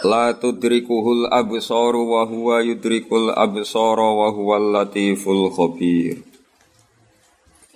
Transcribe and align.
La 0.00 0.32
tudrikuhul 0.32 1.28
absaru 1.28 2.08
wa 2.08 2.24
huwa 2.24 2.64
yudrikul 2.64 3.36
absara 3.36 4.08
wa 4.08 4.32
huwal 4.32 4.72
latiful 4.72 5.52
khabir. 5.52 6.24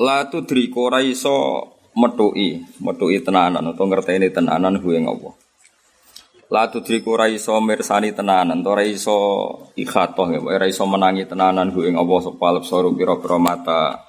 La 0.00 0.24
tudriku 0.24 0.88
ora 0.88 1.04
iso 1.04 1.68
metuki, 1.92 2.64
metuki 2.80 3.20
tenanan 3.20 3.76
atau 3.76 3.84
ngerteni 3.84 4.32
tenanan 4.32 4.80
ing 4.80 5.04
Allah. 5.04 5.36
La 6.48 6.72
tudriku 6.72 7.12
ora 7.12 7.28
iso 7.28 7.60
mirsani 7.60 8.16
tenanan, 8.16 8.64
ora 8.64 8.88
iso 8.88 9.68
ikhatoh 9.76 10.32
ya, 10.32 10.40
ora 10.40 10.64
iso 10.64 10.88
menangi 10.88 11.28
tenanan 11.28 11.76
ing 11.76 11.92
Allah 11.92 12.18
sapa 12.24 12.56
absaru 12.56 12.96
pira-pira 12.96 13.36
mata 13.36 14.00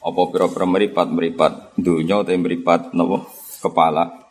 apa 0.00 0.20
pira-pira 0.32 0.64
meripat-meripat 0.64 1.76
dunya 1.76 2.24
utawa 2.24 2.40
meripat 2.40 2.96
napa 2.96 3.28
kepala. 3.60 4.23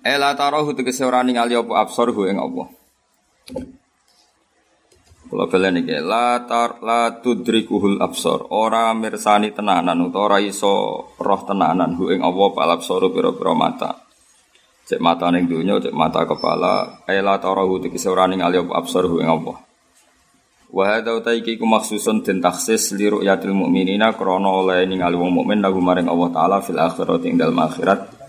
Ela 0.00 0.32
tarahu 0.32 0.72
tegese 0.72 1.04
ora 1.04 1.20
ningali 1.20 1.52
apa 1.52 1.84
absorhu 1.84 2.24
ing 2.24 2.40
apa. 2.40 2.64
Kula 5.28 5.44
belen 5.44 5.84
iki 5.84 5.92
la 6.00 6.40
tar 6.48 6.80
la 6.80 7.20
tudrikuhul 7.20 8.00
absor. 8.00 8.48
Ora 8.48 8.96
mirsani 8.96 9.52
tenanan 9.52 10.00
utawa 10.00 10.32
ora 10.32 10.38
iso 10.40 11.04
roh 11.20 11.40
tenanan 11.44 12.00
hu 12.00 12.08
ing 12.16 12.24
apa 12.24 12.44
pal 12.56 12.70
absoru 12.72 13.12
pira-pira 13.12 13.52
mata. 13.52 13.90
Cek 14.88 14.98
mata 15.04 15.28
ning 15.28 15.46
donya, 15.46 15.76
cek 15.78 15.92
mata 15.92 16.24
kepala. 16.24 17.04
Ela 17.04 17.36
tarahu 17.36 17.84
tegese 17.84 18.08
ora 18.08 18.24
ningali 18.24 18.56
apa 18.56 18.72
absorhu 18.80 19.20
ing 19.20 19.28
apa. 19.28 19.52
Wa 20.70 20.96
hadza 20.96 21.12
utaiki 21.12 21.60
ku 21.60 21.68
maksusun 21.68 22.24
den 22.24 22.40
taksis 22.40 22.96
li 22.96 23.04
ru'yatil 23.10 23.52
mukminina 23.52 24.16
krana 24.16 24.48
oleh 24.48 24.88
ningali 24.88 25.18
wong 25.18 25.44
mukmin 25.44 25.60
lagu 25.60 25.82
maring 25.82 26.08
Allah 26.08 26.30
taala 26.32 26.56
fil 26.62 26.78
akhirati 26.78 27.26
ing 27.26 27.36
dalem 27.36 27.58
akhirat 27.58 28.19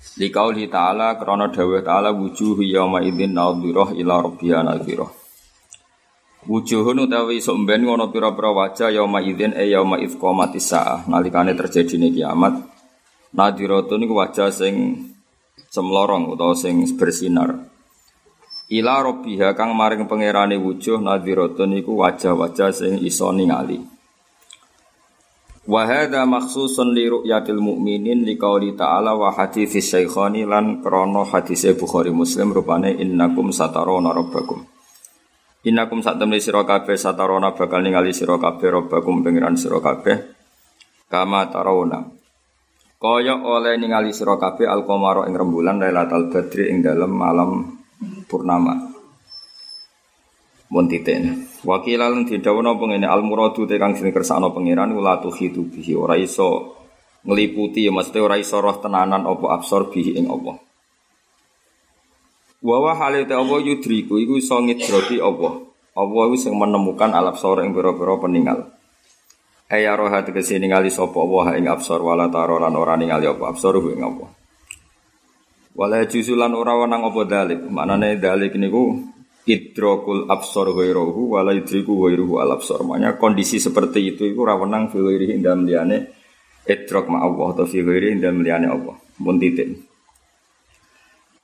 Likauli 0.00 0.64
ta'ala 0.72 1.20
krana 1.20 1.52
dawuh 1.52 1.84
ta'ala 1.84 2.16
wujuh 2.16 2.56
yauma 2.64 3.04
idzin 3.04 3.36
nadhirah 3.36 3.92
ila 4.00 4.24
rabbiha 4.24 4.64
nadhirah. 4.64 5.12
Wujuhun 6.48 7.04
utawi 7.04 7.36
somben 7.44 7.84
ngono 7.84 8.08
pira-pira 8.08 8.48
wajah 8.48 8.88
yauma 8.88 9.20
idzin 9.20 9.52
e 9.52 9.68
yauma 9.68 10.00
idz 10.00 10.16
qamatis 10.16 10.72
saah 10.72 11.04
nalikane 11.04 11.52
terjadine 11.52 12.08
kiamat. 12.08 12.64
Nadhiratun 13.36 14.00
iku 14.08 14.24
wajah 14.24 14.48
sing 14.48 15.04
semlorong 15.68 16.32
utawa 16.32 16.56
sing 16.56 16.80
bersinar. 16.96 17.60
Ila 18.72 19.04
rabbiha 19.04 19.52
kang 19.52 19.76
maring 19.76 20.08
pangerane 20.08 20.56
wujuh 20.56 20.96
nadhiratun 20.96 21.76
iku 21.76 22.00
wajah-wajah 22.00 22.72
sing 22.72 23.04
iso 23.04 23.28
ningali. 23.36 23.99
Wa 25.70 25.86
hadza 25.86 26.26
makhsusun 26.26 26.90
li 26.90 27.06
ru'yatil 27.06 27.62
mu'minin 27.62 28.26
li 28.26 28.34
qouli 28.34 28.74
ta'ala 28.74 29.14
wa 29.14 29.30
hadits 29.30 29.78
syaikhani 29.78 30.42
lan 30.42 30.82
krana 30.82 31.22
hadis 31.22 31.62
Bukhari 31.78 32.10
Muslim 32.10 32.50
rupane 32.50 32.98
innakum 32.98 33.54
satarona 33.54 34.10
rabbakum. 34.10 34.66
Innakum 35.70 36.02
satamli 36.02 36.42
sira 36.42 36.66
kabeh 36.66 36.98
satarona 36.98 37.54
bakal 37.54 37.86
ningali 37.86 38.10
sira 38.10 38.34
kabeh 38.42 38.66
rabbakum 38.66 39.22
pengiran 39.22 39.54
sira 39.54 39.78
kabeh 39.78 40.34
kama 41.06 41.46
tarawna. 41.54 42.02
Kaya 42.98 43.38
oleh 43.38 43.78
ningali 43.78 44.10
sira 44.10 44.42
kabeh 44.42 44.66
al-qamara 44.66 45.30
ing 45.30 45.38
rembulan 45.38 45.78
Lailatul 45.78 46.34
Badri 46.34 46.66
ing 46.66 46.82
malam 47.14 47.78
purnama. 48.26 48.74
Mun. 50.74 50.86
Wakilan 51.60 52.24
didhawuhna 52.24 52.72
pengene 52.80 53.04
al 53.04 53.20
muradu 53.20 53.68
te 53.68 53.76
kang 53.76 53.92
sing 53.92 54.08
kersakno 54.16 54.48
pangeran 54.48 54.96
ula 54.96 55.20
tuhitu 55.20 55.68
bihi 55.68 55.92
ora 55.92 56.16
iso 56.16 56.72
ngliputi 57.20 57.84
ya 57.84 57.92
mesti 57.92 58.16
ora 58.16 58.40
iso 58.40 58.64
roh 58.64 58.80
tenanan 58.80 59.28
apa 59.28 59.60
absor 59.60 59.92
bihi 59.92 60.16
ing 60.16 60.32
Allah. 60.32 60.56
Wa 62.64 62.76
wa 62.80 62.92
halite 62.96 63.36
apa 63.36 63.54
yudriku 63.60 64.16
iku 64.16 64.40
iso 64.40 64.56
ngidroki 64.56 65.20
apa. 65.20 65.48
Allah 66.00 66.22
iku 66.32 66.36
sing 66.40 66.56
menemukan 66.56 67.12
al 67.12 67.36
absor 67.36 67.60
ing 67.60 67.76
pira-pira 67.76 68.16
peninggal. 68.16 68.72
Aya 69.68 69.92
roh 70.00 70.08
tegese 70.08 70.56
ningali 70.56 70.88
sapa 70.88 71.20
Allah 71.20 71.60
ing 71.60 71.68
absor 71.68 72.00
wala 72.00 72.32
taro 72.32 72.56
lan 72.56 72.72
ora 72.72 72.96
ningali 72.96 73.28
apa 73.28 73.52
absor 73.52 73.84
ing 73.84 74.00
apa. 74.00 74.26
Wala 75.76 76.08
juzulan 76.08 76.56
ora 76.56 76.72
wenang 76.72 77.04
apa 77.04 77.20
dalik. 77.28 77.68
Maknane 77.68 78.16
dalik 78.16 78.56
niku 78.56 78.96
idrokul 79.50 80.30
absor 80.30 80.70
ghairuhu 80.70 81.34
wala 81.34 81.50
idriku 81.50 81.98
ghairuhu 82.06 82.38
al 82.38 82.54
absor. 82.54 82.86
Makanya 82.86 83.18
kondisi 83.18 83.58
seperti 83.58 84.14
itu 84.14 84.22
itu 84.30 84.38
rawenang 84.38 84.94
fi 84.94 85.02
ghairihi 85.02 85.42
dalam 85.42 85.66
liyane 85.66 86.14
idrok 86.62 87.10
ma 87.10 87.26
Allah 87.26 87.58
atau 87.58 87.66
fi 87.66 87.82
ghairihi 87.82 88.22
dalam 88.22 88.46
liyane 88.46 88.70
Allah. 88.70 88.94
Mun 89.18 89.36
titik. 89.42 89.90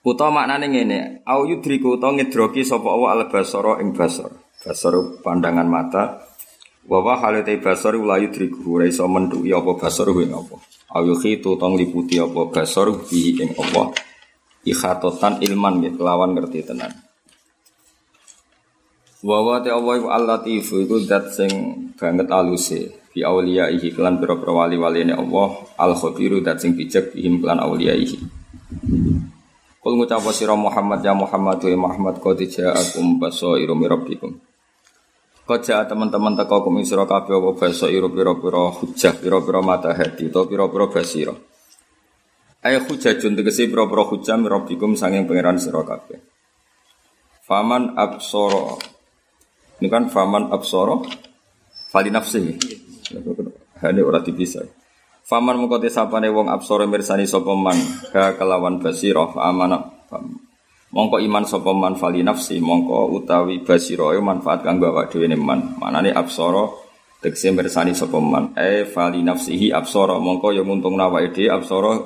Utawa 0.06 0.46
maknane 0.46 0.70
ngene, 0.70 0.98
au 1.26 1.50
yudriku 1.50 1.98
utawa 1.98 2.14
ngidroki 2.14 2.62
sapa 2.62 2.86
Allah 2.86 3.10
al 3.18 3.22
basara 3.26 3.82
ing 3.82 3.90
basar. 3.90 4.30
Basar 4.62 4.94
pandangan 5.18 5.66
mata. 5.66 6.22
Wa 6.86 7.02
wa 7.02 7.18
halate 7.18 7.58
basar 7.58 7.98
la 7.98 8.14
yudriku 8.22 8.78
ora 8.78 8.86
iso 8.86 9.02
mentuki 9.10 9.50
apa 9.50 9.74
basar 9.74 10.06
ing 10.14 10.30
apa. 10.30 10.62
Au 10.94 11.02
yukhitu 11.02 11.58
utawa 11.58 11.74
liputi 11.74 12.22
apa 12.22 12.54
basar 12.54 12.86
bi 12.94 13.34
ing 13.34 13.50
apa. 13.58 13.90
Ikhatotan 14.66 15.42
ilman 15.46 15.78
gitu, 15.82 16.02
lawan 16.02 16.34
ngerti 16.34 16.66
tenan. 16.66 17.05
Wa 19.26 19.42
wa 19.42 19.58
ta 19.58 19.74
Allah 19.74 19.98
iku 19.98 20.08
al-latif 20.14 20.70
iku 20.70 21.02
zat 21.02 21.34
sing 21.34 21.50
banget 21.98 22.30
aluse 22.30 23.10
bi 23.10 23.26
ihi 23.26 23.90
kelan 23.90 24.22
pira-pira 24.22 24.54
wali-waline 24.54 25.18
Allah 25.18 25.66
al-khabiru 25.82 26.46
zat 26.46 26.62
sing 26.62 26.78
bijak 26.78 27.10
bihim 27.10 27.42
kelan 27.42 27.58
ihi. 27.74 28.22
Kul 29.82 29.98
ngucap 29.98 30.22
sira 30.30 30.54
Muhammad 30.54 31.02
ya 31.02 31.10
Muhammad 31.10 31.58
wa 31.58 31.90
Muhammad 31.90 32.22
qad 32.22 32.38
ja'akum 32.38 33.18
basairu 33.18 33.74
mir 33.74 33.90
rabbikum. 33.98 34.30
Qad 35.42 35.60
ja'a 35.62 35.90
teman-teman 35.90 36.38
teko 36.38 36.62
kum 36.62 36.78
sira 36.86 37.02
kabeh 37.02 37.34
apa 37.34 37.50
basairu 37.66 38.06
pira-pira 38.14 38.70
hujjah 38.78 39.18
pira-pira 39.18 39.58
mata 39.58 39.90
hati 39.90 40.30
to 40.30 40.46
pira-pira 40.46 40.86
basira. 40.86 41.34
Ayo 42.62 42.78
hujjajun 42.86 43.34
tegese 43.34 43.66
pira-pira 43.66 44.06
hujjah 44.06 44.38
mir 44.38 44.54
rabbikum 44.54 44.94
sanging 44.94 45.26
pangeran 45.26 45.58
sira 45.58 45.82
kabeh. 45.82 46.22
Faman 47.42 47.98
absoro 47.98 48.95
ini 49.76 49.88
kan 49.92 50.08
faman 50.08 50.48
absoro 50.48 51.04
fali 51.92 52.08
nafsi. 52.08 52.56
Ini 53.76 54.00
ora 54.00 54.24
dipisah. 54.24 54.64
Faman 55.26 55.60
mengkoti 55.60 55.92
sapane 55.92 56.32
wong 56.32 56.48
absoro 56.48 56.88
mirsani 56.88 57.28
sapa 57.28 57.52
man 57.52 57.76
ka 58.08 58.40
kelawan 58.40 58.80
basira 58.80 59.26
amana 59.36 59.84
mongko 60.94 61.18
iman 61.20 61.44
sapa 61.44 61.76
man 61.76 61.98
fali 62.00 62.24
nafsi 62.24 62.56
mongko 62.56 63.10
utawi 63.20 63.60
basira 63.60 64.16
manfaat 64.16 64.64
kanggo 64.64 64.88
awak 64.88 65.12
dhewe 65.12 65.28
man. 65.36 65.76
Manane 65.76 66.08
absoro 66.14 66.88
tegese 67.20 67.52
mirsani 67.52 67.92
sapa 67.92 68.16
man 68.16 68.56
e 68.56 68.88
fali 68.88 69.20
nafsihi 69.20 69.76
absara 69.76 70.16
mongko 70.16 70.56
ya 70.56 70.64
nguntung 70.64 70.96
awake 70.96 71.36
dhewe 71.36 71.52
absara 71.52 72.00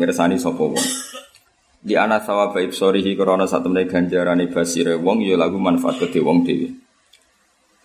mirsani 0.00 0.40
sapa 0.40 0.64
wong. 0.64 0.80
Di 1.82 1.98
ana 1.98 2.24
sawaba 2.24 2.62
ibsorihi 2.62 3.18
krana 3.18 3.44
satemene 3.44 3.84
ganjarane 3.90 4.48
basire 4.48 4.96
wong 4.96 5.20
ya 5.26 5.36
lagu 5.36 5.60
manfaat 5.60 5.98
kedhe 6.00 6.24
wong 6.24 6.46
dhewe. 6.46 6.81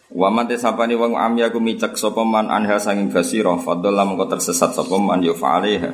Wa 0.08 0.32
man 0.32 0.48
tesapani 0.48 0.96
wong 0.96 1.20
amya 1.20 1.52
ku 1.52 1.60
micek 1.60 2.00
sapa 2.00 2.24
man 2.24 2.48
anha 2.48 2.80
sanging 2.80 3.12
basira 3.12 3.52
fadalla 3.60 4.08
mongko 4.08 4.32
tersesat 4.32 4.72
sapa 4.72 4.96
man 4.96 5.20
ya 5.20 5.36
fa'alaiha 5.36 5.92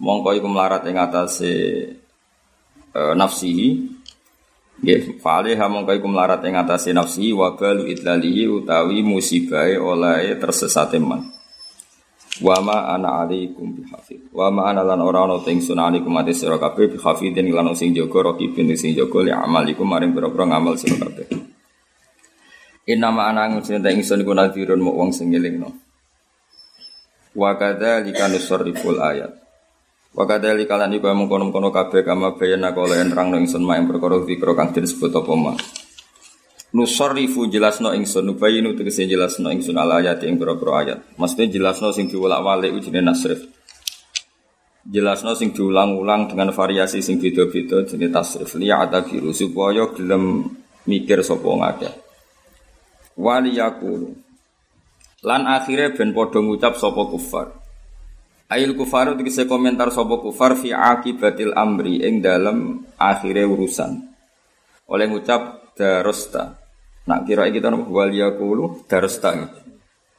mongko 0.00 0.32
iku 0.32 0.48
melarat 0.48 0.80
ing 0.88 0.96
atase 0.96 1.52
e, 2.88 3.00
nafsihi 3.12 3.68
nggih 4.80 5.20
fa'alaiha 5.20 5.68
mongko 5.68 5.92
iku 5.92 6.08
melarat 6.08 6.40
ing 6.48 6.56
atase 6.56 6.96
nafsihi 6.96 7.36
wa 7.36 7.52
balu 7.52 7.84
idlalihi 7.84 8.48
utawi 8.48 9.04
musibahe 9.04 9.76
oleh 9.76 10.40
tersesate 10.40 10.96
man 10.96 11.28
Wa 12.40 12.56
ma 12.64 12.88
ana 12.88 13.20
alaikum 13.20 13.76
bihafid. 13.76 14.32
Wa 14.32 14.48
ma 14.48 14.72
ana 14.72 14.80
lan 14.80 15.04
ora 15.04 15.28
ana 15.28 15.44
teng 15.44 15.60
sunani 15.60 16.00
kumate 16.00 16.32
sira 16.32 16.56
kabeh 16.56 16.88
bihafidin 16.88 17.52
lan 17.52 17.76
sing 17.76 17.92
jaga 17.92 18.32
rakibin 18.32 18.72
sing 18.80 18.96
jaga 18.96 19.20
li 19.20 19.28
amalikum 19.28 19.84
maring 19.84 20.16
pira-pira 20.16 20.48
ngamal 20.48 20.78
sira 20.80 20.96
kabeh. 20.96 21.49
Inama 22.90 23.30
anang 23.30 23.62
cinta 23.62 23.86
ingsun 23.86 24.26
iku 24.26 24.34
nadhirun 24.34 24.82
mu 24.82 24.90
wong 24.90 25.14
sing 25.14 25.30
ngelingno. 25.30 25.70
Wa 27.38 27.54
kadzalika 27.54 28.26
nusarriful 28.26 28.98
ayat. 28.98 29.30
Wa 30.10 30.26
kadzalika 30.26 30.74
lan 30.74 30.90
iku 30.98 31.06
mengkono-kono 31.14 31.70
kabeh 31.70 32.02
kama 32.02 32.34
bayana 32.34 32.74
kala 32.74 32.98
nerangno 32.98 33.38
ingsun 33.38 33.62
mak 33.62 33.86
perkara 33.86 34.26
zikra 34.26 34.58
kang 34.58 34.74
disebut 34.74 35.14
apa 35.14 35.32
mah. 35.38 35.56
Nusarrifu 36.74 37.46
jelasno 37.46 37.94
ingsun 37.94 38.26
nubayinu 38.26 38.74
tegese 38.74 39.06
jelasno 39.06 39.54
ingsun 39.54 39.78
al 39.78 40.02
ayat 40.02 40.26
ing 40.26 40.34
pira-pira 40.34 40.82
ayat. 40.82 40.98
Maksudnya 41.14 41.46
jelasno 41.46 41.94
sing 41.94 42.10
diwolak-walik 42.10 42.74
ujine 42.74 43.06
nasrif. 43.06 43.38
Jelasno 44.82 45.38
sing 45.38 45.54
diulang-ulang 45.54 46.26
dengan 46.26 46.50
variasi 46.50 47.06
sing 47.06 47.22
beda-beda 47.22 47.86
jenis 47.86 48.10
tasrif 48.10 48.58
liya 48.58 48.82
atabiru 48.82 49.30
supaya 49.30 49.86
gelem 49.94 50.50
mikir 50.90 51.22
sapa 51.22 51.46
ngakeh 51.46 52.09
wali 53.20 53.60
yakulu 53.60 54.16
lan 55.20 55.44
akhirnya 55.44 55.92
ben 55.92 56.16
padha 56.16 56.40
ngucap 56.40 56.80
sapa 56.80 57.04
kufar 57.12 57.60
Ail 58.50 58.74
kufaru 58.74 59.14
tegese 59.14 59.46
komentar 59.46 59.94
sapa 59.94 60.18
kufar 60.18 60.58
fi 60.58 60.74
akibatil 60.74 61.54
amri 61.54 62.02
ing 62.02 62.18
dalam 62.18 62.82
akhire 62.98 63.46
urusan. 63.46 64.10
Oleh 64.90 65.06
ngucap 65.06 65.70
darosta. 65.78 66.58
Nak 67.06 67.30
kira 67.30 67.46
kita 67.46 67.70
nopo 67.70 67.94
wal 67.94 68.10
yaqulu 68.10 68.90
darosta. 68.90 69.38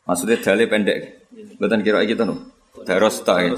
Maksudnya 0.08 0.40
dalil 0.40 0.68
pendek. 0.72 1.28
Bukan 1.60 1.84
kira 1.84 2.08
kita 2.08 2.24
nopo. 2.24 2.56
Darosta 2.88 3.44
ya. 3.44 3.52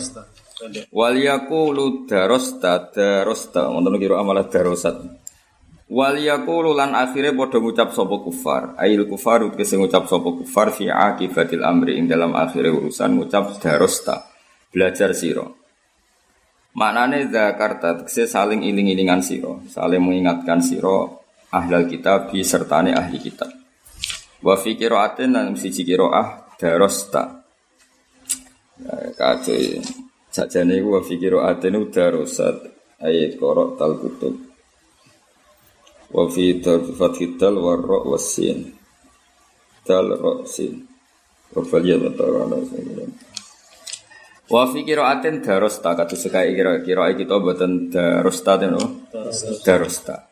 Wal 0.89 1.22
yaqulu 1.22 2.10
darosta 2.10 2.89
darosta. 2.89 3.69
Wonten 3.69 4.01
kira 4.01 4.25
amalah 4.25 4.50
darosat. 4.50 5.06
Wal 5.92 6.16
yaqulu 6.16 6.72
lan 6.72 6.96
akhire 6.96 7.36
padha 7.36 7.60
ngucap 7.60 7.92
sapa 7.92 8.16
kufar. 8.24 8.64
Ail 8.80 9.04
kufaru 9.04 9.52
tegese 9.52 9.76
ngucap 9.76 10.08
sapa 10.08 10.30
kufar 10.32 10.72
fi 10.72 10.88
akibatil 10.88 11.60
amri 11.60 12.00
ing 12.00 12.08
dalam 12.08 12.32
akhire 12.40 12.72
urusan 12.72 13.20
ngucap 13.20 13.60
darosta 13.60 14.32
belajar 14.72 15.12
siro. 15.12 15.60
Maknane 16.74 17.28
Zakarta 17.28 18.00
tegese 18.00 18.32
saling 18.32 18.64
iling-ilingan 18.64 19.20
siro, 19.20 19.62
saling 19.68 20.00
mengingatkan 20.00 20.64
siro 20.64 21.22
ahlal 21.52 21.86
kitab 21.86 22.32
sertane 22.32 22.96
ahli 22.96 23.20
kitab. 23.20 23.52
Wa 24.40 24.56
fi 24.56 24.80
qiraatin 24.80 25.36
lan 25.36 25.54
siji 25.60 25.84
qiraah 25.84 26.58
darosta. 26.58 27.44
Ya, 28.80 29.14
kacau 29.14 29.84
sajane 30.32 30.80
iku 30.80 30.98
wa 30.98 31.02
fi 31.04 31.20
qiraatin 31.20 31.76
darosat 31.92 32.72
ayat 33.04 33.36
korok 33.36 33.76
tal 33.76 34.00
kutub. 34.00 34.53
Wa 36.13 36.30
fi 36.30 36.62
fathid 36.94 37.42
dal 37.42 37.57
wa 37.57 37.74
ra 37.74 38.00
wasin. 38.06 38.69
Dal 39.81 40.13
ra 40.13 40.45
sin. 40.45 40.86
Wa 41.54 41.62
faliyat 41.65 42.13
ta'ala 42.13 42.45
Wa 44.54 44.69
fi 44.69 44.80
qiraatin 44.86 45.42
darosta 45.42 45.98
kata 45.98 46.13
sekai 46.13 46.54
kira 46.54 46.86
kira 46.86 47.10
kita 47.18 47.42
buatan 47.42 47.89
darosta 47.89 48.62
no 48.69 49.10
darosta. 49.65 50.30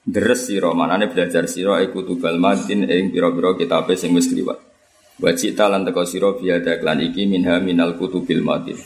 Deres 0.00 0.48
sira 0.48 0.72
manane 0.74 1.06
belajar 1.12 1.46
sira 1.46 1.78
iku 1.84 2.02
tubal 2.02 2.40
madin 2.40 2.88
ing 2.88 3.12
pira-pira 3.12 3.52
kitabe 3.54 3.94
sing 3.94 4.16
wis 4.16 4.32
liwat. 4.32 4.58
Wa 5.20 5.30
cita 5.36 5.68
lan 5.68 5.84
teko 5.84 6.02
sira 6.08 6.32
biada 6.34 6.80
iki 6.80 7.28
minha 7.28 7.60
minal 7.60 7.94
kutubil 8.00 8.40
madin. 8.42 8.80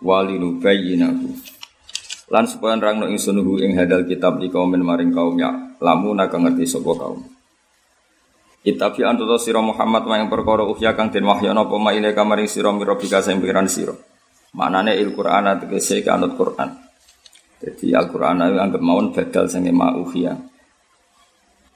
Walinu 0.00 0.62
bayyinahu. 0.62 1.55
Lan 2.26 2.44
supaya 2.50 2.74
nerangno 2.74 3.06
ingsun 3.06 3.38
ing 3.62 3.78
hadal 3.78 4.02
kitab 4.02 4.42
di 4.42 4.50
kaum 4.50 4.74
maring 4.74 5.14
kaum 5.14 5.38
ya 5.38 5.78
lamu 5.78 6.10
nak 6.10 6.34
ngerti 6.34 6.66
sapa 6.66 6.90
kaum. 6.98 7.22
Itabi 8.66 9.06
antuto 9.06 9.38
siro 9.38 9.62
Muhammad 9.62 10.10
yang 10.10 10.26
perkara 10.26 10.66
uhya 10.66 10.98
kang 10.98 11.14
den 11.14 11.22
wahyono 11.22 11.70
apa 11.70 11.76
ma 11.78 11.94
ile 11.94 12.10
kamaring 12.10 12.50
sira 12.50 12.74
mirobika 12.74 13.22
sing 13.22 13.38
pikiran 13.38 13.70
sira. 13.70 13.94
Manane 14.58 14.98
il 14.98 15.14
Qur'an 15.14 15.46
tegese 15.62 16.02
kanut 16.02 16.34
Qur'an. 16.34 16.74
Jadi 17.62 17.94
Al-Qur'an 17.94 18.42
anggap 18.42 18.82
mawon 18.82 19.14
badal 19.14 19.46
sing 19.46 19.70
ma 19.70 19.94
uhya. 19.94 20.34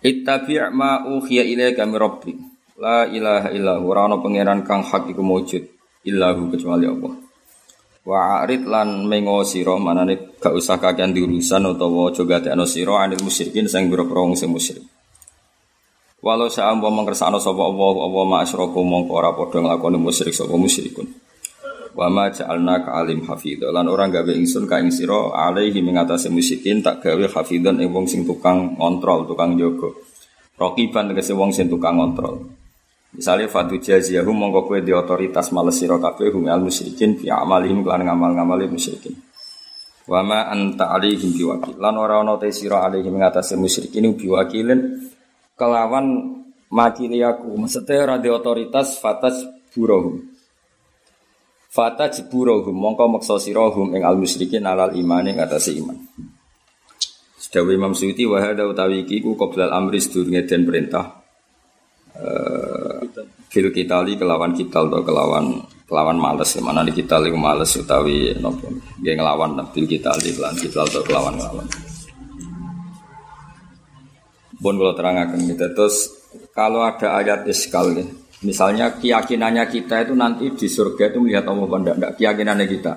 Ittabi 0.03 0.59
ma 0.75 1.07
uhya 1.07 1.47
ilaika 1.47 1.87
min 1.87 1.95
rabbik. 1.95 2.37
La 2.83 3.07
ilaha 3.07 3.55
illa 3.55 3.79
ora 3.79 4.11
ana 4.11 4.19
pangeran 4.19 4.67
kang 4.67 4.83
hak 4.83 5.15
iku 5.15 5.23
illahu 6.03 6.43
kecuali 6.51 6.91
Allah. 6.91 7.13
Wa 8.11 8.43
arid 8.43 8.67
lan 8.67 9.07
mengo 9.07 9.47
sira 9.47 9.79
manane 9.79 10.35
gak 10.43 10.51
usah 10.51 10.83
kakean 10.83 11.15
diurusan 11.15 11.63
utawa 11.63 12.11
aja 12.11 12.27
gadekno 12.27 12.67
sira 12.67 13.07
anil 13.07 13.23
musyrikin 13.23 13.71
sing 13.71 13.87
boro-boro 13.87 14.35
sing 14.35 14.51
musyrik. 14.51 14.83
Walau 16.19 16.51
saya 16.51 16.75
mau 16.75 16.91
mengersano 16.91 17.39
sopo 17.39 17.71
Allah, 17.71 18.11
Allah 18.11 18.25
ma 18.27 18.37
asroku 18.43 18.83
mongko 18.83 19.15
ora 19.15 19.31
podo 19.31 19.63
nglakoni 19.63 19.95
musyrik 20.03 20.35
sopo 20.35 20.59
musyrikun. 20.59 21.07
Wa 21.95 22.11
ma 22.11 22.27
ja'alna 22.35 22.83
ka 22.83 22.99
alim 22.99 23.23
hafidho. 23.31 23.71
Lan 23.71 23.87
orang 23.87 24.11
gawe 24.11 24.35
ingsun 24.35 24.67
ka 24.67 24.83
ing 24.83 24.91
sira 24.91 25.31
alaihi 25.31 25.79
mengatasi 25.79 26.35
musyrikin 26.35 26.83
tak 26.83 27.07
gawe 27.07 27.25
hafidhon 27.31 27.79
ing 27.79 27.95
wong 27.95 28.11
sing 28.11 28.27
tukang 28.27 28.75
ngontrol, 28.75 29.23
tukang 29.31 29.55
jogo. 29.55 30.03
Rokiban 30.59 31.15
tegese 31.15 31.31
wong 31.39 31.55
sing 31.55 31.71
tukang 31.71 32.03
ngontrol. 32.03 32.43
Misalnya 33.11 33.51
fatu 33.51 33.77
jaziyahum 33.79 34.33
mongko 34.33 34.71
kowe 34.71 34.79
di 34.79 34.95
otoritas 34.95 35.51
males 35.51 35.83
sira 35.83 35.99
kabeh 35.99 36.31
hum 36.31 36.47
al 36.47 36.63
musyrikin 36.63 37.19
fi 37.19 37.31
amalihim 37.31 37.83
kelan 37.83 38.07
ngamal-ngamali 38.07 38.71
musyrikin. 38.71 39.19
Wa 40.07 40.23
ma 40.23 40.47
anta 40.47 40.95
alaihim 40.95 41.35
biwakil. 41.35 41.75
Lan 41.79 41.99
ora 41.99 42.23
ana 42.23 42.39
te 42.39 42.55
sira 42.55 42.87
alaihim 42.87 43.19
ngatasi 43.19 43.59
musyrikin 43.59 44.15
biwakilin 44.15 45.11
kelawan 45.59 46.07
makili 46.71 47.21
aku 47.21 47.59
maksudnya 47.59 48.17
radio 48.17 48.39
otoritas 48.39 49.03
fatas 49.03 49.43
burohum 49.75 50.23
fatas 51.69 52.25
burohum 52.31 52.73
mongko 52.73 53.21
maksa 53.21 53.37
sirohum 53.43 53.93
ing 53.93 54.07
al 54.07 54.17
musyrikin 54.17 54.65
alal 54.65 54.95
iman 54.95 55.27
ing 55.27 55.37
atas 55.43 55.69
iman 55.75 55.99
Sedawi 57.41 57.75
Imam 57.75 57.99
Suyuti 57.99 58.25
wahada 58.31 58.63
utawi 58.69 59.03
iki 59.03 59.19
ku 59.21 59.35
qoblal 59.35 59.75
amri 59.75 59.99
sedurunge 59.99 60.47
den 60.47 60.63
perintah 60.63 61.19
uh, 62.15 62.90
fil 63.51 63.69
kitali 63.75 64.15
kelawan 64.15 64.55
kital 64.55 64.87
atau 64.87 65.03
kelawan 65.03 65.59
kelawan 65.91 66.17
males 66.23 66.55
mana 66.63 66.87
di 66.87 66.95
kital 66.95 67.27
iku 67.27 67.35
males 67.35 67.75
utawi 67.75 68.31
nopo 68.39 68.71
nggih 69.03 69.15
nglawan 69.19 69.59
fil 69.75 69.91
kitali 69.91 70.31
kelawan 70.33 70.57
kital 70.57 70.87
atau 70.87 71.03
kelawan 71.03 71.35
nglawan 71.35 71.67
Bon 74.61 74.77
kalau 74.77 74.93
terangkan 74.93 75.41
gitu. 75.41 75.67
Terus 75.73 75.97
kalau 76.53 76.85
ada 76.85 77.17
ayat 77.17 77.49
iskal 77.49 77.97
ya, 77.97 78.05
misalnya 78.45 78.93
keyakinannya 79.01 79.65
kita 79.73 80.05
itu 80.05 80.13
nanti 80.13 80.53
di 80.53 80.69
surga 80.69 81.09
itu 81.11 81.19
melihat 81.25 81.49
Allah 81.49 81.67
benda, 81.67 81.93
enggak 81.97 82.21
keyakinannya 82.21 82.67
kita. 82.69 82.93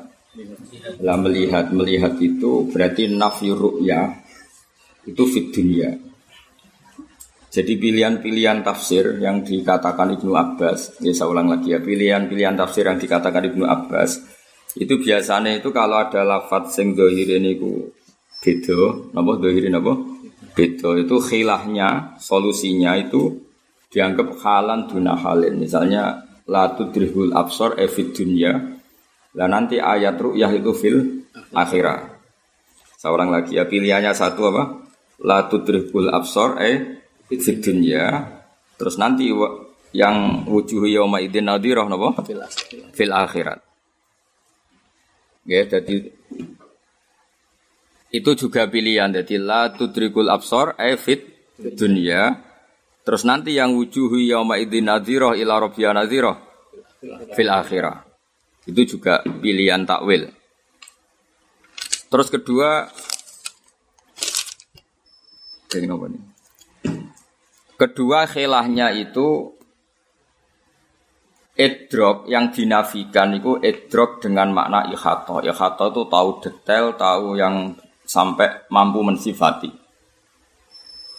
Lah 0.99 1.15
melihat 1.15 1.71
melihat 1.71 2.19
itu 2.19 2.67
berarti 2.67 3.07
nafi 3.07 3.55
ya 3.87 4.11
itu 5.07 5.23
fit 5.23 5.55
dunia. 5.55 5.95
Jadi 7.53 7.77
pilihan-pilihan 7.77 8.65
tafsir 8.65 9.21
yang 9.21 9.45
dikatakan 9.45 10.17
Ibnu 10.17 10.33
Abbas, 10.33 10.97
ya 11.05 11.13
saya 11.13 11.29
ulang 11.29 11.53
lagi 11.53 11.69
ya, 11.69 11.77
pilihan-pilihan 11.77 12.57
tafsir 12.57 12.89
yang 12.89 12.97
dikatakan 12.97 13.45
Ibnu 13.45 13.61
Abbas 13.69 14.25
itu 14.73 14.97
biasanya 14.97 15.61
itu 15.61 15.69
kalau 15.69 16.01
ada 16.01 16.25
lafadz 16.25 16.73
sing 16.73 16.97
dohirin 16.97 17.45
itu 17.45 17.93
beda, 18.41 19.13
napa 19.13 19.37
dohirin 19.37 19.77
apa? 19.77 19.93
Beda 20.57 20.97
itu 20.97 21.21
khilahnya, 21.21 22.17
solusinya 22.17 22.97
itu 22.97 23.37
dianggap 23.93 24.33
halan 24.41 24.89
duna 24.89 25.13
halin. 25.13 25.61
Misalnya 25.61 26.25
la 26.49 26.73
tudrihul 26.73 27.37
absor 27.37 27.77
evid 27.77 28.17
dunya. 28.17 28.81
Lah 29.37 29.45
nanti 29.49 29.77
ayat 29.77 30.17
ru'yah 30.17 30.49
itu 30.57 30.73
fil 30.73 30.97
akhirah. 31.53 32.17
Seorang 32.97 33.29
lagi 33.29 33.61
ya 33.61 33.69
pilihannya 33.69 34.13
satu 34.17 34.41
apa? 34.49 34.63
La 35.21 35.45
tudrihul 35.45 36.09
absor 36.09 36.57
e 36.57 36.71
fid 37.29 37.59
dunya. 37.63 38.27
Terus 38.79 38.95
nanti 38.97 39.29
yang 39.93 40.47
wujuh 40.49 40.89
yauma 40.89 41.21
idin 41.21 41.47
nadhirah 41.47 41.85
napa? 41.85 42.25
Fil 42.91 43.13
akhirat. 43.13 43.59
Ya, 45.43 45.67
jadi 45.67 46.07
itu 48.13 48.31
juga 48.37 48.69
pilihan. 48.69 49.09
Jadi 49.09 49.41
la 49.41 49.73
tudrikul 49.73 50.29
absor 50.29 50.77
fit 51.01 51.25
dunia. 51.57 52.37
Terus 53.03 53.27
nanti 53.27 53.59
yang 53.59 53.75
wujuhu 53.75 54.15
yauma 54.23 54.55
idzin 54.55 54.87
nadhirah 54.87 55.35
ila 55.35 55.67
rabbiya 55.67 55.91
nadhirah 55.91 56.39
fil 57.35 57.51
akhirah. 57.51 57.99
Itu 58.63 58.95
juga 58.95 59.19
pilihan 59.19 59.83
takwil. 59.83 60.31
Terus 62.07 62.27
kedua 62.31 62.87
Kedua 67.73 68.29
khilahnya 68.29 68.93
itu 68.93 69.53
Edrok 71.53 72.25
yang 72.33 72.49
dinafikan 72.49 73.37
itu 73.37 73.61
edrok 73.61 74.17
dengan 74.25 74.49
makna 74.49 74.89
ikhato. 74.89 75.37
Ikhato 75.45 75.93
itu 75.93 76.01
tahu 76.09 76.29
detail, 76.41 76.97
tahu 76.97 77.37
yang 77.37 77.77
sampai 78.01 78.65
mampu 78.73 79.05
mensifati. 79.05 79.69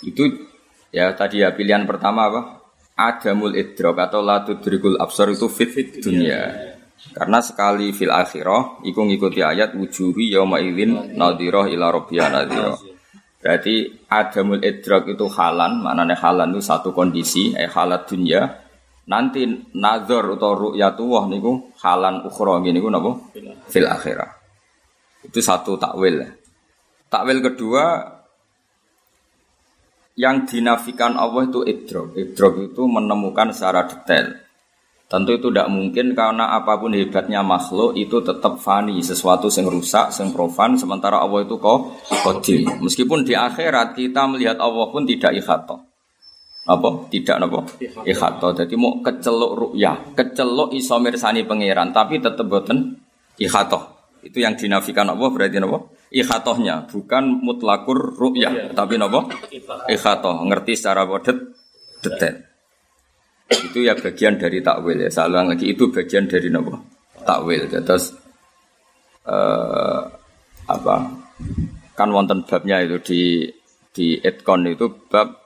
Itu 0.02 0.50
ya 0.90 1.14
tadi 1.14 1.38
ya 1.38 1.54
pilihan 1.54 1.86
pertama 1.86 2.26
apa? 2.26 2.40
Adamul 2.98 3.54
idrok 3.54 3.94
atau 4.02 4.26
la 4.26 4.42
tudrikul 4.42 4.98
absar 4.98 5.30
itu 5.30 5.46
fit, 5.46 5.70
fit 5.70 6.02
dunia. 6.02 6.50
Karena 7.14 7.38
sekali 7.38 7.94
fil 7.94 8.10
akhirah 8.10 8.82
iku 8.82 9.06
ngikuti 9.06 9.38
ayat 9.38 9.78
wujuhi 9.78 10.34
yauma 10.34 10.58
idzin 10.58 11.14
nadhirah 11.14 11.70
ila 11.70 11.94
rabbiyah 11.94 12.26
nadhirah. 12.26 12.93
Berarti 13.44 14.08
adamul 14.08 14.64
idrok 14.64 15.12
itu 15.12 15.28
halan, 15.28 15.84
maknanya 15.84 16.16
halan 16.16 16.56
itu 16.56 16.64
satu 16.64 16.96
kondisi, 16.96 17.52
eh 17.52 17.68
halat 17.68 18.08
dunia. 18.08 18.40
Nanti 19.04 19.44
nazar 19.76 20.32
atau 20.32 20.72
ru'yatullah 20.72 21.28
niku 21.28 21.76
halan 21.84 22.24
ukhra 22.24 22.64
niku 22.64 22.88
napa? 22.88 23.12
Fil 23.68 23.84
akhirah. 23.84 24.32
Itu 25.28 25.44
satu 25.44 25.76
takwil. 25.76 26.24
Takwil 27.12 27.44
kedua 27.44 27.84
yang 30.16 30.48
dinafikan 30.48 31.20
Allah 31.20 31.44
itu 31.44 31.60
idrok. 31.68 32.16
Idrok 32.16 32.72
itu 32.72 32.82
menemukan 32.88 33.52
secara 33.52 33.84
detail. 33.84 34.40
Tentu 35.14 35.30
itu 35.30 35.46
tidak 35.54 35.70
mungkin 35.70 36.10
karena 36.10 36.58
apa 36.58 36.74
pun 36.74 36.90
hebatnya 36.90 37.38
makhluk 37.46 37.94
itu 37.94 38.18
tetap 38.18 38.58
fani, 38.58 38.98
sesuatu 38.98 39.46
yang 39.46 39.70
rusak, 39.70 40.10
yang 40.10 40.34
profan, 40.34 40.74
sementara 40.74 41.22
Allah 41.22 41.46
itu 41.46 41.54
kok 41.54 42.02
kodim. 42.26 42.82
Meskipun 42.82 43.22
di 43.22 43.38
akhirat 43.38 43.94
kita 43.94 44.26
melihat 44.26 44.58
Allah 44.58 44.90
pun 44.90 45.06
tidak 45.06 45.38
ikhato. 45.38 45.86
Apa? 46.66 47.06
Tidak 47.14 47.36
apa? 47.38 47.62
Ikhato. 48.02 48.58
Jadi 48.58 48.74
mau 48.74 48.98
keceluk 49.06 49.54
ru'yah, 49.54 50.18
keceluk 50.18 50.74
iso 50.74 50.98
mirsani 50.98 51.46
pangeran, 51.46 51.94
tapi 51.94 52.18
tetap 52.18 52.50
boten 52.50 52.98
ikhato. 53.38 54.10
Itu 54.18 54.42
yang 54.42 54.58
dinafikan 54.58 55.14
Allah 55.14 55.30
berarti 55.30 55.62
apa? 55.62 55.78
Ikhatohnya, 56.10 56.90
bukan 56.90 57.38
mutlakur 57.38 58.18
ru'yah, 58.18 58.74
tapi 58.74 58.98
apa? 58.98 59.30
Ikhato. 59.86 60.42
Ngerti 60.42 60.74
secara 60.74 61.06
bodet 61.06 61.54
detail. 62.02 62.53
Itu 63.50 63.84
ya 63.84 63.92
bagian 63.92 64.40
dari 64.40 64.64
takwil 64.64 65.04
ya. 65.04 65.10
Saya 65.12 65.44
lagi 65.44 65.76
itu 65.76 65.92
bagian 65.92 66.24
dari 66.24 66.48
nopo 66.48 66.80
takwil. 67.24 67.68
Terus 67.68 68.16
uh, 69.28 70.00
apa? 70.68 70.96
Kan 71.94 72.08
wonten 72.10 72.42
babnya 72.48 72.80
itu 72.82 72.96
di 73.04 73.22
di 73.94 74.18
etkon 74.18 74.66
itu 74.66 74.88
bab 75.12 75.44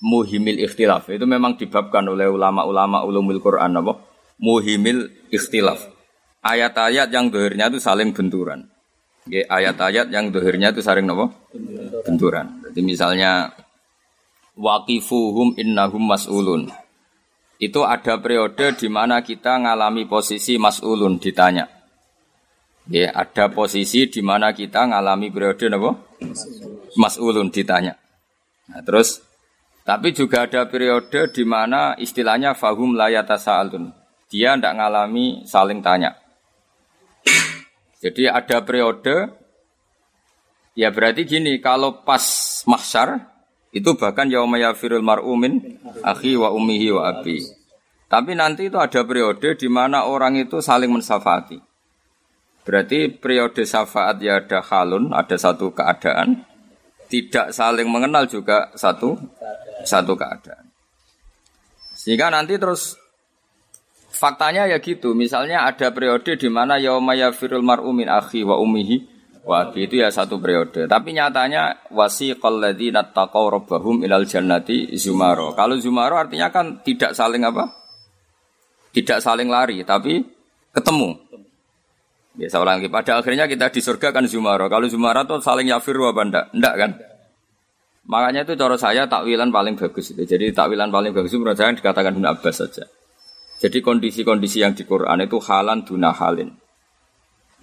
muhimil 0.00 0.58
ikhtilaf. 0.64 1.12
Itu 1.12 1.28
memang 1.28 1.60
dibabkan 1.60 2.08
oleh 2.08 2.28
ulama-ulama 2.28 3.04
ulumul 3.04 3.40
Quran 3.44 3.76
apa? 3.76 4.00
Muhimil 4.40 5.28
ikhtilaf. 5.28 5.92
Ayat-ayat 6.40 7.10
yang 7.10 7.28
dohirnya 7.28 7.68
itu 7.68 7.80
saling 7.82 8.14
benturan. 8.14 8.70
ayat-ayat 9.26 10.06
yang 10.14 10.30
dohirnya 10.30 10.70
itu 10.70 10.78
saling 10.86 11.02
nopo 11.02 11.50
benturan. 12.06 12.62
Jadi 12.70 12.80
misalnya 12.86 13.50
waqifuhum 14.56 15.54
innahum 15.60 16.02
mas'ulun. 16.08 16.72
Itu 17.56 17.84
ada 17.88 18.20
periode 18.20 18.76
di 18.76 18.88
mana 18.88 19.24
kita 19.24 19.60
ngalami 19.60 20.04
posisi 20.04 20.60
mas'ulun 20.60 21.16
ditanya. 21.16 21.68
Ya, 22.86 23.10
ada 23.16 23.50
posisi 23.50 24.06
di 24.06 24.20
mana 24.22 24.52
kita 24.52 24.88
ngalami 24.88 25.32
periode 25.32 25.68
apa? 25.72 25.90
Mas'ulun 26.96 27.48
ditanya. 27.52 27.96
Nah, 28.68 28.82
terus 28.82 29.22
tapi 29.86 30.10
juga 30.10 30.50
ada 30.50 30.66
periode 30.66 31.30
di 31.30 31.46
mana 31.46 31.94
istilahnya 31.94 32.58
fahum 32.58 32.98
layata 32.98 33.38
sa'alun. 33.38 33.94
Dia 34.26 34.58
tidak 34.58 34.74
ngalami 34.74 35.46
saling 35.46 35.78
tanya. 35.78 36.18
Jadi 38.02 38.26
ada 38.26 38.60
periode 38.66 39.30
ya 40.74 40.90
berarti 40.90 41.22
gini, 41.24 41.62
kalau 41.62 42.02
pas 42.02 42.22
mahsyar 42.66 43.35
itu 43.76 43.92
bahkan 44.00 44.24
yauma 44.32 44.56
yafirul 44.56 45.04
mar'umin 45.04 45.60
akhi 46.00 46.32
wa 46.40 46.48
ummihi 46.48 46.96
wa 46.96 47.12
abi. 47.12 47.44
Tapi 48.08 48.32
nanti 48.32 48.72
itu 48.72 48.80
ada 48.80 49.04
periode 49.04 49.52
di 49.52 49.68
mana 49.68 50.08
orang 50.08 50.40
itu 50.40 50.64
saling 50.64 50.88
mensafati. 50.88 51.60
Berarti 52.64 53.12
periode 53.12 53.68
syafaat 53.68 54.16
ya 54.24 54.40
ada 54.40 54.64
halun, 54.64 55.12
ada 55.12 55.36
satu 55.36 55.76
keadaan. 55.76 56.40
Tidak 57.06 57.52
saling 57.52 57.86
mengenal 57.86 58.24
juga 58.26 58.72
satu 58.74 59.20
satu 59.84 60.12
keadaan. 60.16 60.66
Sehingga 61.92 62.32
nanti 62.32 62.56
terus 62.56 62.96
faktanya 64.08 64.64
ya 64.66 64.80
gitu. 64.80 65.12
Misalnya 65.12 65.68
ada 65.68 65.92
periode 65.92 66.40
di 66.40 66.48
mana 66.48 66.80
yauma 66.80 67.12
yafirul 67.12 67.62
mar'umin 67.62 68.08
akhi 68.08 68.40
wa 68.40 68.56
ummihi 68.56 69.15
Wabi 69.46 69.86
itu 69.86 70.02
ya 70.02 70.10
satu 70.10 70.42
periode. 70.42 70.90
Tapi 70.90 71.14
nyatanya 71.14 71.86
wasiqal 71.94 72.58
ladzina 72.58 73.06
taqaw 73.06 73.46
rabbahum 73.62 74.02
ilal 74.02 74.26
jannati 74.26 74.90
zumaro. 74.98 75.54
Kalau 75.54 75.78
zumaro 75.78 76.18
artinya 76.18 76.50
kan 76.50 76.82
tidak 76.82 77.14
saling 77.14 77.46
apa? 77.46 77.70
Tidak 78.90 79.22
saling 79.22 79.46
lari, 79.46 79.86
tapi 79.86 80.18
ketemu. 80.74 81.14
Biasa 82.34 82.58
orang 82.58 82.82
lagi. 82.82 82.90
Pada 82.90 83.22
akhirnya 83.22 83.46
kita 83.46 83.70
di 83.70 83.78
surga 83.78 84.10
kan 84.10 84.26
zumaro. 84.26 84.66
Kalau 84.66 84.90
zumaro 84.90 85.22
itu 85.22 85.38
saling 85.38 85.70
yafiru 85.70 86.10
apa 86.10 86.22
enggak? 86.26 86.46
Enggak 86.50 86.74
kan? 86.74 86.90
Makanya 88.10 88.42
itu 88.50 88.58
cara 88.58 88.74
saya 88.74 89.06
takwilan 89.06 89.54
paling 89.54 89.78
bagus 89.78 90.10
itu. 90.10 90.26
Jadi 90.26 90.50
takwilan 90.50 90.90
paling 90.90 91.14
bagus 91.14 91.30
itu 91.30 91.38
menurut 91.38 91.54
saya 91.54 91.70
dikatakan 91.70 92.18
Ibn 92.18 92.34
Abbas 92.34 92.66
saja. 92.66 92.82
Jadi 93.62 93.78
kondisi-kondisi 93.78 94.58
yang 94.58 94.74
di 94.74 94.82
Quran 94.82 95.22
itu 95.22 95.38
halan 95.38 95.86
duna 95.86 96.10
halin. 96.10 96.65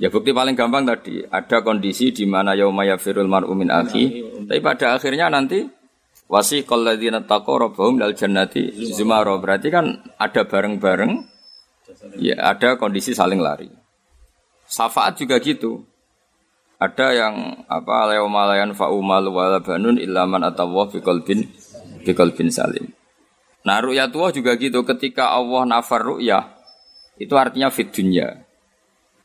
Ya 0.02 0.10
bukti 0.10 0.34
paling 0.34 0.58
gampang 0.58 0.90
tadi 0.90 1.22
ada 1.30 1.62
kondisi 1.62 2.10
di 2.10 2.26
mana 2.26 2.58
yaumaya 2.58 2.98
firul 2.98 3.30
mar'u 3.30 3.54
min 3.54 3.70
akhi, 3.70 4.26
tapi 4.50 4.58
pada 4.58 4.98
akhirnya 4.98 5.30
nanti 5.30 5.70
wasi 6.26 6.66
ladzina 6.66 7.22
taqaw 7.22 7.70
dal 7.94 8.18
jannati 8.18 8.74
zumara. 8.90 9.38
Berarti 9.38 9.70
kan 9.70 10.02
ada 10.18 10.50
bareng-bareng 10.50 11.14
ya 12.18 12.42
ada 12.42 12.82
kondisi 12.82 13.14
saling 13.14 13.38
lari. 13.38 13.70
Syafaat 14.66 15.22
juga 15.22 15.38
gitu. 15.38 15.86
Ada 16.82 17.14
yang 17.14 17.64
apa 17.70 18.18
yaumalayan 18.18 18.74
fa'umal 18.74 19.30
wala 19.30 19.62
banun 19.62 20.02
illa 20.02 20.26
man 20.26 20.42
atawah 20.42 20.90
bi 20.90 21.00
qalbin 21.06 21.48
bi 22.02 22.12
qalbin 22.18 22.50
salim. 22.50 22.90
Nah 23.64 23.80
ru'yatullah 23.80 24.34
juga 24.34 24.58
gitu 24.58 24.82
ketika 24.84 25.32
Allah 25.32 25.70
nafar 25.70 26.02
ru'yah 26.02 26.50
itu 27.22 27.32
artinya 27.38 27.70
fit 27.70 27.94
dunya. 27.94 28.42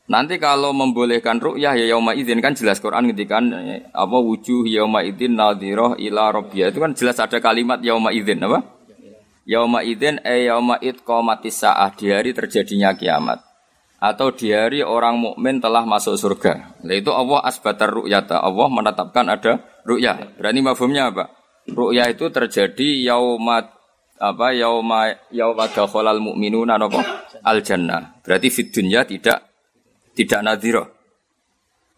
Nanti 0.09 0.41
kalau 0.41 0.73
membolehkan 0.73 1.37
ru'yah 1.37 1.77
ya 1.77 1.93
yauma 1.93 2.17
idzin 2.17 2.41
kan 2.41 2.57
jelas 2.57 2.81
Quran 2.81 3.13
kan 3.29 3.53
apa 3.93 4.17
wujuh 4.17 4.65
yauma 4.65 5.05
idzin 5.05 5.37
nadhirah 5.37 6.01
ila 6.01 6.33
rabbiyah 6.33 6.73
itu 6.73 6.81
kan 6.81 6.97
jelas 6.97 7.21
ada 7.21 7.37
kalimat 7.37 7.77
yauma 7.85 8.09
idzin 8.09 8.41
apa? 8.41 8.65
Yauma 9.45 9.85
idzin 9.85 10.17
e 10.25 10.49
yauma 10.49 10.81
id 10.81 11.05
qamatis 11.05 11.61
saah 11.61 11.93
di 11.93 12.09
hari 12.09 12.33
terjadinya 12.33 12.97
kiamat 12.97 13.45
atau 13.99 14.33
di 14.33 14.49
hari 14.49 14.81
orang 14.81 15.19
mukmin 15.19 15.59
telah 15.61 15.83
masuk 15.83 16.17
surga. 16.17 16.81
Nah, 16.87 16.95
itu 16.95 17.11
Allah 17.11 17.43
asbatar 17.45 17.91
ru'yata. 17.91 18.39
Allah 18.39 18.67
menetapkan 18.71 19.27
ada 19.27 19.59
ru'yah. 19.83 20.39
Berani 20.39 20.63
mafhumnya 20.63 21.11
apa? 21.11 21.29
Ru'yah 21.69 22.09
itu 22.09 22.31
terjadi 22.31 23.05
yauma 23.05 23.61
apa 24.17 24.47
yauma 24.55 25.13
yauma 25.29 25.69
dakhalal 25.69 26.17
mu'minuna 26.17 26.79
apa? 26.79 27.29
Al 27.43 27.59
jannah. 27.61 28.21
Berarti 28.23 28.47
fid 28.49 28.71
dunya 28.71 29.03
tidak 29.03 29.48
tidak 30.19 30.43
nadiro. 30.43 30.83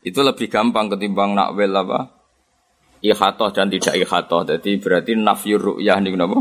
Itu 0.06 0.22
lebih 0.22 0.46
gampang 0.46 0.94
ketimbang 0.94 1.34
nakwil 1.34 1.74
apa? 1.74 2.22
Ikhatoh 3.02 3.50
dan 3.50 3.74
tidak 3.74 3.98
ikhatoh. 3.98 4.46
Jadi 4.46 4.78
berarti 4.78 5.18
nafyur 5.18 5.62
ru'yah 5.74 5.98
ini 5.98 6.14
kenapa? 6.14 6.38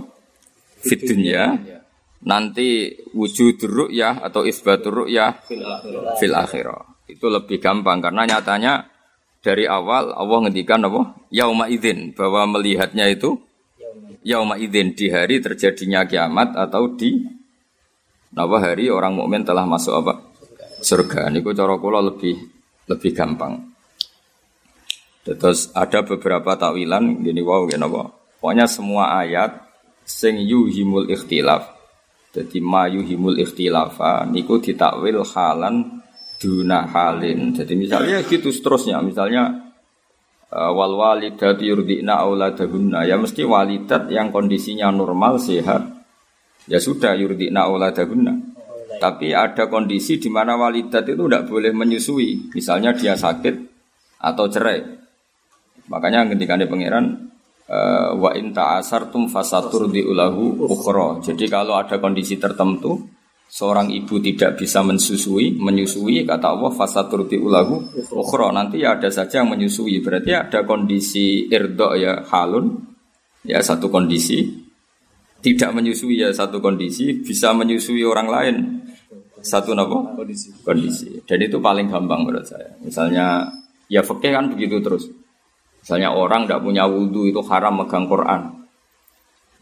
Fitunya. 0.84 1.56
Nanti 2.20 3.00
wujud 3.16 3.64
ru'yah 3.64 4.20
atau 4.20 4.44
isbatur 4.44 5.04
ru'yah 5.04 5.40
fil 6.20 6.36
akhirah. 6.36 7.08
Itu 7.08 7.32
lebih 7.32 7.56
gampang 7.64 8.04
karena 8.04 8.28
nyatanya 8.28 8.84
dari 9.40 9.64
awal 9.64 10.12
Allah 10.12 10.38
ngendikan 10.44 10.84
apa? 10.84 11.16
Yauma 11.32 11.64
idzin 11.72 12.12
bahwa 12.12 12.60
melihatnya 12.60 13.08
itu 13.08 13.40
yauma 14.20 14.60
idzin 14.60 14.92
di 14.92 15.08
hari 15.08 15.40
terjadinya 15.40 16.04
kiamat 16.04 16.60
atau 16.60 16.92
di 16.92 17.24
apa 18.36 18.56
hari 18.60 18.92
orang 18.92 19.16
mukmin 19.16 19.48
telah 19.48 19.64
masuk 19.64 19.96
apa? 20.04 20.29
Surga. 20.80 21.30
Niku 21.32 21.52
cara 21.54 21.76
kula 21.76 22.00
lebih 22.02 22.36
lebih 22.90 23.10
gampang. 23.14 23.70
Terus 25.20 25.70
ada 25.76 26.02
beberapa 26.02 26.56
takwilan 26.56 27.22
gini 27.22 27.40
wow 27.44 27.68
gini 27.68 27.84
apa? 27.84 28.08
Pokoknya 28.40 28.66
semua 28.66 29.20
ayat 29.20 29.62
sing 30.02 30.40
yuhimul 30.42 31.06
ikhtilaf. 31.12 31.76
Jadi 32.30 32.58
ma 32.62 32.88
yuhimul 32.88 33.36
ikhtilafa 33.38 34.26
niku 34.26 34.58
ditakwil 34.58 35.22
halan 35.22 36.02
duna 36.40 36.88
halin. 36.88 37.52
Jadi 37.52 37.76
misalnya 37.76 38.24
gitu 38.24 38.48
seterusnya. 38.48 38.98
Misalnya 39.04 39.70
uh, 40.50 40.70
wal 40.74 40.94
walidat 40.98 41.62
yurdina 41.62 42.20
auladahunna 42.26 43.06
ya 43.06 43.16
mesti 43.16 43.46
walidat 43.46 44.10
yang 44.10 44.34
kondisinya 44.34 44.90
normal 44.90 45.38
sehat 45.38 45.86
ya 46.66 46.78
sudah 46.82 47.14
yurdina 47.16 47.66
auladahunna 47.66 48.49
tapi 49.00 49.32
ada 49.32 49.66
kondisi 49.66 50.20
di 50.20 50.28
mana 50.28 50.60
walidat 50.60 51.08
itu 51.08 51.24
tidak 51.24 51.48
boleh 51.48 51.72
menyusui. 51.72 52.52
Misalnya 52.52 52.92
dia 52.92 53.16
sakit 53.16 53.54
atau 54.20 54.44
cerai. 54.52 54.84
Makanya 55.88 56.28
ketika 56.36 56.60
pangeran 56.68 57.32
uh, 57.66 58.12
wa 58.14 58.30
in 58.36 58.52
ta'asartum 58.52 59.32
fasatur 59.32 59.88
diulahu 59.88 60.68
ukhra. 60.68 61.24
Jadi 61.24 61.48
kalau 61.48 61.80
ada 61.80 61.96
kondisi 61.96 62.36
tertentu 62.36 63.08
seorang 63.50 63.90
ibu 63.90 64.22
tidak 64.22 64.60
bisa 64.60 64.84
mensusui, 64.84 65.58
menyusui 65.58 66.22
kata 66.22 66.52
Allah 66.52 66.70
fasatur 66.70 67.24
diulahu 67.24 67.96
ukhra. 68.12 68.52
Nanti 68.52 68.84
ya 68.84 69.00
ada 69.00 69.08
saja 69.08 69.40
yang 69.40 69.56
menyusui. 69.56 69.98
Berarti 70.04 70.36
ada 70.36 70.62
kondisi 70.68 71.48
irdo 71.48 71.96
ya 71.96 72.22
halun 72.28 72.76
ya 73.48 73.64
satu 73.64 73.88
kondisi 73.88 74.68
tidak 75.40 75.72
menyusui 75.72 76.20
ya 76.20 76.28
satu 76.30 76.60
kondisi 76.60 77.24
bisa 77.24 77.56
menyusui 77.56 78.04
orang 78.04 78.28
lain 78.28 78.56
satu 79.40 79.72
nopo 79.74 80.16
kondisi. 80.16 80.48
kondisi. 80.64 81.08
Dan 81.24 81.38
itu 81.44 81.58
paling 81.58 81.88
gampang 81.88 82.24
menurut 82.24 82.46
saya. 82.46 82.70
Misalnya 82.80 83.48
ya 83.88 84.04
fakih 84.04 84.32
kan 84.32 84.52
begitu 84.52 84.80
terus. 84.80 85.08
Misalnya 85.80 86.12
orang 86.12 86.44
tidak 86.44 86.60
punya 86.60 86.84
wudhu 86.84 87.32
itu 87.32 87.40
haram 87.48 87.80
megang 87.80 88.04
Quran. 88.04 88.60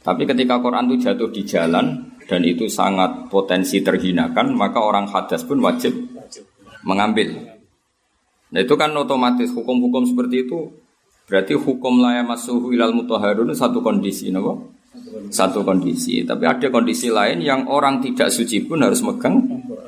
Tapi 0.03 0.23
ketika 0.27 0.59
Quran 0.59 0.91
itu 0.91 1.07
jatuh 1.07 1.31
di 1.31 1.43
jalan, 1.47 2.09
dan 2.29 2.45
itu 2.45 2.69
sangat 2.69 3.33
potensi 3.33 3.81
terhinakan, 3.81 4.53
maka 4.53 4.85
orang 4.85 5.09
hadas 5.09 5.49
pun 5.49 5.65
wajib 5.65 5.97
mengambil. 6.85 7.57
Nah 8.53 8.61
itu 8.61 8.75
kan 8.77 8.93
otomatis 8.93 9.49
hukum-hukum 9.53 10.05
seperti 10.05 10.45
itu 10.45 10.69
berarti 11.29 11.57
hukum 11.57 12.01
laya 12.01 12.25
masuhu 12.25 12.73
ilal 12.73 12.93
mutahharun 12.97 13.53
satu 13.53 13.85
kondisi, 13.85 14.33
no? 14.33 14.77
Satu 15.29 15.63
kondisi. 15.63 16.25
Tapi 16.25 16.49
ada 16.49 16.69
kondisi 16.73 17.13
lain 17.13 17.45
yang 17.45 17.69
orang 17.69 18.01
tidak 18.01 18.33
suci 18.33 18.65
pun 18.65 18.81
harus 18.81 19.05
megang 19.05 19.37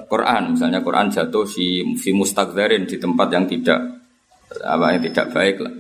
Quran. 0.07 0.54
Misalnya 0.54 0.85
Quran 0.85 1.09
jatuh 1.09 1.49
di 1.49 1.83
fi 1.97 2.11
mustakzarin 2.12 2.85
di 2.85 3.00
tempat 3.00 3.28
yang 3.33 3.45
tidak 3.49 3.80
apa 4.61 4.97
yang 4.97 5.02
tidak 5.07 5.26
baik 5.33 5.57
lah. 5.62 5.75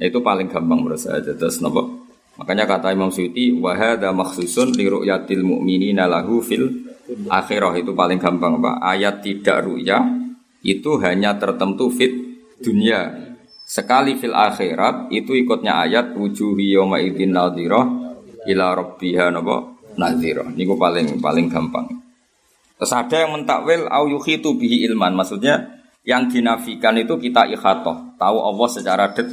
Itu 0.00 0.24
paling 0.24 0.48
gampang 0.48 0.82
menurut 0.82 0.98
saya. 0.98 1.20
Terus 1.20 1.60
nopo 1.60 2.04
Makanya 2.34 2.66
kata 2.66 2.90
Imam 2.90 3.14
Suyuti 3.14 3.54
wahada 3.54 4.10
maksusun 4.10 4.74
li 4.74 4.90
ru'yatil 4.90 5.46
mu'minina 5.46 6.10
lahu 6.10 6.42
fil 6.42 6.66
akhirah 7.30 7.78
itu 7.78 7.94
paling 7.94 8.18
gampang 8.18 8.58
Pak. 8.58 8.82
Ayat 8.82 9.22
tidak 9.22 9.62
ru'ya 9.62 10.02
itu 10.66 10.98
hanya 10.98 11.38
tertentu 11.38 11.94
fit 11.94 12.10
dunia. 12.58 13.22
Sekali 13.62 14.18
fil 14.18 14.34
akhirat 14.34 15.14
itu 15.14 15.30
ikutnya 15.38 15.78
ayat 15.78 16.18
wujuhi 16.18 16.74
yawma 16.74 16.98
idzin 16.98 17.38
nadhirah 17.38 18.03
ila 18.50 18.74
rabbiha 18.76 19.30
napa? 19.32 19.74
Nadhirah. 19.94 20.50
Niku 20.52 20.74
paling 20.74 21.22
paling 21.22 21.46
gampang. 21.46 21.86
Terus 22.74 22.92
ada 22.92 23.16
yang 23.22 23.38
mentakwil 23.38 23.86
au 23.86 24.10
yukhitu 24.10 24.58
bihi 24.58 24.82
ilman. 24.90 25.14
Maksudnya 25.14 25.80
yang 26.02 26.28
dinafikan 26.28 26.98
itu 26.98 27.16
kita 27.16 27.48
ikhatoh, 27.54 28.18
tahu 28.18 28.36
Allah 28.42 28.68
secara 28.68 29.04
det 29.14 29.30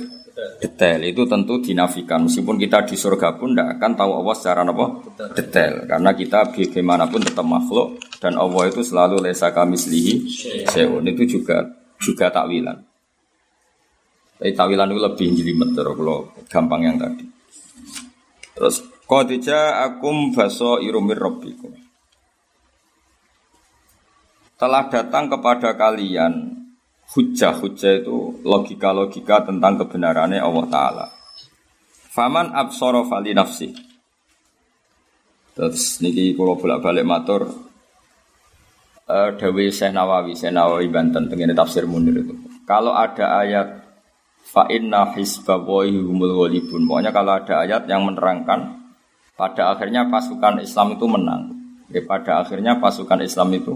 detail. 0.61 1.01
Itu 1.03 1.25
tentu 1.25 1.59
dinafikan. 1.59 2.29
Meskipun 2.29 2.55
kita 2.61 2.85
di 2.85 2.95
surga 2.95 3.35
pun 3.35 3.51
tidak 3.51 3.81
akan 3.81 3.91
tahu 3.97 4.11
Allah 4.21 4.35
secara 4.37 4.61
apa 4.63 4.85
detail. 5.35 5.73
Karena 5.89 6.11
kita 6.13 6.39
bagaimanapun 6.53 7.21
tetap 7.25 7.45
makhluk 7.45 7.99
dan 8.21 8.37
Allah 8.37 8.69
itu 8.69 8.81
selalu 8.85 9.25
lesa 9.25 9.49
kami 9.51 9.75
selihi 9.75 10.23
seun 10.69 11.03
itu 11.09 11.39
juga 11.39 11.65
juga 11.97 12.29
takwilan. 12.29 12.77
Tapi 14.41 14.57
takwilan 14.57 14.89
itu 14.89 15.01
lebih 15.01 15.27
jelimet 15.37 15.69
kalau 15.77 16.29
gampang 16.49 16.81
yang 16.81 16.97
tadi. 16.97 17.25
Terus 18.57 18.81
kodija 19.11 19.83
akum 19.83 20.31
baso 20.31 20.79
irumir 20.79 21.19
robbikum 21.19 21.75
telah 24.55 24.87
datang 24.87 25.27
kepada 25.27 25.75
kalian 25.75 26.63
hujah-hujah 27.11 28.07
itu 28.07 28.39
logika-logika 28.47 29.43
tentang 29.43 29.75
kebenarannya 29.83 30.39
Allah 30.39 30.65
Ta'ala. 30.71 31.05
Faman 32.11 32.55
absoro 32.55 33.03
fali 33.03 33.35
nafsi. 33.35 33.75
Terus 35.51 35.99
niki 35.99 36.31
kalau 36.31 36.55
bolak-balik 36.55 37.03
matur 37.03 37.51
uh, 39.11 39.29
Dawi 39.35 39.67
Syekh 39.73 39.91
Nawawi, 39.91 40.39
Syekh 40.39 40.55
Nawawi 40.55 40.87
Banten 40.87 41.27
pengen 41.27 41.51
tafsir 41.51 41.83
Munir 41.83 42.23
itu. 42.23 42.31
Kalau 42.63 42.95
ada 42.95 43.43
ayat 43.43 43.83
fa 44.47 44.71
inna 44.71 45.11
hisbawahi 45.11 45.99
humul 45.99 46.47
walibun. 46.47 46.87
Pokoknya 46.87 47.11
kalau 47.11 47.35
ada 47.35 47.67
ayat 47.67 47.83
yang 47.91 48.07
menerangkan 48.07 48.80
pada 49.41 49.73
akhirnya 49.73 50.05
pasukan 50.05 50.61
Islam 50.61 50.93
itu 50.93 51.09
menang. 51.09 51.49
Ya, 51.89 52.05
pada 52.05 52.45
akhirnya 52.45 52.77
pasukan 52.77 53.25
Islam 53.25 53.49
itu 53.57 53.73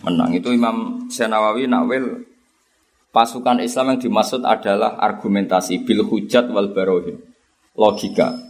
menang. 0.00 0.32
Itu 0.32 0.56
Imam 0.56 1.04
Syekh 1.12 1.28
Nawawi 1.28 1.68
nakwil 1.68 2.24
Pasukan 3.12 3.60
Islam 3.60 3.92
yang 3.92 4.00
dimaksud 4.08 4.40
adalah 4.40 4.96
argumentasi 4.96 5.84
bil 5.84 6.08
hujat 6.08 6.48
wal 6.48 6.72
barohin. 6.72 7.20
Logika. 7.76 8.40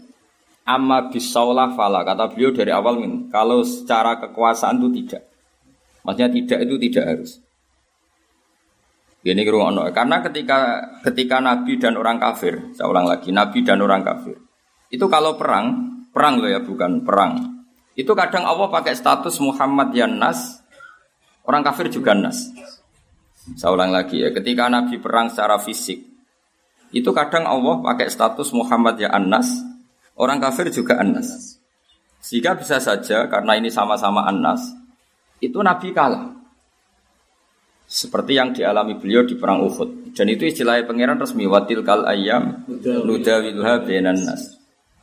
Amma 0.62 1.11
bisaulah 1.11 1.75
fala. 1.75 2.07
Kata 2.07 2.31
beliau 2.31 2.54
dari 2.54 2.71
awal 2.71 3.02
ini. 3.02 3.26
Kalau 3.26 3.66
secara 3.66 4.23
kekuasaan 4.23 4.78
itu 4.78 5.02
tidak. 5.02 5.26
Maksudnya 6.07 6.31
tidak 6.31 6.59
itu 6.62 6.75
tidak 6.78 7.04
harus. 7.11 7.31
Ini. 9.26 9.42
Karena 9.90 10.23
ketika 10.23 10.59
ketika 11.11 11.42
Nabi 11.42 11.83
dan 11.83 11.99
orang 11.99 12.23
kafir, 12.23 12.71
saya 12.78 12.87
ulang 12.87 13.11
lagi, 13.11 13.35
Nabi 13.35 13.66
dan 13.66 13.83
orang 13.83 14.07
kafir. 14.07 14.38
Itu 14.95 15.11
kalau 15.11 15.35
perang, 15.35 15.91
perang 16.12 16.38
loh 16.38 16.50
ya, 16.52 16.61
bukan 16.61 17.02
perang. 17.02 17.65
Itu 17.99 18.13
kadang 18.13 18.47
Allah 18.47 18.69
pakai 18.69 18.95
status 18.97 19.41
Muhammad 19.43 19.93
yang 19.93 20.17
nas, 20.17 20.60
orang 21.45 21.65
kafir 21.67 21.89
juga 21.89 22.13
nas. 22.15 22.52
Saya 23.58 23.75
ulang 23.75 23.91
lagi 23.91 24.23
ya, 24.23 24.30
ketika 24.30 24.71
Nabi 24.71 25.02
perang 25.02 25.26
secara 25.26 25.58
fisik, 25.58 25.99
itu 26.95 27.10
kadang 27.10 27.49
Allah 27.49 27.82
pakai 27.82 28.06
status 28.06 28.54
Muhammad 28.54 29.00
ya 29.00 29.10
Anas, 29.10 29.65
orang 30.15 30.39
kafir 30.39 30.71
juga 30.71 31.00
Anas. 31.02 31.58
Sehingga 32.23 32.54
bisa 32.54 32.78
saja 32.78 33.26
karena 33.26 33.58
ini 33.58 33.67
sama-sama 33.73 34.28
Anas, 34.28 34.71
itu 35.43 35.58
Nabi 35.58 35.91
kalah. 35.91 36.39
Seperti 37.91 38.39
yang 38.39 38.54
dialami 38.54 38.97
beliau 38.97 39.26
di 39.26 39.36
perang 39.36 39.69
Uhud. 39.69 40.17
Dan 40.17 40.32
itu 40.32 40.49
istilahnya 40.49 40.89
pangeran 40.89 41.21
resmi 41.21 41.45
watil 41.45 41.84
kal 41.84 42.08
ayam 42.08 42.65
nudawiluha 42.80 43.84
benan 43.84 44.23
nas. 44.23 44.61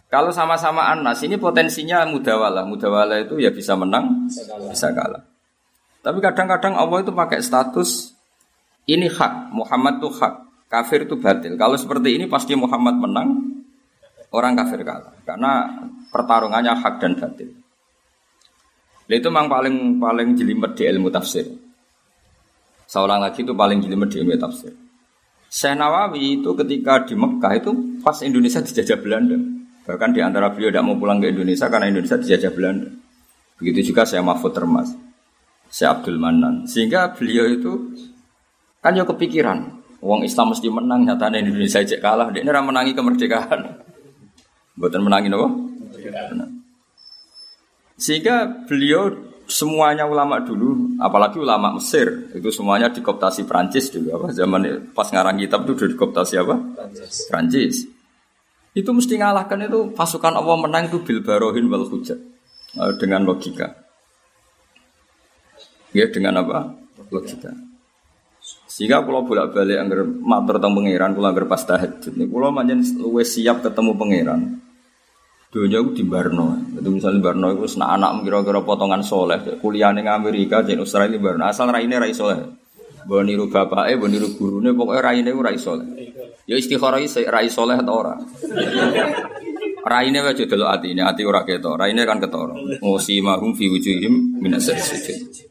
Kalau 0.10 0.34
sama-sama 0.34 0.90
Anas 0.90 1.22
ini 1.22 1.38
potensinya 1.38 2.02
mudawala. 2.10 2.66
Mudawala 2.66 3.22
itu 3.22 3.38
ya 3.38 3.54
bisa 3.54 3.78
menang, 3.78 4.26
bisa 4.26 4.42
kalah. 4.50 4.70
Bisa 4.74 4.88
kalah. 4.90 5.24
Tapi 6.02 6.18
kadang-kadang 6.18 6.74
Allah 6.74 7.06
itu 7.06 7.14
pakai 7.14 7.38
status 7.46 8.18
ini 8.90 9.06
hak, 9.06 9.54
Muhammad 9.54 10.02
itu 10.02 10.10
hak, 10.10 10.66
kafir 10.66 11.06
itu 11.06 11.14
batil. 11.22 11.54
Kalau 11.62 11.78
seperti 11.78 12.18
ini 12.18 12.26
pasti 12.26 12.58
Muhammad 12.58 12.98
menang, 12.98 13.30
orang 14.34 14.58
kafir 14.58 14.82
kalah. 14.82 15.14
Karena 15.22 15.78
pertarungannya 16.10 16.74
hak 16.74 16.94
dan 16.98 17.14
batil. 17.14 17.54
Itu 19.06 19.30
memang 19.30 19.46
paling 19.46 20.02
paling 20.02 20.34
jelimet 20.34 20.74
di 20.74 20.90
ilmu 20.90 21.14
tafsir. 21.14 21.46
Seorang 22.90 23.22
lagi 23.22 23.46
itu 23.46 23.54
paling 23.54 23.78
jelimet 23.78 24.10
di 24.10 24.26
ilmu 24.26 24.34
tafsir. 24.42 24.74
Syekh 25.50 25.78
Nawawi 25.78 26.42
itu 26.42 26.50
ketika 26.58 27.06
di 27.06 27.14
Mekah 27.14 27.54
itu 27.58 27.72
pas 28.02 28.18
Indonesia 28.26 28.62
dijajah 28.62 28.98
Belanda. 28.98 29.59
Bahkan 29.90 30.14
di 30.14 30.22
antara 30.22 30.54
beliau 30.54 30.70
tidak 30.70 30.86
mau 30.86 31.02
pulang 31.02 31.18
ke 31.18 31.34
Indonesia 31.34 31.66
karena 31.66 31.90
Indonesia 31.90 32.22
dijajah 32.22 32.54
Belanda. 32.54 32.94
Begitu 33.58 33.90
juga 33.90 34.06
saya 34.06 34.22
Mahfud 34.22 34.54
Termas, 34.54 34.94
saya 35.66 35.98
Abdul 35.98 36.22
Manan. 36.22 36.70
Sehingga 36.70 37.10
beliau 37.18 37.50
itu 37.50 37.74
Kan 38.80 38.96
yo 38.96 39.04
kepikiran, 39.04 39.60
uang 40.00 40.24
Islam 40.24 40.56
mesti 40.56 40.72
menang 40.72 41.04
nyatanya 41.04 41.44
Indonesia 41.44 41.84
cek 41.84 42.00
kalah, 42.00 42.32
dia 42.32 42.48
ini 42.48 42.52
menangi 42.52 42.96
kemerdekaan. 42.96 43.84
Buatan 44.80 45.04
menangi 45.04 45.28
apa? 45.28 45.50
Sehingga 48.00 48.48
beliau 48.64 49.12
semuanya 49.52 50.08
ulama 50.08 50.40
dulu, 50.40 50.96
apalagi 51.04 51.44
ulama 51.44 51.76
Mesir, 51.76 52.32
itu 52.32 52.48
semuanya 52.56 52.88
dikoptasi 52.88 53.44
Prancis 53.44 53.92
dulu 53.92 54.16
apa 54.16 54.28
zaman 54.32 54.96
pas 54.96 55.12
ngarang 55.12 55.36
kitab 55.44 55.68
itu 55.68 55.92
dikoptasi 55.92 56.40
apa? 56.40 56.56
Prancis. 56.56 57.28
Prancis. 57.28 57.76
Itu 58.80 58.96
mesti 58.96 59.20
ngalahkan 59.20 59.68
itu 59.68 59.92
pasukan 59.92 60.40
Allah 60.40 60.56
menang 60.56 60.88
itu 60.88 61.04
bil 61.04 61.20
barohin 61.20 61.68
wal 61.68 61.84
hujat 61.84 62.16
eh, 62.80 62.94
dengan 62.96 63.28
logika. 63.28 63.76
Ya 65.92 66.08
dengan 66.08 66.40
apa? 66.40 66.80
Logika. 67.12 67.52
Sehingga 68.72 69.04
kalau 69.04 69.28
bolak 69.28 69.52
balik 69.52 69.76
anggar 69.76 70.08
matur 70.08 70.56
tentang 70.56 70.72
pangeran, 70.80 71.12
kalau 71.12 71.28
anggar 71.28 71.46
pas 71.52 71.60
tahajud 71.60 72.16
nih, 72.16 72.28
kalau 72.32 72.56
manjen 72.56 72.80
luwe 72.96 73.28
siap 73.28 73.60
ketemu 73.60 73.92
pangeran. 74.00 74.42
Dunia 75.50 75.82
itu 75.82 75.92
di 76.00 76.04
Barno, 76.06 76.62
itu 76.78 76.88
misalnya 76.94 77.26
Barno 77.26 77.50
itu 77.50 77.66
sena 77.66 77.98
anak 77.98 78.22
kira-kira 78.22 78.62
potongan 78.62 79.02
soleh, 79.02 79.58
kuliah 79.58 79.90
ning 79.90 80.06
Amerika, 80.06 80.62
jadi 80.62 80.78
Australia 80.78 81.18
Barno, 81.18 81.50
asal 81.50 81.74
raine 81.74 81.98
rai 81.98 82.14
soleh. 82.14 82.38
Bawa 83.10 83.26
niru 83.26 83.50
eh, 83.50 83.98
bawa 83.98 84.08
niru 84.08 84.30
pokoknya 84.78 85.02
raine 85.02 85.30
itu 85.34 85.42
rai 85.42 85.58
soleh. 85.58 85.88
Ya 86.50 86.58
istikharah 86.58 86.98
rai 87.30 87.46
soleh 87.54 87.78
atau 87.78 88.02
ora. 88.02 88.18
Raine 89.86 90.20
wae 90.26 90.34
delok 90.34 90.70
atine, 90.74 91.06
ati 91.06 91.22
ora 91.22 91.46
ketok. 91.46 91.78
Raine 91.78 92.02
kan 92.10 92.18
ketara. 92.18 92.58
Musimahum 92.82 93.54
fi 93.54 93.70
wujuhim 93.70 94.42
minas 94.42 94.66
sujud. 94.66 95.46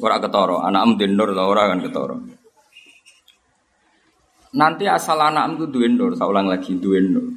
Ora 0.00 0.16
ketara, 0.16 0.64
anak 0.64 0.96
em 0.96 1.12
nur 1.12 1.36
ora 1.36 1.68
kan 1.68 1.84
ketara. 1.84 2.16
Nanti 4.50 4.88
asal 4.88 5.20
anak 5.22 5.54
itu 5.54 5.70
duwe 5.70 5.86
nur, 5.86 6.18
saya 6.18 6.26
ulang 6.26 6.50
lagi 6.50 6.74
duwe 6.74 6.98
nur. 7.04 7.30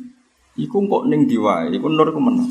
Iku 0.57 0.81
kok 0.89 1.03
ning 1.05 1.29
diwae, 1.29 1.69
iku 1.69 1.85
nur 1.85 2.09
ku 2.09 2.17
menang. 2.17 2.49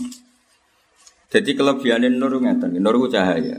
Jadi 1.33 1.51
kelebihan 1.59 2.07
nur 2.15 2.31
ngeten, 2.39 2.79
nur 2.79 2.95
ku 2.95 3.11
cahaya. 3.11 3.59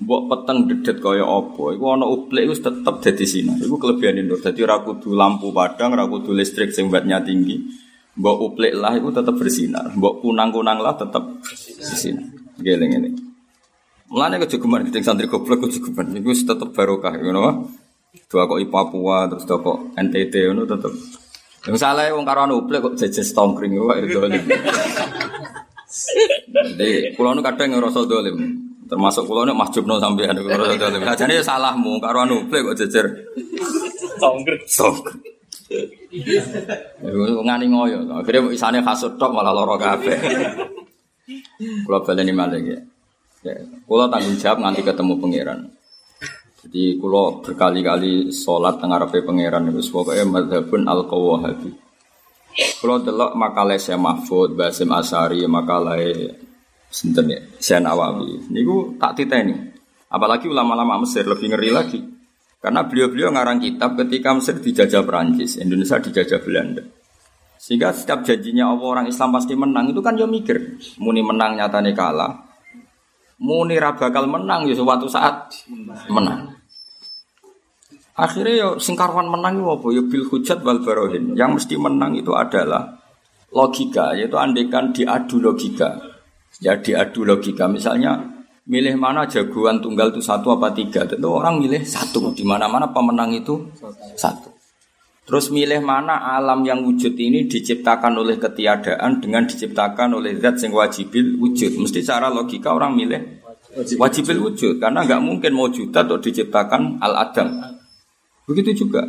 Mbok 0.00 0.22
peteng 0.32 0.58
dedet 0.66 0.98
kaya 1.04 1.22
apa, 1.22 1.76
iku 1.76 1.84
ana 1.92 2.08
uplik 2.08 2.48
iku 2.48 2.54
tetep 2.56 2.94
dadi 3.04 3.26
sinar. 3.28 3.60
Iku 3.60 3.76
kelebihan 3.76 4.24
nur. 4.24 4.40
Dadi 4.40 4.64
ora 4.64 4.80
kudu 4.80 5.12
lampu 5.12 5.52
padang, 5.52 5.92
ora 5.92 6.08
kudu 6.08 6.32
listrik 6.32 6.72
sing 6.72 6.88
wattnya 6.88 7.20
tinggi. 7.20 7.60
Mbok 8.16 8.36
uplik 8.40 8.72
lah 8.72 8.96
iku 8.96 9.12
tetep 9.12 9.36
bersinar. 9.36 9.92
Mbok 9.92 10.24
kunang-kunang 10.24 10.80
lah 10.80 10.96
tetep 10.96 11.22
bersinar. 11.44 12.24
Geleng 12.56 12.92
ini. 12.98 13.10
Mulane 14.08 14.40
kejugeman 14.42 14.88
keting 14.88 15.04
santri 15.04 15.28
goblok 15.28 15.68
kejugeman 15.68 16.16
iku 16.18 16.32
tetep 16.32 16.68
barokah, 16.72 17.12
ngono 17.20 17.68
Dua 18.28 18.44
kok 18.44 18.60
Papua 18.68 19.24
terus 19.24 19.48
dua 19.48 19.56
kok 19.64 19.96
NTT 19.96 20.34
itu 20.36 20.64
tetep. 20.68 20.92
Yang 21.64 21.78
salah 21.80 22.12
wong 22.12 22.28
karo 22.28 22.44
anu 22.44 22.60
kok 22.64 22.96
jejes 23.00 23.32
tongkring 23.32 23.72
kok 23.72 23.96
itu 24.04 24.20
Jadi 26.52 27.16
kulo 27.16 27.36
nu 27.36 27.40
kadang 27.44 27.76
ngerasa 27.76 28.04
dolim. 28.04 28.36
Termasuk 28.82 29.24
kulo 29.30 29.46
nu 29.46 29.54
mahjubno 29.54 29.96
sampean 30.02 30.36
ngerasa 30.36 30.74
dolim. 30.82 31.00
Ajane 31.06 31.38
ya 31.38 31.42
salahmu 31.44 32.02
karo 32.02 32.26
anu 32.26 32.46
plek 32.50 32.72
kok 32.72 32.76
jejer. 32.82 33.06
Songkret. 34.18 34.66
Sok. 34.66 35.14
Iku 37.02 37.40
ngani 37.46 37.66
ngoyo. 37.70 37.98
Akhirnya 38.18 38.52
isane 38.52 38.84
kasut 38.84 39.16
tok 39.16 39.32
malah 39.32 39.54
lara 39.54 39.76
kabeh. 39.78 40.18
Kulo 41.86 41.98
baleni 42.02 42.32
malih 42.34 42.62
ya. 42.62 42.78
Ya, 43.42 43.58
kulo 43.90 44.06
tanggung 44.06 44.38
jawab 44.38 44.62
nganti 44.62 44.86
ketemu 44.86 45.14
pangeran. 45.18 45.60
Jadi 46.62 46.94
kulo 46.94 47.42
berkali-kali 47.42 48.30
sholat 48.30 48.78
ngarepe 48.78 49.26
pangeran 49.26 49.66
itu 49.74 49.82
pokoknya 49.90 50.22
madhabun 50.26 50.86
al 50.86 51.10
qawahabi. 51.10 51.70
Kulo 52.78 53.02
delok 53.02 53.32
makalah 53.34 53.80
saya 53.80 53.96
Mahfud, 53.96 54.54
Basim 54.54 54.92
Asari, 54.92 55.42
makalah 55.48 55.98
sinten 56.92 57.32
ya, 57.32 57.40
Saya 57.56 57.80
Nawawi. 57.80 58.52
Niku 58.52 59.00
tak 59.00 59.16
titeni. 59.16 59.56
Apalagi 60.12 60.44
ulama-ulama 60.44 61.00
Mesir 61.02 61.24
lebih 61.24 61.56
ngeri 61.56 61.72
lagi. 61.72 62.00
Karena 62.60 62.84
beliau-beliau 62.84 63.32
ngarang 63.32 63.58
kitab 63.64 63.96
ketika 63.96 64.36
Mesir 64.36 64.60
dijajah 64.60 65.02
Perancis, 65.02 65.56
Indonesia 65.56 65.98
dijajah 65.98 66.38
Belanda. 66.44 66.84
Sehingga 67.56 67.90
setiap 67.96 68.22
janjinya 68.22 68.70
Allah 68.70 68.86
orang 68.86 69.06
Islam 69.08 69.32
pasti 69.32 69.56
menang 69.56 69.90
itu 69.90 70.04
kan 70.04 70.14
dia 70.14 70.28
mikir, 70.28 70.78
muni 71.00 71.22
menang 71.24 71.58
nyatane 71.58 71.94
kalah, 71.94 72.42
muni 73.38 73.78
bakal 73.78 74.28
menang 74.28 74.68
ya 74.68 74.74
suatu 74.74 75.06
saat 75.06 75.50
menang. 76.10 76.54
Akhirnya 78.12 78.54
ya 78.54 78.68
singkarwan 78.76 79.30
menang 79.30 79.62
itu 79.62 79.66
apa? 79.72 79.86
Ya 79.94 80.02
bil 80.04 80.24
hujat 80.28 80.58
wal 80.60 80.84
barohin. 80.84 81.32
Yang 81.32 81.50
mesti 81.64 81.74
menang 81.80 82.12
itu 82.12 82.36
adalah 82.36 83.00
logika, 83.48 84.12
yaitu 84.12 84.36
andekan 84.36 84.92
diadu 84.92 85.40
logika. 85.40 86.11
Ya 86.60 86.76
diadu 86.76 87.24
logika. 87.24 87.64
Misalnya 87.70 88.20
milih 88.68 89.00
mana 89.00 89.24
jagoan 89.24 89.80
tunggal 89.80 90.12
itu 90.12 90.20
satu 90.20 90.52
apa 90.52 90.74
tiga. 90.76 91.08
Tentu 91.08 91.32
orang 91.32 91.62
milih 91.62 91.80
satu. 91.86 92.34
Di 92.36 92.44
mana-mana 92.44 92.92
pemenang 92.92 93.32
itu 93.32 93.72
satu. 94.18 94.52
Terus 95.22 95.54
milih 95.54 95.80
mana 95.80 96.36
alam 96.36 96.66
yang 96.66 96.82
wujud 96.82 97.14
ini 97.14 97.46
diciptakan 97.46 98.18
oleh 98.18 98.36
ketiadaan 98.42 99.22
dengan 99.22 99.46
diciptakan 99.46 100.18
oleh 100.18 100.36
zat 100.36 100.60
yang 100.66 100.76
wajibil 100.76 101.38
wujud. 101.38 101.78
Mesti 101.78 102.02
cara 102.02 102.28
logika 102.28 102.74
orang 102.74 102.98
milih 102.98 103.40
wajibil 103.96 104.36
wujud 104.42 104.76
karena 104.76 105.06
nggak 105.06 105.22
mungkin 105.24 105.56
mau 105.56 105.70
juta 105.72 106.04
atau 106.04 106.20
diciptakan 106.20 107.00
al 107.00 107.16
adam. 107.16 107.48
Begitu 108.44 108.84
juga 108.84 109.06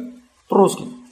terus 0.48 0.78
gitu. 0.78 1.03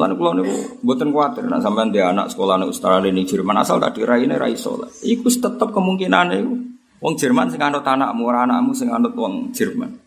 Lalu 0.00 0.14
kalau 0.16 0.32
nih 0.40 0.46
buatan 0.80 1.12
khawatir, 1.12 1.44
nah 1.44 1.60
sampai 1.60 1.92
dia 1.92 2.08
anak 2.08 2.32
sekolah 2.32 2.56
nih 2.56 2.68
Australia 2.72 3.12
ini 3.12 3.28
Jerman 3.28 3.60
asal 3.60 3.76
tadi 3.76 4.00
rai 4.00 4.24
ini 4.24 4.34
rai 4.40 4.56
sholat. 4.56 4.88
Iku 5.04 5.28
tetap 5.28 5.68
kemungkinan 5.76 6.26
itu. 6.32 6.54
Wong 7.00 7.16
Jerman 7.16 7.48
sing 7.48 7.60
anut 7.60 7.84
anakmu, 7.84 8.28
anakmu 8.28 8.72
sing 8.76 8.88
anut 8.88 9.12
wong 9.16 9.52
Jerman. 9.52 10.00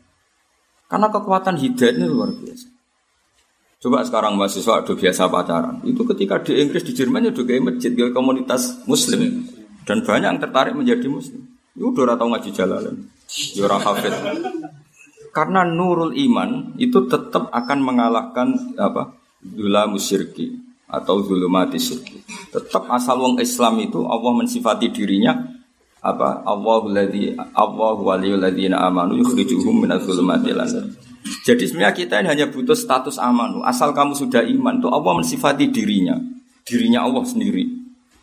Karena 0.89 1.09
kekuatan 1.09 1.57
hidayah 1.57 1.93
ini 1.97 2.05
luar 2.05 2.29
biasa. 2.33 2.69
Coba 3.81 4.05
sekarang 4.05 4.39
mahasiswa 4.39 4.85
udah 4.85 4.95
biasa 4.95 5.27
pacaran. 5.27 5.81
Itu 5.83 6.05
ketika 6.07 6.39
di 6.39 6.55
Inggris 6.61 6.85
di 6.85 6.93
Jerman 6.95 7.33
udah 7.33 7.43
kayak 7.43 7.63
masjid, 7.65 7.91
kayak 7.91 8.13
komunitas 8.13 8.85
Muslim 8.85 9.49
dan 9.83 10.05
banyak 10.05 10.29
yang 10.37 10.39
tertarik 10.39 10.77
menjadi 10.77 11.09
Muslim. 11.09 11.43
Itu 11.73 11.91
udah 11.91 12.13
ratau 12.13 12.29
ngaji 12.29 12.49
jalalan. 12.53 13.09
Yura 13.57 13.81
ya 13.81 13.89
hafid. 13.89 14.13
Karena 15.33 15.65
nurul 15.65 16.13
iman 16.13 16.77
itu 16.77 17.09
tetap 17.09 17.49
akan 17.49 17.79
mengalahkan 17.81 18.77
apa? 18.77 19.17
Dula 19.43 19.85
musyirki 19.91 20.63
atau 20.93 21.25
zulumati 21.25 21.81
syirki. 21.81 22.21
Tetap 22.53 22.85
asal 22.93 23.17
wong 23.17 23.41
Islam 23.41 23.81
itu 23.81 24.05
Allah 24.05 24.31
mensifati 24.37 24.93
dirinya 24.93 25.33
apa 26.03 26.45
Allahu 26.45 26.93
ladzi 26.93 27.33
Allahu 27.35 28.05
waliyul 28.05 28.37
ladzina 28.37 28.85
amanu 28.85 29.17
yukhrijuhum 29.17 29.83
minadz 29.83 30.05
zulumati 30.05 30.53
Jadi 31.47 31.63
sebenarnya 31.65 31.95
kita 31.95 32.19
ini 32.21 32.27
hanya 32.29 32.45
butuh 32.51 32.77
status 32.77 33.17
amanu. 33.17 33.65
Asal 33.65 33.95
kamu 33.95 34.13
sudah 34.13 34.43
iman 34.45 34.83
tuh 34.83 34.91
Allah 34.91 35.17
mensifati 35.17 35.71
dirinya, 35.71 36.19
dirinya 36.67 37.03
Allah 37.03 37.23
sendiri. 37.25 37.67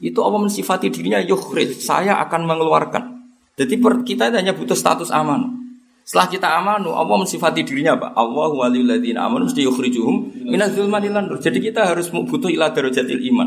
Itu 0.00 0.24
Allah 0.24 0.40
mensifati 0.40 0.88
dirinya 0.88 1.20
yukhrij, 1.20 1.80
saya 1.80 2.20
akan 2.24 2.48
mengeluarkan. 2.48 3.04
Jadi 3.60 3.76
kita 4.08 4.32
hanya 4.32 4.56
butuh 4.56 4.76
status 4.76 5.12
amanu. 5.12 5.59
Setelah 6.10 6.26
kita 6.26 6.48
amanu, 6.58 6.90
Allah 6.90 7.22
mensifati 7.22 7.62
dirinya 7.62 7.94
apa? 7.94 8.10
Allah 8.18 8.50
waliyul 8.50 8.82
ladzina 8.82 9.30
amanu 9.30 9.46
mesti 9.46 9.62
yukhrijuhum 9.62 10.42
minaz 10.42 10.74
zulmati 10.74 11.06
nur. 11.06 11.38
Jadi 11.38 11.62
kita 11.62 11.86
harus 11.86 12.10
butuh 12.10 12.50
ila 12.50 12.74
darajatil 12.74 13.22
iman. 13.30 13.46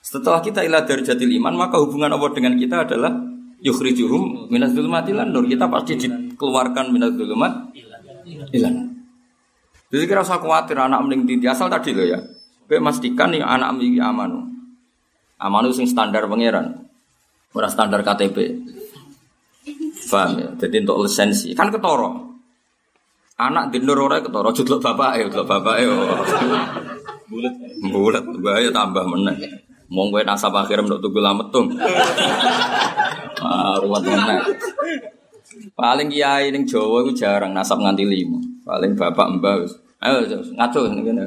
Setelah 0.00 0.40
kita 0.40 0.64
ila 0.64 0.88
darajatil 0.88 1.28
iman, 1.28 1.52
maka 1.52 1.76
hubungan 1.76 2.08
Allah 2.08 2.32
dengan 2.32 2.56
kita 2.56 2.88
adalah 2.88 3.12
yukhrijuhum 3.60 4.48
minaz 4.48 4.72
zulmati 4.72 5.12
nur. 5.12 5.44
Kita 5.44 5.68
pasti 5.68 6.00
dikeluarkan 6.00 6.88
minaz 6.88 7.12
zulmat 7.20 7.52
ilan. 8.56 8.96
Jadi 9.92 10.08
kira 10.08 10.24
usah 10.24 10.40
khawatir 10.40 10.80
anak 10.80 11.04
mending 11.04 11.36
di 11.36 11.44
asal 11.52 11.68
tadi 11.68 11.92
loh 11.92 12.08
ya. 12.08 12.16
Kowe 12.64 12.80
memastikan 12.80 13.28
nih 13.28 13.44
anak 13.44 13.76
memiliki 13.76 14.00
amanu. 14.00 14.48
Amanu 15.36 15.68
sing 15.76 15.84
standar 15.84 16.24
pangeran. 16.32 16.88
Ora 17.52 17.68
standar 17.68 18.00
KTP. 18.00 18.56
Paham 20.10 20.30
ya? 20.38 20.48
Jadi 20.58 20.76
untuk 20.82 21.06
lisensi 21.06 21.54
kan 21.54 21.70
ketoro. 21.70 22.34
Anak 23.38 23.74
di 23.74 23.82
Nurora 23.82 24.22
ketoro, 24.22 24.54
judul 24.54 24.78
bapak 24.78 25.18
ya, 25.18 25.24
judul 25.26 25.46
bapak 25.46 25.76
ya. 25.82 25.90
Bulat, 27.32 27.54
bulat, 27.90 28.24
bahaya 28.44 28.70
tambah 28.70 29.02
meneng. 29.08 29.40
Mau 29.92 30.08
gue 30.08 30.24
nasab 30.24 30.56
akhir 30.56 30.84
untuk 30.84 31.00
tunggu 31.04 31.20
lametung. 31.20 31.72
Ah, 33.42 33.74
ruwet 33.82 34.06
meneng. 34.06 34.40
Paling 35.74 36.08
kiai 36.08 36.54
ning 36.54 36.62
Jawa 36.62 37.02
itu 37.02 37.24
jarang 37.24 37.52
nasab 37.52 37.82
nganti 37.82 38.06
lima. 38.06 38.38
Paling 38.62 38.94
bapak 38.94 39.26
mbah 39.40 39.66
Ayo 40.02 40.26
ngaco 40.58 40.90
ngene. 40.90 41.24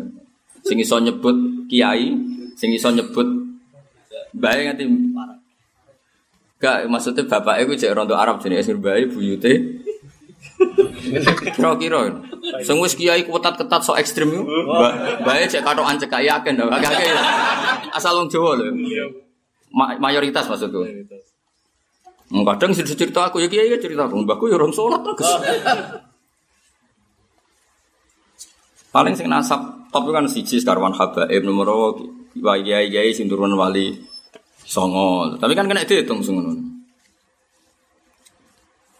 Sing 0.65 0.76
iso 0.82 1.00
nyebut 1.00 1.36
kiai, 1.71 2.12
sing 2.60 2.76
iso 2.76 2.91
nyebut 2.91 3.28
bae 4.36 4.67
nganti 4.67 4.84
Gak 6.56 6.88
maksudnya 6.88 7.28
bapak 7.28 7.68
itu 7.68 7.84
cek 7.84 7.91
rontok 7.91 8.15
Arab 8.15 8.39
jenis 8.39 8.63
esir 8.63 8.80
bayi 8.80 9.12
buyute. 9.12 9.84
Kira-kira, 11.56 12.10
sing 12.63 12.80
wis 12.80 12.96
kiai 12.96 13.28
ketat-ketat 13.28 13.82
so 13.84 13.94
ekstrim 14.00 14.32
itu, 14.32 14.44
bayi 15.22 15.46
cek 15.52 15.62
kado 15.68 15.84
ancek 15.84 16.08
kaya 16.08 16.39
ya. 16.41 16.65
Asal 17.91 18.18
wong 18.18 18.32
Jawa 18.32 18.56
loh. 18.56 18.72
Ma 19.76 20.00
mayoritas 20.00 20.48
maksudku. 20.48 20.88
Kadang 22.26 22.72
sih 22.74 22.88
cerita 22.88 23.28
aku 23.28 23.44
ya 23.44 23.52
kiai 23.52 23.70
ya 23.70 23.78
cerita 23.78 24.08
aku, 24.08 24.24
mbakku 24.24 24.48
ya 24.50 24.56
orang 24.56 24.72
sholat 24.74 25.04
terus. 25.04 25.30
Paling 28.96 29.13
sing 29.13 29.28
nasab 29.28 29.91
tapi 29.91 30.10
kan 30.15 30.24
siji 30.26 30.63
sekarwan 30.63 30.96
habaib 30.96 31.44
nomor 31.44 32.00
kiai 32.34 32.88
kiai 32.88 33.12
sing 33.12 33.28
turun 33.28 33.54
wali 33.60 34.14
Songo. 34.65 35.38
Tapi 35.38 35.54
kan 35.54 35.69
kena 35.69 35.86
dihitung 35.86 36.25
ngono. 36.25 36.75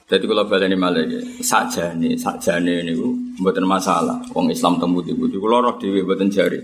Jadi 0.06 0.22
kalau 0.30 0.46
balik 0.46 0.70
ini 0.70 0.78
malah 0.78 1.02
saja 1.42 1.90
nih, 1.98 2.14
saja 2.14 2.62
nih 2.62 2.86
ini 2.86 2.94
buatan 3.42 3.66
masalah. 3.66 4.22
Wong 4.38 4.54
Islam 4.54 4.78
temu 4.78 5.02
di 5.02 5.18
budi, 5.18 5.42
kalau 5.42 5.66
roh 5.66 5.76
dewi 5.82 6.06
buatan 6.06 6.30
jari. 6.30 6.62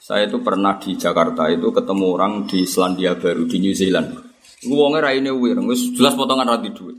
Saya 0.00 0.24
itu 0.24 0.40
pernah 0.40 0.80
di 0.80 0.96
Jakarta 0.96 1.52
itu 1.52 1.68
ketemu 1.68 2.06
orang 2.08 2.48
di 2.48 2.64
Selandia 2.64 3.12
Baru 3.12 3.44
di 3.44 3.60
New 3.60 3.76
Zealand. 3.76 4.16
Gue 4.64 4.72
wongnya 4.72 5.12
rai 5.12 5.20
ini 5.20 5.28
wir, 5.28 5.60
jelas 5.92 6.16
potongan 6.16 6.48
rati 6.48 6.72
duit. 6.72 6.96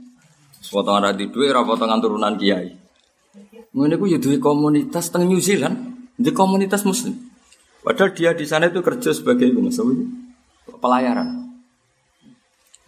Potongan 0.69 1.09
rati 1.09 1.25
duit, 1.33 1.49
ra 1.49 1.65
potongan 1.65 1.97
turunan 1.97 2.37
kiai. 2.37 2.69
Gue 3.73 3.89
gue 3.89 4.09
jadi 4.21 4.37
komunitas 4.37 5.09
teng 5.09 5.25
New 5.25 5.41
Zealand, 5.41 6.05
di 6.13 6.29
komunitas 6.29 6.85
Muslim. 6.85 7.17
Padahal 7.81 8.13
dia 8.13 8.37
di 8.37 8.45
sana 8.45 8.69
itu 8.69 8.85
kerja 8.85 9.09
sebagai 9.09 9.49
gue 9.49 9.73
pelayaran. 10.81 11.53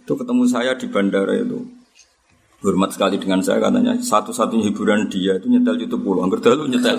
Itu 0.04 0.20
ketemu 0.20 0.44
saya 0.50 0.76
di 0.76 0.90
bandara 0.92 1.38
itu. 1.38 1.64
Hormat 2.64 2.96
sekali 2.96 3.20
dengan 3.20 3.44
saya 3.44 3.60
katanya 3.60 4.00
satu-satunya 4.00 4.72
hiburan 4.72 5.12
dia 5.12 5.36
itu 5.36 5.52
nyetel 5.52 5.84
YouTube 5.84 6.04
pulau. 6.04 6.24
Angger 6.24 6.40
dalu 6.40 6.72
nyetel. 6.72 6.96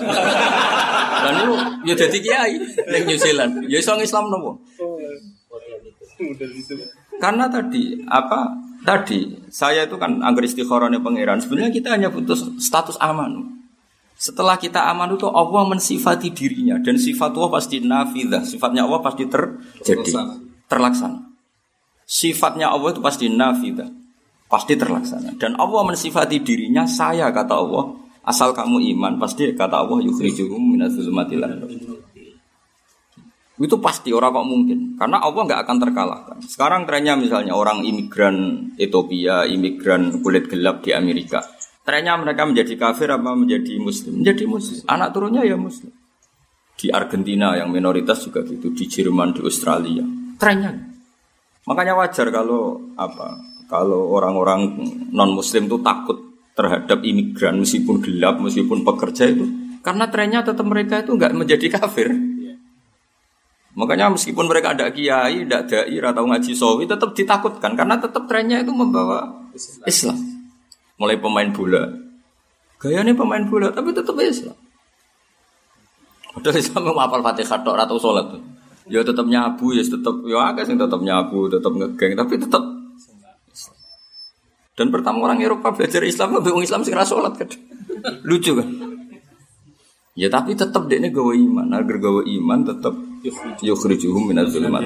Dan 1.25 1.33
itu 1.41 1.53
ya 1.89 1.93
jadi 1.97 2.17
kiai 2.21 2.53
di 2.61 2.99
New 3.01 3.17
Zealand. 3.17 3.65
Ya 3.65 3.81
isong 3.81 3.97
Islam 3.97 4.29
nopo. 4.29 4.61
Karena 7.17 7.49
tadi 7.49 7.97
apa 8.05 8.53
tadi 8.85 9.41
saya 9.49 9.89
itu 9.89 9.97
kan 9.97 10.21
angger 10.21 10.45
istikharane 10.45 11.01
pangeran. 11.01 11.41
Sebenarnya 11.41 11.73
kita 11.73 11.97
hanya 11.97 12.13
butuh 12.13 12.37
status 12.61 13.01
aman. 13.01 13.57
Setelah 14.15 14.55
kita 14.55 14.79
aman 14.85 15.17
itu 15.17 15.27
Allah 15.27 15.65
mensifati 15.67 16.31
dirinya 16.31 16.79
dan 16.79 16.95
sifat 16.95 17.35
Allah 17.35 17.51
pasti 17.51 17.83
nafidah, 17.83 18.47
sifatnya 18.47 18.87
Allah 18.87 19.03
pasti 19.03 19.27
terjadi 19.27 20.39
terlaksana. 20.69 21.25
Sifatnya 22.05 22.69
Allah 22.69 22.93
itu 22.93 23.01
pasti 23.01 23.25
nafidah, 23.25 23.89
pasti 24.45 24.77
terlaksana. 24.77 25.33
Dan 25.41 25.57
Allah 25.57 25.81
mensifati 25.81 26.37
dirinya 26.41 26.85
saya 26.85 27.33
kata 27.33 27.53
Allah, 27.57 27.97
asal 28.25 28.53
kamu 28.53 28.93
iman 28.97 29.17
pasti 29.17 29.49
kata 29.53 29.85
Allah 29.85 30.05
yukhrijuhum 30.05 30.77
minadzulumatil 30.77 31.41
Itu 33.55 33.79
pasti 33.79 34.11
orang 34.11 34.35
kok 34.35 34.47
mungkin. 34.51 34.79
Karena 34.99 35.17
Allah 35.23 35.41
nggak 35.47 35.61
akan 35.63 35.77
terkalahkan. 35.79 36.37
Sekarang 36.43 36.83
trennya 36.83 37.15
misalnya 37.15 37.55
orang 37.55 37.81
imigran 37.87 38.69
Ethiopia, 38.75 39.47
imigran 39.47 40.19
kulit 40.19 40.51
gelap 40.51 40.83
di 40.83 40.91
Amerika. 40.91 41.41
Trennya 41.87 42.17
mereka 42.17 42.43
menjadi 42.49 42.73
kafir 42.75 43.13
apa 43.13 43.31
menjadi 43.37 43.77
muslim? 43.79 44.19
Menjadi 44.21 44.43
muslim. 44.49 44.81
Anak 44.89 45.13
turunnya 45.15 45.45
ya 45.45 45.55
muslim. 45.55 45.93
Di 46.75 46.91
Argentina 46.91 47.55
yang 47.55 47.71
minoritas 47.71 48.27
juga 48.27 48.43
gitu, 48.43 48.75
di 48.75 48.85
Jerman, 48.89 49.31
di 49.31 49.41
Australia. 49.45 50.24
Trennya. 50.35 50.71
Makanya 51.65 51.93
wajar 51.97 52.29
kalau 52.29 52.79
apa? 52.95 53.41
Kalau 53.65 54.13
orang-orang 54.13 54.77
non 55.09 55.33
muslim 55.33 55.65
itu 55.65 55.81
takut 55.81 56.21
terhadap 56.53 57.01
imigran 57.01 57.59
meskipun 57.59 57.99
gelap, 58.03 58.37
meskipun 58.37 58.85
pekerja 58.85 59.25
itu 59.27 59.65
karena 59.85 60.09
trennya 60.09 60.41
tetap 60.41 60.65
mereka 60.65 61.05
itu 61.05 61.13
nggak 61.13 61.37
menjadi 61.37 61.77
kafir. 61.77 62.09
Makanya 63.77 64.09
meskipun 64.09 64.49
mereka 64.49 64.73
ada 64.73 64.89
kiai, 64.89 65.45
tidak 65.45 65.69
dai, 65.69 65.99
atau 65.99 66.25
ngaji 66.25 66.51
sawi, 66.57 66.89
tetap 66.89 67.13
ditakutkan 67.13 67.77
karena 67.77 67.99
tetap 68.01 68.25
trennya 68.25 68.65
itu 68.65 68.73
membawa 68.73 69.45
Islam. 69.85 70.17
Mulai 70.97 71.19
pemain 71.19 71.51
bola, 71.53 71.91
gayanya 72.81 73.13
pemain 73.13 73.43
bola, 73.45 73.69
tapi 73.69 73.93
tetap 73.93 74.15
Islam. 74.17 74.57
Padahal 76.33 76.55
Islam 76.57 76.81
mau 76.87 77.03
apal 77.03 77.21
fatihah 77.21 77.61
atau 77.61 77.99
sholat 77.99 78.25
tuh. 78.31 78.41
Ya 78.85 79.01
tetap 79.01 79.25
nyabu, 79.25 79.73
ya 79.73 79.81
tetap 79.81 80.21
ya 80.29 80.53
agak 80.53 80.69
sih 80.69 80.77
tetap 80.77 81.01
nyabu, 81.01 81.49
tetap 81.49 81.73
ngegeng, 81.73 82.13
tapi 82.13 82.37
tetap 82.37 82.63
dan 84.75 84.91
pertama 84.91 85.23
orang 85.23 85.39
Eropa 85.39 85.71
belajar 85.71 86.03
Islam, 86.03 86.35
lebih 86.35 86.51
orang 86.51 86.67
Islam 86.67 86.81
sih 86.83 86.91
sholat 86.91 87.33
kan. 87.39 87.47
Lucu 88.27 88.59
kan? 88.59 88.67
Ya 90.19 90.27
tapi 90.27 90.51
tetap 90.55 90.91
dia 90.91 90.99
gawe 90.99 91.31
iman, 91.31 91.67
agar 91.71 91.95
gawe 91.95 92.23
iman 92.23 92.59
tetap 92.67 92.93
yukhrijuhum 93.63 94.31
minaz 94.31 94.51
zulumat. 94.51 94.83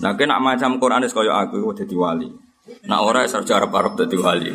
Nah 0.00 0.12
kena 0.16 0.40
macam 0.40 0.80
Quran 0.80 1.04
kaya 1.04 1.32
aku 1.44 1.72
jadi 1.76 1.94
wali. 1.94 2.28
Nah 2.88 3.04
orang 3.04 3.28
sarjana 3.28 3.68
Arab 3.68 3.96
jadi 4.00 4.16
wali. 4.16 4.50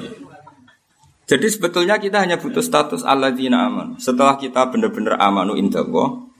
Jadi 1.29 1.45
sebetulnya 1.45 2.01
kita 2.01 2.25
hanya 2.25 2.41
butuh 2.41 2.65
status 2.65 3.05
alladzina 3.05 3.69
aman. 3.69 4.01
Setelah 4.01 4.33
kita 4.33 4.73
benar-benar 4.73 5.21
amanu 5.21 5.53
indah 5.53 5.85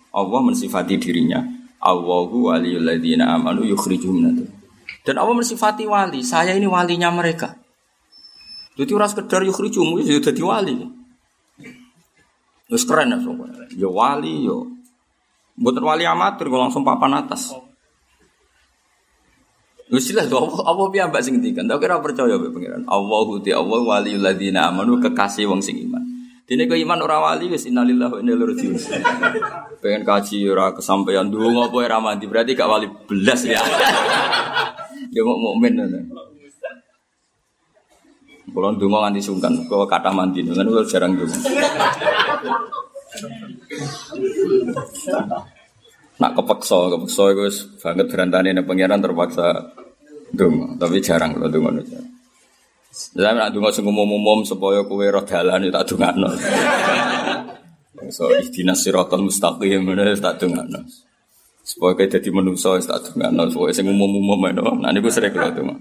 Allah 0.10 0.42
mensifati 0.42 0.98
dirinya. 0.98 1.59
Allahu 1.80 2.52
waliyul 2.52 2.84
ladzina 2.84 3.32
amanu 3.36 3.64
yukhrijuhum 3.64 4.20
minaz 4.20 4.48
Dan 5.08 5.16
Allah 5.16 5.32
mensifati 5.32 5.88
wali, 5.88 6.22
saya 6.22 6.54
ini 6.54 6.68
walinya 6.68 7.08
mereka. 7.10 7.56
Jadi 8.76 8.92
orang 8.96 9.10
sekedar 9.12 9.42
yukhrijuhum, 9.48 10.04
ya 10.04 10.20
jadi 10.20 10.42
wali. 10.44 11.00
Wis 12.70 12.86
keren 12.86 13.10
ya 13.10 13.18
pokoknya. 13.18 13.66
Ya 13.74 13.90
wali 13.90 14.46
yo. 14.46 14.70
Bukan 15.58 15.82
wali 15.82 16.06
amatir 16.06 16.48
gue 16.48 16.60
langsung 16.60 16.86
papan 16.86 17.18
atas. 17.18 17.52
Wis 19.90 20.06
jelas 20.06 20.30
apa 20.30 20.46
apa 20.70 20.82
piye 20.94 21.04
mbak 21.10 21.22
sing 21.26 21.42
ngendikan. 21.42 21.66
Tak 21.66 21.82
kira 21.82 21.98
percaya 21.98 22.38
mbek 22.38 22.54
pangeran. 22.54 22.86
Allahu 22.86 23.42
ti 23.42 23.50
Allah 23.50 23.82
wali 23.82 24.14
ladina 24.22 24.70
amanu 24.70 25.02
kekasih 25.02 25.50
wong 25.50 25.66
sing 25.66 25.82
iman. 25.90 26.09
Dene 26.50 26.66
kok 26.66 26.82
iman 26.82 27.06
ora 27.06 27.22
wali 27.22 27.46
wis 27.54 27.70
innalillahi 27.70 28.10
wa 28.10 28.20
inna 28.26 28.34
ilaihi. 28.34 28.74
Pengen 29.86 30.02
kaji 30.02 30.50
ora 30.50 30.74
kesampaian 30.74 31.30
ndonga 31.30 31.70
apa 31.70 31.78
ora 31.78 32.02
mandi 32.02 32.26
berarti 32.26 32.58
gak 32.58 32.66
wali 32.66 32.90
belas 33.06 33.46
ya. 33.46 33.62
ya 35.14 35.22
mau 35.22 35.38
mukmin 35.38 35.78
kalau 38.50 38.74
dungo 38.74 38.98
nganti 38.98 39.22
sungkan, 39.22 39.54
kalau 39.70 39.86
kata 39.86 40.10
mandi, 40.10 40.42
kan 40.42 40.66
jarang 40.90 41.14
dungo. 41.14 41.38
Nak 46.20 46.32
kepeksa, 46.34 46.80
kepeksa 46.92 47.24
itu 47.30 47.46
banget 47.80 48.06
berantane 48.10 48.50
nih 48.52 48.66
pangeran 48.66 49.00
terpaksa 49.00 49.54
dungo, 50.34 50.76
tapi 50.82 50.98
jarang 50.98 51.38
kalau 51.38 51.50
dungo 51.54 51.78
Saya 53.00 53.32
nak 53.32 53.56
dungo 53.56 53.72
sing 53.72 53.88
umum-umum 53.88 54.44
supaya 54.44 54.84
kowe 54.84 55.08
roh 55.08 55.24
dalan 55.24 55.72
tak 55.72 55.88
dungakno. 55.88 56.36
So 58.12 58.28
ihdinas 58.36 58.84
siratal 58.84 59.24
mustaqim 59.24 59.88
ngono 59.88 60.04
tak 60.20 60.44
dungakno. 60.44 60.84
Supaya 61.64 61.96
kowe 61.96 62.06
dadi 62.12 62.28
manungsa 62.28 62.76
tak 62.84 63.08
dungakno, 63.08 63.48
supaya 63.48 63.72
sing 63.72 63.88
umum-umum 63.88 64.52
Nah 64.84 64.92
niku 64.92 65.08
sering 65.08 65.32
kula 65.32 65.48
dungo. 65.56 65.80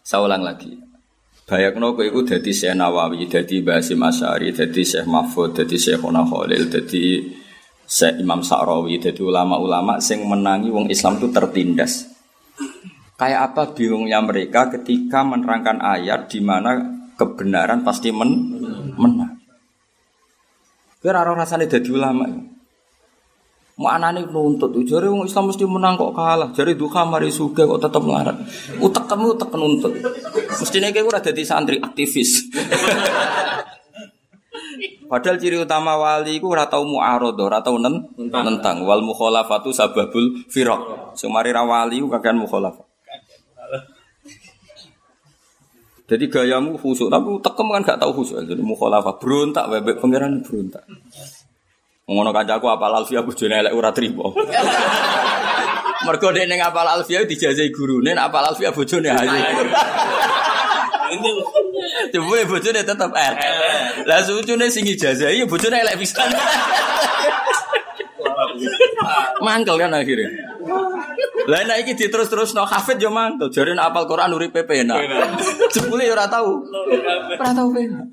Saya 0.00 0.24
ulang 0.24 0.40
lagi. 0.40 0.72
Bayangno 1.44 1.92
kowe 1.92 2.08
iku 2.08 2.24
dadi 2.24 2.48
Syekh 2.48 2.72
Nawawi, 2.72 3.28
dadi 3.28 3.60
Basim 3.60 4.00
Asy'ari, 4.00 4.56
dadi 4.56 4.80
Syekh 4.80 5.04
Mahfud, 5.04 5.52
dadi 5.52 5.76
Syekh 5.76 6.00
Khalil, 6.08 6.72
dadi 6.72 7.04
Syekh 7.84 8.24
Imam 8.24 8.40
Sa'rawi, 8.40 8.96
dadi 8.96 9.20
ulama-ulama 9.20 10.00
sing 10.00 10.24
menangi 10.24 10.72
wong 10.72 10.88
Islam 10.88 11.20
itu 11.20 11.28
tertindas. 11.28 12.16
Kayak 13.18 13.50
apa 13.50 13.74
bingungnya 13.74 14.22
mereka 14.22 14.70
ketika 14.70 15.26
menerangkan 15.26 15.82
ayat 15.82 16.30
di 16.30 16.38
mana 16.38 16.78
kebenaran 17.18 17.82
pasti 17.82 18.14
men 18.14 18.30
menang. 18.94 19.42
Kira 21.02 21.26
rasanya 21.26 21.66
jadi 21.66 21.90
ulama. 21.90 22.30
Mau 23.78 23.86
anane 23.86 24.26
nuntut, 24.26 24.74
jari 24.82 25.06
wong 25.06 25.30
Islam 25.30 25.54
mesti 25.54 25.62
menang 25.62 25.94
kok 25.94 26.10
kalah. 26.10 26.50
Jari 26.50 26.74
duka 26.74 27.06
mari 27.06 27.30
suga 27.30 27.62
kok 27.62 27.78
tetep 27.78 28.02
melarat. 28.02 28.34
Utek 28.82 29.06
kamu 29.06 29.38
utek 29.38 29.54
nuntut. 29.54 29.94
Mestinya 30.58 30.90
kayak 30.90 31.06
udah 31.06 31.22
jadi 31.22 31.42
santri 31.46 31.78
aktivis. 31.78 32.42
Padahal 35.08 35.38
ciri 35.38 35.62
utama 35.62 35.94
wali 35.94 36.42
ku 36.42 36.52
ora 36.52 36.66
tau 36.66 36.84
mu'arad, 36.84 37.38
ora 37.38 37.62
tau 37.62 37.78
nen, 37.78 38.02
nentang. 38.18 38.82
Wal 38.82 39.06
mukhalafatu 39.06 39.70
sababul 39.70 40.42
firaq. 40.50 41.14
Semari 41.14 41.54
ra 41.54 41.62
wali 41.62 42.02
ku 42.02 42.10
kakean 42.10 42.34
mukhalafah. 42.34 42.87
Jadi 46.08 46.24
gayamu 46.32 46.80
khusuk, 46.80 47.12
tapi 47.12 47.28
tekem 47.44 47.68
kan 47.68 47.84
gak 47.84 48.00
tau 48.00 48.16
khusuk. 48.16 48.40
Jadi 48.40 48.64
mukhalafah 48.64 49.20
berontak, 49.20 49.68
bebek 49.68 50.00
pangeran 50.00 50.40
berontak. 50.40 50.80
Ngono 52.08 52.32
kancaku 52.32 52.64
apal 52.72 52.96
alfiah 52.96 53.20
bojone 53.20 53.60
elek 53.60 53.76
ora 53.76 53.92
trimo. 53.92 54.32
Mergo 56.08 56.32
dek 56.32 56.48
ning 56.48 56.64
apal 56.64 56.88
alfiah 56.88 57.28
dijajahi 57.28 57.68
gurune, 57.68 58.16
nek 58.16 58.32
apal 58.32 58.40
alfiah 58.48 58.72
bojone 58.72 59.12
ayu. 59.12 59.36
Coba 62.12 62.44
bojone 62.48 62.80
tetep 62.80 63.10
eh. 63.12 63.32
Lah 64.08 64.24
sucune 64.24 64.72
sing 64.72 64.88
ijazahi 64.88 65.44
ya 65.44 65.44
bojone 65.44 65.76
elek 65.76 66.00
pisan. 66.00 66.32
Mangkel 69.44 69.76
kan 69.78 69.94
akhirnya. 69.94 70.30
Lah 71.48 71.64
nek 71.64 71.86
iki 71.86 71.92
diterus-terus 71.96 72.52
no 72.52 72.68
hafid 72.68 72.98
yo 73.00 73.08
mangkel. 73.08 73.48
Jare 73.48 73.72
nek 73.72 73.94
apal 73.94 74.04
Quran 74.10 74.34
uripe 74.34 74.62
penak. 74.66 75.00
Jebule 75.72 76.04
yo 76.08 76.14
ora 76.18 76.26
tau. 76.28 76.62
Ora 77.34 77.50
tau 77.54 77.68
penak. 77.72 78.06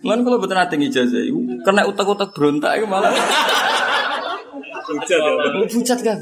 Lan 0.00 0.24
kalau 0.24 0.40
betul 0.40 0.56
nanti 0.56 0.80
ijazah, 0.80 1.28
kena 1.60 1.84
utak-utak 1.84 2.32
berontak 2.32 2.80
itu 2.80 2.88
malah. 2.88 3.12
Bucat 4.88 5.20
ya. 5.20 5.32
Bucat 5.68 5.98
kan. 6.00 6.18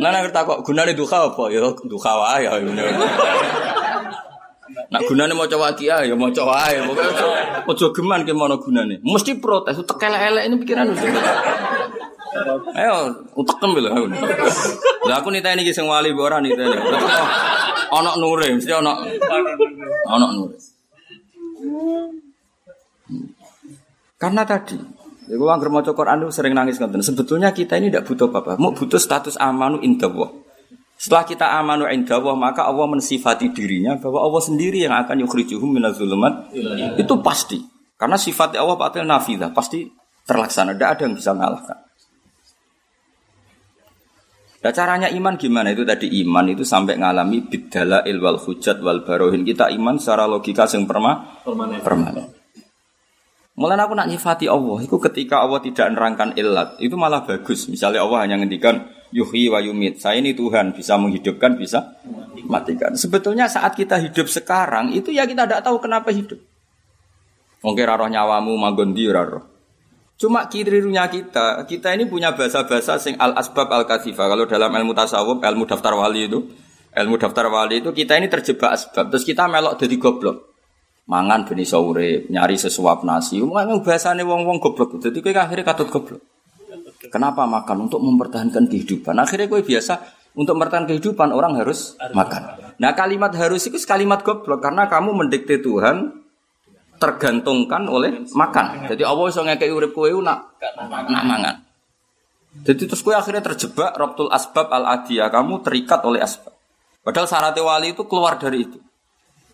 Nah, 0.00 0.08
nak 0.08 0.32
kok 0.32 0.64
gunane 0.64 0.96
duka 0.96 1.28
apa? 1.28 1.52
Ya 1.52 1.60
duka 1.60 2.12
wae 2.16 2.48
ya. 2.48 2.56
Nak 4.88 5.02
gunane 5.04 5.36
mau 5.36 5.44
coba 5.44 5.76
kia 5.76 6.00
ya 6.08 6.16
mau 6.16 6.32
coba 6.32 6.72
ya. 6.72 6.88
Ojo 7.68 7.92
geman 7.92 8.24
ke 8.24 8.32
mana 8.32 8.56
gunane. 8.56 8.96
Mesti 9.04 9.36
protes. 9.44 9.76
Utek 9.84 10.08
elek-elek 10.08 10.44
ini 10.48 10.56
pikiran. 10.56 10.88
Ayo, 12.76 13.24
utekem 13.34 13.70
lho. 13.78 14.10
Lah 15.08 15.16
aku 15.20 15.32
niteni 15.32 15.64
iki 15.64 15.72
sing 15.72 15.88
wali 15.88 16.12
ora 16.12 16.38
niteni. 16.42 16.76
Ana 17.88 18.14
nure, 18.20 18.52
mesti 18.52 18.72
ana 18.72 18.92
ana 20.08 20.26
nure. 20.36 20.56
Karena 24.18 24.42
tadi, 24.42 24.74
ya 25.30 25.34
gue 25.38 25.46
mau 25.46 25.80
Quran 25.80 26.26
itu 26.26 26.34
sering 26.34 26.52
nangis 26.52 26.82
nonton. 26.82 27.00
Sebetulnya 27.00 27.54
kita 27.54 27.78
ini 27.78 27.88
tidak 27.88 28.10
butuh 28.10 28.28
apa-apa, 28.28 28.58
mau 28.58 28.74
butuh 28.74 28.98
status 28.98 29.38
amanu 29.38 29.78
indawah. 29.78 30.28
Setelah 30.98 31.22
kita 31.22 31.46
amanu 31.62 31.86
indawah, 31.86 32.34
maka 32.34 32.66
Allah 32.66 32.90
mensifati 32.90 33.54
dirinya 33.54 33.94
bahwa 34.02 34.18
Allah 34.18 34.42
sendiri 34.42 34.82
yang 34.82 34.90
akan 34.98 35.22
yukhrijuhum 35.22 35.78
minazulumat. 35.78 36.50
Itu 36.98 37.22
pasti. 37.22 37.62
Karena 37.94 38.18
sifat 38.18 38.58
Allah 38.58 38.74
patil 38.74 39.06
nafidah, 39.06 39.54
pasti 39.54 39.86
terlaksana. 40.26 40.74
Tidak 40.74 40.90
ada 40.90 41.02
yang 41.06 41.14
bisa 41.14 41.30
mengalahkan. 41.30 41.87
Nah 44.58 44.74
caranya 44.74 45.06
iman 45.06 45.38
gimana 45.38 45.70
itu 45.70 45.86
tadi 45.86 46.10
iman 46.26 46.50
itu 46.50 46.66
sampai 46.66 46.98
ngalami 46.98 47.46
bidala 47.46 48.02
ilwal 48.02 48.42
hujat 48.42 48.82
wal 48.82 49.06
barohin 49.06 49.46
kita 49.46 49.70
iman 49.70 50.02
secara 50.02 50.26
logika 50.26 50.66
yang 50.74 50.82
perma 50.82 51.42
permanen. 51.46 51.78
permanen. 51.78 52.26
Mulai 53.58 53.74
aku 53.74 53.98
nak 53.98 54.06
nyifati 54.06 54.46
Allah, 54.46 54.86
itu 54.86 54.94
ketika 55.02 55.42
Allah 55.42 55.58
tidak 55.58 55.90
nerangkan 55.90 56.30
ilat, 56.38 56.78
itu 56.78 56.94
malah 56.94 57.26
bagus. 57.26 57.66
Misalnya 57.66 58.06
Allah 58.06 58.22
hanya 58.22 58.38
ngendikan 58.38 58.86
yuhi 59.10 59.50
wa 59.50 59.58
yumit. 59.58 59.98
Saya 59.98 60.22
ini 60.22 60.30
Tuhan, 60.30 60.78
bisa 60.78 60.94
menghidupkan, 60.94 61.58
bisa 61.58 61.98
matikan. 62.46 62.94
Sebetulnya 62.94 63.50
saat 63.50 63.74
kita 63.74 63.98
hidup 63.98 64.30
sekarang, 64.30 64.94
itu 64.94 65.10
ya 65.10 65.26
kita 65.26 65.50
tidak 65.50 65.66
tahu 65.66 65.82
kenapa 65.82 66.14
hidup. 66.14 66.38
Mungkin 67.66 67.82
roh 67.82 68.06
nyawamu 68.06 68.54
manggon 68.54 68.94
di 68.94 69.10
roh. 69.10 69.57
Cuma 70.18 70.50
kirirunya 70.50 71.06
kita, 71.06 71.62
kita 71.62 71.94
ini 71.94 72.10
punya 72.10 72.34
bahasa-bahasa 72.34 72.98
sing 72.98 73.14
al 73.22 73.38
asbab 73.38 73.70
al 73.70 73.86
kasifa. 73.86 74.26
Kalau 74.26 74.50
dalam 74.50 74.74
ilmu 74.74 74.90
tasawuf, 74.90 75.38
ilmu 75.38 75.62
daftar 75.62 75.94
wali 75.94 76.26
itu, 76.26 76.42
ilmu 76.90 77.14
daftar 77.22 77.46
wali 77.46 77.78
itu 77.78 77.94
kita 77.94 78.18
ini 78.18 78.26
terjebak 78.26 78.74
asbab. 78.74 79.14
Terus 79.14 79.22
kita 79.22 79.46
melok 79.46 79.78
jadi 79.78 79.94
goblok. 79.94 80.58
Mangan 81.06 81.46
beni 81.46 81.62
sore, 81.62 82.26
nyari 82.28 82.58
sesuap 82.58 83.06
nasi. 83.06 83.38
Memang 83.38 83.80
bahasane 83.80 84.26
wong-wong 84.26 84.58
goblok. 84.58 84.98
Jadi 84.98 85.22
kowe 85.22 85.32
akhirnya 85.32 85.64
katut 85.64 85.88
goblok. 85.88 86.20
Kenapa 87.14 87.46
makan? 87.46 87.86
Untuk 87.86 88.02
mempertahankan 88.02 88.66
kehidupan. 88.66 89.14
Akhirnya 89.22 89.46
kowe 89.46 89.62
biasa 89.62 90.02
untuk 90.34 90.58
mempertahankan 90.58 90.90
kehidupan 90.98 91.30
orang 91.30 91.62
harus 91.62 91.94
makan. 92.10 92.74
Nah 92.82 92.90
kalimat 92.92 93.30
harus 93.38 93.70
itu 93.70 93.78
kalimat 93.86 94.26
goblok 94.26 94.60
karena 94.66 94.90
kamu 94.90 95.14
mendikte 95.14 95.62
Tuhan 95.62 96.26
tergantungkan 96.98 97.86
oleh 97.86 98.26
makan. 98.34 98.90
Jadi 98.90 99.02
Allah 99.06 99.24
iso 99.30 99.40
ngekeki 99.46 99.72
urip 99.72 99.92
kowe 99.94 100.10
nak 100.20 100.58
nak 100.58 101.24
mangan. 101.24 101.56
Jadi 102.66 102.90
terus 102.90 103.00
kowe 103.06 103.14
akhirnya 103.14 103.40
terjebak 103.40 103.94
Rabtul 103.94 104.28
Asbab 104.34 104.68
al 104.74 104.84
adiyah, 104.98 105.30
kamu 105.30 105.62
terikat 105.62 106.02
oleh 106.02 106.18
asbab. 106.18 106.52
Padahal 107.06 107.30
syarat 107.30 107.56
wali 107.56 107.94
itu 107.94 108.02
keluar 108.10 108.36
dari 108.36 108.66
itu. 108.66 108.78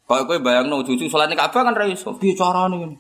Kalau 0.09 0.25
kowe 0.25 0.39
bayangno 0.41 0.81
cucu 0.85 1.09
salate 1.09 1.37
Ka'bah 1.37 1.63
kan 1.69 1.77
ra 1.77 1.85
iso. 1.85 2.17
Piye 2.17 2.33
carane 2.33 2.77
ngene? 2.81 2.97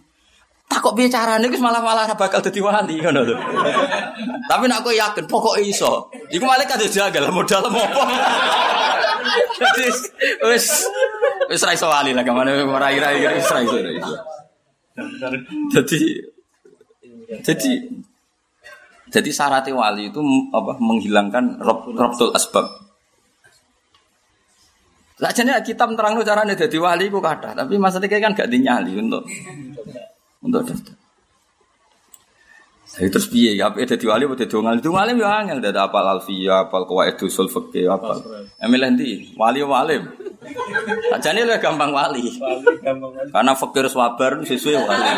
Tak 0.64 0.80
kok 0.80 0.96
piye 0.96 1.12
carane 1.12 1.44
wis 1.52 1.60
malah-malah 1.60 2.08
bakal 2.16 2.40
dadi 2.40 2.60
wali 2.64 2.96
lho. 2.98 3.36
Tapi 4.48 4.64
nak 4.64 4.80
kowe 4.80 4.96
yakin 4.96 5.28
pokok 5.28 5.60
iso. 5.60 6.08
Iku 6.32 6.44
malah 6.48 6.64
kadhe 6.64 6.88
jagal 6.88 7.28
modal 7.28 7.68
apa. 7.68 7.84
Jadi 9.60 9.84
wis 10.48 10.66
wis 11.52 11.62
ra 11.62 11.72
iso 11.76 11.86
wali 11.86 12.16
lah 12.16 12.24
ke 12.24 12.32
mana 12.32 12.56
ora 12.64 12.88
ira 12.90 13.12
wis 13.12 13.48
ra 13.52 13.60
iso. 13.60 13.76
Jadi 15.74 16.00
jadi 17.44 17.70
jadi 19.14 19.30
syarat 19.30 19.68
wali 19.70 20.10
itu 20.10 20.20
apa 20.50 20.80
menghilangkan 20.80 21.60
rob, 21.60 21.92
robtul 21.92 22.32
asbab. 22.34 22.66
Lah 25.22 25.30
jane 25.30 25.54
kita 25.62 25.86
terang 25.94 26.18
carane 26.24 26.58
dadi 26.58 26.78
wali 26.80 27.06
ku 27.12 27.22
kata, 27.22 27.54
tapi 27.54 27.78
maksudnya 27.78 28.10
kan 28.18 28.34
gak 28.34 28.50
dinyali 28.50 28.98
untuk 28.98 29.22
untuk 30.44 30.68
daftar. 30.68 30.94
Jadi 32.94 33.10
terus 33.10 33.26
piye 33.26 33.58
ya 33.58 33.74
apa 33.74 33.82
dadi 33.82 34.06
wali 34.06 34.22
apa 34.22 34.38
dadi 34.38 34.54
wong 34.54 34.78
itu 34.78 34.90
wali 34.94 35.18
yo 35.18 35.26
angel 35.26 35.58
dadi 35.58 35.82
apal 35.82 36.06
alfiya, 36.06 36.70
apal 36.70 36.86
qawaid 36.86 37.18
usul 37.26 37.50
fikih 37.50 37.90
apal. 37.90 38.22
Emil 38.62 38.86
ndi? 38.94 39.34
Wali 39.34 39.66
wali. 39.66 39.98
Ajane 41.10 41.42
lu 41.42 41.58
gampang 41.58 41.90
wali. 41.90 42.22
Karena 43.34 43.52
fakir 43.58 43.90
swabar 43.90 44.46
sesuai 44.46 44.78
wali. 44.78 45.10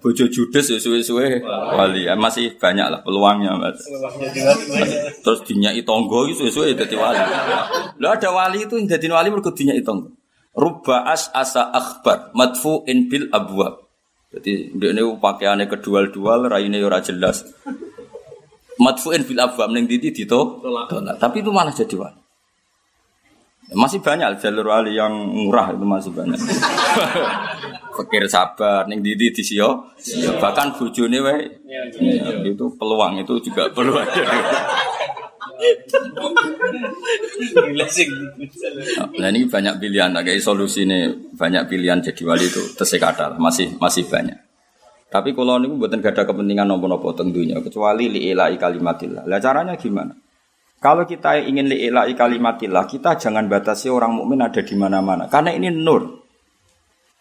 Bojo 0.00 0.32
judes 0.32 0.64
sesuai-suwe 0.72 1.44
wali. 1.76 2.08
Ya, 2.08 2.16
masih 2.16 2.56
banyak 2.56 2.88
lah 2.88 3.04
peluangnya, 3.04 3.52
Mas. 3.60 3.84
Terus 5.20 5.44
dinyai 5.44 5.84
tonggo 5.84 6.24
itu 6.24 6.48
sesuai 6.48 6.72
dadi 6.72 6.96
wali. 6.96 7.20
Lu 8.00 8.08
ada 8.08 8.32
wali 8.32 8.64
itu 8.64 8.80
dadi 8.88 9.12
wali 9.12 9.28
mergo 9.28 9.52
dinyai 9.52 9.84
tonggo. 9.84 10.08
Rubba 10.56 11.04
as 11.04 11.28
asa 11.36 11.68
akhbar 11.68 12.32
madfu'in 12.32 13.12
bil 13.12 13.28
abwab. 13.28 13.83
Jadi 14.34 14.74
dia 14.74 14.90
ini 14.90 15.02
pakaiannya 15.14 15.70
kedual-dual, 15.70 16.50
raine 16.50 16.82
ora 16.82 16.98
jelas. 16.98 17.46
Madfuin 18.82 19.22
bil 19.22 19.38
abwab 19.38 19.70
ning 19.70 19.86
titi 19.86 20.10
dito 20.10 20.58
tolak. 20.58 20.90
Tapi 21.22 21.46
itu 21.46 21.54
malah 21.54 21.70
jadi 21.70 21.94
wali. 21.94 22.20
Masih 23.70 24.02
banyak 24.02 24.42
jalur 24.42 24.66
wali 24.66 24.98
yang 24.98 25.14
murah 25.14 25.70
itu 25.70 25.86
masih 25.86 26.10
banyak. 26.10 26.36
Fakir 27.96 28.26
sabar 28.26 28.90
ning 28.90 28.98
titi 29.06 29.30
disio. 29.30 29.94
Bahkan 30.42 30.74
bojone 30.74 31.18
wae 31.22 31.46
itu 32.42 32.64
peluang 32.74 33.22
itu 33.22 33.38
juga 33.38 33.70
peluang. 33.70 34.02
Nah 39.18 39.28
ini 39.30 39.46
banyak 39.46 39.74
pilihan, 39.78 40.10
kayak 40.10 40.42
solusi 40.42 40.82
ini 40.84 41.30
banyak 41.34 41.70
pilihan 41.70 42.02
jadi 42.02 42.22
wali 42.26 42.46
itu 42.50 42.62
tersekadar 42.74 43.38
masih 43.38 43.78
masih 43.78 44.06
banyak. 44.10 44.38
Tapi 45.14 45.30
kalau 45.30 45.62
ini 45.62 45.70
buatan 45.78 46.02
gak 46.02 46.18
ada 46.18 46.26
kepentingan 46.26 46.66
nopo-nopo 46.66 47.14
tentunya 47.14 47.62
kecuali 47.62 48.10
li'ilai 48.10 48.58
kalimatillah. 48.58 49.30
Lah 49.30 49.38
caranya 49.38 49.78
gimana? 49.78 50.10
Kalau 50.82 51.06
kita 51.06 51.38
ingin 51.38 51.70
li'ilai 51.70 52.10
kalimatillah, 52.18 52.82
kita 52.90 53.14
jangan 53.14 53.46
batasi 53.46 53.86
orang 53.94 54.10
mukmin 54.10 54.42
ada 54.42 54.58
di 54.58 54.74
mana-mana. 54.74 55.30
Karena 55.30 55.54
ini 55.54 55.70
nur. 55.70 56.26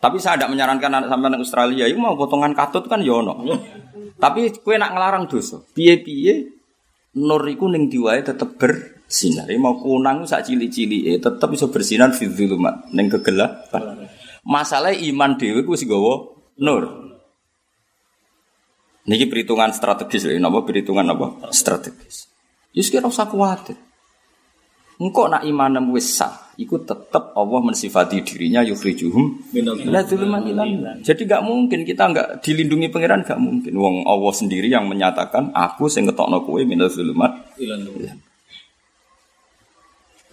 Tapi 0.01 0.17
saya 0.17 0.41
tidak 0.41 0.57
menyarankan 0.57 0.89
anak 0.89 1.07
sampai 1.07 1.37
Australia, 1.37 1.85
itu 1.85 2.01
mau 2.01 2.17
potongan 2.17 2.57
katut 2.57 2.89
kan 2.89 2.99
yono. 2.99 3.45
Tapi 4.17 4.51
kue 4.59 4.75
nak 4.75 4.97
ngelarang 4.97 5.29
dosa. 5.29 5.61
Piye-piye 5.61 6.62
nur 7.19 7.43
iku 7.45 7.69
ning 7.69 7.89
diwae 7.89 8.25
tetep 8.25 8.57
bersinar. 8.57 9.45
Mau 9.61 9.77
kunang 9.77 10.25
sak 10.25 10.49
cili-cili 10.49 11.13
eh 11.13 11.21
tetep 11.21 11.45
bisa 11.49 11.69
bersinar 11.69 12.13
fi 12.17 12.25
dzulumat 12.25 12.89
ning 12.93 13.09
kegelapan. 13.11 14.09
Masalah 14.43 14.91
iman 14.91 15.37
dhewe 15.37 15.63
ku 15.63 15.77
wis 15.77 15.85
gawa 15.85 16.33
nur. 16.59 16.83
Niki 19.03 19.27
perhitungan 19.27 19.75
strategis 19.75 20.23
lho, 20.23 20.39
napa 20.39 20.63
perhitungan 20.63 21.03
apa? 21.11 21.51
Strategis. 21.51 22.31
Yus 22.71 22.87
kira 22.87 23.03
usah 23.11 23.27
kuwatir. 23.27 23.75
Engkau 25.03 25.27
nak 25.27 25.43
iman 25.43 25.91
wis 25.91 26.15
sah, 26.15 26.55
iku 26.55 26.79
tetap 26.79 27.35
Allah 27.35 27.59
mensifati 27.59 28.23
dirinya 28.23 28.63
yukhrijuhum 28.63 29.51
ilan. 29.51 31.03
Jadi 31.03 31.21
gak 31.27 31.43
mungkin 31.43 31.83
kita 31.83 32.07
nggak 32.07 32.27
dilindungi 32.39 32.87
pangeran 32.87 33.27
gak 33.27 33.35
mungkin. 33.35 33.75
Wong 33.75 34.07
Allah 34.07 34.31
sendiri 34.31 34.71
yang 34.71 34.87
menyatakan 34.87 35.51
aku 35.51 35.91
sing 35.91 36.07
ketokno 36.07 36.47
kowe 36.47 36.63
minadzulumat 36.63 37.59
ilan. 37.59 37.83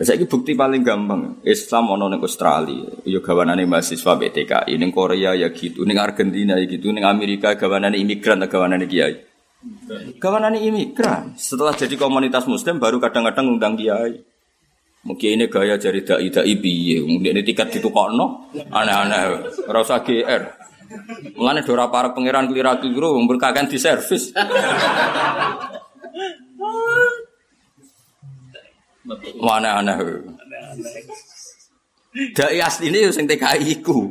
Saya 0.00 0.24
bukti 0.24 0.56
paling 0.56 0.80
gampang. 0.80 1.44
Islam 1.44 1.92
ono 1.92 2.08
ning 2.08 2.24
Australia, 2.24 2.88
yo 3.04 3.20
gawanane 3.20 3.68
mahasiswa 3.68 4.16
BTK, 4.16 4.70
ning 4.78 4.96
Korea 4.96 5.36
ya 5.36 5.52
gitu, 5.52 5.84
ning 5.84 6.00
Argentina 6.00 6.56
ya 6.56 6.64
gitu, 6.64 6.88
ning 6.88 7.04
Amerika 7.04 7.52
gawanane 7.52 8.00
imigran, 8.00 8.40
gawanane 8.48 8.88
kiai. 8.88 9.18
Gawanane 10.16 10.56
imigran. 10.56 11.36
Setelah 11.36 11.76
jadi 11.76 12.00
komunitas 12.00 12.48
muslim 12.48 12.80
baru 12.80 12.96
kadang-kadang 12.96 13.60
undang 13.60 13.76
kiai. 13.76 14.29
Mungkin 15.00 15.40
ini 15.40 15.48
gaya 15.48 15.80
jari 15.80 16.04
dai 16.04 16.28
dai 16.28 16.54
piye, 16.60 17.00
mungkin 17.00 17.32
ini 17.32 17.40
tiket 17.40 17.72
ditukokno, 17.72 18.52
aneh-aneh, 18.68 19.48
rasa 19.64 20.04
GR. 20.04 20.42
Mulane 21.40 21.64
dora 21.64 21.88
para 21.88 22.12
pangeran 22.12 22.52
kelira 22.52 22.76
keliru, 22.76 23.16
berkakan 23.24 23.64
di 23.64 23.80
servis. 23.80 24.28
Mana 29.40 29.80
aneh. 29.80 29.96
Dai 32.36 32.60
asli 32.60 32.92
ini 32.92 33.06
yang 33.06 33.24
TKI 33.24 33.80
iku. 33.80 34.04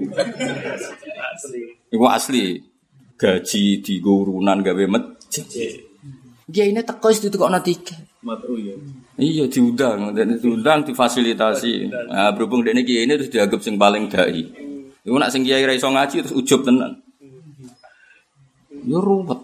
Iku 1.92 2.06
asli. 2.10 2.66
Gaji 3.20 3.84
di 3.84 3.94
gurunan 4.00 4.64
gawe 4.64 4.86
masjid. 4.88 5.84
Dia 6.48 6.66
ini 6.66 6.80
teko 6.82 7.12
itu 7.12 7.28
kok 7.30 7.52
tiket. 7.62 8.00
Iya 9.20 9.52
diundang, 9.52 10.16
dan 10.16 10.40
diundang 10.40 10.88
difasilitasi. 10.88 11.92
Nah, 11.92 12.32
berhubung 12.32 12.64
dia 12.64 12.72
ini 12.72 12.88
ini 12.88 13.20
terus 13.20 13.28
dianggap 13.28 13.60
sing 13.60 13.76
paling 13.76 14.08
dai. 14.08 14.48
Iku 15.04 15.16
nak 15.20 15.36
sing 15.36 15.44
kiai 15.44 15.68
iso 15.76 15.92
ngaji 15.92 16.24
terus 16.24 16.36
ujub 16.40 16.64
tenan. 16.64 17.04
Yo 18.88 19.04
ruwet. 19.04 19.44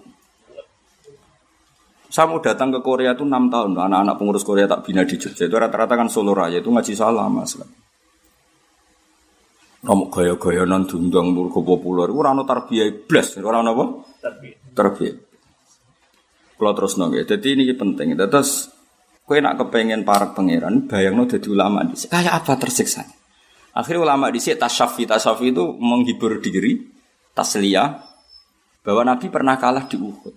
Saya 2.08 2.32
mau 2.32 2.40
datang 2.40 2.72
ke 2.72 2.80
Korea 2.80 3.12
itu 3.12 3.28
enam 3.28 3.52
tahun, 3.52 3.76
anak-anak 3.76 4.16
pengurus 4.16 4.48
Korea 4.48 4.72
tak 4.72 4.88
bina 4.88 5.04
di 5.04 5.20
Jogja 5.20 5.52
itu 5.52 5.56
rata-rata 5.60 6.00
kan 6.00 6.08
Solo 6.08 6.32
Raya 6.32 6.64
itu 6.64 6.72
ngaji 6.72 6.96
salah 6.96 7.28
mas. 7.28 7.60
Kamu 9.84 10.08
gaya-gaya 10.08 10.64
non 10.64 10.88
dundang 10.88 11.36
murko 11.36 11.60
populer, 11.68 12.08
itu 12.08 12.24
rano 12.24 12.48
tarbiyah 12.48 12.88
iblis, 12.88 13.36
orang 13.44 13.68
apa? 13.68 13.84
Tarbiyah. 14.72 15.16
Kalau 16.56 16.72
terus 16.72 16.96
nongge, 16.96 17.28
jadi 17.28 17.48
ini 17.60 17.76
penting. 17.76 18.16
Terus 18.16 18.72
Kue 19.26 19.42
nak 19.42 19.58
kepengen 19.58 20.06
para 20.06 20.38
pangeran, 20.38 20.86
bayang 20.86 21.18
no 21.18 21.26
jadi 21.26 21.50
ulama 21.50 21.82
di 21.82 21.98
kayak 21.98 22.46
apa 22.46 22.62
tersiksa. 22.62 23.02
Akhirnya 23.74 24.06
ulama 24.06 24.30
di 24.30 24.38
sini 24.38 24.54
tasyafi 24.62 25.10
tasyafi 25.10 25.50
itu 25.50 25.66
menghibur 25.82 26.38
diri, 26.38 26.78
taslia 27.34 28.06
bahwa 28.86 29.02
Nabi 29.02 29.34
pernah 29.34 29.58
kalah 29.58 29.90
di 29.90 29.98
Uhud. 29.98 30.34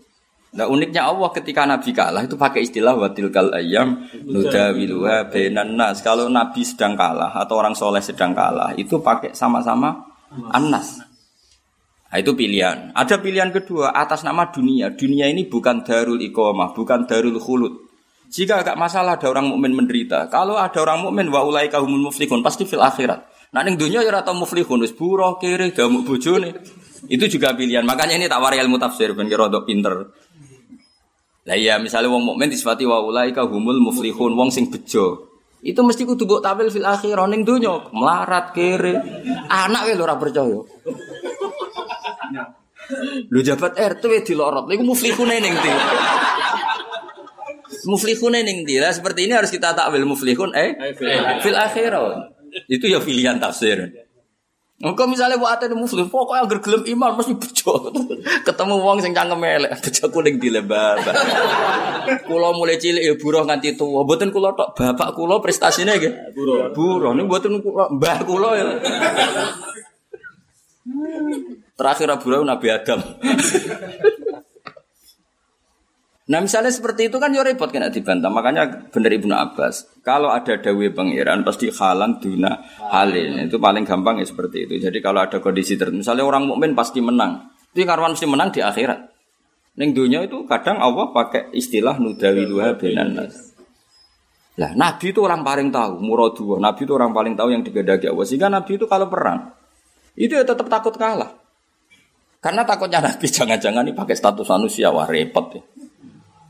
Nah 0.57 0.64
uniknya 0.64 1.05
Allah 1.05 1.28
ketika 1.36 1.68
Nabi 1.68 1.93
kalah 1.93 2.24
itu 2.24 2.41
pakai 2.41 2.64
istilah 2.64 2.97
watil 2.97 3.28
kal 3.28 3.53
ayam 3.53 4.09
nudawiluha 4.24 5.28
benan 5.28 5.76
nas. 5.76 6.01
Kalau 6.01 6.32
Nabi 6.32 6.64
sedang 6.64 6.97
kalah 6.97 7.36
atau 7.36 7.61
orang 7.61 7.76
soleh 7.76 8.01
sedang 8.01 8.32
kalah 8.32 8.72
itu 8.72 9.05
pakai 9.05 9.36
sama-sama 9.36 10.01
anas. 10.57 11.05
Nah, 12.09 12.16
itu 12.16 12.32
pilihan. 12.32 12.89
Ada 12.97 13.20
pilihan 13.20 13.53
kedua 13.53 13.93
atas 13.93 14.24
nama 14.24 14.49
dunia. 14.49 14.97
Dunia 14.97 15.28
ini 15.28 15.45
bukan 15.45 15.84
darul 15.84 16.16
iqamah, 16.16 16.72
bukan 16.72 17.05
darul 17.05 17.36
khulud. 17.36 17.88
Jika 18.29 18.61
agak 18.61 18.76
masalah 18.76 19.16
ada 19.16 19.26
orang 19.33 19.49
mukmin 19.49 19.72
menderita, 19.72 20.29
kalau 20.29 20.61
ada 20.61 20.76
orang 20.85 21.01
mukmin 21.01 21.33
wa 21.33 21.49
ulai 21.49 21.72
kahumul 21.72 22.12
muflihun 22.12 22.45
pasti 22.45 22.68
fil 22.68 22.85
akhirat. 22.85 23.24
Nah 23.57 23.64
ning 23.64 23.81
dunia 23.81 24.05
ya 24.05 24.12
ora 24.12 24.20
tau 24.20 24.37
muflihun 24.37 24.85
wis 24.85 24.93
buruh 24.93 25.41
kiri 25.41 25.72
damuk 25.72 26.05
bojone. 26.05 26.53
Itu 27.09 27.24
juga 27.24 27.57
pilihan. 27.57 27.89
Makanya 27.89 28.20
ini 28.20 28.29
tak 28.29 28.45
warai 28.45 28.61
ilmu 28.61 28.76
tafsir 28.76 29.16
ben 29.16 29.33
kira 29.33 29.49
pinter. 29.64 30.12
Lah 31.49 31.57
iya 31.57 31.81
misalnya 31.81 32.12
wong 32.12 32.37
mukmin 32.37 32.53
disifati 32.53 32.85
wa 32.85 33.01
ulaika 33.01 33.49
humul 33.49 33.81
muflihun, 33.81 34.37
wong 34.37 34.53
sing 34.53 34.68
bejo. 34.68 35.33
Itu 35.64 35.81
mesti 35.81 36.05
kudu 36.05 36.29
mbok 36.29 36.45
tampil 36.45 36.68
fil 36.68 36.85
akhir 36.85 37.16
ning 37.33 37.49
donya, 37.49 37.89
melarat 37.97 38.53
kere. 38.53 38.95
Anak 39.49 39.89
lho 39.89 40.05
ora 40.05 40.20
percaya. 40.20 40.61
Lu 43.33 43.41
jabat 43.41 43.72
RT 43.81 44.29
dilorot. 44.29 44.68
Lha 44.68 44.72
iku 44.76 44.85
muflihune 44.85 45.41
ning 45.41 45.57
ndi? 45.57 45.72
Muflihune 47.87 48.43
ning 48.43 48.66
ndi? 48.66 48.83
Lah 48.83 48.91
seperti 48.91 49.29
ini 49.29 49.37
harus 49.37 49.53
kita 49.53 49.76
takwil 49.76 50.09
muflihun 50.09 50.57
eh 50.57 50.74
fil 51.43 51.55
akhirah. 51.55 52.35
Itu 52.66 52.89
ya 52.89 52.99
pilihan 52.99 53.39
tafsir. 53.39 54.09
Engko 54.79 55.11
misalnya 55.11 55.43
buat 55.43 55.59
ada 55.59 55.74
muslim, 55.74 56.07
pokoknya 56.07 56.47
agar 56.47 56.59
gelem 56.62 56.83
iman 56.95 57.18
mesti 57.18 57.35
bejo. 57.35 57.91
Ketemu 58.47 58.79
wong 58.79 59.03
sing 59.03 59.11
cangkem 59.11 59.43
elek, 59.43 59.74
bejo 59.83 60.07
kuning 60.14 60.39
dilebar. 60.39 61.03
Kulo 62.22 62.55
mulai 62.55 62.79
cilik 62.79 63.03
ya 63.03 63.18
buruh 63.18 63.43
nganti 63.43 63.74
tua. 63.74 64.07
Mboten 64.07 64.31
kulo 64.31 64.55
tok, 64.55 64.79
bapak 64.79 65.18
kulo 65.18 65.43
prestasinya 65.43 65.99
nggih. 65.99 66.31
Buruh. 66.31 66.70
Buruh 66.70 67.11
niku 67.11 67.26
mboten 67.26 67.59
kulo, 67.59 67.91
mbah 67.91 68.18
kulo 68.22 68.55
ya. 68.55 68.79
Terakhir 71.74 72.14
buruh 72.22 72.47
Nabi 72.47 72.66
Adam. 72.70 73.03
Nah 76.29 76.45
misalnya 76.45 76.68
seperti 76.68 77.09
itu 77.09 77.16
kan 77.16 77.33
ya 77.33 77.41
repot 77.41 77.72
kena 77.72 77.89
dibantah. 77.89 78.29
Makanya 78.29 78.93
bener 78.93 79.16
Ibnu 79.16 79.33
Abbas. 79.33 80.05
Kalau 80.05 80.29
ada 80.29 80.61
dawe 80.61 80.87
pangeran 80.93 81.41
pasti 81.41 81.72
halan 81.72 82.20
duna 82.20 82.53
halin. 82.93 83.49
Itu 83.49 83.57
paling 83.57 83.89
gampang 83.89 84.20
ya 84.20 84.29
seperti 84.29 84.68
itu. 84.68 84.74
Jadi 84.76 85.01
kalau 85.01 85.24
ada 85.24 85.41
kondisi 85.41 85.81
tertentu. 85.81 86.05
Misalnya 86.05 86.29
orang 86.29 86.45
mukmin 86.45 86.76
pasti 86.76 87.01
menang. 87.01 87.49
Itu 87.72 87.89
karwan 87.89 88.12
mesti 88.12 88.29
menang 88.29 88.53
di 88.53 88.61
akhirat. 88.61 89.01
Neng 89.81 89.97
dunia 89.97 90.20
itu 90.26 90.45
kadang 90.45 90.85
Allah 90.85 91.09
pakai 91.16 91.49
istilah 91.57 91.97
nudawiluha 91.97 92.76
benan 92.76 93.24
nas. 93.24 93.57
Lah 94.61 94.74
Nabi 94.76 95.16
itu 95.16 95.24
orang 95.24 95.41
paling 95.41 95.72
tahu 95.72 95.97
muradua. 96.03 96.61
Nabi 96.61 96.85
itu 96.85 96.93
orang 96.93 97.16
paling 97.16 97.41
tahu 97.41 97.57
yang 97.57 97.64
digedaki 97.64 98.05
Allah. 98.05 98.26
Sehingga 98.29 98.53
Nabi 98.53 98.76
itu 98.76 98.85
kalau 98.85 99.09
perang 99.09 99.57
itu 100.18 100.35
ya 100.35 100.45
tetap 100.45 100.66
takut 100.68 100.93
kalah. 100.99 101.41
Karena 102.43 102.68
takutnya 102.68 103.01
Nabi 103.01 103.26
jangan-jangan 103.39 103.87
ini 103.87 103.97
pakai 103.97 104.12
status 104.12 104.45
manusia 104.45 104.93
wah 104.93 105.09
repot 105.09 105.57
ya. 105.57 105.62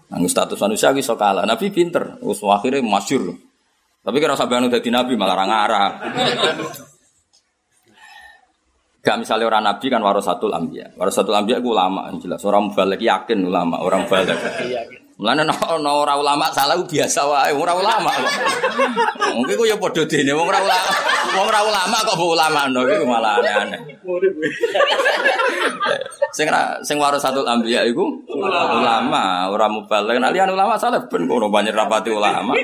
Nangis 0.09 0.33
status 0.33 0.57
manusia 0.57 0.89
bisa 0.97 1.13
kalah. 1.15 1.45
Nabi 1.45 1.69
pinter, 1.69 2.17
us 2.25 2.41
akhirnya 2.41 2.81
masyur. 2.81 3.37
Tapi 4.01 4.17
kira 4.25 4.33
sampai 4.33 4.57
anu 4.57 4.73
dadi 4.73 4.89
nabi 4.89 5.21
malah 5.21 5.37
arah 5.45 5.91
Gak 9.05 9.17
misalnya 9.21 9.49
orang 9.49 9.65
nabi 9.69 9.87
kan 9.89 10.01
warasatul 10.01 10.53
ambia. 10.53 10.93
Warasatul 10.97 11.37
ambia 11.37 11.61
itu 11.61 11.73
ulama 11.73 12.09
jelas. 12.21 12.41
Orang 12.45 12.73
balik 12.73 13.01
yakin 13.01 13.47
ulama, 13.47 13.81
orang 13.81 14.05
balik. 14.09 14.37
Mulane 15.19 15.43
no 15.43 15.91
ora 15.99 16.15
ulama 16.15 16.47
salah 16.55 16.79
biasa 16.79 17.27
wae, 17.27 17.51
ora 17.51 17.75
ulama 17.75 18.07
kok. 18.07 18.33
Mungkin 19.35 19.59
ku 19.59 19.67
ya 19.67 19.75
padha 19.75 20.07
dene 20.07 20.31
wong 20.31 20.47
ora 20.47 20.63
ulama. 20.63 20.91
Wong 21.35 21.47
ora 21.51 21.61
ulama 21.67 21.97
kok 22.07 22.15
mbok 22.15 22.31
ulama 22.39 22.61
no 22.71 22.81
iku 22.87 23.03
malah 23.03 23.43
aneh-aneh. 23.43 23.81
sing 26.31 26.47
ra 26.47 26.79
sing 26.87 27.03
warasatul 27.03 27.51
anbiya 27.51 27.83
iku 27.91 28.07
ulama, 28.31 29.51
ora 29.51 29.67
mubalek. 29.67 30.23
Nek 30.23 30.31
liyan 30.39 30.55
ulama 30.55 30.79
salah 30.79 31.03
ben 31.11 31.27
ngono 31.27 31.51
banyak 31.51 31.75
rapati 31.75 32.15
ulama. 32.15 32.55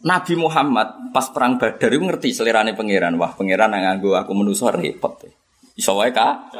Nabi 0.00 0.32
Muhammad 0.32 1.12
pas 1.12 1.28
perang 1.28 1.60
Badar 1.60 1.92
itu 1.92 2.00
ngerti 2.00 2.28
selirane 2.32 2.72
pangeran. 2.72 3.20
Wah, 3.20 3.36
pangeran 3.36 3.76
nganggo 3.76 4.16
aku 4.16 4.32
menuso 4.32 4.72
repot. 4.72 5.28
Iso 5.78 5.94
wae 5.94 6.10
ka? 6.10 6.50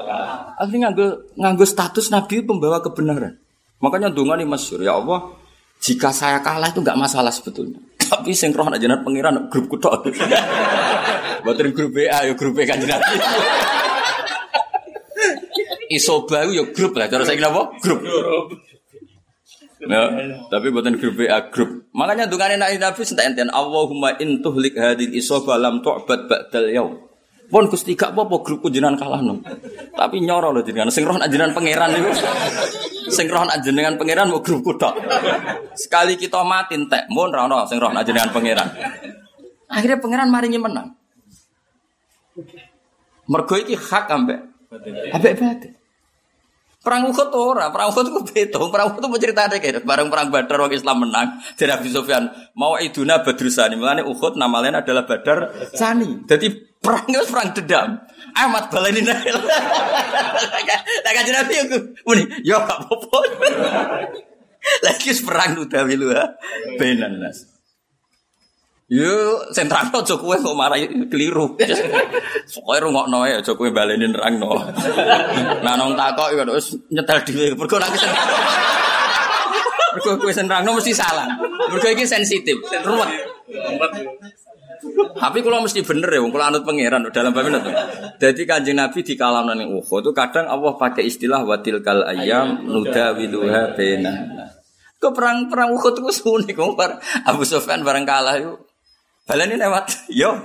Akhirnya 0.55 0.95
nganggo 0.95 1.35
nganggo 1.35 1.67
status 1.67 2.15
nabi 2.15 2.47
pembawa 2.47 2.79
kebenaran. 2.79 3.35
Makanya 3.83 4.15
donga 4.15 4.39
nih 4.39 4.47
masyhur, 4.47 4.79
ya 4.79 4.95
Allah, 4.95 5.35
jika 5.83 6.15
saya 6.15 6.39
kalah 6.39 6.71
itu 6.71 6.79
nggak 6.79 6.95
masalah 6.95 7.35
sebetulnya. 7.35 7.83
Tapi 8.11 8.31
sing 8.31 8.55
roh 8.55 8.71
nak 8.71 8.79
jenat 8.79 9.03
pangeran 9.03 9.51
grup 9.51 9.67
kutok. 9.67 10.07
Boten 11.45 11.75
grup 11.75 11.91
BA 11.95 12.31
ya 12.31 12.33
grup 12.39 12.55
B 12.55 12.63
kan 12.63 12.79
jenat. 12.79 13.03
Isoba 15.99 16.47
ya 16.47 16.63
grup 16.71 16.95
lah, 16.95 17.11
cara 17.11 17.27
saya 17.27 17.49
apa? 17.49 17.75
Grup. 17.81 18.01
Ya, 19.79 20.11
tapi 20.53 20.75
buatan 20.75 20.99
grup 20.99 21.17
BA 21.17 21.39
grup. 21.55 21.87
Makanya 21.95 22.27
dungane 22.27 22.59
nabi 22.59 22.83
nabi 22.83 23.03
enten 23.03 23.49
Allahumma 23.51 24.15
intuhlik 24.19 24.75
hadil 24.75 25.15
isoba 25.15 25.55
lam 25.55 25.81
tu'bad 25.81 26.27
ba'dal 26.27 26.69
yaum. 26.75 27.08
Pun 27.49 27.65
Gusti 27.73 27.97
gak 27.97 28.13
apa-apa 28.13 28.45
grup 28.45 28.69
jenengan 28.69 29.01
kalah 29.01 29.25
no. 29.25 29.41
Tapi 29.97 30.21
nyoro 30.21 30.53
loh 30.53 30.61
jenengan 30.61 30.93
sing 30.93 31.09
roh 31.09 31.17
jenengan 31.17 31.57
pangeran 31.57 31.97
itu. 31.97 32.13
Sing 33.09 33.25
roh 33.33 33.49
jenengan 33.65 33.97
pangeran 33.97 34.29
mau 34.29 34.45
grup 34.45 34.69
tok. 34.77 35.01
Sekali 35.73 36.21
kita 36.21 36.45
mati 36.45 36.77
entek, 36.77 37.09
mun 37.09 37.33
ra 37.33 37.49
ono 37.49 37.65
sing 37.65 37.81
roh 37.81 37.89
jenengan 38.05 38.29
pangeran. 38.37 38.69
Akhirnya 39.73 39.97
pangeran 39.97 40.29
maringi 40.29 40.61
menang. 40.61 40.93
Mergo 43.29 43.55
iki 43.57 43.77
hak 43.77 44.13
ambek 44.13 44.41
ambek 45.17 45.33
batin. 45.41 45.73
Perang 46.79 47.11
Uhud 47.11 47.31
ora, 47.35 47.75
perang 47.75 47.91
Uhud 47.91 48.07
ku 48.15 48.21
beda. 48.23 48.59
Perang 48.71 48.95
Uhud 48.95 49.03
itu 49.03 49.19
cerita 49.19 49.51
kayak 49.51 49.83
bareng 49.83 50.09
perang 50.09 50.31
Badar 50.31 50.63
waktu 50.63 50.79
Islam 50.79 51.03
menang. 51.03 51.43
Jadi 51.59 51.75
Abi 51.75 51.91
Sufyan 51.91 52.31
mau 52.55 52.79
iduna 52.79 53.21
Badrusani. 53.27 53.75
Mulane 53.75 54.07
Uhud 54.07 54.39
nama 54.39 54.63
lain 54.63 54.79
adalah 54.79 55.03
Badar 55.03 55.51
Sani. 55.75 56.23
Jadi 56.31 56.69
Perang 56.79 57.11
itu 57.11 57.27
perang 57.27 57.51
dendam. 57.51 57.89
Amat 58.39 58.71
baleni 58.71 59.03
nail. 59.03 59.39
Tak 60.79 61.13
kaji 61.15 61.31
nabi 61.35 61.55
aku. 61.65 61.79
Muni, 62.07 62.23
yo 62.47 62.61
apa-apa. 62.61 63.19
Lagi 64.87 65.11
perang 65.25 65.59
utawi 65.59 65.99
lu 65.99 66.13
ha. 66.13 66.37
Benan 66.77 67.19
nas. 67.19 67.58
Yo 68.89 69.45
sentral 69.53 69.93
aja 69.93 70.17
kowe 70.17 70.33
kok 70.33 70.57
marah 70.57 70.81
keliru. 71.13 71.61
Pokoke 72.49 72.79
rungokno 72.81 73.29
ya 73.29 73.45
aja 73.45 73.53
kowe 73.53 73.69
baleni 73.69 74.09
nerangno. 74.09 74.65
Nah 75.61 75.77
nong 75.77 75.93
takok 75.93 76.33
ya 76.33 76.49
wis 76.49 76.73
nyetel 76.89 77.21
dhewe. 77.29 77.53
Mergo 77.53 77.77
nek 77.77 77.93
Mergo 79.93 80.11
kowe 80.25 80.33
nerangno 80.33 80.73
mesti 80.81 80.97
salah. 80.97 81.29
Mergo 81.69 81.85
iki 81.85 82.09
sensitif, 82.09 82.57
ruwet. 82.81 83.13
Tapi 85.19 85.39
kalau 85.45 85.61
mesti 85.61 85.85
bener 85.85 86.09
ya, 86.09 86.25
kalau 86.25 86.45
anut 86.49 86.63
pangeran 86.65 87.05
dalam 87.13 87.37
bab 87.37 87.45
itu. 87.45 87.71
Jadi 88.25 88.43
kanjeng 88.49 88.81
Nabi 88.81 89.05
di 89.05 89.21
kalam 89.21 89.53
nani 89.53 89.69
uho 89.69 89.95
itu 90.01 90.17
kadang 90.17 90.49
Allah 90.49 90.81
pakai 90.81 91.05
istilah 91.05 91.45
watil 91.45 91.85
kal 91.85 92.09
ayam 92.09 92.65
nuda 92.65 93.13
widuha 93.13 93.77
bena. 93.77 94.49
Kau 94.97 95.13
perang 95.13 95.53
perang 95.53 95.77
uho 95.77 95.93
itu 95.93 96.01
kompar 96.57 97.05
Abu 97.29 97.45
Sofyan 97.45 97.85
bareng 97.85 98.09
kalah 98.09 98.41
yuk. 98.41 98.68
Baleni 99.29 99.61
lewat, 99.61 100.09
yo. 100.09 100.41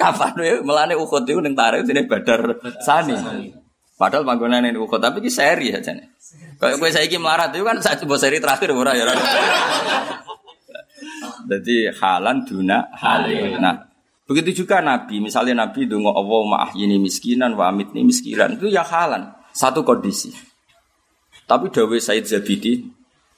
Kapan 0.00 0.32
ya 0.40 0.54
melane 0.64 0.96
uho 0.96 1.16
itu 1.22 1.38
neng 1.38 1.52
tarik 1.52 1.84
sini 1.84 2.08
badar 2.08 2.58
sani. 2.80 3.14
Padahal 3.96 4.24
panggonan 4.24 4.64
ini 4.64 4.80
uho 4.80 4.96
tapi 4.96 5.20
ki 5.20 5.30
seri 5.30 5.70
aja 5.70 5.92
nih. 5.92 6.08
Kalau 6.56 6.80
gue 6.80 6.88
saya 6.88 7.04
melarat 7.20 7.52
itu 7.52 7.62
kan 7.62 7.76
saya 7.84 8.00
coba 8.00 8.16
seri 8.16 8.40
terakhir 8.40 8.72
murah 8.72 8.96
ya. 8.96 9.04
Jadi 11.46 11.92
halan 12.00 12.42
duna 12.48 12.90
halin. 12.96 13.60
Nah, 13.62 13.76
begitu 14.26 14.64
juga 14.64 14.82
Nabi. 14.82 15.22
Misalnya 15.22 15.68
Nabi 15.68 15.86
dungo 15.86 16.10
Allah 16.10 16.72
ini 16.74 16.98
miskinan 16.98 17.54
wa 17.54 17.70
amitni 17.70 18.02
miskinan. 18.02 18.58
Itu 18.58 18.66
ya 18.72 18.82
halan. 18.82 19.36
Satu 19.54 19.86
kondisi. 19.86 20.34
Tapi 21.46 21.70
Dawe 21.70 21.96
Said 22.02 22.26
Zabidi, 22.26 22.82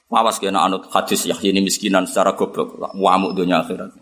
mawas 0.09 0.41
kena 0.41 0.65
anut 0.65 0.89
hadis 0.89 1.29
ini 1.29 1.61
miskinan 1.61 2.09
secara 2.09 2.33
goblok. 2.33 2.75
Wamuk 2.97 3.37
dunia 3.37 3.61
akhirat. 3.61 3.93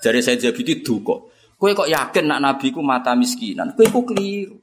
Jadi 0.00 0.18
Said 0.22 0.38
Zabidi 0.40 0.80
duko. 0.80 1.30
Kue 1.56 1.72
kok 1.72 1.88
yakin 1.88 2.24
nak 2.28 2.40
Nabi 2.40 2.68
ku 2.70 2.84
mata 2.84 3.16
miskinan? 3.18 3.74
Kue 3.74 3.88
kok 3.90 4.12
keliru. 4.12 4.56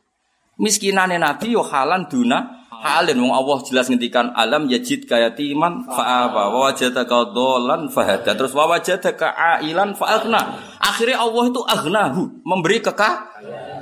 Miskinane 0.61 1.17
Nabi 1.17 1.57
yo 1.57 1.65
halan 1.65 2.05
duna 2.05 2.63
halin 2.83 3.15
wong 3.15 3.31
Allah 3.31 3.57
jelas 3.63 3.87
ngendikan 3.87 4.35
alam 4.35 4.67
yajid 4.67 5.07
kayatiman 5.07 5.87
fa'aba 5.87 6.51
wa 6.51 6.67
wajadaka 6.67 7.31
dolan 7.31 7.87
fahada 7.87 8.35
terus 8.35 8.51
wa 8.51 8.67
wajadaka 8.67 9.31
ailan 9.63 9.95
fa'aghna 9.95 10.41
akhirnya 10.83 11.23
Allah 11.23 11.43
itu 11.47 11.61
aghnahu 11.63 12.43
memberi 12.43 12.83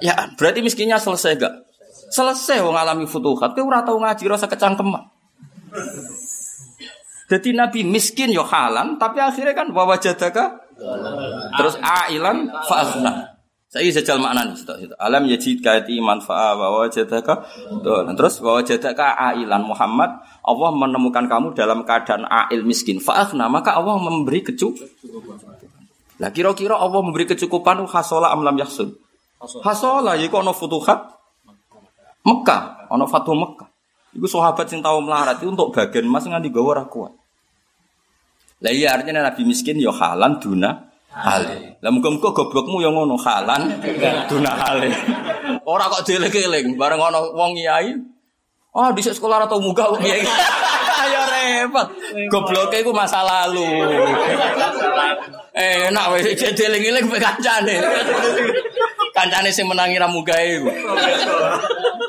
ya 0.05 0.13
berarti 0.37 0.61
miskinnya 0.61 1.01
selesai 1.01 1.33
gak 1.33 1.53
selesai 2.13 2.61
wong 2.61 2.77
alami 2.77 3.09
futuhat 3.09 3.57
kowe 3.57 3.65
ora 3.65 3.81
tau 3.81 3.97
ngaji 3.97 4.23
rasa 4.29 4.45
kecangkeman 4.45 5.01
jadi 7.31 7.55
Nabi 7.55 7.87
miskin 7.87 8.35
yo 8.35 8.43
halan 8.43 8.99
tapi 8.99 9.23
akhirnya 9.23 9.55
kan 9.55 9.71
wa 9.71 9.87
wajadaka 9.87 10.59
terus 11.55 11.79
ailan 11.79 12.51
fa'aghna 12.67 13.31
saya 13.71 13.87
sejal 13.87 14.19
makna 14.19 14.51
nih, 14.51 14.59
alam 14.99 15.31
yajid 15.31 15.63
kaiti 15.63 16.03
manfaat 16.03 16.59
bahwa 16.59 16.91
jadaka, 16.91 17.47
terus 18.19 18.43
bahwa 18.43 18.59
jadaka 18.67 19.15
ailan 19.15 19.63
Muhammad, 19.63 20.11
Allah 20.43 20.69
menemukan 20.75 21.23
kamu 21.31 21.55
dalam 21.55 21.87
keadaan 21.87 22.27
ail 22.27 22.67
miskin, 22.67 22.99
faafna 22.99 23.47
maka 23.47 23.79
Allah 23.79 23.95
memberi 23.95 24.43
kecu. 24.43 24.75
Lah 26.19 26.35
kira-kira 26.35 26.75
Allah 26.75 26.99
memberi 26.99 27.23
kecukupan 27.31 27.87
hasola 27.87 28.35
amlam 28.35 28.59
yahsun. 28.59 28.91
Hasola 29.63 30.19
ya 30.19 30.27
kok 30.27 30.43
ono 30.43 30.51
futuhat 30.51 31.07
Mekah, 32.27 32.91
ono 32.91 33.07
fatu 33.07 33.31
Mekah. 33.39 33.71
Iku 34.19 34.27
sahabat 34.27 34.67
sing 34.67 34.83
tau 34.83 34.99
melarat 34.99 35.39
itu 35.39 35.47
untuk 35.47 35.71
bagian 35.71 36.11
emas 36.11 36.27
nganti 36.27 36.51
gawa 36.51 36.75
ora 36.75 36.83
kuat. 36.91 37.20
Lah 38.61 38.71
iya 38.71 38.93
artinya 38.93 39.25
Nabi 39.25 39.41
miskin 39.41 39.81
ya 39.81 39.89
halan 39.89 40.37
duna 40.37 40.93
hale. 41.09 41.81
Lah 41.81 41.89
muga-muga 41.89 42.29
goblokmu 42.29 42.77
ya 42.85 42.93
ngono 42.93 43.17
halan 43.17 43.81
duna 44.29 44.51
hale. 44.53 44.89
Ora 45.65 45.89
kok 45.89 46.05
dieling-eling 46.05 46.77
bareng 46.77 47.01
ono 47.01 47.33
wong 47.33 47.57
kiai. 47.57 47.97
Oh, 48.71 48.87
di 48.95 49.01
sekolah 49.03 49.49
atau 49.49 49.57
muga 49.59 49.89
wong 49.89 50.01
kiai. 50.01 50.23
Ya 51.01 51.25
repot. 51.25 51.91
Gobloke 52.29 52.77
iku 52.85 52.93
masa 52.93 53.25
lalu. 53.25 53.65
Eh, 55.51 55.87
enak 55.89 56.05
wis 56.13 56.37
dieling-eling 56.55 57.09
kancane. 57.09 57.81
Kancane 59.11 59.51
sing 59.51 59.67
menangi 59.67 59.99
ra 59.99 60.07
mugae 60.07 60.59
iku. 60.59 60.71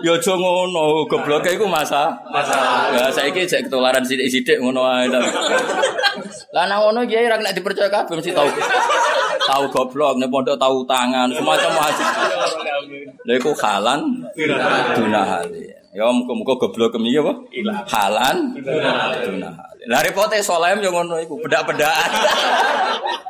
Ya 0.02 0.18
aja 0.18 0.34
ngono, 0.34 1.06
gobloke 1.06 1.50
iku 1.54 1.66
masa 1.66 2.10
masa. 2.30 2.90
Ya 2.94 3.10
saiki 3.10 3.46
cek 3.46 3.66
ketularan 3.66 4.02
sithik-sithik 4.02 4.58
ngono 4.62 4.86
ae. 4.86 5.10
Lah 6.54 6.64
nang 6.66 6.78
ngono 6.82 7.06
kiai 7.06 7.26
ra 7.26 7.38
nek 7.38 7.54
dipercaya 7.54 7.90
kabeh 7.90 8.18
mesti 8.18 8.34
tau. 8.34 8.46
Tahu 9.42 9.64
goblok, 9.74 10.22
nek 10.22 10.30
pondok 10.30 10.54
tahu 10.54 10.86
tangan, 10.86 11.26
semacam 11.34 11.70
macam. 11.74 12.08
Lha 13.26 13.32
iku 13.38 13.50
halan 13.58 14.22
duna 14.94 15.22
hali. 15.26 15.66
Ya 15.92 16.08
muga-muga 16.08 16.54
goblok 16.56 16.94
kemi 16.94 17.18
apa? 17.18 17.34
Halan 17.90 18.58
duna 18.58 18.90
hali. 19.50 19.82
Lah 19.90 19.98
repote 20.06 20.38
soleh 20.38 20.78
yo 20.78 20.94
ngono 20.94 21.18
iku, 21.18 21.42
bedak-bedakan. 21.42 22.10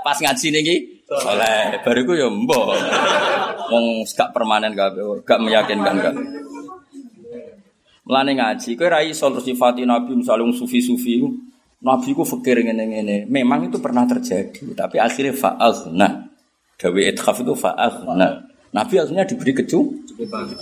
Pas 0.04 0.18
ngaji 0.20 0.46
niki 0.52 1.01
soleh, 1.20 1.82
bariku 1.84 2.16
yo 2.16 2.32
mbok. 2.32 2.72
Wong 3.68 4.04
gak 4.08 4.32
permanen 4.32 4.72
kabeh, 4.72 5.04
gak 5.26 5.40
meyakinkan 5.42 5.96
kabeh. 6.00 6.26
Mulane 8.02 8.32
ngaji, 8.34 8.74
kowe 8.74 8.88
ra 8.90 9.00
iso 9.04 9.30
terus 9.30 9.46
sifati 9.46 9.86
Nabi 9.86 10.18
misalnya 10.18 10.50
sufi-sufi 10.50 11.22
Nabi 11.82 12.14
ku 12.14 12.22
fakir 12.22 12.62
ngene-ngene. 12.62 13.26
Memang 13.26 13.66
itu 13.66 13.82
pernah 13.82 14.06
terjadi, 14.06 14.74
tapi 14.78 15.02
akhirnya 15.02 15.34
fa'aghna. 15.34 16.08
Dawe 16.78 17.00
ithaf 17.10 17.42
itu 17.42 17.54
fa'aghna. 17.58 18.28
Nabi 18.70 18.94
akhirnya 19.02 19.26
diberi 19.26 19.52
kecu, 19.52 19.80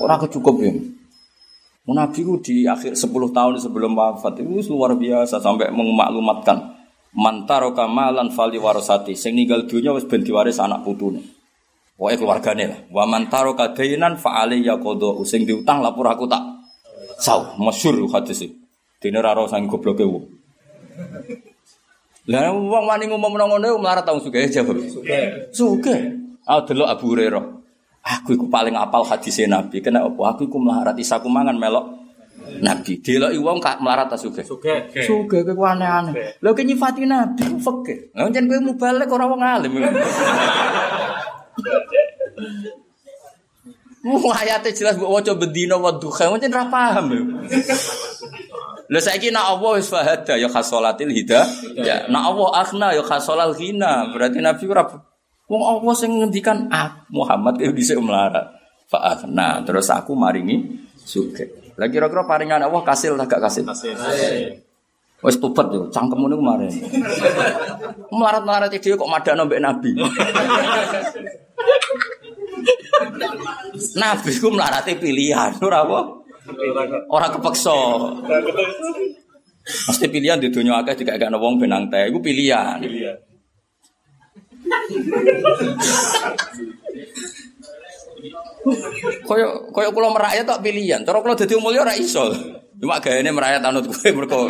orang 0.01 0.19
kecukup 0.25 0.57
ya. 0.65 0.73
Nabi 1.91 2.21
ku 2.23 2.39
di 2.39 2.65
akhir 2.65 2.95
10 2.95 3.11
tahun 3.11 3.55
sebelum 3.59 3.93
wafat 3.99 4.41
itu 4.41 4.71
luar 4.71 4.95
biasa 4.95 5.43
sampai 5.43 5.75
memaklumatkan 5.75 6.80
mantaro 7.15 7.75
kamalan 7.75 8.31
fali 8.31 8.59
warasati 8.59 9.19
sing 9.19 9.35
ninggal 9.35 9.67
dunia 9.67 9.91
wis 9.95 10.07
ben 10.07 10.23
diwaris 10.23 10.63
anak 10.63 10.87
putune. 10.87 11.23
Pokoke 12.01 12.17
keluargane 12.17 12.65
lah. 12.65 12.81
Wa 12.89 13.05
mantaro 13.05 13.53
kadainan 13.53 14.17
fa 14.17 14.41
alayya 14.41 14.81
qada 14.81 15.21
sing 15.29 15.45
diutang 15.45 15.85
lapor 15.85 16.09
aku 16.09 16.25
tak 16.25 16.41
sau 17.21 17.61
masyhur 17.61 18.09
hadis 18.09 18.49
iki. 18.49 18.57
Dene 19.01 19.21
ra 19.21 19.37
ro 19.37 19.45
sang 19.45 19.69
gobloke 19.69 20.05
wong. 20.09 20.25
Lah 22.33 22.49
wong 22.57 22.85
wani 22.89 23.05
ngomong 23.05 23.37
ngono 23.37 23.77
melarat 23.77 24.09
tau 24.09 24.17
sugih 24.17 24.49
jawab. 24.49 24.81
Sugih. 24.89 25.53
Sugih. 25.53 26.01
Ah 26.49 26.65
delok 26.65 26.89
Abu 26.89 27.13
Hurairah. 27.13 27.45
Aku 28.01 28.33
iku 28.33 28.49
paling 28.49 28.81
apal 28.81 29.05
hadis 29.05 29.45
Nabi. 29.45 29.85
Kena 29.85 30.01
apa? 30.09 30.33
Aku 30.33 30.49
iku 30.49 30.57
melarat 30.57 30.97
isaku 30.97 31.29
mangan 31.29 31.61
melok 31.61 32.00
Nabi. 32.59 32.99
Deloki 32.99 33.39
wong 33.39 33.63
kak 33.63 33.79
melarat 33.79 34.11
ta 34.11 34.19
sugih. 34.19 34.43
Sugih. 34.43 34.91
Sugih 35.07 35.47
kowe 35.47 35.71
aneh-aneh. 35.71 36.43
Lha 36.43 36.51
ki 36.51 36.63
nyifati 36.67 37.07
Nabi 37.07 37.43
ku 37.47 37.59
fikih. 37.63 38.19
Lah 38.19 38.27
jan 38.35 38.51
kowe 38.51 38.59
mubalek 38.59 39.07
ora 39.07 39.31
wong 39.31 39.41
alim. 39.41 39.73
Wah 44.01 44.33
ayatnya 44.41 44.73
jelas 44.73 44.97
mbok 44.97 45.13
waca 45.13 45.37
bedina 45.37 45.77
wa 45.77 45.93
duha, 45.93 46.33
mungkin 46.33 46.49
ra 46.49 46.65
paham. 46.73 47.37
Lah 48.89 48.99
saiki 49.05 49.29
nak 49.29 49.55
Allah 49.55 49.71
wis 49.77 49.93
fahada 49.93 50.41
ya 50.41 50.49
khasolatil 50.49 51.13
hida. 51.13 51.45
Ya, 51.77 52.09
nak 52.09 52.33
Allah 52.33 52.49
akhna 52.65 52.97
ya 52.97 53.05
khasolal 53.05 53.53
ghina. 53.53 54.09
Berarti 54.09 54.41
Nabi 54.41 54.65
ora 54.73 54.89
wong 55.53 55.63
Allah 55.63 55.93
sing 55.93 56.17
ngendikan 56.17 56.73
ah 56.73 57.05
Muhammad 57.13 57.61
itu 57.61 57.77
dhisik 57.77 58.01
melarat. 58.01 58.49
Fa 58.89 59.05
akhna 59.15 59.61
terus 59.69 59.93
aku 59.93 60.17
maringi 60.17 60.81
suge. 61.05 61.60
Lah 61.81 61.89
kira-kira 61.89 62.29
paringan 62.29 62.61
Allah 62.61 62.85
kasil 62.85 63.17
tak 63.17 63.25
gak 63.33 63.41
kasil? 63.49 63.65
Kasih. 63.65 64.61
Wis 65.25 65.37
tobat 65.41 65.69
yo, 65.73 65.89
cangkemmu 65.89 66.29
niku 66.29 66.41
kemarin. 66.45 66.73
Melarat-melarat 68.13 68.73
dhewe 68.73 69.01
kok 69.01 69.09
madakno 69.09 69.49
mbek 69.49 69.61
Nabi. 69.65 69.91
Nabi 73.97 74.31
ku 74.37 74.49
melarati 74.53 74.93
pilihan, 74.97 75.57
ora 75.61 75.85
apa? 75.85 76.01
Ora 77.09 77.33
kepeksa. 77.33 77.77
Mesti 79.89 80.07
pilihan 80.09 80.41
di 80.41 80.49
dunia 80.53 80.81
akeh 80.81 81.05
juga 81.05 81.17
gak 81.17 81.37
wong 81.37 81.61
benang 81.61 81.89
teh, 81.89 82.09
iku 82.09 82.21
pilihan. 82.21 82.81
Koyo 89.25 89.73
koyo 89.73 89.89
kula 89.93 90.13
merayat 90.13 90.45
tak 90.45 90.61
pilihan. 90.61 91.01
Cara 91.05 91.25
kula 91.25 91.37
dadi 91.37 91.57
mulya 91.57 91.85
ora 91.85 91.97
iso. 91.97 92.29
Cuma 92.81 92.97
gayane 93.01 93.33
merayat 93.33 93.65
anut 93.65 93.89
kowe 93.89 94.09
mergo. 94.13 94.49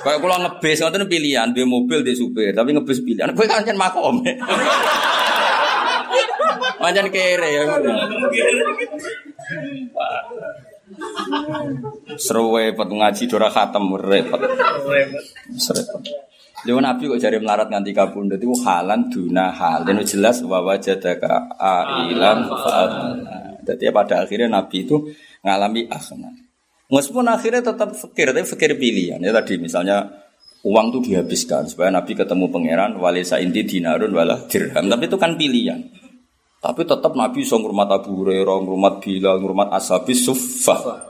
Koyo 0.00 0.16
kula 0.20 0.36
ngebis 0.40 0.80
ngoten 0.84 1.08
pilihan, 1.08 1.52
duwe 1.52 1.68
mobil 1.68 2.00
di 2.00 2.16
supir, 2.16 2.52
tapi 2.56 2.72
ngebis 2.72 3.04
pilihan. 3.04 3.32
Kowe 3.36 3.44
kan 3.48 3.64
makom. 3.76 4.24
Pancen 6.80 7.08
kere 7.12 7.48
ya. 7.52 7.62
Seru 12.16 12.56
repot 12.56 12.88
ngaji 12.88 13.28
dora 13.28 13.52
khatam 13.52 13.92
repot. 14.00 14.40
Serepot. 15.60 16.29
Lha 16.60 16.76
Nabi 16.76 17.08
kok 17.08 17.20
jari 17.20 17.40
melarat 17.40 17.72
nganti 17.72 17.96
kabundut 17.96 18.36
itu 18.36 18.52
halan 18.64 19.08
duna 19.08 19.48
hal. 19.48 19.88
Dan 19.88 20.04
jelas 20.04 20.44
wa 20.44 20.60
wajadaka 20.60 21.56
ailan. 21.56 22.48
Jadi 23.64 23.88
pada 23.92 24.24
akhirnya 24.24 24.48
Nabi 24.50 24.84
itu 24.84 25.08
ngalami 25.40 25.88
akhna. 25.88 26.28
Meskipun 26.90 27.26
akhirnya 27.30 27.62
tetap 27.62 27.94
fikir, 27.94 28.34
tapi 28.34 28.42
fikir 28.44 28.70
pilihan. 28.76 29.22
Ya 29.22 29.30
tadi 29.30 29.56
misalnya 29.62 30.10
uang 30.66 30.92
itu 30.92 31.12
dihabiskan 31.12 31.70
supaya 31.70 31.88
Nabi 31.88 32.12
ketemu 32.18 32.50
pangeran 32.50 32.98
walisa 32.98 33.38
inti 33.38 33.62
dinarun 33.64 34.10
wala 34.10 34.44
dirham. 34.50 34.84
Tapi 34.90 35.04
itu 35.06 35.16
kan 35.16 35.38
pilihan. 35.38 35.80
Tapi 36.60 36.84
tetap 36.84 37.16
Nabi 37.16 37.40
song 37.40 37.64
rumah 37.64 37.88
Abu 37.88 38.20
Hurairah, 38.20 38.58
rumah 38.68 39.00
Bilal, 39.00 39.40
rumah 39.40 39.72
Ashabis 39.72 40.28
Suffah. 40.28 41.08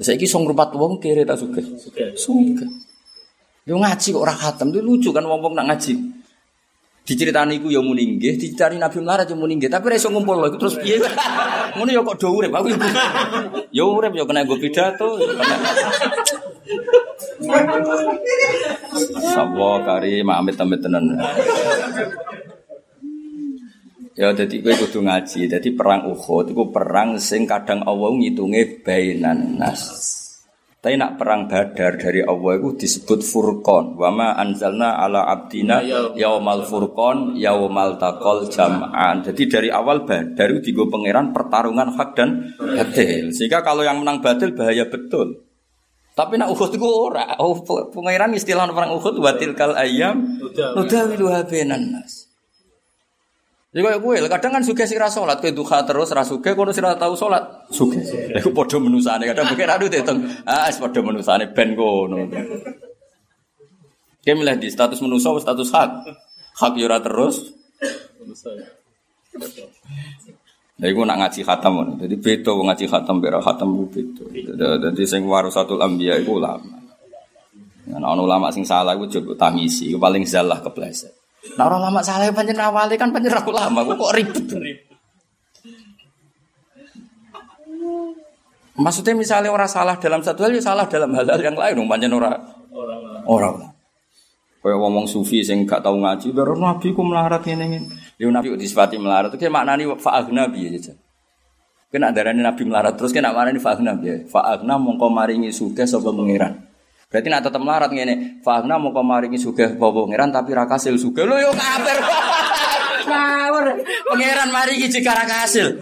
Saya 0.00 0.16
ini 0.16 0.24
song 0.24 0.48
rumah 0.48 0.72
wong 0.72 0.96
kere 0.96 1.28
tak 1.28 1.36
suka. 1.36 1.60
Suka. 2.16 2.64
Yo 3.62 3.78
ngaji 3.78 4.08
kok 4.10 4.22
ora 4.22 4.34
khatam, 4.34 4.74
itu 4.74 4.82
lucu 4.82 5.14
kan 5.14 5.22
wong-wong 5.22 5.54
nak 5.54 5.70
ngaji. 5.70 5.94
Diceritani 7.02 7.58
iku 7.58 7.70
ya 7.70 7.82
muni 7.82 8.14
nggih, 8.14 8.38
diceritani 8.38 8.78
Nabi 8.78 9.02
melarat 9.02 9.26
ya 9.26 9.34
muni 9.34 9.58
nggih, 9.58 9.70
tapi 9.70 9.90
ora 9.90 9.98
iso 9.98 10.10
ngumpul 10.10 10.38
lho, 10.38 10.54
terus 10.54 10.78
piye? 10.78 11.02
Ngono 11.78 11.90
ya 11.90 12.02
kok 12.02 12.18
do 12.18 12.28
urip, 12.30 12.54
aku 12.54 12.68
ya 13.70 13.84
urip 13.86 14.12
ya 14.14 14.22
kena 14.26 14.46
nggo 14.46 14.58
pidato. 14.58 15.18
Sapa 19.34 19.68
kari 19.82 20.22
amit-amit 20.22 20.78
tenan. 20.78 21.18
Ya 24.12 24.28
jadi 24.36 24.60
gue 24.60 24.74
kudu 24.76 25.02
ngaji. 25.02 25.48
Jadi 25.48 25.68
perang 25.72 26.06
Uhud 26.12 26.52
itu 26.52 26.64
perang 26.68 27.16
sing 27.16 27.48
kadang 27.48 27.82
Allah 27.82 28.12
ngitunge 28.12 28.84
bainan 28.84 29.56
nas. 29.56 30.21
Tapi 30.82 30.98
nak 30.98 31.14
perang 31.14 31.46
Badar 31.46 31.94
dari 31.94 32.26
Allah 32.26 32.58
itu 32.58 32.74
disebut 32.74 33.22
furqan. 33.22 33.94
Wa 33.94 34.10
ma 34.10 34.34
anzalna 34.34 34.98
ala 34.98 35.30
abdina 35.30 35.78
yaumal 36.18 36.66
furqan 36.66 37.38
yaumal 37.38 38.02
taqal 38.02 38.50
jam'an. 38.50 39.22
Jadi 39.22 39.46
dari 39.46 39.68
awal 39.70 40.02
Badar 40.02 40.50
itu 40.58 40.74
digo 40.74 40.90
pangeran 40.90 41.30
pertarungan 41.30 41.94
hak 41.94 42.10
dan 42.18 42.58
batil. 42.58 43.30
Sehingga 43.30 43.62
kalau 43.62 43.86
yang 43.86 44.02
menang 44.02 44.18
batil 44.18 44.58
bahaya 44.58 44.90
betul. 44.90 45.46
Tapi 46.18 46.34
nak 46.34 46.50
Uhud 46.50 46.74
itu 46.74 46.82
ora. 46.82 47.38
Oh, 47.38 47.62
pangeran 47.62 48.34
istilah 48.34 48.66
perang 48.74 48.98
Uhud 48.98 49.22
watil 49.22 49.54
kal 49.54 49.78
ayam 49.78 50.42
nudawiluha 50.50 51.46
bainan 51.46 51.94
nas. 51.94 52.31
Jadi 53.72 53.88
kayak 53.88 54.00
gue, 54.04 54.28
kadang 54.28 54.52
kan 54.52 54.60
suka 54.60 54.84
sih 54.84 55.00
sholat, 55.00 55.40
kue 55.40 55.48
duha 55.48 55.80
terus 55.88 56.12
rasuke, 56.12 56.52
kalau 56.52 56.68
sih 56.76 56.84
tahu 56.84 57.16
sholat, 57.16 57.40
suka. 57.72 57.96
Aku 58.36 58.52
podo 58.52 58.76
menusane, 58.76 59.24
kadang 59.24 59.48
mungkin 59.48 59.64
aduh 59.64 59.88
teteng, 59.88 60.28
ah, 60.44 60.68
podo 60.76 61.00
menusane 61.00 61.48
ben 61.56 61.72
kono. 61.72 62.28
Dia 64.20 64.36
milih 64.36 64.60
di 64.60 64.68
status 64.68 65.00
menusa, 65.00 65.32
status 65.40 65.72
hak, 65.72 65.88
hak 66.60 66.72
yura 66.76 67.00
terus. 67.00 67.48
Jadi 70.76 70.92
gue 70.92 71.04
nak 71.08 71.18
ngaji 71.24 71.40
khatam, 71.40 71.96
jadi 71.96 72.14
beto 72.20 72.52
ngaji 72.60 72.84
khatam, 72.92 73.24
biar 73.24 73.40
khatam 73.40 73.72
gue 73.72 73.88
beto. 73.88 74.28
Jadi 74.84 75.02
sing 75.08 75.24
warasatul 75.24 75.80
ambia 75.80 76.20
itu 76.20 76.36
ulama. 76.36 76.76
Nah, 77.88 78.12
ulama 78.20 78.52
sing 78.52 78.68
salah 78.68 78.92
gue 79.00 79.08
coba 79.08 79.48
tangisi, 79.48 79.96
paling 79.96 80.28
zalah 80.28 80.60
kepleset. 80.60 81.21
Nah 81.42 81.64
orang 81.66 81.90
lama 81.90 82.00
salah 82.06 82.30
pancen 82.30 82.56
awalnya 82.56 82.94
kan 82.94 83.10
pancen 83.10 83.34
ra 83.34 83.42
ulama, 83.42 83.82
kok 83.82 84.14
ribet. 84.14 84.46
Maksudnya 88.72 89.12
misalnya 89.12 89.50
orang 89.52 89.68
salah 89.68 90.00
dalam 90.00 90.24
satu 90.24 90.48
hal, 90.48 90.54
ya 90.54 90.62
salah 90.62 90.88
dalam 90.88 91.12
hal-hal 91.12 91.40
yang 91.42 91.58
lain, 91.58 91.76
dong 91.76 91.90
pancen 91.90 92.14
orang 92.14 92.40
orang. 93.26 93.74
Kayak 94.62 94.78
ngomong 94.78 95.10
sufi 95.10 95.42
sing 95.42 95.66
gak 95.66 95.82
tau 95.82 95.98
ngaji, 95.98 96.30
baru 96.30 96.54
nabi 96.54 96.94
ku 96.94 97.02
melarat 97.02 97.42
ngene 97.42 97.66
ngene. 97.66 97.88
Ya 98.14 98.30
nabi 98.30 98.54
disifati 98.54 98.94
melarat, 98.94 99.34
itu 99.34 99.50
maknani 99.50 99.90
fa'agna 99.98 100.46
biya 100.46 100.78
aja. 100.78 100.94
Kena 101.90 102.14
darani 102.14 102.46
nabi 102.46 102.62
melarat 102.64 102.94
terus 102.94 103.10
kena 103.10 103.34
maknani 103.34 103.58
fa'agna 103.58 103.98
biya. 103.98 104.30
Fa'agna 104.30 104.78
mongko 104.78 105.10
maringi 105.10 105.50
sugih 105.50 105.82
sapa 105.84 106.14
pangeran. 106.14 106.71
Berarti 107.12 107.28
nak 107.28 107.44
tetep 107.44 107.60
melarat 107.60 107.92
ngene, 107.92 108.40
fa'agna 108.40 108.80
mongko 108.80 109.04
maringi 109.04 109.36
sugih 109.36 109.76
sapa 109.76 109.84
pangeran 109.92 110.32
tapi 110.32 110.56
ra 110.56 110.64
kasil 110.64 110.96
sugih. 110.96 111.28
Lho 111.28 111.36
yo 111.44 111.52
kafir. 111.52 111.98
Ngawur. 113.12 113.66
Pangeran 114.08 114.48
maringi 114.48 114.88
jika 114.88 115.12
ra 115.12 115.28
kasil. 115.28 115.76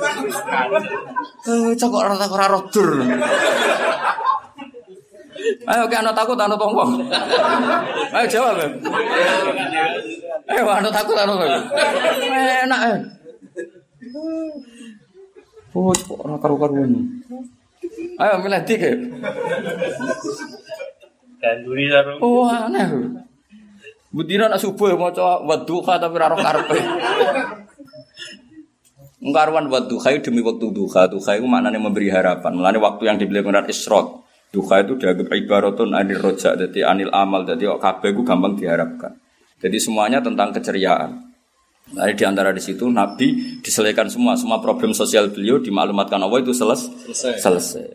Eh, 1.47 1.71
cok 1.79 1.93
ora 1.95 2.19
ora 2.19 2.47
rodur. 2.51 3.07
Ayo 5.71 5.87
ke 5.87 5.97
anak 5.97 6.19
takut 6.19 6.35
anak 6.35 6.59
tongkong. 6.59 6.99
Ayo 8.11 8.27
jawab. 8.27 8.59
Ayo 10.51 10.63
anak 10.67 10.93
takut 10.93 11.15
anak 11.15 11.39
tongkong. 11.39 11.65
Enak. 12.67 12.81
eh. 12.91 12.99
Oh, 15.71 15.95
kok 15.95 16.19
ora 16.27 16.35
karu-karuan. 16.43 17.23
Ayo 18.19 18.35
milih 18.43 18.61
dik. 18.67 18.83
Ganduri 21.41 21.89
sarung. 21.89 22.21
Oh, 22.21 22.45
aneh. 22.47 22.87
Budina 24.13 24.51
nak 24.51 24.61
subuh 24.61 24.93
maca 24.99 25.41
wadduha 25.41 25.97
tapi 25.97 26.15
ora 26.19 26.29
roh 26.35 26.41
karepe. 26.41 26.79
Ngkaruan 29.21 29.69
wadduha 29.69 30.17
demi 30.21 30.41
waktu 30.41 30.67
duha. 30.73 31.09
Duha 31.09 31.31
itu 31.37 31.47
maknanya 31.47 31.81
memberi 31.81 32.09
harapan. 32.09 32.57
Mulane 32.57 32.79
waktu 32.81 33.03
yang 33.09 33.17
dibeli 33.21 33.45
Quran 33.45 33.69
Isra. 33.69 34.01
Duha 34.51 34.83
itu 34.83 34.99
dianggap 34.99 35.31
ibaratun 35.31 35.95
anil 35.95 36.19
roja, 36.19 36.59
jadi 36.59 36.91
anil 36.91 37.07
amal, 37.15 37.47
jadi 37.47 37.71
kok 37.71 37.87
kabeh 37.87 38.11
itu 38.11 38.27
gampang 38.27 38.59
diharapkan. 38.59 39.15
Jadi 39.63 39.79
semuanya 39.79 40.19
tentang 40.19 40.51
keceriaan. 40.51 41.31
Nah, 41.95 42.11
di 42.11 42.25
antara 42.27 42.51
di 42.51 42.59
situ 42.59 42.91
Nabi 42.91 43.63
diselesaikan 43.63 44.11
semua, 44.11 44.35
semua 44.35 44.59
problem 44.59 44.91
sosial 44.91 45.31
beliau 45.31 45.63
dimaklumatkan 45.63 46.19
Allah 46.19 46.43
itu 46.43 46.51
seles 46.51 46.83
Selesai. 46.83 47.39
selesai. 47.39 47.87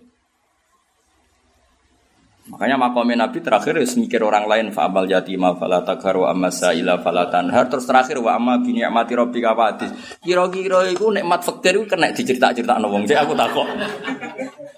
Makanya 2.56 2.80
makomnya 2.80 3.28
Nabi 3.28 3.43
terakhir 3.43 3.76
harus 3.76 3.99
mikir 3.99 4.24
orang 4.24 4.47
lain 4.47 4.72
fa'amal 4.72 5.03
yatima 5.12 5.60
fala 5.60 5.84
takharu 5.84 6.24
amma 6.24 6.47
sa'ila 6.47 7.03
fala 7.03 7.28
tanhar 7.28 7.68
terus 7.68 7.84
terakhir 7.84 8.16
wa 8.24 8.32
amma 8.32 8.64
bi 8.64 8.72
ni'mati 8.72 9.12
rabbika 9.12 9.51
fa'adis. 9.51 9.91
Kira-kira 10.24 10.88
iku 10.88 11.12
nikmat 11.12 11.43
fakir 11.43 11.76
iku 11.76 11.84
kena 11.84 12.16
dicerita-ceritakno 12.16 12.88
wong. 12.88 13.03
Jadi 13.03 13.20
aku 13.20 13.36
takok. 13.36 13.68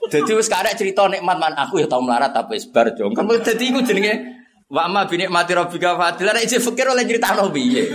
Dadi 0.10 0.32
wis 0.34 0.50
karek 0.50 0.74
cerita 0.74 1.06
nikmat 1.06 1.38
man 1.38 1.54
aku 1.54 1.78
ya 1.78 1.86
tau 1.86 2.02
melarat 2.02 2.34
tapi 2.34 2.58
wis 2.58 2.66
bar 2.66 2.90
jong. 2.98 3.14
Kan 3.14 3.30
dadi 3.30 3.70
iku 3.70 3.86
jenenge 3.86 4.26
wa 4.74 4.90
amma 4.90 5.06
bi 5.06 5.22
ni'mati 5.22 5.54
rabbika 5.54 5.94
fa'adis. 6.02 6.26
Lah 6.26 6.34
fakir 6.34 6.86
oleh 6.90 7.06
critakno 7.06 7.54
piye? 7.54 7.94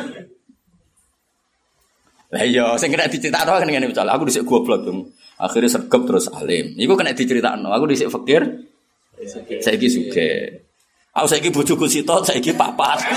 Lah 2.30 2.46
iya, 2.46 2.78
sing 2.78 2.94
kena 2.94 3.10
diceritakno 3.10 3.58
kan 3.58 3.66
ngene 3.66 3.90
aku 3.90 4.30
dhisik 4.30 4.46
goblok 4.46 4.86
dong. 4.86 5.10
Akhirnya 5.42 5.74
sergap 5.74 6.06
terus 6.06 6.30
alim. 6.30 6.78
Iku 6.78 6.94
kena 6.94 7.18
diceritakno. 7.18 7.66
Aku 7.74 7.90
dhisik 7.90 8.14
fakir, 8.14 8.70
saiki 9.62 9.88
suge. 9.88 10.30
Aku 11.12 11.26
saiki 11.28 11.52
bojoku 11.52 11.84
sitok, 11.84 12.24
saiki 12.24 12.56
papat. 12.56 13.04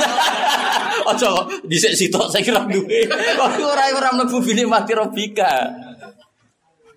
Aja 1.09 1.29
dhisik 1.63 1.93
sitok 1.95 2.27
saiki 2.33 2.51
ra 2.51 2.65
duwe. 2.65 3.07
Kok 3.07 3.61
ora 3.61 3.85
ora 3.93 4.09
mlebu 4.13 4.41
bini 4.41 4.65
mati 4.65 4.93
robika. 4.97 5.69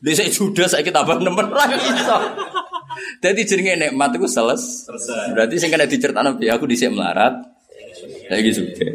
Dhisik 0.02 0.32
judas 0.32 0.74
saiki 0.74 0.90
tambah 0.90 1.20
nemen 1.20 1.46
ra 1.52 1.64
iso. 1.70 2.18
Dadi 3.22 3.46
jenenge 3.46 3.78
nikmat 3.78 4.16
iku 4.18 4.26
seles. 4.26 4.90
Berarti 5.36 5.60
sing 5.60 5.70
kena 5.70 5.86
diceritakno 5.86 6.34
piye 6.34 6.50
aku 6.50 6.66
dhisik 6.66 6.90
melarat. 6.90 7.36
Saiki 8.26 8.50
suge. 8.50 8.90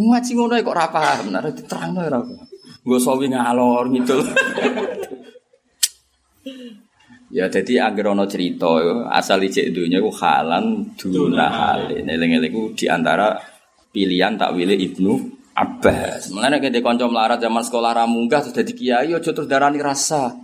Ngaji 0.00 0.30
ngono 0.32 0.56
kok 0.64 0.72
ora 0.72 0.88
paham, 0.88 1.28
nek 1.28 1.60
diterangno 1.60 2.00
ora 2.00 2.24
paham. 2.24 2.48
Nggo 2.80 2.96
sawi 2.96 3.28
ngalor 3.28 3.84
ngidul. 3.92 4.24
Ya 7.30 7.46
jadi 7.46 7.86
angger 7.86 8.10
ana 8.10 8.26
cerita 8.26 8.66
yo, 8.82 9.06
asal 9.06 9.38
ijek 9.46 9.70
dunya 9.70 10.02
ku 10.02 10.10
halan 10.10 10.90
duna 10.98 11.46
halin. 11.46 12.02
Eling-eling 12.02 12.50
ku 12.50 12.74
di 12.74 12.90
antara 12.90 13.38
pilihan 13.94 14.34
takwile 14.34 14.74
Ibnu 14.74 15.38
Abbas. 15.54 16.34
Mulane 16.34 16.58
nek 16.58 16.82
kanca 16.82 17.06
melarat 17.06 17.38
zaman 17.38 17.62
sekolah 17.62 17.94
ra 17.94 18.04
munggah 18.10 18.42
terus 18.42 18.54
dadi 18.58 18.74
kiai 18.74 19.14
aja 19.14 19.30
terus 19.30 19.46
darani 19.46 19.78
rasa. 19.78 20.34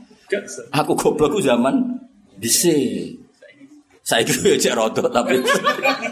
Aku 0.71 0.95
goblok 0.95 1.35
ku 1.35 1.41
zaman 1.43 1.99
dhisik. 2.39 3.19
Saiki 4.07 4.47
yo 4.47 4.55
cek 4.55 4.79
rodok 4.79 5.11
tapi 5.11 5.43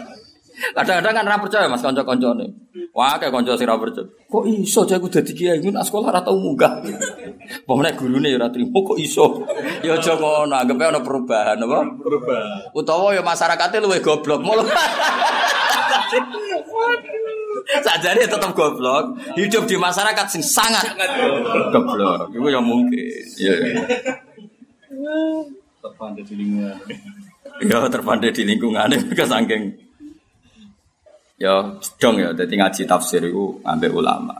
kadang-kadang 0.75 1.13
kan 1.15 1.25
ra 1.31 1.37
percaya 1.39 1.71
Mas 1.71 1.79
kanca-kancane. 1.79 2.51
Wah, 2.95 3.19
kayak 3.19 3.35
kanca 3.35 3.59
sing 3.59 3.67
ra 3.67 3.75
percaya. 3.75 4.07
Kok 4.07 4.47
iso 4.47 4.87
cek 4.87 5.03
aku 5.03 5.11
dadi 5.11 5.35
kiai 5.35 5.59
ngono 5.59 5.83
sekolah 5.83 6.15
ra 6.15 6.23
tau 6.23 6.39
munggah. 6.39 6.79
Pemene 7.67 7.91
gurune 7.91 8.31
ya 8.31 8.39
ora 8.39 8.47
trimo 8.47 8.87
kok 8.87 8.95
iso. 8.95 9.43
Ya 9.83 9.99
aja 9.99 10.15
ngono, 10.15 10.55
anggepe 10.55 10.79
ana 10.79 11.03
perubahan 11.03 11.59
apa? 11.59 11.83
berubah. 11.99 12.71
Utawa 12.71 13.11
ya 13.11 13.19
masyarakatnya 13.19 13.83
luwih 13.83 13.99
goblok. 13.99 14.39
Mulu. 14.39 14.63
Sajane 17.83 18.23
tetap 18.31 18.55
goblok, 18.55 19.19
hidup 19.35 19.67
di 19.67 19.75
masyarakat 19.75 20.25
sing 20.31 20.39
sangat 20.39 20.95
goblok. 21.75 22.31
Itu 22.31 22.47
yang 22.47 22.63
mungkin. 22.63 22.95
Ya, 23.35 23.59
ya. 23.59 23.83
Terpandai 25.83 26.23
di 26.23 26.33
lingkungan. 26.39 26.79
ya 27.59 27.77
terpandai 27.91 28.31
di 28.31 28.43
lingkungan 28.47 28.89
ke 29.19 29.23
saking 29.27 29.84
ya 31.39 31.79
dong 31.99 32.15
ya. 32.19 32.31
Jadi 32.33 32.53
ngaji 32.55 32.81
tafsir 32.87 33.21
itu 33.23 33.59
ambek 33.63 33.91
ulama. 33.91 34.35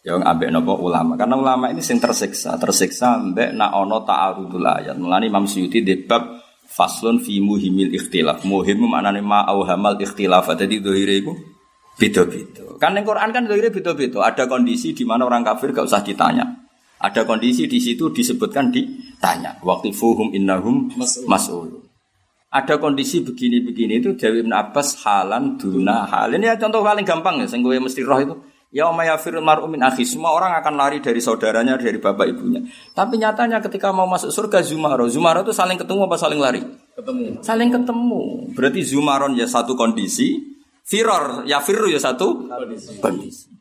Ya 0.00 0.16
ambek 0.16 0.48
nopo 0.48 0.80
ulama. 0.80 1.16
Karena 1.16 1.36
ulama 1.36 1.68
ini 1.68 1.84
sing 1.84 2.00
tersiksa. 2.00 2.56
Tersiksa 2.56 3.20
ambek 3.20 3.52
nak 3.52 3.76
ono 3.76 4.00
ta'arudul 4.00 4.64
ayat. 4.64 4.96
Mulane 4.96 5.28
Imam 5.28 5.44
Suyuti 5.44 5.84
di 5.84 6.00
bab 6.00 6.40
faslun 6.64 7.20
fi 7.20 7.36
muhimil 7.42 7.92
ikhtilaf. 7.92 8.48
Muhim 8.48 8.88
maknane 8.88 9.20
ma 9.20 9.44
auhamal 9.44 10.00
ikhtilaf. 10.00 10.48
Jadi 10.56 10.80
dohire 10.80 11.20
itu 11.20 11.36
beda-beda. 12.00 12.64
Kan 12.80 12.96
yang 12.96 13.04
Quran 13.04 13.28
kan 13.28 13.44
dohire 13.44 13.68
beda-beda. 13.68 14.24
Ada 14.24 14.48
kondisi 14.48 14.96
di 14.96 15.04
mana 15.04 15.28
orang 15.28 15.44
kafir 15.44 15.76
gak 15.76 15.84
usah 15.84 16.00
ditanya. 16.00 16.48
Ada 17.00 17.28
kondisi 17.28 17.68
di 17.68 17.76
situ 17.76 18.08
disebutkan 18.08 18.72
ditanya. 18.72 19.60
Waktu 19.60 19.92
fuhum 19.92 20.32
innahum 20.32 20.92
Mas'ul. 21.28 21.89
Ada 22.50 22.82
kondisi 22.82 23.22
begini-begini 23.22 24.02
itu 24.02 24.18
Dewi 24.18 24.42
Ibn 24.42 24.52
Abbas 24.58 25.06
halan 25.06 25.54
duna 25.54 26.02
halin 26.10 26.42
ya 26.42 26.58
contoh 26.58 26.82
paling 26.82 27.06
gampang 27.06 27.38
ya 27.38 27.46
sing 27.46 27.62
kowe 27.62 27.74
mesti 27.78 28.02
roh 28.02 28.18
itu. 28.18 28.34
Ya 28.70 28.86
yafirul 28.86 29.42
mar'u 29.42 29.66
min 29.66 29.82
akhi 29.82 30.06
semua 30.06 30.30
orang 30.30 30.54
akan 30.62 30.78
lari 30.78 31.02
dari 31.02 31.18
saudaranya 31.18 31.74
dari 31.74 31.98
bapak 31.98 32.26
ibunya. 32.30 32.62
Tapi 32.94 33.18
nyatanya 33.18 33.58
ketika 33.58 33.90
mau 33.90 34.06
masuk 34.06 34.30
surga 34.30 34.62
Zumaro. 34.62 35.10
Zumaro 35.10 35.42
itu 35.42 35.50
saling 35.50 35.74
ketemu 35.74 36.06
apa 36.06 36.14
saling 36.14 36.38
lari? 36.38 36.62
Ketemu. 36.94 37.42
saling 37.42 37.70
ketemu. 37.74 38.22
Berarti 38.54 38.80
Zumaron 38.86 39.34
ya 39.34 39.50
satu 39.50 39.74
kondisi 39.74 40.38
Firor 40.86 41.46
ya 41.50 41.58
Firru 41.58 41.90
ya 41.90 41.98
satu 41.98 42.46
Kondisi. 42.46 43.02
kondisi 43.02 43.59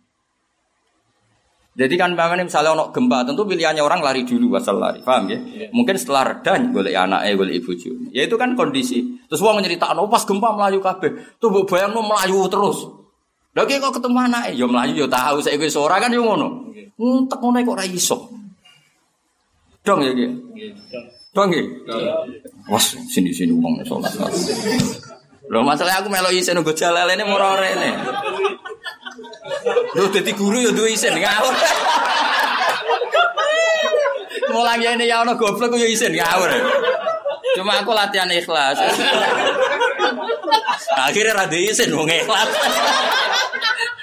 jadi 1.79 1.95
kan 1.95 2.11
bagaimana 2.11 2.43
misalnya 2.43 2.75
ono 2.75 2.91
gempa, 2.91 3.23
tentu 3.23 3.47
pilihannya 3.47 3.79
orang 3.79 4.03
lari 4.03 4.27
dulu 4.27 4.51
asal 4.59 4.75
lari, 4.83 4.99
paham 4.99 5.31
ya? 5.31 5.39
Iya. 5.39 5.67
Mungkin 5.71 5.95
setelah 5.95 6.35
reda 6.35 6.59
boleh 6.75 6.91
anaknya, 6.91 7.39
boleh 7.39 7.55
ibu 7.55 7.71
Ya 8.11 8.27
itu 8.27 8.35
kan 8.35 8.51
kondisi. 8.59 8.99
Terus 9.31 9.39
uang 9.39 9.63
nyerita, 9.63 9.87
oh 9.95 10.11
pas 10.11 10.27
gempa 10.27 10.51
melayu 10.51 10.83
kabeh, 10.83 11.39
tuh 11.39 11.47
mbok 11.47 11.71
bayang 11.71 11.95
melayu 11.95 12.51
terus. 12.51 12.83
Lagi 13.55 13.79
kok 13.79 13.95
ketemu 13.95 14.17
anaknya, 14.27 14.59
ya 14.59 14.65
melayu 14.67 14.93
ya 15.03 15.07
tahu 15.07 15.39
saya 15.39 15.55
gue 15.55 15.71
suara 15.71 16.03
kan 16.03 16.11
ya 16.11 16.19
ngono. 16.19 16.67
Ntek 16.99 17.39
ngono 17.39 17.57
kok 17.63 17.77
ra 17.79 17.85
iso. 17.87 18.27
Dong 19.87 20.03
ya 20.03 20.11
gitu. 20.11 20.35
Dong 21.31 21.49
ya. 21.55 21.63
Was 22.67 22.91
sini 23.07 23.31
sini 23.31 23.55
uang 23.55 23.79
sholat. 23.87 24.11
Loh 25.47 25.63
masalahnya 25.63 26.03
aku 26.03 26.11
melok 26.11 26.35
isen 26.35 26.59
gue 26.59 26.75
jalan 26.75 27.07
ini 27.07 27.23
murah 27.23 27.55
ini. 27.71 27.91
Lu 29.97 30.07
dadi 30.13 30.31
guru 30.33 30.57
ya 30.63 30.71
duwe 30.71 30.93
isin 30.93 31.15
ngawur. 31.17 31.53
Mulang 34.49 34.81
ya 34.81 34.97
ini 34.97 35.05
ya 35.05 35.21
ono 35.21 35.37
goblok 35.37 35.77
ya 35.77 35.87
isin 35.87 36.13
ngawur. 36.13 36.49
Cuma 37.57 37.81
aku 37.81 37.91
latihan 37.93 38.29
ikhlas. 38.29 38.77
Akhirnya 40.95 41.33
rada 41.33 41.57
isin 41.57 41.93
wong 41.93 42.09
ikhlas. 42.09 42.49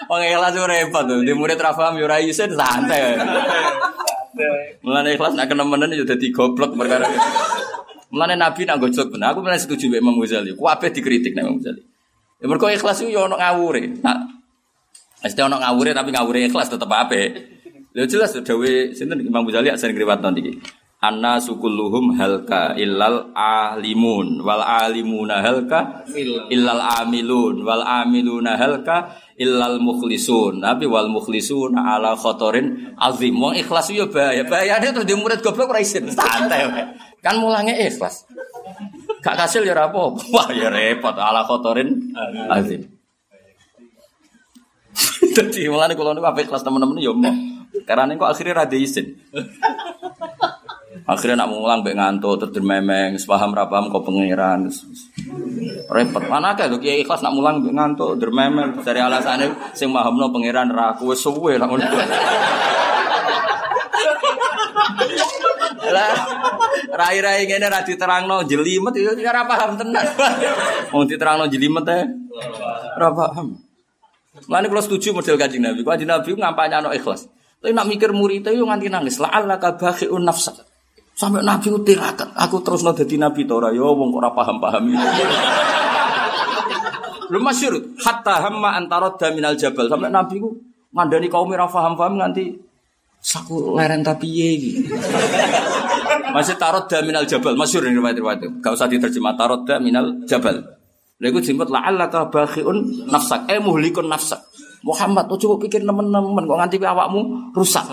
Wong 0.07 0.23
ikhlas 0.23 0.53
itu 0.55 0.65
repot 0.67 1.05
tuh. 1.07 1.23
Di 1.23 1.33
murid 1.35 1.59
ra 1.59 1.75
paham 1.75 1.99
ya 1.99 2.07
ora 2.07 2.19
isin 2.23 2.55
santai. 2.55 3.19
Mulane 4.85 5.19
ikhlas 5.19 5.35
nak 5.35 5.51
kenemenen 5.51 5.95
ya 5.95 6.05
dadi 6.07 6.31
goblok 6.31 6.77
perkara. 6.77 7.09
Mulane 8.13 8.39
Nabi 8.39 8.63
nak 8.67 8.79
gojok 8.79 9.15
bener. 9.15 9.35
Aku 9.35 9.43
bener 9.43 9.59
setuju 9.59 9.91
mbek 9.91 10.01
Imam 10.03 10.15
Ghazali. 10.23 10.55
Ku 10.55 10.67
ape 10.71 10.95
dikritik 10.95 11.35
nek 11.35 11.47
Imam 11.47 11.59
Ghazali. 11.59 11.83
Ya 12.39 12.47
mergo 12.47 12.69
ikhlas 12.71 13.03
yo 13.03 13.27
ono 13.27 13.35
ngawure. 13.41 14.05
Nah, 14.05 14.36
mesti 15.23 15.41
ono 15.41 15.57
ngawure 15.61 15.91
tapi 15.97 16.11
ngawure 16.13 16.49
ikhlas 16.49 16.69
tetep 16.69 16.89
apik. 16.89 17.29
Lha 17.97 18.05
jelas 18.05 18.37
dawe 18.37 18.73
sinten 18.93 19.25
Imam 19.25 19.49
Ghazali 19.49 19.73
sering 19.81 19.97
riwayat 19.97 20.21
nanti 20.21 20.41
iki. 20.45 20.53
Anna 20.97 21.37
sukulluhum 21.37 22.17
halka 22.17 22.73
illal 22.77 23.33
alimun 23.37 24.41
wal 24.41 24.65
alimuna 24.65 25.45
halka 25.45 26.09
illal 26.49 26.81
amilun 27.05 27.61
wal 27.69 27.85
amiluna 27.85 28.57
halka 28.57 29.13
illal 29.37 29.77
mukhlisun. 29.77 30.65
Tapi 30.65 30.89
wal 30.89 31.13
mukhlisuna 31.13 31.97
ala 31.97 32.17
khotorin 32.17 32.97
azim. 32.97 33.37
Wong 33.37 33.61
ikhlas 33.61 33.93
yo 33.93 34.09
bahaya. 34.09 34.49
Bahayane 34.49 34.93
terus 34.93 35.09
di 35.09 35.13
murid 35.13 35.45
goblok 35.45 35.77
ora 35.77 35.85
isin. 35.85 36.09
Santai 36.09 36.65
wae. 36.69 36.85
Kan 37.21 37.45
mulangnya 37.45 37.77
ikhlas. 37.77 38.25
Gak 39.21 39.37
kasil 39.37 39.69
ya 39.69 39.77
apa-apa. 39.77 40.21
Wah 40.33 40.49
ya 40.53 40.73
repot 40.73 41.17
ala 41.17 41.45
khotorin 41.45 42.13
azim. 42.49 42.96
Dadi 45.37 45.69
mulane 45.69 45.93
kula 45.93 46.17
niku 46.17 46.25
apik 46.25 46.49
kelas 46.49 46.65
temen-temen 46.65 46.97
ya 46.97 47.13
mau. 47.13 47.29
Karena 47.85 48.17
kok 48.17 48.33
akhirnya 48.33 48.65
rada 48.65 48.73
izin. 48.73 49.13
Akhirnya 51.07 51.45
nak 51.45 51.53
mulang 51.53 51.85
mbek 51.85 51.95
ngantuk 51.95 52.41
terus 52.41 52.65
memeng, 52.65 53.15
sepaham 53.21 53.53
ra 53.53 53.69
paham 53.69 53.93
kok 53.93 54.01
pangeran. 54.03 54.67
Repot. 55.93 56.25
Mana 56.27 56.57
kae 56.57 56.73
lho 56.73 56.81
kiai 56.81 57.05
ikhlas 57.05 57.21
nak 57.21 57.37
mulang 57.37 57.61
mbek 57.61 57.77
ngantuk 57.77 58.17
dermemel 58.17 58.81
dari 58.81 58.99
alasane 59.05 59.77
sing 59.77 59.93
mahamno 59.93 60.33
pangeran 60.33 60.73
ra 60.73 60.97
aku 60.97 61.13
wis 61.13 61.21
suwe 61.21 61.61
lah. 61.61 61.69
Lah 65.87 66.13
rai-rai 66.97 67.45
ngene 67.45 67.69
ra 67.69 67.85
diterangno 67.85 68.43
jelimet 68.49 68.97
ya 68.97 69.13
ora 69.13 69.45
paham 69.45 69.77
tenan. 69.77 70.07
Wong 70.91 71.05
diterangno 71.07 71.45
jelimet 71.47 71.87
e 71.93 71.99
ora 72.99 73.13
paham. 73.13 73.66
Mulane 74.47 74.67
kula 74.71 74.83
setuju 74.83 75.15
model 75.15 75.37
Kanjeng 75.39 75.63
Nabi. 75.63 75.83
Kanjeng 75.83 76.11
Nabi 76.11 76.31
ngampanye 76.35 76.75
ana 76.79 76.91
ikhlas. 76.95 77.27
Tapi 77.59 77.73
nak 77.75 77.91
mikir 77.91 78.15
murid 78.15 78.47
itu 78.47 78.63
nganti 78.63 78.87
nangis. 78.87 79.19
La'allaka 79.19 79.75
bakhi'un 79.75 80.23
nafsak. 80.23 80.63
Sampai 81.17 81.43
Nabi 81.43 81.73
ku 81.73 81.81
tirakat. 81.81 82.37
Aku 82.37 82.61
terus 82.61 82.85
no 82.85 82.93
dadi 82.93 83.17
Nabi 83.17 83.49
to 83.49 83.57
ora 83.57 83.73
ya 83.73 83.89
wong 83.89 84.13
kok 84.13 84.21
ora 84.21 84.31
paham-paham. 84.37 84.83
Lu 87.33 87.39
masyhur 87.47 87.97
hatta 88.05 88.45
hamma 88.45 88.77
antara 88.77 89.11
minal 89.33 89.57
jabal. 89.57 89.89
Sampai 89.89 90.13
Nabi 90.13 90.37
ku 90.39 90.61
ngandani 90.93 91.27
kaum 91.33 91.49
ora 91.49 91.65
paham-paham 91.67 92.21
nganti 92.21 92.61
saku 93.17 93.75
leren 93.75 94.05
tapi 94.05 94.29
iki. 94.29 94.73
Masih 96.37 96.61
tarot 96.61 96.85
minal 97.01 97.25
jabal. 97.25 97.57
Masyhur 97.57 97.89
ini 97.89 97.97
riwayat-riwayat. 97.97 98.61
Gak 98.61 98.77
usah 98.77 98.85
diterjemah 98.85 99.41
tarot 99.41 99.65
minal 99.81 100.21
jabal. 100.29 100.76
Lha 101.17 101.27
iku 101.33 101.41
jemput 101.41 101.73
la'allaka 101.73 102.29
bakhi'un 102.29 103.09
nafsak. 103.09 103.49
Eh 103.49 103.57
muhlikun 103.57 104.09
nafsak. 104.09 104.41
Muhammad, 104.85 105.27
tuh 105.33 105.49
coba 105.49 105.67
pikir 105.67 105.83
temen-temen 105.83 106.45
kok 106.45 106.59
nganti 106.61 106.77
awakmu 106.79 107.51
rusak. 107.57 107.89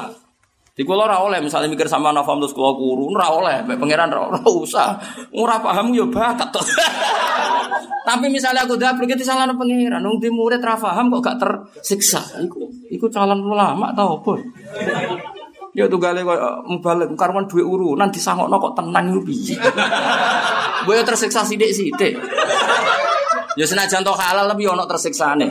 Di 0.74 0.82
kula 0.82 1.06
ora 1.06 1.22
oleh 1.22 1.38
misalnya 1.38 1.70
mikir 1.70 1.86
sama 1.86 2.10
nafam 2.10 2.42
terus 2.42 2.50
kula 2.58 2.74
kuru, 2.74 3.14
ora 3.14 3.30
oleh, 3.30 3.62
mek 3.62 3.78
pangeran 3.78 4.10
ora 4.10 4.42
usah. 4.42 4.98
Ora 5.38 5.62
paham 5.62 5.94
yo 5.94 6.10
bakat 6.10 6.50
to. 6.50 6.62
Tapi 8.10 8.26
misalnya 8.28 8.66
aku 8.66 8.76
dapur 8.76 9.06
gitu 9.06 9.22
salah 9.22 9.46
pangeran, 9.54 10.02
nung 10.02 10.18
di 10.18 10.34
murid 10.34 10.66
ra 10.66 10.74
paham 10.74 11.14
kok 11.14 11.22
gak 11.22 11.38
tersiksa. 11.38 12.26
Iku 12.42 12.90
iku 12.90 13.06
calon 13.14 13.46
ulama 13.46 13.94
tau 13.94 14.18
apa? 14.18 14.34
Ya 15.78 15.86
tunggale 15.86 16.26
kok 16.26 16.42
mubalik 16.66 17.14
karuan 17.14 17.46
duwe 17.46 17.62
urunan 17.62 18.10
disangokno 18.10 18.58
kok 18.58 18.74
tenang 18.74 19.14
iku 19.14 19.22
piye. 19.30 19.56
Boyo 20.90 21.06
tersiksa 21.06 21.46
sithik-sithik. 21.46 22.18
Ya 23.54 23.66
senajan 23.70 24.02
to 24.02 24.14
halal 24.14 24.50
tapi 24.50 24.66
ono 24.66 24.84
tersiksane. 24.90 25.48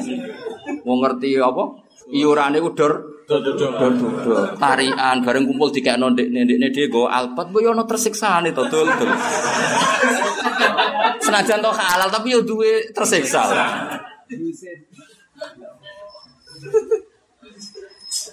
Mau 0.82 0.98
ngerti 0.98 1.38
apa? 1.38 1.64
Iurane 2.12 2.58
ku 2.58 2.74
dor 2.74 3.24
dor 3.30 3.40
dor 3.40 4.58
tarian 4.58 5.22
bareng 5.22 5.46
kumpul 5.46 5.70
dikekno 5.70 6.10
ndekne 6.12 6.44
ndekne 6.44 6.68
dhewe 6.74 6.90
go 6.90 7.00
alpat 7.06 7.48
mbok 7.48 7.62
yo 7.62 7.70
ono 7.72 7.86
tersiksane 7.86 8.50
to 8.50 8.62
dul 8.66 8.88
dul. 8.90 9.10
Senajan 11.22 11.62
to 11.62 11.70
halal 11.70 12.10
tapi 12.10 12.34
yo 12.34 12.42
duwe 12.42 12.90
tersiksa. 12.90 13.40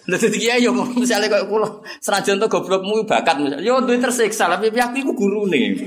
Dadi 0.09 0.37
kiai 0.41 0.65
yo 0.65 0.73
misale 0.73 1.29
koyo 1.29 1.45
kula 1.45 1.69
senajan 2.01 2.41
to 2.41 2.49
goblokmu 2.49 3.05
bakat 3.05 3.37
misale 3.37 3.61
yo 3.61 3.79
duwe 3.85 4.01
tersiksa 4.01 4.49
tapi 4.49 4.73
aku 4.73 4.97
iku 4.97 5.11
gurune. 5.13 5.77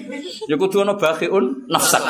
Yo 0.47 0.55
kudu 0.55 0.87
ono 0.87 0.95
bakhiun 0.95 1.67
nafsak 1.67 2.07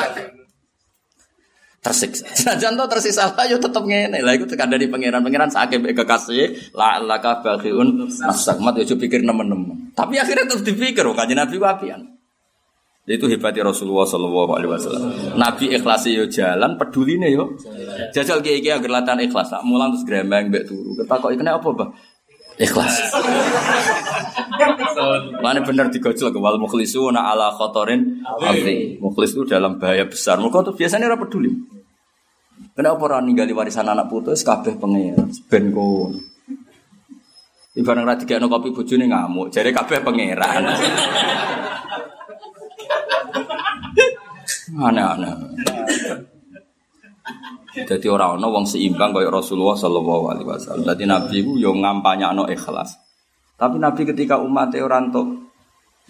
tersiksa. 1.83 2.25
Senajan 2.39 2.79
to 2.79 2.85
tersisa 2.87 3.27
lah 3.35 3.45
yo 3.45 3.59
tetep 3.59 3.83
ngene. 3.83 4.23
Lah 4.23 4.33
iku 4.33 4.47
dari 4.47 4.87
pangeran-pangeran 4.87 5.51
sakit 5.51 5.83
kekasih 5.83 6.73
la 6.73 7.03
laka 7.03 7.43
baghiun 7.43 8.07
nafsak 8.07 8.57
mat 8.63 8.79
yo 8.79 8.95
pikir 8.95 9.21
nemen-nemen. 9.21 9.91
Tapi 9.91 10.15
akhirnya 10.17 10.47
tetep 10.47 10.63
dipikir 10.63 11.03
kok 11.03 11.13
kanjeng 11.19 11.37
Nabi 11.37 11.59
ku 11.59 11.67
apian. 11.67 12.01
Itu 13.03 13.27
hebatnya 13.27 13.67
Rasulullah 13.67 14.07
Shallallahu 14.07 14.51
Alaihi 14.55 14.71
Wasallam. 14.71 15.35
Nabi 15.35 15.75
ikhlas 15.75 16.07
yo 16.07 16.23
jalan, 16.31 16.79
peduli 16.79 17.19
nih 17.19 17.35
yo. 17.35 17.51
Jajal 18.15 18.39
kiai 18.39 18.63
kiai 18.63 18.79
agar 18.79 19.19
ikhlas. 19.19 19.51
Mulang 19.67 19.91
terus 19.91 20.07
gremeng 20.07 20.47
mbek 20.47 20.71
turu. 20.71 20.95
Kita 20.95 21.19
kok 21.19 21.35
apa 21.35 21.69
bah? 21.75 21.89
Ikhlas. 22.61 22.93
Mana 25.41 25.59
benar 25.65 25.89
digojol 25.89 26.29
ke 26.29 26.39
wal 26.39 26.61
mukhlisuna 26.61 27.33
ala 27.33 27.49
khotorin 27.57 28.21
azim. 28.41 29.01
Mukhlis 29.01 29.33
dalam 29.49 29.81
bahaya 29.81 30.05
besar. 30.05 30.37
Mereka 30.37 30.61
tuh 30.61 30.75
biasanya 30.77 31.09
ora 31.09 31.17
peduli. 31.17 31.49
Kenapa 32.73 33.05
orang 33.09 33.29
ninggali 33.29 33.53
warisan 33.53 33.89
anak 33.89 34.09
putus 34.09 34.45
kabeh 34.45 34.77
pengen 34.77 35.29
ben 35.49 35.73
kon. 35.73 36.17
Ibarat 37.73 38.05
ra 38.05 38.13
digekno 38.13 38.45
kopi 38.53 38.69
bojone 38.69 39.09
ngamuk, 39.09 39.49
jare 39.49 39.73
kabeh 39.73 40.05
pangeran. 40.05 40.61
Aneh-aneh. 44.73 45.33
Jadi 47.73 48.05
orang 48.05 48.37
ono 48.37 48.53
wong 48.53 48.65
seimbang 48.69 49.09
kayak 49.09 49.33
Rasulullah 49.33 49.73
Shallallahu 49.73 50.23
Alaihi 50.29 50.45
Wasallam. 50.45 50.85
Jadi 50.85 51.03
Nabi 51.09 51.35
itu 51.41 51.51
yang 51.57 51.81
ngampanya 51.81 52.29
no 52.29 52.45
ikhlas. 52.45 53.01
Tapi 53.57 53.81
Nabi 53.81 54.05
ketika 54.05 54.37
umatnya 54.37 54.85
orang 54.85 55.09
tuh 55.09 55.25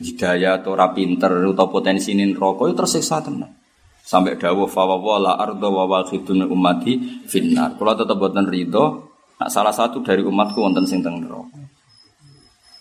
hidayah 0.03 0.59
atau 0.59 0.76
rapinter 0.76 1.32
atau 1.32 1.68
potensi 1.72 2.11
nin 2.11 2.36
rokok 2.36 2.68
itu 2.68 2.76
tersiksa 2.76 3.24
tenang. 3.24 3.55
Sampai 4.03 4.36
dawuh 4.36 4.68
fawwala 4.68 5.39
ardo 5.39 5.72
wa 5.72 5.88
waqidun 5.88 6.43
umati 6.51 7.24
finnar. 7.24 7.80
Kalau 7.80 7.95
tetap 7.95 8.20
buatan 8.20 8.43
ridho, 8.43 9.16
nah 9.39 9.47
salah 9.47 9.72
satu 9.72 10.03
dari 10.03 10.20
umatku 10.20 10.59
wonten 10.59 10.84
sing 10.84 10.99
teng 10.99 11.24
neraka. 11.24 11.62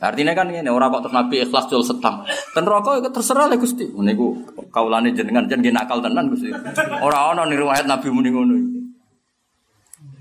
Artinya 0.02 0.34
kan 0.34 0.50
ini 0.50 0.66
orang 0.66 0.90
kok 0.90 1.06
terus 1.06 1.14
Nabi 1.14 1.46
ikhlas 1.46 1.70
jual 1.70 1.86
setang. 1.86 2.26
Ten 2.26 2.66
rokok 2.66 3.06
terserah 3.14 3.46
lah 3.46 3.54
gusti. 3.54 3.86
Meniku 3.86 4.34
kaulane 4.74 5.14
jenengan 5.14 5.46
jangan 5.46 5.70
nakal 5.70 6.02
tenan 6.02 6.26
gusti. 6.26 6.50
Orang 6.98 7.38
orang 7.38 7.46
nih 7.54 7.62
riwayat 7.62 7.86
Nabi 7.86 8.10
muni 8.10 8.34
ngono. 8.34 8.56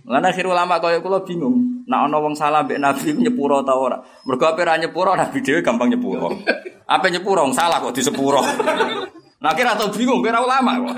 Lan 0.05 0.21
akhir 0.21 0.45
ulama 0.45 0.77
kaya 0.77 1.01
kula 1.01 1.25
bingung. 1.25 1.81
Nak 1.89 2.13
ana 2.13 2.17
wong 2.21 2.37
salah 2.37 2.61
mbek 2.61 2.77
Nabi 2.77 3.25
nyepuro 3.25 3.65
ta 3.65 3.73
ora? 3.73 3.97
Mergo 4.29 4.45
ape 4.45 4.61
ra 4.61 4.77
nyepuro 4.77 5.17
Nabi 5.17 5.41
dhewe 5.41 5.65
gampang 5.65 5.89
nyepuro. 5.89 6.29
Apa 6.85 7.09
nyepuro 7.09 7.49
salah 7.49 7.81
kok 7.81 7.97
disepuro. 7.97 8.45
Nah 9.41 9.51
kira 9.57 9.73
tau 9.73 9.89
bingung 9.89 10.21
kira 10.21 10.37
ulama 10.45 10.77
kok. 10.77 10.95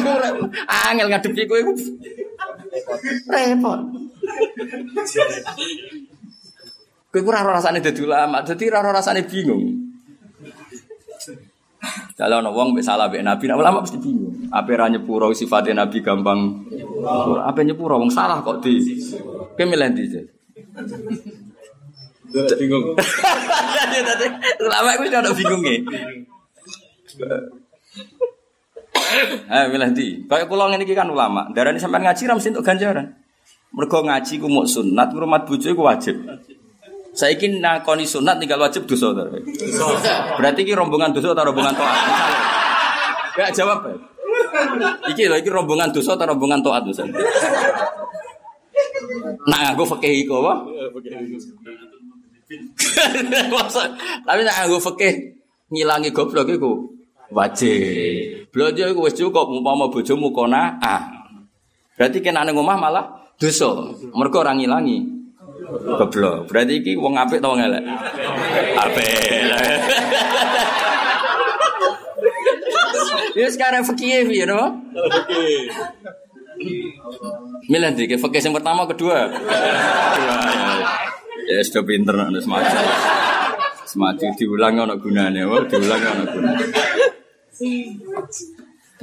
Angel 0.92 1.08
ngadepi 1.08 1.48
kowe 1.48 1.56
iku. 1.56 1.72
Repot. 3.32 3.80
Kowe 7.14 7.22
ora 7.30 7.46
rasane 7.46 7.78
dadi 7.78 8.02
ulama, 8.02 8.42
dadi 8.42 8.66
ora 8.66 8.90
rasane 8.90 9.22
bingung. 9.22 9.86
Kalau 12.18 12.42
ono 12.42 12.50
wong 12.50 12.74
salah 12.82 13.06
mbek 13.06 13.22
Nabi, 13.22 13.46
nah 13.46 13.54
ulama 13.54 13.86
mesti 13.86 14.02
bingung. 14.02 14.50
Apa 14.50 14.74
ra 14.74 14.90
nyepuro 14.90 15.30
sifatnya 15.30 15.86
Nabi 15.86 16.02
gampang. 16.02 16.66
Apa 17.38 17.62
nyepuro 17.62 18.02
wong 18.02 18.10
salah 18.10 18.42
kok 18.42 18.58
di. 18.66 18.98
Kowe 19.54 19.62
milih 19.62 19.94
ndi? 19.94 20.04
bingung. 22.58 22.98
Dadi 24.10 24.26
ulama 24.58 24.88
iku 24.98 25.02
ono 25.14 25.30
bingunge. 25.38 25.74
Eh 29.54 29.64
milih 29.70 29.88
ndi? 29.94 30.06
Kayak 30.26 30.50
kula 30.50 30.66
ngene 30.66 30.82
iki 30.82 30.98
kan 30.98 31.06
ulama, 31.06 31.46
darani 31.54 31.78
sampean 31.78 32.10
ngaji 32.10 32.26
ra 32.26 32.34
mesti 32.34 32.50
untuk 32.58 32.66
ganjaran. 32.66 33.06
Mergo 33.70 34.02
ngaji 34.02 34.42
ku 34.42 34.50
muk 34.50 34.66
sunat, 34.66 35.14
ngrumat 35.14 35.46
bojo 35.46 35.70
iku 35.70 35.86
wajib. 35.86 36.18
Saya 37.14 37.38
ingin 37.38 37.62
nakoni 37.62 38.02
sunat 38.02 38.42
tinggal 38.42 38.58
wajib 38.58 38.90
dosa. 38.90 39.14
Berarti 40.34 40.60
ini 40.66 40.74
rombongan 40.74 41.14
dosa 41.14 41.30
atau 41.30 41.46
rombongan 41.46 41.74
toat? 41.78 41.94
Gak 43.38 43.50
jawab 43.54 43.86
ya. 43.86 43.94
Iki 45.14 45.50
rombongan 45.50 45.94
dosa 45.94 46.18
atau 46.18 46.26
rombongan 46.26 46.58
toat 46.58 46.82
misalnya. 46.82 47.22
Nah, 49.46 49.70
aku 49.70 49.86
fakih 49.94 50.26
iku 50.26 50.42
apa? 50.42 50.54
Tapi 54.26 54.40
nak 54.42 54.56
aku 54.66 54.76
fakih 54.82 55.38
ngilangi 55.70 56.10
goblok 56.10 56.50
iku 56.50 56.98
wajib. 57.30 58.50
Belanja 58.50 58.90
iku 58.90 59.06
wis 59.06 59.14
cukup 59.14 59.54
umpama 59.54 59.86
bojomu 59.86 60.34
kona 60.34 60.82
ah. 60.82 61.02
Berarti 61.94 62.18
kena 62.18 62.42
nang 62.42 62.58
omah 62.58 62.74
malah 62.74 63.04
dosa. 63.38 63.94
Mergo 64.18 64.42
ora 64.42 64.50
ngilangi. 64.50 65.13
Goblok. 65.70 66.48
Berarti 66.50 66.80
iki 66.80 66.92
wong 66.96 67.14
apik 67.16 67.40
ta 67.40 67.48
wong 67.48 67.60
elek? 67.60 67.82
Apik. 68.78 69.12
Ya 73.34 73.50
sekarang 73.50 73.82
fikih 73.82 74.30
ya, 74.30 74.46
no? 74.46 74.78
Oke. 74.94 75.66
Milih 77.66 77.90
ndi 77.98 78.06
ke 78.06 78.14
fikih 78.14 78.38
yang 78.46 78.54
pertama 78.54 78.86
kedua. 78.86 79.26
Kedua. 79.26 80.38
Ya 81.50 81.58
sudah 81.66 81.82
pinter 81.82 82.14
nek 82.14 82.38
semacam. 82.38 82.82
Semacam 83.84 84.28
diulang 84.38 84.74
gunane, 85.02 85.42
wah 85.50 85.66
diulang 85.66 85.98
ono 85.98 86.24
gunane. 86.30 86.64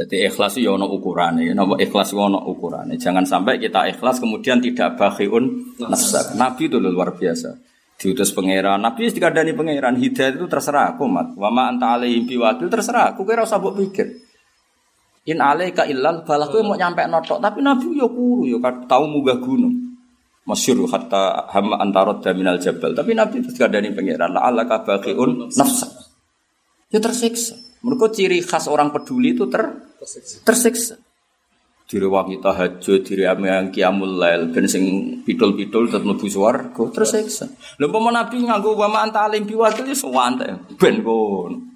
Jadi 0.02 0.26
ikhlas 0.26 0.58
itu 0.58 0.66
ya 0.66 0.74
ono 0.74 0.90
ukurannya, 0.90 1.54
napa 1.54 1.78
ikhlas 1.78 2.10
itu 2.10 2.18
ono 2.18 2.42
ukurannya. 2.42 2.98
Jangan 2.98 3.22
sampai 3.22 3.62
kita 3.62 3.86
ikhlas 3.86 4.18
kemudian 4.18 4.58
tidak 4.58 4.98
bakhiun 4.98 5.78
nasab. 5.78 6.34
Nabi 6.34 6.66
itu 6.66 6.82
luar 6.82 7.14
biasa. 7.14 7.54
Diutus 8.02 8.34
pangeran, 8.34 8.82
Nabi 8.82 9.06
itu 9.06 9.22
dikadani 9.22 9.54
pangeran, 9.54 9.94
hidayah 10.02 10.34
itu 10.34 10.50
terserah 10.50 10.98
aku 10.98 11.06
mat. 11.06 11.38
Wama 11.38 11.70
anta 11.70 12.02
alaihim 12.02 12.26
biwakil 12.26 12.66
terserah 12.66 13.14
aku 13.14 13.22
kira 13.30 13.46
usah 13.46 13.62
mbok 13.62 13.78
pikir. 13.78 14.10
In 15.30 15.38
alaika 15.38 15.86
illal 15.86 16.26
balah 16.26 16.50
kowe 16.50 16.66
mau 16.66 16.74
nyampe 16.74 17.06
notok, 17.06 17.38
tapi 17.38 17.62
Nabi 17.62 17.94
yo 17.94 18.10
kuru 18.10 18.50
yo 18.50 18.58
tahu 18.90 19.06
munggah 19.06 19.38
gunung. 19.38 19.94
Masyur 20.50 20.90
hatta 20.90 21.46
hama 21.54 21.78
antarot 21.78 22.26
minal 22.34 22.58
jabal. 22.58 22.98
Tapi 22.98 23.14
Nabi 23.14 23.46
terus 23.46 23.54
kadani 23.54 23.94
pangeran, 23.94 24.34
la 24.34 24.50
alaka 24.50 24.82
nafsa. 25.54 25.86
Ya 26.90 26.98
tersiksa. 26.98 27.54
Mereka 27.86 28.14
ciri 28.14 28.42
khas 28.42 28.66
orang 28.66 28.90
peduli 28.90 29.38
itu 29.38 29.46
ter 29.46 29.91
tersiksa. 30.46 30.96
Diri 31.92 32.08
wanita 32.08 32.56
tahajud, 32.56 33.04
diri 33.04 33.28
yang 33.28 33.68
kiamul 33.68 34.16
lail, 34.16 34.48
ben 34.56 34.64
sing 34.64 34.84
pidul-pidul 35.28 35.92
tetep 35.92 36.08
mlebu 36.08 36.28
swarga, 36.32 36.84
tersiksa. 36.88 37.52
Lha 37.78 37.86
umpama 37.92 38.16
Nabi 38.16 38.48
nganggo 38.48 38.80
wa 38.80 38.88
ma 38.88 39.04
anta 39.04 39.28
alim 39.28 39.44
biwakil 39.44 39.92
ya 39.92 39.96
sewante, 39.96 40.48
ben 40.80 41.04
kon. 41.04 41.68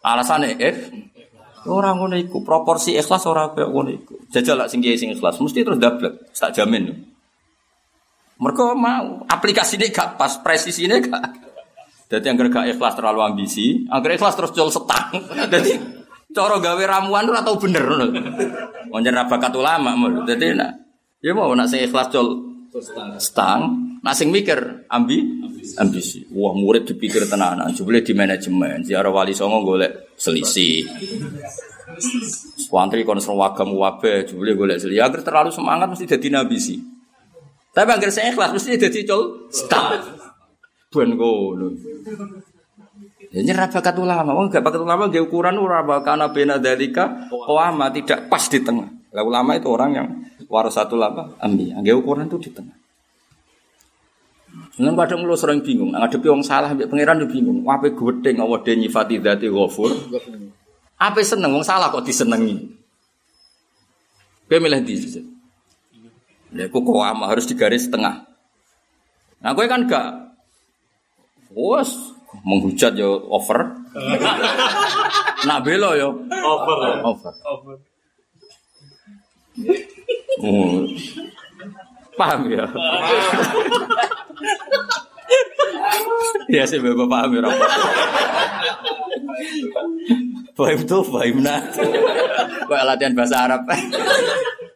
Alasane 0.00 0.56
eh 0.56 0.76
ora 1.68 1.92
ngono 1.92 2.16
iku, 2.16 2.40
proporsi 2.40 2.96
ikhlas 2.96 3.28
ora 3.28 3.52
kaya 3.52 3.68
ngono 3.68 3.90
iku. 3.92 4.16
Jajal 4.32 4.64
lak 4.64 4.72
sing 4.72 4.80
kiai 4.80 4.96
sing 4.96 5.12
ikhlas 5.12 5.36
mesti 5.44 5.60
terus 5.60 5.76
dablek, 5.76 6.32
tak 6.32 6.56
jamin. 6.56 6.88
Mereka 8.36 8.76
mau 8.76 9.24
aplikasi 9.28 9.80
ini 9.80 9.92
gak 9.92 10.20
pas, 10.20 10.40
presisi 10.40 10.84
ini 10.84 11.00
gak. 11.04 11.24
Jadi 12.06 12.24
yang 12.28 12.36
gak 12.36 12.68
ikhlas 12.76 12.96
terlalu 12.96 13.20
ambisi, 13.24 13.84
agar 13.88 14.12
ikhlas 14.12 14.36
terus 14.36 14.52
jual 14.56 14.68
setang. 14.68 15.20
Jadi 15.52 15.72
cara 16.36 16.60
gawe 16.60 16.82
ramuan 16.84 17.24
ora 17.24 17.40
tau 17.40 17.56
bener 17.56 17.80
ngono. 17.80 18.06
Wong 18.92 19.02
bakat 19.08 19.52
ulama 19.56 19.96
mul. 19.96 20.28
Jadi 20.28 20.52
nak 20.52 20.70
ya 21.24 21.32
mau 21.32 21.48
nak 21.56 21.72
sing 21.72 21.80
ikhlas 21.80 22.12
jual 22.12 22.28
setang, 23.16 23.72
nak 24.04 24.12
sing 24.12 24.28
mikir 24.28 24.84
ambi 24.92 25.24
ambisi. 25.80 26.28
Wah 26.36 26.52
murid 26.52 26.84
dipikir 26.84 27.24
tenanan, 27.24 27.72
jebule 27.72 28.04
di 28.04 28.12
manajemen. 28.12 28.84
Ziarah 28.84 29.08
wali 29.08 29.32
songo 29.32 29.64
golek 29.64 30.12
selisih. 30.20 30.84
Wantri 32.68 33.08
kon 33.08 33.16
serwagam 33.16 33.72
wabe, 33.72 34.28
jebule 34.28 34.52
golek 34.52 34.76
selisih. 34.76 35.00
Agar 35.00 35.24
terlalu 35.24 35.50
semangat 35.50 35.88
mesti 35.88 36.04
jadi 36.04 36.28
nabisi. 36.36 36.76
Tapi 37.72 37.90
agar 37.92 38.10
saya 38.12 38.32
ikhlas 38.32 38.52
mesti 38.52 38.76
jadi 38.76 39.08
col 39.08 39.48
setang. 39.48 40.04
Ben 40.92 41.16
ngono. 41.16 41.72
Ya 43.36 43.44
nyerah 43.44 43.68
bakat 43.68 44.00
ulama, 44.00 44.32
wong 44.32 44.48
gak 44.48 44.64
bakat 44.64 44.80
ulama 44.80 45.12
gak 45.12 45.28
ukuran 45.28 45.60
ora 45.60 45.84
bakana 45.84 46.32
bena 46.32 46.56
dalika 46.56 47.28
ulama 47.28 47.92
tidak 47.92 48.32
pas 48.32 48.48
di 48.48 48.64
tengah. 48.64 48.88
Lah 49.12 49.20
ulama 49.20 49.52
itu 49.52 49.68
orang 49.68 49.90
yang 49.92 50.08
warasatul 50.48 51.04
apa? 51.04 51.36
Ambi. 51.44 51.68
Gak 51.68 51.96
ukuran 52.00 52.32
itu 52.32 52.48
di 52.48 52.50
tengah. 52.56 52.72
Nang 54.80 54.96
kadang 54.96 55.20
lu 55.28 55.36
sering 55.36 55.60
bingung, 55.60 55.92
ngadepi 55.92 56.32
wong 56.32 56.40
salah 56.40 56.72
mbek 56.72 56.88
pangeran 56.88 57.20
yo 57.20 57.28
bingung. 57.28 57.60
Ape 57.68 57.92
gedeng 57.92 58.40
Allah 58.40 58.60
de 58.64 58.72
nyifati 58.72 59.20
dzati 59.20 59.52
ghafur. 59.52 59.92
Ape 60.96 61.20
seneng 61.20 61.52
wong 61.52 61.64
salah 61.64 61.92
kok 61.92 62.08
disenengi. 62.08 62.56
Kowe 64.48 64.56
milih 64.56 64.80
di 64.80 64.96
Lha 66.56 66.72
kok 66.72 66.88
ama 67.04 67.28
harus 67.28 67.44
digaris 67.44 67.92
tengah. 67.92 68.24
Nah, 69.44 69.52
kowe 69.52 69.68
kan 69.68 69.84
gak 69.84 70.24
Wes 71.52 72.15
menghujat 72.44 72.92
yo 72.98 73.22
over. 73.30 73.70
Nak 75.46 75.62
belo 75.62 75.94
yo 75.94 76.10
Over. 76.28 76.78
over. 77.06 77.32
Over. 77.46 77.74
Oh. 80.42 80.82
Paham 82.16 82.48
ya? 82.48 82.64
ya 86.56 86.64
sih 86.64 86.80
bapak 86.80 87.08
paham 87.08 87.30
ya 87.36 87.40
Rafa. 87.44 87.66
Fahim 90.56 90.80
tuh, 90.88 91.04
fahim 91.04 91.44
nah. 91.44 91.60
Kayak 92.64 92.84
latihan 92.88 93.12
bahasa 93.12 93.44
Arab. 93.44 93.68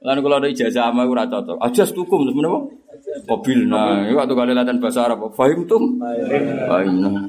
Lalu 0.04 0.20
kalau 0.24 0.36
ada 0.40 0.48
ijazah 0.48 0.92
sama 0.92 1.08
ora 1.08 1.24
cocok. 1.24 1.56
Aja 1.60 1.84
tukum 1.88 2.28
terus 2.28 2.36
menapa? 3.10 3.30
Mobil 3.30 3.58
nah, 3.66 4.06
itu 4.06 4.14
waktu 4.14 4.34
kali 4.38 4.52
latihan 4.54 4.78
bahasa 4.78 5.00
Arab. 5.10 5.20
Fahim 5.34 5.66
tuh, 5.66 5.82
fahim 6.70 6.94
nah. 7.02 7.26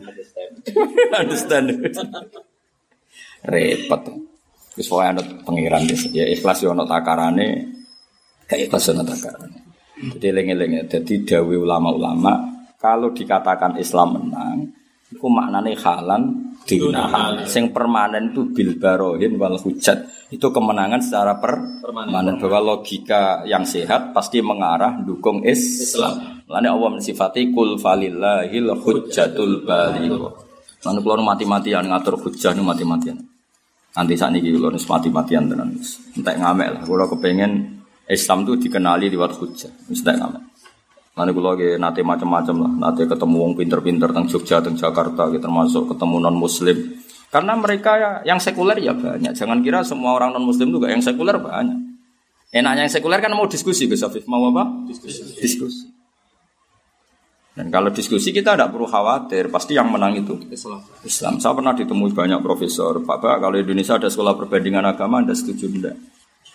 Understand. 1.18 1.66
Repot. 3.52 4.02
Pokoknya 4.72 5.20
ada 5.20 5.24
pengiran 5.44 5.84
ya 6.16 6.26
ikhlas 6.32 6.64
ya 6.64 6.72
ono 6.72 6.88
takarane, 6.88 7.48
gak 8.48 8.60
ikhlas 8.66 8.94
ono 8.96 9.04
takarane. 9.04 9.60
Jadi 10.18 10.28
lengi-lengi. 10.32 10.88
Jadi 10.90 11.14
dawi 11.28 11.60
ulama-ulama 11.60 12.34
kalau 12.82 13.14
dikatakan 13.14 13.78
Islam 13.78 14.18
menang, 14.18 14.58
itu 15.12 15.28
maknanya 15.28 15.76
halan 15.86 16.56
digunakan. 16.66 17.46
Sing 17.46 17.70
permanen 17.70 18.34
itu 18.34 18.48
bil 18.50 18.80
barohin 18.82 19.38
wal 19.38 19.60
hujat. 19.62 20.02
Itu 20.32 20.48
kemenangan 20.48 21.04
secara 21.04 21.36
per 21.44 21.84
permanen 21.84 22.40
bahwa 22.40 22.74
logika 22.80 23.44
yang 23.44 23.68
sehat 23.68 24.16
pasti 24.16 24.40
mengarah 24.40 25.04
dukung 25.04 25.44
Islam. 25.44 26.48
Lalu 26.48 26.68
Allah 26.72 26.90
mensifati 26.96 27.52
kul 27.52 27.76
falillahil 27.76 28.72
hujjatul 28.80 29.68
baligh. 29.68 30.16
Lalu 30.88 31.00
kalau 31.04 31.24
mati-matian 31.28 31.84
ngatur 31.92 32.16
hujjah 32.16 32.56
nu 32.56 32.64
mati-matian. 32.64 33.20
Nanti 33.92 34.16
saat 34.16 34.32
ini 34.32 34.56
kalau 34.56 34.72
mati-matian 34.72 35.52
tenan. 35.52 35.76
Entek 36.16 36.40
ngamek 36.40 36.68
lah. 36.80 36.82
Kalau 36.88 37.08
kepengen 37.12 37.84
Islam 38.08 38.48
itu 38.48 38.56
dikenali 38.56 39.12
lewat 39.12 39.36
hujjah. 39.36 39.72
Entek 39.92 40.16
ngamek. 40.16 40.44
Nanti 41.12 41.32
kalau 41.36 41.52
lagi 41.52 41.76
nanti 41.76 42.00
macam-macam 42.08 42.56
lah, 42.56 42.72
nanti 42.88 43.04
ketemu 43.04 43.36
wong 43.36 43.54
pinter-pinter 43.60 44.08
tentang 44.16 44.32
Jogja, 44.32 44.64
tentang 44.64 44.80
Jakarta, 44.80 45.28
gitu, 45.28 45.44
termasuk 45.44 45.84
ketemu 45.92 46.16
non 46.24 46.40
Muslim. 46.40 46.78
Karena 47.32 47.56
mereka 47.56 47.92
ya, 47.96 48.12
yang 48.28 48.44
sekuler 48.44 48.76
ya 48.84 48.92
banyak. 48.92 49.32
Jangan 49.32 49.64
kira 49.64 49.88
semua 49.88 50.20
orang 50.20 50.36
non 50.36 50.44
Muslim 50.44 50.68
juga 50.68 50.92
yang 50.92 51.00
sekuler 51.00 51.40
banyak. 51.40 51.80
Enaknya 52.52 52.84
yang 52.84 52.92
sekuler 52.92 53.24
kan 53.24 53.32
mau 53.32 53.48
diskusi, 53.48 53.88
Gus 53.88 54.04
Afif. 54.04 54.28
Mau 54.28 54.52
apa? 54.52 54.68
Diskusi. 54.84 55.24
diskusi. 55.40 55.84
Dan 57.52 57.68
kalau 57.72 57.92
diskusi 57.92 58.32
kita 58.32 58.56
tidak 58.56 58.72
perlu 58.76 58.88
khawatir, 58.88 59.48
pasti 59.52 59.76
yang 59.76 59.92
menang 59.92 60.16
itu 60.20 60.40
Islam. 60.52 60.84
Islam. 61.04 61.40
Saya 61.40 61.56
pernah 61.56 61.76
ditemui 61.76 62.12
banyak 62.16 62.40
profesor, 62.40 63.04
Pak 63.04 63.18
Pak, 63.20 63.36
kalau 63.44 63.56
Indonesia 63.60 64.00
ada 64.00 64.08
sekolah 64.08 64.40
perbandingan 64.40 64.84
agama, 64.88 65.20
Anda 65.20 65.36
setuju 65.36 65.68
tidak? 65.68 65.96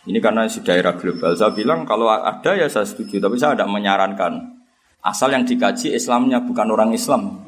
Ini 0.08 0.18
karena 0.24 0.48
si 0.48 0.64
daerah 0.64 0.96
global. 0.96 1.36
Saya 1.36 1.52
bilang 1.52 1.84
kalau 1.84 2.08
ada 2.08 2.52
ya 2.56 2.68
saya 2.68 2.88
setuju, 2.88 3.20
tapi 3.20 3.36
saya 3.36 3.56
tidak 3.56 3.68
menyarankan. 3.72 4.56
Asal 5.04 5.36
yang 5.36 5.44
dikaji 5.44 5.92
Islamnya 5.92 6.40
bukan 6.44 6.68
orang 6.72 6.90
Islam. 6.96 7.44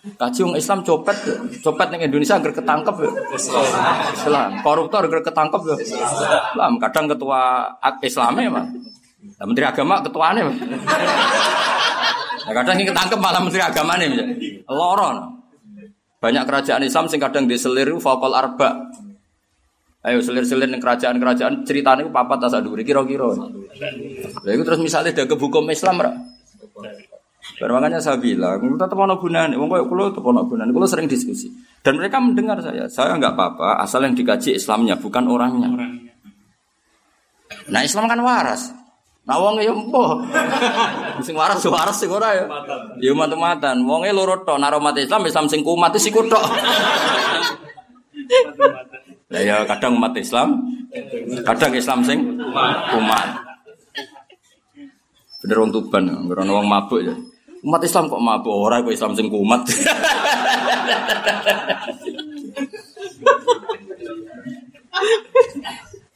Kaji 0.00 0.40
orang 0.48 0.56
Islam 0.56 0.80
copet, 0.80 1.12
copet 1.60 1.88
yang 1.92 2.08
Indonesia 2.08 2.40
agar 2.40 2.56
ketangkep 2.56 2.94
ya. 3.04 3.10
Islam. 4.16 4.50
Koruptor 4.64 5.04
agar 5.04 5.20
ketangkep 5.20 5.60
ya. 5.60 5.76
Islam. 5.76 6.72
Kadang 6.80 7.04
ketua 7.12 7.68
Islamnya 8.00 8.48
mah. 8.48 8.66
Nah, 9.36 9.44
Menteri 9.44 9.68
Agama 9.68 10.00
ketuanya 10.00 10.48
mah. 10.48 10.56
Nah, 12.48 12.52
kadang 12.56 12.80
yang 12.80 12.88
ketangkep 12.96 13.18
malah 13.20 13.44
Menteri 13.44 13.60
Agama 13.60 14.00
nih. 14.00 14.08
Loron. 14.72 15.36
Banyak 16.16 16.48
kerajaan 16.48 16.80
Islam 16.80 17.04
sing 17.12 17.20
kadang 17.20 17.44
diseliru 17.44 18.00
fakol 18.00 18.32
arba. 18.32 18.88
Ayo 20.00 20.24
selir-selir 20.24 20.72
ning 20.72 20.80
kerajaan-kerajaan 20.80 21.68
ceritanya 21.68 22.08
itu 22.08 22.12
papat 22.12 22.40
tas 22.40 22.56
aduri 22.56 22.88
kira-kira. 22.88 23.36
Itu 24.48 24.62
terus 24.64 24.80
misalnya 24.80 25.12
ada 25.12 25.36
hukum 25.36 25.68
Islam 25.68 26.00
ra. 26.00 26.16
Makanya 27.60 28.00
saya 28.00 28.16
bilang, 28.16 28.56
tetap 28.80 28.96
ono 28.96 29.20
gunane. 29.20 29.52
Wong 29.52 29.68
koyo 29.68 29.84
kula 29.84 30.08
tetep 30.08 30.24
ono 30.24 30.48
gunane. 30.48 30.72
Kula 30.72 30.88
sering 30.88 31.04
diskusi. 31.04 31.52
Dan 31.84 32.00
mereka 32.00 32.16
mendengar 32.16 32.56
saya. 32.64 32.88
Saya 32.88 33.12
enggak 33.12 33.36
apa-apa 33.36 33.84
asal 33.84 34.00
yang 34.00 34.16
dikaji 34.16 34.56
Islamnya 34.56 34.96
bukan 34.96 35.28
orangnya. 35.28 35.68
Nah, 37.68 37.80
Islam 37.84 38.08
kan 38.08 38.20
waras. 38.24 38.72
Nah 39.28 39.36
wong 39.36 39.60
ya 39.60 39.70
empo. 39.70 40.24
Sing 41.20 41.36
waras 41.36 41.60
waras 41.68 41.96
sing 42.00 42.08
ora 42.08 42.32
ya. 42.32 42.44
Ya 42.98 43.12
matu-matan. 43.12 43.84
Wong 43.84 44.08
e 44.08 44.10
loro 44.10 44.40
tok, 44.42 44.56
nek 44.56 44.74
umat 44.80 44.96
Islam 44.96 45.28
Islam 45.28 45.46
sing 45.46 45.60
kumat 45.60 45.92
iku 45.94 46.24
tok. 46.26 46.44
Lah 49.30 49.42
ya 49.44 49.62
kadang 49.68 50.00
umat 50.00 50.16
Islam 50.18 50.58
Kadang 51.46 51.72
Islam 51.78 52.02
sing 52.02 52.18
kumat. 52.90 53.28
Bener 55.40 55.56
wong 55.62 55.70
Tuban, 55.72 56.04
ngrono 56.26 56.60
wong 56.60 56.66
mabuk 56.66 57.00
ya. 57.00 57.14
Umat 57.60 57.82
Islam 57.84 58.08
kok 58.08 58.22
mabuk 58.24 58.56
ora 58.56 58.80
kok 58.80 58.92
Islam 58.92 59.12
sing 59.12 59.28
kumat. 59.28 59.68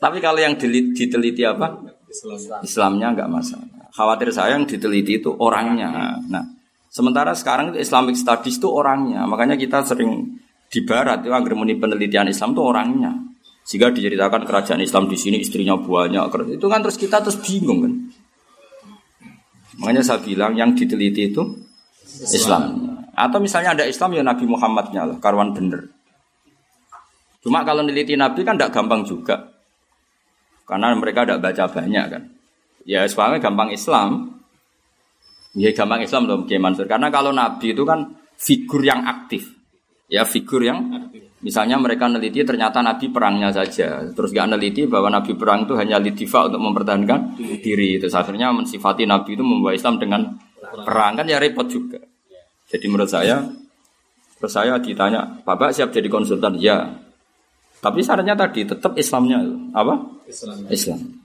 Tapi 0.00 0.20
kalau 0.20 0.36
yang 0.36 0.56
diteliti, 0.60 1.44
apa? 1.48 1.80
Islamnya 2.60 3.12
nggak 3.16 3.28
masalah. 3.28 3.88
Khawatir 3.94 4.28
saya 4.32 4.56
yang 4.56 4.68
diteliti 4.68 5.20
itu 5.20 5.32
orangnya. 5.32 6.20
Nah, 6.28 6.44
sementara 6.92 7.32
sekarang 7.32 7.72
itu 7.72 7.80
Islamic 7.80 8.16
Studies 8.16 8.60
itu 8.60 8.68
orangnya. 8.68 9.24
Makanya 9.24 9.56
kita 9.56 9.80
sering 9.84 10.40
di 10.68 10.80
Barat 10.84 11.24
itu 11.24 11.32
agar 11.32 11.56
penelitian 11.56 12.28
Islam 12.28 12.52
itu 12.52 12.62
orangnya. 12.64 13.12
Sehingga 13.64 13.96
diceritakan 13.96 14.44
kerajaan 14.44 14.84
Islam 14.84 15.08
di 15.08 15.16
sini 15.16 15.40
istrinya 15.40 15.76
banyak. 15.80 16.52
Itu 16.60 16.68
kan 16.68 16.84
terus 16.84 17.00
kita 17.00 17.24
terus 17.24 17.40
bingung 17.40 17.80
kan. 17.80 17.92
Makanya 19.78 20.02
saya 20.06 20.20
bilang 20.22 20.54
yang 20.54 20.74
diteliti 20.74 21.34
itu 21.34 21.42
Islam. 22.30 22.94
Atau 23.14 23.38
misalnya 23.38 23.78
ada 23.78 23.84
Islam 23.86 24.10
ya 24.14 24.22
Nabi 24.26 24.44
Muhammadnya 24.46 25.02
lah, 25.06 25.16
karwan 25.22 25.54
bener. 25.54 25.90
Cuma 27.44 27.60
kalau 27.62 27.84
neliti 27.84 28.16
Nabi 28.16 28.40
kan 28.42 28.56
tidak 28.56 28.72
gampang 28.72 29.04
juga. 29.04 29.52
Karena 30.64 30.96
mereka 30.96 31.28
tidak 31.28 31.44
baca 31.44 31.64
banyak 31.68 32.04
kan. 32.08 32.22
Ya 32.88 33.04
soalnya 33.04 33.40
gampang 33.40 33.68
Islam. 33.68 34.40
Ya 35.52 35.70
gampang 35.76 36.00
Islam 36.02 36.24
loh 36.24 36.40
Mansur. 36.48 36.88
Karena 36.88 37.12
kalau 37.12 37.30
Nabi 37.30 37.76
itu 37.76 37.84
kan 37.84 38.16
figur 38.34 38.80
yang 38.80 39.04
aktif. 39.04 39.63
Ya 40.14 40.22
figur 40.22 40.62
yang 40.62 41.10
Misalnya 41.44 41.76
mereka 41.76 42.08
neliti 42.08 42.40
ternyata 42.40 42.80
Nabi 42.80 43.12
perangnya 43.12 43.52
saja. 43.52 44.00
Terus 44.16 44.32
gak 44.32 44.48
neliti 44.48 44.88
bahwa 44.88 45.12
Nabi 45.12 45.36
perang 45.36 45.68
itu 45.68 45.76
hanya 45.76 46.00
lidifa 46.00 46.48
untuk 46.48 46.56
mempertahankan 46.56 47.36
diri. 47.60 48.00
Itu 48.00 48.08
akhirnya 48.08 48.48
mensifati 48.48 49.04
Nabi 49.04 49.36
itu 49.36 49.44
membawa 49.44 49.76
Islam 49.76 50.00
dengan 50.00 50.24
perang 50.56 51.20
kan 51.20 51.28
ya 51.28 51.36
repot 51.36 51.68
juga. 51.68 52.00
Jadi 52.64 52.88
menurut 52.88 53.12
saya, 53.12 53.44
terus 54.40 54.52
saya 54.56 54.80
ditanya, 54.80 55.44
Bapak 55.44 55.76
siap 55.76 55.92
jadi 55.92 56.08
konsultan? 56.08 56.56
Ya. 56.56 56.96
Tapi 57.84 58.00
syaratnya 58.00 58.32
tadi 58.32 58.64
tetap 58.64 58.96
Islamnya 58.96 59.44
apa? 59.76 60.00
Islam. 60.24 60.56
Islam. 60.72 61.23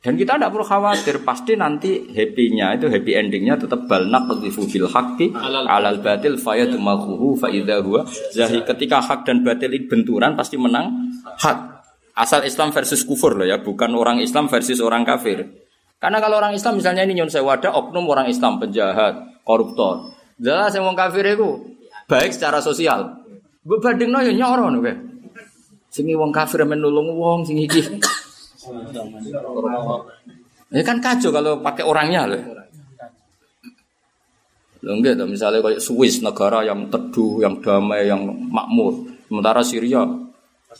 Dan 0.00 0.16
kita 0.16 0.40
tidak 0.40 0.56
perlu 0.56 0.64
khawatir, 0.64 1.20
pasti 1.28 1.60
nanti 1.60 2.08
happy-nya 2.08 2.72
itu 2.80 2.88
happy 2.88 3.20
endingnya 3.20 3.60
tetap 3.60 3.84
balnak 3.84 4.32
qadhifu 4.32 4.64
bil 4.64 4.88
haqqi 4.88 5.28
alal 5.36 6.00
batil 6.00 6.40
fayadmahuhu 6.40 7.36
fa 7.36 7.52
idza 7.52 7.84
huwa 7.84 8.08
zahi. 8.32 8.64
Ketika 8.64 9.04
hak 9.04 9.28
dan 9.28 9.44
batil 9.44 9.68
itu 9.76 9.92
benturan 9.92 10.40
pasti 10.40 10.56
menang 10.56 11.20
hak. 11.36 11.84
Asal 12.16 12.48
Islam 12.48 12.72
versus 12.72 13.04
kufur 13.04 13.36
loh 13.36 13.44
ya, 13.44 13.60
bukan 13.60 13.92
orang 13.92 14.24
Islam 14.24 14.48
versus 14.48 14.80
orang 14.80 15.04
kafir. 15.04 15.52
Karena 16.00 16.16
kalau 16.16 16.40
orang 16.40 16.56
Islam 16.56 16.80
misalnya 16.80 17.04
ini 17.04 17.20
nyon 17.20 17.28
sewa 17.28 17.60
ada 17.60 17.68
oknum 17.76 18.08
orang 18.08 18.24
Islam 18.24 18.56
penjahat, 18.56 19.44
koruptor. 19.44 20.16
Jelas 20.40 20.72
yang 20.72 20.96
kafir 20.96 21.28
itu 21.28 21.76
baik 22.08 22.32
secara 22.32 22.64
sosial. 22.64 23.20
Berbanding 23.60 24.08
ya 24.08 24.32
nyoro 24.32 24.72
nih 24.72 24.96
Singi 25.92 26.16
wong 26.16 26.32
kafir 26.32 26.64
men 26.64 26.80
nulung 26.80 27.12
wong 27.20 27.44
sing 27.44 27.60
iki. 27.60 27.84
Ya 30.70 30.82
kan 30.86 31.02
kacau 31.02 31.30
kalau 31.34 31.58
pakai 31.58 31.82
orangnya 31.82 32.30
loh. 32.30 32.42
Loh 34.80 34.96
enggak, 34.96 35.20
misalnya 35.28 35.60
kayak 35.60 35.82
Swiss 35.82 36.24
negara 36.24 36.64
yang 36.64 36.88
teduh, 36.88 37.44
yang 37.44 37.60
damai, 37.60 38.08
yang 38.08 38.24
makmur. 38.48 39.12
Sementara 39.28 39.60
Syria 39.60 40.08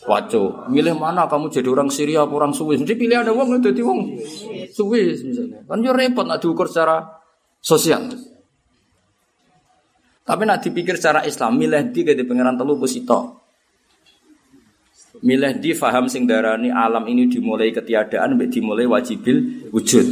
waco. 0.09 0.71
Milih 0.71 0.97
mana 0.97 1.27
kamu 1.29 1.53
jadi 1.53 1.69
orang 1.69 1.91
Syria 1.93 2.25
atau 2.25 2.39
orang 2.41 2.55
Swiss? 2.57 2.81
Mesti 2.81 2.97
pilih 2.97 3.21
ada 3.21 3.35
uang 3.35 3.61
jadi 3.61 3.83
uang 3.85 4.01
Swiss 4.73 5.21
misalnya. 5.27 5.61
Kan 5.69 5.85
yo 5.85 5.93
repot 5.93 6.25
nak 6.25 6.41
diukur 6.41 6.71
secara 6.71 7.21
sosial. 7.61 8.09
Tapi 10.25 10.43
nak 10.47 10.63
dipikir 10.63 10.95
secara 10.95 11.27
Islam, 11.27 11.59
milih 11.59 11.91
di 11.91 12.25
pangeran 12.25 12.55
telu 12.55 12.79
pusito. 12.79 13.40
Milih 15.21 15.61
di 15.61 15.77
faham 15.77 16.09
sing 16.09 16.25
darani 16.25 16.73
alam 16.73 17.05
ini 17.05 17.29
dimulai 17.29 17.69
ketiadaan, 17.69 18.41
dimulai 18.49 18.89
wajibil 18.89 19.69
wujud. 19.69 20.07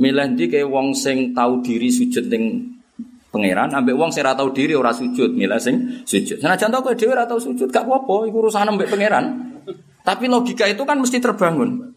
Milih 0.00 0.26
di 0.32 0.48
kayak 0.48 0.70
wong 0.70 0.96
sing 0.96 1.36
tahu 1.36 1.60
diri 1.60 1.92
sujud 1.92 2.30
ning 2.32 2.72
pangeran, 3.28 3.68
ambek 3.76 3.94
wong 3.94 4.08
sing 4.08 4.24
ora 4.24 4.32
tahu 4.32 4.50
diri 4.56 4.72
ora 4.72 4.96
sujud, 4.96 5.36
milih 5.36 5.60
sing 5.60 6.02
sujud. 6.08 6.40
Senajan 6.40 6.72
tau 6.72 6.80
kowe 6.80 6.96
dhewe 6.96 7.12
ora 7.12 7.28
tahu 7.28 7.36
sujud, 7.36 7.68
gak 7.68 7.84
apa-apa, 7.84 8.32
iku 8.32 8.48
urusan 8.48 8.64
ambek 8.64 8.88
pangeran. 8.88 9.24
Tapi 10.00 10.24
logika 10.26 10.64
itu 10.64 10.80
kan 10.88 10.96
mesti 10.96 11.20
terbangun. 11.20 11.92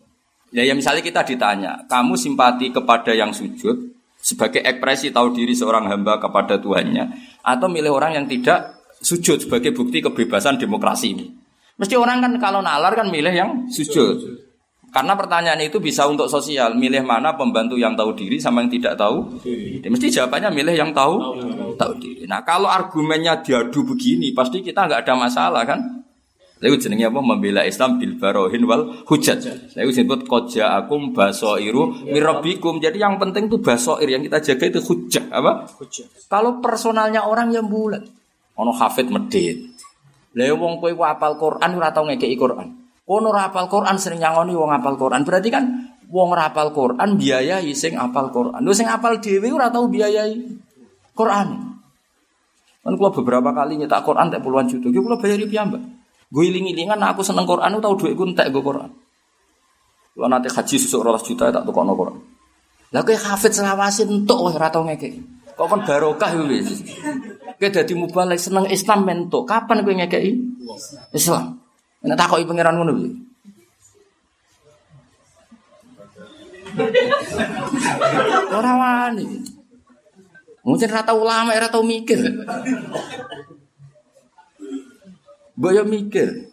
Ya, 0.51 0.61
ya 0.67 0.75
misalnya 0.75 1.01
kita 1.01 1.23
ditanya, 1.25 1.87
kamu 1.89 2.13
simpati 2.13 2.69
kepada 2.69 3.15
yang 3.15 3.33
sujud 3.33 3.95
sebagai 4.19 4.61
ekspresi 4.61 5.09
tahu 5.09 5.33
diri 5.33 5.55
seorang 5.55 5.87
hamba 5.87 6.19
kepada 6.19 6.59
Tuhannya, 6.59 7.09
atau 7.41 7.67
milih 7.71 7.89
orang 7.89 8.19
yang 8.19 8.25
tidak 8.27 8.83
sujud 8.99 9.47
sebagai 9.47 9.71
bukti 9.73 9.99
kebebasan 9.99 10.59
demokrasi 10.61 11.07
ini. 11.11 11.42
Mesti 11.77 11.95
orang 11.97 12.21
kan 12.21 12.33
kalau 12.37 12.61
nalar 12.61 12.93
kan 12.93 13.09
milih 13.09 13.33
yang 13.33 13.49
sujud. 13.69 14.45
Karena 14.93 15.17
pertanyaan 15.17 15.57
itu 15.57 15.81
bisa 15.81 16.05
untuk 16.05 16.29
sosial, 16.29 16.77
milih 16.77 17.01
mana 17.01 17.33
pembantu 17.33 17.81
yang 17.81 17.97
tahu 17.97 18.13
diri 18.13 18.37
sama 18.37 18.61
yang 18.61 18.69
tidak 18.69 18.93
tahu. 18.93 19.41
Diri. 19.41 19.81
Mesti 19.81 20.13
jawabannya 20.13 20.53
milih 20.53 20.75
yang 20.77 20.93
tahu 20.93 21.33
tahu 21.73 21.93
diri. 21.97 22.29
Nah 22.29 22.45
kalau 22.45 22.69
argumennya 22.69 23.41
diadu 23.41 23.81
begini, 23.81 24.37
pasti 24.37 24.61
kita 24.61 24.85
nggak 24.85 25.01
ada 25.01 25.13
masalah 25.17 25.65
kan? 25.65 26.03
Lalu 26.63 26.79
jenenge 26.79 27.09
apa? 27.11 27.19
Membela 27.19 27.67
Islam 27.67 27.99
bil 27.99 28.15
barohin 28.15 28.63
wal 28.63 29.03
hujat. 29.09 29.41
Lalu 29.75 29.89
disebut 29.91 30.29
koja 30.29 30.79
akum 30.79 31.11
basoiru 31.11 32.07
mirabikum. 32.07 32.79
Jadi 32.79 33.03
yang 33.03 33.19
penting 33.19 33.51
itu 33.51 33.59
basoir 33.59 34.07
yang 34.07 34.23
kita 34.23 34.39
jaga 34.39 34.77
itu 34.77 34.79
hujat 34.79 35.27
apa? 35.27 35.67
Hujat. 35.81 36.07
Kalau 36.31 36.63
personalnya 36.63 37.27
orang 37.27 37.51
yang 37.51 37.67
bulat, 37.67 38.07
ono 38.55 38.71
hafid 38.71 39.11
medit, 39.11 39.72
lah 40.33 40.49
wong 40.57 40.81
kowe 40.81 40.91
apal 41.05 41.37
Quran 41.37 41.69
ora 41.77 41.93
tau 41.93 42.09
ngekeki 42.09 42.37
Quran. 42.37 42.67
Kono 43.03 43.29
ora 43.29 43.51
apal 43.51 43.69
Quran 43.69 43.95
sering 44.01 44.17
nyangoni 44.23 44.57
wong 44.57 44.71
apal 44.73 44.97
Quran. 44.97 45.21
Berarti 45.21 45.49
kan 45.53 45.63
wong 46.09 46.33
ora 46.33 46.49
apal 46.49 46.73
Quran 46.73 47.19
biayai 47.19 47.69
sing 47.77 47.93
apal 47.99 48.33
Quran. 48.33 48.57
Lho 48.65 48.73
sing 48.73 48.89
apal 48.89 49.21
dhewe 49.21 49.53
ora 49.53 49.69
tau 49.69 49.85
biayai 49.85 50.33
Quran. 51.13 51.47
Kan 52.83 52.93
kula 52.99 53.09
beberapa 53.13 53.49
kali 53.53 53.79
nyetak 53.79 54.01
Quran 54.01 54.33
tak 54.33 54.41
puluhan 54.41 54.65
juta. 54.65 54.89
Ki 54.89 54.99
kula 54.99 55.21
bayari 55.21 55.45
piyambak. 55.45 55.83
Gue 56.33 56.49
iling-ilingan 56.49 56.97
aku 56.97 57.21
seneng 57.21 57.45
Quran 57.45 57.77
tau 57.77 57.93
duitku 57.93 58.25
entek 58.25 58.49
gue 58.49 58.63
Quran. 58.65 58.89
Kalau 60.13 60.29
nanti 60.29 60.49
haji 60.49 60.75
susuk 60.81 61.05
rolas 61.05 61.21
juta 61.21 61.53
tak 61.53 61.61
tukokno 61.61 61.93
Quran. 61.93 62.17
Lah 62.93 63.01
kowe 63.01 63.13
hafid 63.13 63.53
selawasin 63.53 64.09
entuk 64.09 64.37
wis 64.49 64.57
ora 64.57 64.69
tau 64.73 64.85
ngekeki. 64.85 65.42
Kok 65.63 65.71
kan 65.71 65.87
barokah 65.87 66.35
wis. 66.51 66.83
Kowe 67.55 67.69
dadi 67.71 67.95
mubalek 67.95 68.35
seneng 68.35 68.67
Islam 68.67 69.07
mentuk. 69.07 69.47
Kapan 69.47 69.79
kowe 69.79 69.95
ngekeki? 69.95 70.35
Islam. 71.15 71.55
Nek 72.03 72.19
takoki 72.19 72.43
pangeran 72.43 72.75
ngono 72.75 72.91
piye? 72.99 73.15
Ora 78.51 78.73
wani. 78.75 79.23
Mungkin 80.67 80.89
rata 80.91 81.15
ulama, 81.15 81.55
ora 81.55 81.71
tau 81.71 81.79
mikir. 81.79 82.19
Boyo 85.55 85.87
mikir. 85.87 86.51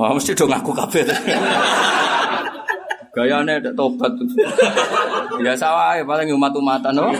Wah, 0.00 0.16
mesti 0.16 0.32
dong 0.32 0.56
aku 0.56 0.72
kabeh. 0.72 1.04
Gayane 3.12 3.60
ada 3.60 3.70
tobat. 3.76 4.16
Biasa 5.36 5.66
wae 5.68 6.00
paling 6.08 6.32
umat-umatan 6.32 6.96
no. 6.96 7.12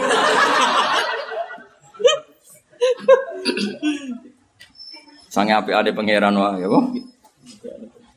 Sange 5.29 5.53
apik 5.53 5.77
ade 5.77 5.93
pangeran 5.93 6.33
wae 6.33 6.65
ya 6.65 6.67
kok. 6.69 6.85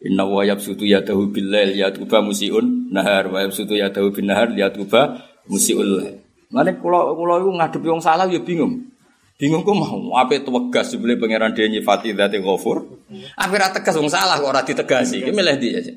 Inna 0.09 0.25
wa 0.25 0.41
yabsutu 0.41 0.89
yadahu 0.89 1.29
bil 1.29 1.53
lail 1.53 1.77
yatuba 1.77 2.25
musiun 2.25 2.89
nahar 2.89 3.29
wa 3.29 3.45
yabsutu 3.45 3.77
yadahu 3.77 4.09
bin 4.09 4.33
nahar 4.33 4.49
yatuba 4.57 5.21
musiul. 5.45 6.01
Mane 6.49 6.81
kula 6.81 7.13
kula 7.13 7.45
iku 7.45 7.51
ngadepi 7.61 7.89
wong 7.93 8.01
salah 8.01 8.25
ya 8.25 8.41
bingung. 8.41 8.89
Bingung 9.37 9.61
kok 9.69 9.77
mau 9.77 10.17
apa 10.17 10.41
tegas 10.41 10.97
sebelum 10.97 11.21
pangeran 11.21 11.53
dia 11.53 11.69
nyifati 11.69 12.17
dzati 12.17 12.41
ghafur. 12.41 12.89
Apa 13.37 13.53
ra 13.61 13.69
tegas 13.69 14.01
salah 14.09 14.41
kok 14.41 14.49
ora 14.49 14.65
ditegasi. 14.65 15.21
Ki 15.21 15.29
milih 15.29 15.61
dia 15.61 15.85
aja. 15.85 15.93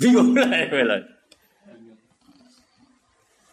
Bingung 0.00 0.32
lah 0.32 0.48
ya 0.48 0.96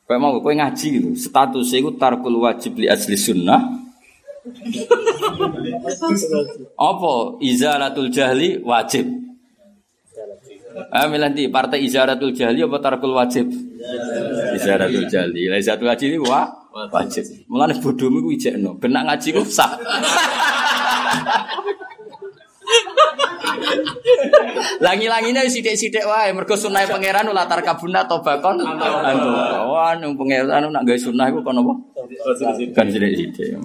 Kayak 0.07 0.23
mau 0.23 0.39
kowe 0.39 0.55
ngaji 0.55 0.87
gitu, 0.87 1.09
status 1.19 1.75
itu 1.75 1.91
tarkul 1.99 2.39
wajib 2.39 2.79
li 2.79 2.87
asli 2.87 3.19
sunnah. 3.19 3.59
Apa 6.79 7.35
izalatul 7.43 8.07
jahli 8.07 8.63
wajib? 8.63 9.03
Ah 10.95 11.11
milanti 11.11 11.51
partai 11.51 11.83
izaratul 11.83 12.31
jahli 12.31 12.63
apa 12.63 12.79
tarkul 12.79 13.19
wajib? 13.19 13.51
Izaratul 14.55 15.11
jahli. 15.11 15.51
Izaratul 15.51 15.91
wajib 15.91 16.07
ini 16.15 16.19
wah 16.23 16.47
wajib. 16.87 17.27
Mulane 17.51 17.75
bodohmu 17.75 18.23
ku 18.23 18.31
ijekno, 18.31 18.79
benak 18.79 19.11
ngaji 19.11 19.29
ku 19.35 19.43
sah. 19.43 19.75
Langi-langine 24.85 25.39
wis 25.45 25.53
sithik-sithik 25.57 26.05
wae 26.05 26.33
mergo 26.33 26.55
sunah 26.57 26.85
pangeran 26.85 27.29
latar 27.33 27.61
kabuna 27.61 28.05
tobakon 28.05 28.61
antu. 28.61 29.29
Wah, 29.71 29.93
nang 29.97 30.17
pangeran 30.17 30.69
nak 30.69 30.83
gawe 30.85 30.99
sunah 30.99 31.25
iku 31.29 31.39
kon 31.41 31.61
apa? 31.61 31.73
Kan 32.73 32.87
sithik-sithik. 32.89 33.57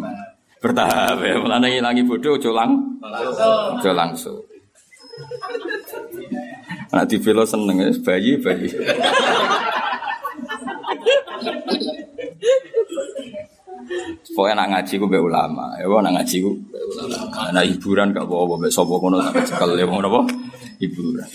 Bertahap 0.62 1.18
ya, 1.26 1.42
mulane 1.42 1.74
ngilangi 1.74 2.06
bodoh 2.06 2.38
aja 2.38 2.50
lang. 2.54 2.70
Aja 3.02 3.90
langsung. 3.90 4.38
Anak 6.94 7.10
di 7.10 7.18
seneng 7.18 7.76
ya, 7.82 7.90
bayi 8.04 8.38
bayi. 8.38 8.68
Pokoknya 14.32 14.54
nak 14.64 14.68
ngaji 14.78 14.94
ku 14.96 15.06
be 15.10 15.18
ulama, 15.20 15.76
ya 15.76 15.86
nak 15.86 16.12
ngaji 16.16 16.36
ku 16.40 16.50
ulama. 16.96 17.52
Nah 17.52 17.64
hiburan 17.64 18.14
gak 18.16 18.24
bawa 18.24 18.56
bawa 18.56 18.68
sopo 18.72 18.96
kono 19.02 19.20
tak 19.20 19.44
cekel 19.44 19.76
ya 19.76 19.84
mau 19.84 20.00
apa? 20.00 20.20
Hiburan. 20.80 21.28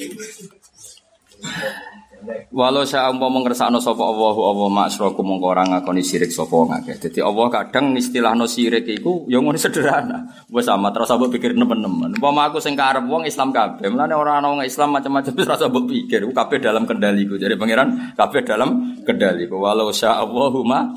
Walau 2.51 2.83
saya 2.83 3.13
umpama 3.13 3.39
mengersakno 3.39 3.77
sapa 3.77 4.01
Allahu 4.01 4.41
Allah 4.49 4.67
maksraku 4.73 5.21
mongko 5.21 5.47
ora 5.53 5.63
ngakoni 5.63 6.01
sirik 6.01 6.33
sapa 6.33 6.55
ngake. 6.65 6.97
Dadi 6.97 7.19
Allah 7.21 7.47
kadang 7.53 7.93
istilahno 7.93 8.49
sirik 8.49 8.89
iku 8.89 9.29
ya 9.29 9.37
ngono 9.39 9.55
sederhana. 9.55 10.25
Wis 10.49 10.65
sama 10.65 10.89
terus 10.91 11.07
mbok 11.13 11.37
pikir 11.37 11.53
nemen-nemen. 11.53 12.17
Umpama 12.17 12.49
aku 12.49 12.57
sing 12.57 12.73
karep 12.73 13.05
wong 13.05 13.23
Islam 13.29 13.53
kabeh, 13.53 13.87
mulane 13.93 14.17
ora 14.17 14.41
ana 14.41 14.49
wong 14.49 14.65
Islam 14.65 14.97
macam-macam 14.97 15.31
wis 15.37 15.47
rasa 15.53 15.69
pikir. 15.69 16.25
Kabeh 16.33 16.57
dalam 16.59 16.83
kendaliku. 16.89 17.37
Jadi 17.37 17.53
pangeran 17.55 18.17
kabeh 18.17 18.41
dalam 18.43 18.97
kendaliku. 19.05 19.61
Walau 19.61 19.93
sya 19.93 20.19
Allahu 20.19 20.65
ma. 20.65 20.89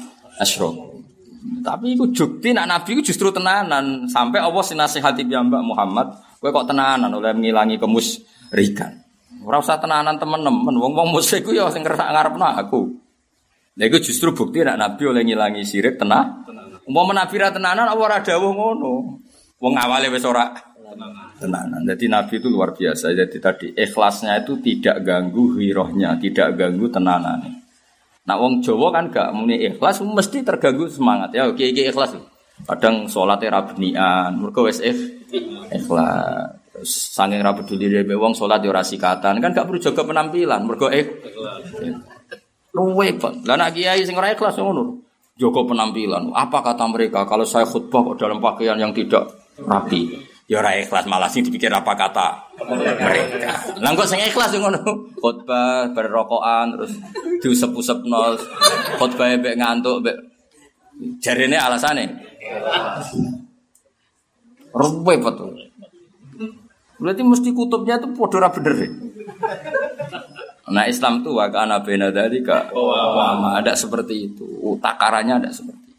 Tapi 1.61 1.95
iku 1.95 2.11
jukti 2.11 2.51
nak 2.57 2.67
nabi 2.67 2.99
iku 2.99 3.03
justru 3.05 3.29
tenanan 3.31 4.09
sampai 4.09 4.41
Allah 4.41 4.65
sinasihati 4.65 5.29
piyambak 5.29 5.63
Muhammad, 5.63 6.17
kowe 6.41 6.51
kok 6.51 6.73
tenanan 6.73 7.13
oleh 7.13 7.37
ngilangi 7.37 7.77
kemusrikan. 7.77 9.01
Ora 9.41 9.61
usah 9.61 9.81
tenanan 9.81 10.21
temen-temen, 10.21 10.75
wong-wong 10.77 11.09
musyrik 11.13 11.49
ku 11.49 11.57
ya 11.57 11.73
sing 11.73 11.81
kersak 11.81 12.13
ngarepno 12.13 12.45
aku. 12.45 12.81
Lha 13.81 13.89
iku 13.89 13.97
justru 14.03 14.37
bukti 14.37 14.61
nek 14.61 14.77
Nabi 14.77 15.03
oleh 15.09 15.23
ngilangi 15.25 15.65
sirik 15.65 15.97
tenah. 15.97 16.45
Umpama 16.85 17.15
Nabi 17.15 17.35
ra 17.39 17.49
tenanan 17.55 17.87
apa 17.87 18.01
ora 18.01 18.19
dawuh 18.21 18.53
ngono. 18.53 18.93
Wong 19.61 19.75
awale 19.77 20.11
wis 20.13 20.27
ora 20.27 20.53
tenanan. 21.41 21.87
Jadi 21.89 22.05
Nabi 22.11 22.35
itu 22.43 22.49
luar 22.53 22.77
biasa. 22.77 23.15
Jadi 23.15 23.37
tadi 23.41 23.67
ikhlasnya 23.73 24.45
itu 24.45 24.61
tidak 24.61 25.01
ganggu 25.07 25.57
hirohnya, 25.57 26.19
tidak 26.21 26.59
ganggu 26.59 26.93
tenanannya. 26.93 27.60
Nah 28.29 28.37
wong 28.37 28.61
Jawa 28.61 28.93
kan 28.93 29.09
gak 29.09 29.33
muni 29.33 29.57
ikhlas 29.65 30.05
mesti 30.05 30.45
terganggu 30.45 30.87
semangat 30.93 31.33
ya. 31.33 31.49
Oke, 31.49 31.73
iki 31.73 31.89
ikhlas. 31.89 32.15
Kadang 32.69 33.09
sholat 33.09 33.41
era 33.41 33.65
benian, 33.65 34.37
mergo 34.37 34.69
wis 34.69 34.85
ikhlas. 34.85 36.61
Saking 36.81 37.45
ra 37.45 37.53
peduli 37.53 37.93
dhewe 37.93 38.17
wong 38.17 38.33
salat 38.33 38.65
yo 38.65 38.73
ora 38.73 38.81
sikatan, 38.81 39.37
kan 39.41 39.53
gak 39.53 39.69
perlu 39.69 39.81
jaga 39.81 40.01
penampilan, 40.01 40.65
mergo 40.65 40.89
eh 40.89 41.05
luwe 42.73 43.21
kok. 43.21 43.45
Lah 43.45 43.57
nek 43.61 43.77
kiai 43.77 44.05
sing 44.05 44.17
ora 44.17 44.33
ikhlas 44.33 44.57
ngono. 44.61 45.01
Jaga 45.41 45.61
penampilan. 45.65 46.33
Apa 46.37 46.61
kata 46.61 46.85
mereka 46.89 47.25
kalau 47.25 47.49
saya 47.49 47.65
khutbah 47.65 48.13
kok 48.13 48.21
dalam 48.21 48.41
pakaian 48.41 48.77
yang 48.77 48.93
tidak 48.93 49.29
rapi? 49.61 50.30
Ya 50.51 50.59
ora 50.59 50.75
ikhlas 50.75 51.07
malah 51.07 51.31
dipikir 51.31 51.71
apa 51.71 51.95
kata 51.95 52.59
mereka. 52.99 53.55
Lah 53.79 53.95
kok 53.95 54.11
sing 54.11 54.19
ikhlas 54.19 54.51
ngono. 54.59 54.83
Khutbah 55.23 55.95
berrokokan 55.95 56.75
terus 56.75 56.99
diusep-usepno. 57.39 58.35
Khutbah 58.99 59.31
mbek 59.39 59.55
ngantuk 59.55 60.03
mbek 60.03 60.17
jarene 61.23 61.55
alasane. 61.55 62.05
Ruwe 64.75 65.15
betul. 65.23 65.55
Berarti 66.99 67.23
mesti 67.23 67.55
kutubnya 67.55 68.03
itu 68.03 68.11
podo 68.11 68.43
bener. 68.43 68.91
Nah 70.67 70.83
Islam 70.91 71.23
tuh 71.23 71.39
wakana 71.39 71.79
bena 71.79 72.11
dari 72.11 72.43
kak 72.43 72.75
ada 73.55 73.73
seperti 73.79 74.35
itu. 74.35 74.51
Takarannya 74.83 75.47
ada 75.47 75.51
seperti 75.55 75.95
itu. 75.95 75.99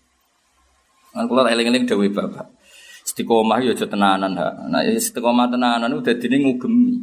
Kan 1.15 1.23
kalau 1.31 1.47
eling-eling 1.47 1.87
dewi 1.87 2.11
bapak. 2.11 2.59
Istiqomah 3.11 3.59
ya 3.59 3.75
tenanan 3.75 4.31
ha. 4.39 4.55
Nah 4.71 4.87
istiqomah 4.87 5.51
tenanan 5.51 5.91
udah 5.99 6.15
dini 6.15 6.47
ngugemi. 6.47 6.95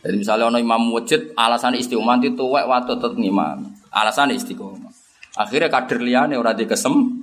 Jadi 0.00 0.16
misalnya 0.24 0.48
ono 0.48 0.56
imam 0.56 0.88
wajib 0.96 1.36
alasan 1.36 1.76
istiqomah 1.76 2.16
itu 2.24 2.48
wek 2.48 2.64
waktu 2.64 2.96
tetep 2.96 3.12
ngimam. 3.20 3.60
Alasan 3.92 4.32
istiqomah. 4.32 4.88
Akhirnya 5.36 5.68
kader 5.68 6.00
liane 6.00 6.34
ora 6.40 6.56
dikesem. 6.56 7.20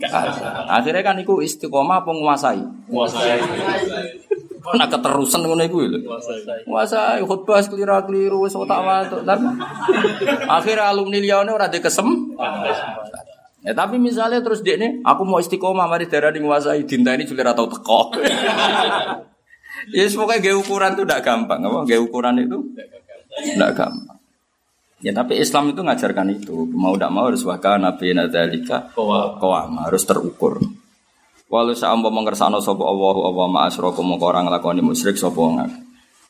Akhirnya 0.69 1.01
kan 1.01 1.17
iku 1.17 1.41
istiqomah 1.41 2.05
penguasai. 2.05 2.61
Menguasai. 2.93 3.41
Nak 4.65 4.89
keterusan 4.93 5.41
ngono 5.45 5.65
iku 5.65 5.77
lho. 5.89 5.99
Kuasa 6.65 7.17
khutbah 7.25 7.61
keliru-keliru 7.65 8.45
wis 8.45 8.53
otak 8.53 8.85
watuk. 8.85 9.25
Akhirnya 10.45 10.93
alumni 10.93 11.17
liyane 11.21 11.49
ora 11.49 11.73
kesem. 11.73 12.37
Ya 13.65 13.73
tapi 13.73 13.97
misalnya 13.97 14.45
terus 14.45 14.61
dia 14.61 14.77
ini, 14.77 15.01
aku 15.01 15.25
mau 15.25 15.41
istiqomah 15.41 15.89
mari 15.89 16.05
darah 16.05 16.29
nguasai 16.29 16.85
dinta 16.85 17.17
ini 17.17 17.25
juga 17.25 17.49
atau 17.49 17.65
teko. 17.65 18.13
ya 19.97 20.05
pokoknya 20.05 20.37
gaya 20.37 20.55
ukuran 20.55 20.93
itu 20.93 21.01
tidak 21.01 21.21
gampang, 21.25 21.59
apa? 21.65 21.79
Gaya 21.89 21.97
ukuran 21.97 22.45
itu 22.45 22.61
tidak 23.57 23.73
gampang. 23.73 24.21
Ya 25.01 25.11
tapi 25.17 25.41
Islam 25.41 25.73
itu 25.73 25.81
ngajarkan 25.81 26.27
itu, 26.37 26.69
mau 26.77 26.93
tidak 26.93 27.09
mau 27.09 27.25
harus 27.25 27.41
wakana 27.41 27.89
nabi 27.89 28.13
nadalika 28.13 28.93
kawama 28.93 29.89
harus 29.89 30.05
terukur. 30.05 30.61
Walau 31.45 31.77
sa'ampa 31.77 32.09
mengersano 32.09 32.57
sopo 32.57 32.85
Allahu 32.89 33.21
Allah 33.33 33.45
ma 33.49 33.59
asroku 33.69 34.01
mongko 34.01 34.25
orang 34.29 34.49
lakoni 34.49 34.81
musyrik 34.81 35.17
sopo 35.17 35.57
ngak. 35.57 35.69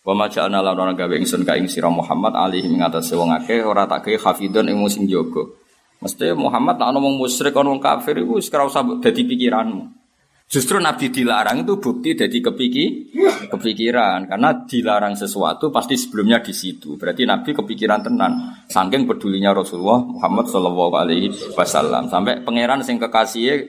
Wa 0.03 0.11
ma 0.11 0.27
ja'ana 0.27 0.59
lan 0.59 0.75
ora 0.75 0.91
gawe 0.91 1.15
ingsun 1.19 1.47
ka 1.47 1.55
ing 1.55 1.71
sira 1.71 1.87
Muhammad 1.87 2.35
alihi 2.35 2.67
ing 2.67 2.83
atase 2.83 3.15
wong 3.15 3.31
akeh 3.31 3.63
ora 3.63 3.87
tak 3.87 4.07
gawe 4.07 4.31
hafidun 4.31 4.67
ing 4.67 4.79
sing 4.91 5.07
jaga. 5.07 5.64
Mesti 6.05 6.37
Muhammad 6.37 6.77
nak 6.77 6.93
ngomong 6.93 7.17
musyrik 7.17 7.57
wong 7.57 7.81
kafir 7.81 8.21
wis 8.21 8.53
ora 8.53 8.69
usah 8.69 8.85
dadi 9.01 9.25
pikiranmu. 9.25 10.05
Justru 10.45 10.77
Nabi 10.77 11.09
dilarang 11.09 11.65
itu 11.65 11.81
bukti 11.81 12.13
dari 12.13 12.37
kepiki, 12.37 13.09
kepikiran 13.49 14.29
karena 14.29 14.53
dilarang 14.69 15.17
sesuatu 15.17 15.73
pasti 15.73 15.97
sebelumnya 15.97 16.37
di 16.45 16.53
situ. 16.53 16.93
Berarti 17.01 17.25
Nabi 17.25 17.57
kepikiran 17.57 18.05
tenan. 18.05 18.53
Saking 18.69 19.09
pedulinya 19.09 19.57
Rasulullah 19.57 20.05
Muhammad 20.05 20.45
Shallallahu 20.45 20.93
Alaihi 20.93 21.33
Wasallam 21.57 22.05
sampai 22.13 22.45
pangeran 22.45 22.85
sing 22.85 23.01
kekasih 23.01 23.65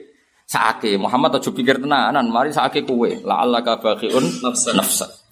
Saake 0.47 0.95
Muhammad 0.95 1.43
aja 1.43 1.51
pikir 1.51 1.83
tenanan, 1.83 2.31
mari 2.31 2.55
saake 2.55 2.87
kue. 2.87 3.19
La 3.27 3.43
Allah 3.43 3.59
kabakhiun 3.59 4.39
nafsa. 4.39 4.71
nafsa. 4.71 5.26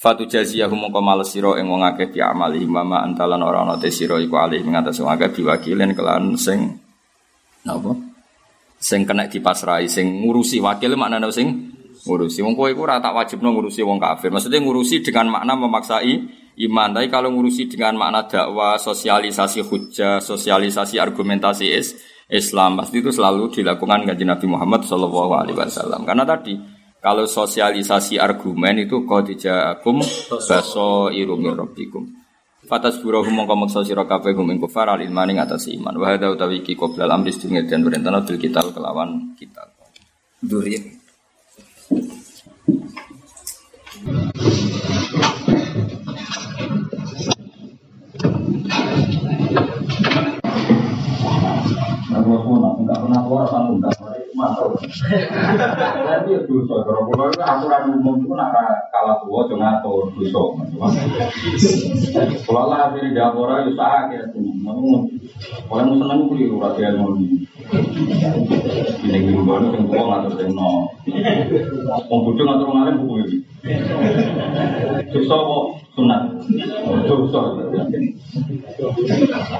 Fatu 0.00 0.24
jaziyahu 0.24 0.72
mongko 0.72 1.04
males 1.04 1.28
sira 1.28 1.60
ing 1.60 1.68
wong 1.68 1.84
akeh 1.84 2.08
bi 2.08 2.24
amali 2.24 2.64
mama 2.64 3.04
antalan 3.04 3.44
ora 3.44 3.68
ana 3.68 3.76
te 3.76 3.92
sira 3.92 4.16
iku 4.16 4.40
alih 4.40 4.64
ing 4.64 4.72
atas 4.72 4.96
wong 4.96 5.12
akeh 5.12 5.28
diwakilin 5.28 5.92
kelan 5.92 6.40
sing 6.40 6.80
napa? 7.68 7.92
Sing 8.80 9.04
kena 9.04 9.28
dipasrai 9.28 9.92
sing 9.92 10.24
ngurusi 10.24 10.56
wakil 10.64 10.96
maknane 10.96 11.28
sing 11.28 11.76
ngurusi. 12.08 12.40
Wong 12.40 12.56
kowe 12.56 12.72
iku 12.72 12.88
ora 12.88 12.96
tak 12.96 13.12
wajibno 13.12 13.52
ngurusi 13.52 13.84
wong 13.84 14.00
kafir. 14.00 14.32
Maksudnya 14.32 14.64
ngurusi 14.64 15.04
dengan 15.04 15.36
makna 15.36 15.52
memaksai 15.52 16.12
iman. 16.64 16.96
Tapi 16.96 17.12
kalau 17.12 17.28
ngurusi 17.36 17.68
dengan 17.68 18.00
makna 18.00 18.24
dakwah, 18.24 18.80
sosialisasi 18.80 19.60
hujah, 19.68 20.24
sosialisasi 20.24 20.96
argumentasi 20.96 21.68
is 21.68 21.92
Islam 22.30 22.80
pasti 22.80 23.04
itu 23.04 23.12
selalu 23.12 23.52
dilakukan 23.52 24.06
kaji 24.06 24.24
Nabi 24.24 24.46
Muhammad 24.48 24.86
Shallallahu 24.86 25.32
Alaihi 25.34 25.58
Wasallam 25.58 26.06
karena 26.06 26.22
tadi 26.22 26.54
kalau 27.00 27.24
sosialisasi 27.24 28.20
argumen 28.20 28.84
itu 28.84 29.02
kau 29.08 29.24
dijakum 29.24 30.04
baso 30.48 31.08
irumir 31.10 31.56
robbikum 31.56 32.20
Fatas 32.70 33.02
burahum 33.02 33.34
mongko 33.34 33.56
maksa 33.56 33.82
sira 33.82 34.06
kabeh 34.06 34.30
gum 34.30 34.46
ing 34.52 34.62
kufar 34.62 34.86
al 34.86 35.02
ilmani 35.02 35.34
atas 35.40 35.66
iman. 35.74 35.96
Wa 35.96 36.14
hadza 36.14 36.30
utawi 36.30 36.62
iki 36.62 36.78
qoblal 36.78 37.10
amri 37.10 37.34
sedurunge 37.34 37.66
dan 37.66 37.82
perintah 37.82 38.22
bil 38.22 38.38
kita 38.38 38.62
kelawan 38.70 39.34
kita. 39.34 39.64
Duri. 40.38 40.78
nggak 52.90 52.98
pernah 53.06 53.20
keluar 53.22 53.44
sama 53.46 53.70
nggak 53.78 53.94
ya 56.30 56.38
dosa, 56.48 56.74
kalau 56.86 57.02
kalau. 57.06 57.24
Kalau 58.90 59.14
buku 73.00 73.14
ini. 73.20 73.38
Sunat. 75.94 76.22
Dosa. 77.06 77.40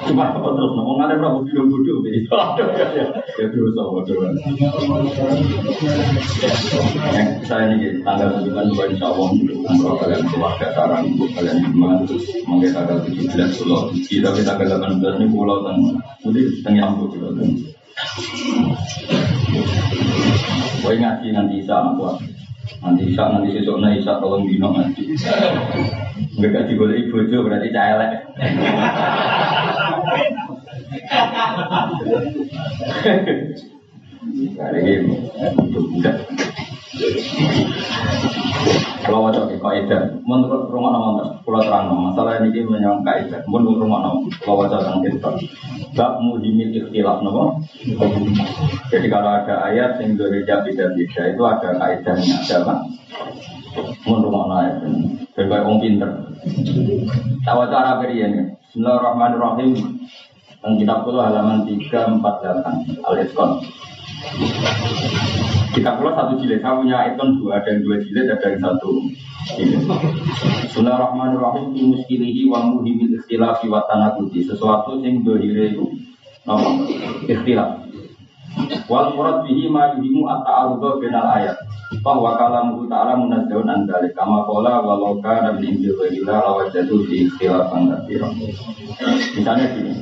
Cuma 0.07 0.25
apa 0.31 0.49
terus 0.55 0.73
ngomong 0.75 0.99
ada 1.03 1.19
berapa 1.19 1.43
video 1.43 1.67
bodoh 1.67 2.03
jadi 2.07 2.21
ya 3.39 3.47
dosa 3.51 3.83
bodoh. 3.91 4.19
Saya 7.47 7.75
ini 7.75 8.03
tanggal 8.07 8.29
sembilan 8.41 8.67
dua 8.71 8.85
insya 8.91 9.07
Allah 9.11 9.29
untuk 9.35 9.95
kalian 9.99 10.23
keluarga 10.31 10.67
sarang 10.75 11.05
untuk 11.15 11.31
kalian 11.35 11.59
iman 11.75 12.07
mungkin 12.47 12.71
tanggal 12.71 12.97
tujuh 13.07 13.27
belas 13.31 13.51
pulau 13.59 13.91
kita 14.07 14.29
kita 14.35 14.53
tanggal 14.55 14.67
delapan 14.67 14.93
belas 15.03 15.15
ini 15.19 15.27
pulau 15.29 15.59
dan 15.67 15.77
jadi 16.23 16.81
ampuh 16.87 17.07
pulau 17.11 17.31
dan. 17.37 17.51
Kau 20.81 20.97
ngaji 20.97 21.29
nanti 21.37 21.61
isa 21.61 21.75
anak 21.77 22.17
Nanti 22.79 23.03
isa 23.11 23.27
nanti 23.27 23.51
sesok 23.51 23.83
nanti 23.83 23.99
isa 23.99 24.23
tolong 24.23 24.47
dino 24.47 24.71
nanti. 24.71 25.03
Mereka 26.39 26.71
digolek 26.71 27.11
ibu 27.11 27.27
bojo 27.27 27.43
berarti 27.43 27.75
cahelek. 27.75 28.13
Hari 34.61 34.81
ini 34.87 35.17
budak. 35.67 36.17
Kalau 39.01 39.27
wajah 39.27 39.49
ke 39.49 39.57
kaidah, 39.57 40.21
menurut 40.29 40.69
rumah 40.69 40.93
nama 40.93 41.41
pulau 41.41 41.65
terang 41.65 41.89
masalah 41.97 42.45
ini 42.45 42.61
menyangka 42.63 43.09
kaidah. 43.09 43.41
Menurut 43.49 43.81
rumah 43.81 44.05
nama 44.05 44.19
kalau 44.45 44.61
wajah 44.63 44.79
tentang 44.85 45.01
kita, 45.09 45.31
bab 45.97 46.21
muhimil 46.21 46.71
ikhtilaf 46.71 47.25
nama. 47.25 47.57
Jadi 48.93 49.07
kalau 49.09 49.31
ada 49.33 49.65
ayat 49.65 49.97
yang 50.05 50.21
berbeda 50.21 50.63
beda 50.69 50.85
beda 50.93 51.23
itu 51.33 51.43
ada 51.49 51.69
kaidahnya, 51.81 52.37
ada 52.45 52.57
apa? 52.61 52.75
Menurut 54.05 54.23
rumah 54.29 54.45
nama 54.47 54.63
itu, 54.77 54.89
baik 55.41 55.65
orang 55.65 55.81
pinter. 55.81 56.11
Tahu 57.49 57.61
cara 57.73 58.01
beri 58.05 58.17
ini. 58.21 58.43
Bismillahirrahmanirrahim. 58.71 59.73
Dan 60.61 60.77
kitab 60.77 61.09
halaman 61.09 61.65
348 61.65 63.01
Al-Isqan. 63.01 63.51
Kita 65.71 65.97
pulau 65.97 66.13
satu 66.13 66.37
jilid, 66.37 66.61
saya 66.61 66.77
punya 66.77 67.09
ikon 67.15 67.41
dua, 67.41 67.65
yang 67.65 67.81
dua 67.81 67.97
jilid, 68.05 68.29
ada 68.29 68.53
yang 68.53 68.61
satu 68.61 68.91
jilid. 69.57 69.81
Bismillahirrahmanirrahim, 70.69 71.73
fi 71.73 71.81
muskilihi 71.89 72.43
wa 72.53 72.69
muhimil 72.69 73.17
ikhtilafi 73.17 73.73
wa 73.73 73.81
tanakuti. 73.89 74.45
Sesuatu 74.45 75.01
yang 75.01 75.25
dohire 75.25 75.73
itu, 75.73 75.89
nama, 76.45 76.85
ikhtilaf. 77.25 77.81
Wal 78.91 79.15
murad 79.15 79.47
bihi 79.47 79.71
ma 79.71 79.95
yuhimu 79.97 80.27
at-ta'arudha 80.27 81.01
binal 81.01 81.27
ayat. 81.41 81.57
Bahwa 82.05 82.37
kalamuhu 82.37 82.91
ta'ala 82.91 83.17
munazzahun 83.17 83.67
an 83.73 83.87
kama 84.13 84.45
qala 84.45 84.85
walau 84.85 85.17
kana 85.23 85.55
min 85.57 85.81
indil 85.81 85.97
ghairillah 85.97 86.45
lawajadu 86.45 87.09
fi 87.09 87.31
ikhtilafan 87.31 87.89
katsiran. 87.95 88.35
Misalnya 89.39 89.67
gini, 89.75 89.95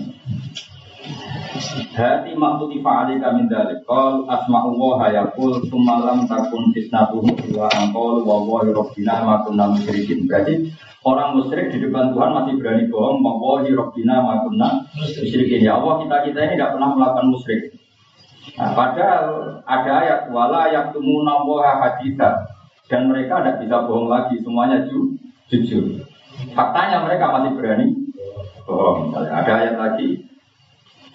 Hati 1.98 2.36
maktuti 2.38 2.78
fa'alika 2.78 3.34
min 3.34 3.50
dalik. 3.50 3.82
Qal 3.88 4.28
asma'u 4.28 4.76
wa 4.78 5.02
hayakul 5.02 5.58
Sumalam 5.66 6.28
takun 6.30 6.70
fitnatuhu 6.70 7.34
Wa 7.56 7.66
angkol 7.74 8.22
wa 8.22 8.44
wa 8.44 8.62
rabbina 8.62 9.24
ma 9.26 9.42
kunna 9.42 9.74
musyrikin. 9.74 10.28
Berarti 10.28 10.70
orang 11.02 11.40
musyrik 11.40 11.74
di 11.74 11.82
depan 11.82 12.14
Tuhan 12.14 12.30
masih 12.36 12.54
berani 12.60 12.84
bohong 12.86 13.18
Wa 13.24 13.32
wa 13.34 13.58
rabbina 13.64 14.22
ma 14.22 14.44
kunna 14.46 14.86
musyrikin. 14.94 15.64
Ya 15.64 15.80
Allah 15.80 16.04
kita-kita 16.04 16.38
ini 16.44 16.54
tidak 16.54 16.78
pernah 16.78 16.88
melakukan 16.94 17.26
musyrik. 17.32 17.62
Nah, 18.58 18.74
padahal 18.74 19.26
ada 19.66 19.92
ayat 20.02 20.20
wala 20.30 20.70
yaktumuna 20.70 21.42
wa 21.42 21.82
haditha. 21.82 22.46
Dan 22.88 23.12
mereka 23.12 23.44
tidak 23.44 23.56
bisa 23.64 23.76
bohong 23.84 24.08
lagi 24.08 24.40
semuanya 24.40 24.80
ju, 24.88 25.12
jujur. 25.52 26.00
Faktanya 26.56 27.04
mereka 27.04 27.28
masih 27.28 27.52
berani 27.58 27.86
bohong. 28.64 29.12
Ada 29.12 29.52
ayat 29.52 29.76
lagi 29.76 30.27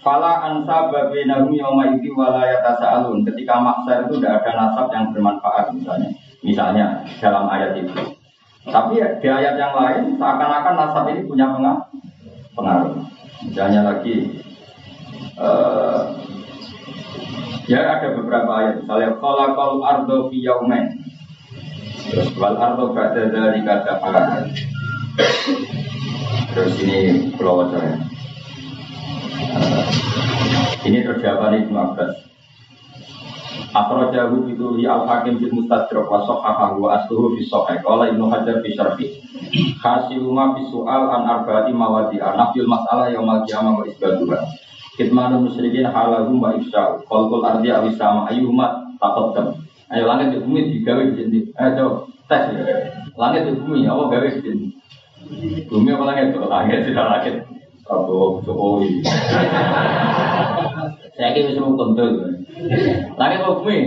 Fala 0.04 0.44
ansa 0.44 0.92
babinahum 0.92 1.56
yawma 1.56 1.96
idhi 1.96 2.12
wala 2.12 2.44
yatasa'alun. 2.44 3.24
Ketika 3.24 3.56
maksar 3.64 4.04
itu 4.04 4.20
tidak 4.20 4.44
ada 4.44 4.52
nasab 4.60 4.92
yang 4.92 5.16
bermanfaat 5.16 5.72
misalnya. 5.72 6.12
Misalnya 6.44 6.86
dalam 7.24 7.48
ayat 7.48 7.80
itu. 7.80 7.96
Tapi 8.68 9.00
di 9.00 9.28
ayat 9.32 9.56
yang 9.56 9.72
lain 9.72 10.20
seakan-akan 10.20 10.76
nasab 10.76 11.08
ini 11.08 11.24
punya 11.24 11.56
pengaruh. 12.52 13.00
Misalnya 13.48 13.82
lagi 13.88 14.44
uh, 15.40 16.12
ya 17.72 17.80
ada 17.96 18.12
beberapa 18.20 18.52
ayat. 18.60 18.84
Misalnya 18.84 19.16
khalaqal 19.24 19.80
ardo 19.88 20.28
fi 20.28 20.38
yaumen. 20.44 21.00
Terus 22.12 22.28
wal 22.36 22.60
ardo 22.60 22.92
ba'da 22.92 23.32
dari 23.32 23.64
kata 23.64 24.04
Terus 26.52 26.76
ini 26.84 27.32
pulau 27.40 27.64
wajah 27.64 28.13
ini 30.84 31.00
terjawab 31.04 31.56
Ibnu 31.56 31.78
Abbas. 31.80 32.14
Akhrajahu 33.74 34.54
li 34.78 34.86
al-hakim 34.86 35.42
fil 35.42 35.50
mustadrak 35.50 36.06
wa 36.06 36.22
sahahahu 36.22 36.86
wa 36.86 37.02
asluhu 37.02 37.34
fi 37.34 37.42
sahih. 37.50 37.82
Qala 37.82 38.14
Ibnu 38.14 38.30
Hajar 38.30 38.62
fi 38.62 38.70
syarhi. 38.78 39.08
Hasiluma 39.82 40.54
fi 40.54 40.62
su'al 40.70 41.10
an 41.10 41.26
arba'ati 41.26 41.74
mawadi'a 41.74 42.38
nafyul 42.38 42.70
mas'alah 42.70 43.10
yaumal 43.10 43.42
qiyamah 43.50 43.82
wa 43.82 43.84
isbatuha. 43.90 44.38
Kitmanul 44.94 45.50
musyrikin 45.50 45.90
halahum 45.90 46.38
wa 46.38 46.54
ifsya'u. 46.54 47.02
Qalqul 47.10 47.42
ardi 47.42 47.74
aw 47.74 47.82
sama 47.98 48.30
ayyuhuma 48.30 48.94
taqaddam. 49.02 49.66
Ayo 49.90 50.06
langit 50.06 50.38
di 50.38 50.38
bumi 50.38 50.70
digawe 50.70 51.02
di 51.10 51.14
sini. 51.18 51.40
Ayo 51.58 52.14
tes. 52.30 52.54
Langit 53.18 53.50
di 53.50 53.58
bumi 53.58 53.90
apa 53.90 54.06
gawe 54.06 54.28
di 54.30 54.42
sini? 54.42 54.68
Bumi 55.66 55.90
apa 55.98 56.04
langit? 56.14 56.38
Langit 56.38 56.80
tidak 56.86 57.06
langit. 57.10 57.36
Prabowo 57.84 58.40
Jokowi. 58.48 59.04
Saya 61.14 61.30
kira 61.36 61.52
bisa 61.52 61.60
kental. 61.60 62.10
Langit 63.20 63.44
apa 63.44 63.60
bumi? 63.60 63.78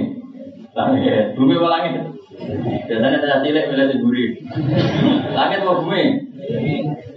Langit. 0.77 1.33
Bumi 1.33 1.57
apa 1.57 1.69
langit? 1.73 1.93
Biasanya 2.87 3.19
saya 3.25 3.41
cilik 3.41 3.65
bila. 3.73 3.89
Langit 5.33 5.59
apa 5.65 5.81
bumi? 5.81 6.03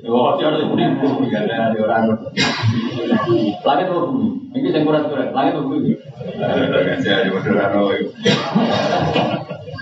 Wah, 0.10 0.34
dia 0.40 0.48
harus 0.50 0.66
bumi 0.72 0.86
bumi 1.04 1.28
karena 1.28 1.68
ada 1.70 1.78
orang. 1.84 2.04
Langit 3.68 3.86
apa 3.92 4.00
bumi? 4.08 4.28
Ini 4.56 4.68
saya 4.72 4.88
kurang 4.88 5.06
kurang. 5.12 5.30
Langit 5.36 5.54
apa 5.60 5.68
bumi? 5.68 5.92
Saya 7.04 7.28
di 7.28 7.30
Madura 7.36 7.68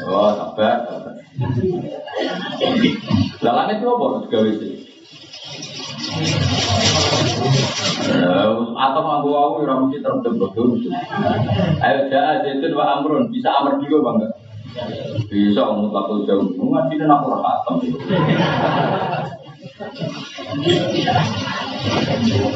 Oh, 0.07 0.31
sabar. 0.33 0.77
Langit 3.45 3.75
itu 3.77 3.85
apa? 3.85 4.07
Gawe 4.33 4.51
sih. 4.57 4.76
Atau 8.77 9.01
mampu 9.01 9.33
aku 9.33 9.65
ya 9.65 9.73
mesti 9.81 9.97
terbentuk 10.05 10.53
Ayo 11.81 11.99
jahat 12.13 12.45
itu 12.45 12.69
dua 12.69 13.01
amrun 13.01 13.33
bisa 13.33 13.49
amr 13.49 13.81
dulu 13.81 14.05
bangga. 14.05 14.29
Bisa 15.25 15.61
mutlak 15.73 16.29
jauh. 16.29 16.53
Ngaji 16.53 16.93
dan 17.01 17.09
aku 17.09 17.25
rahatam. 17.33 17.75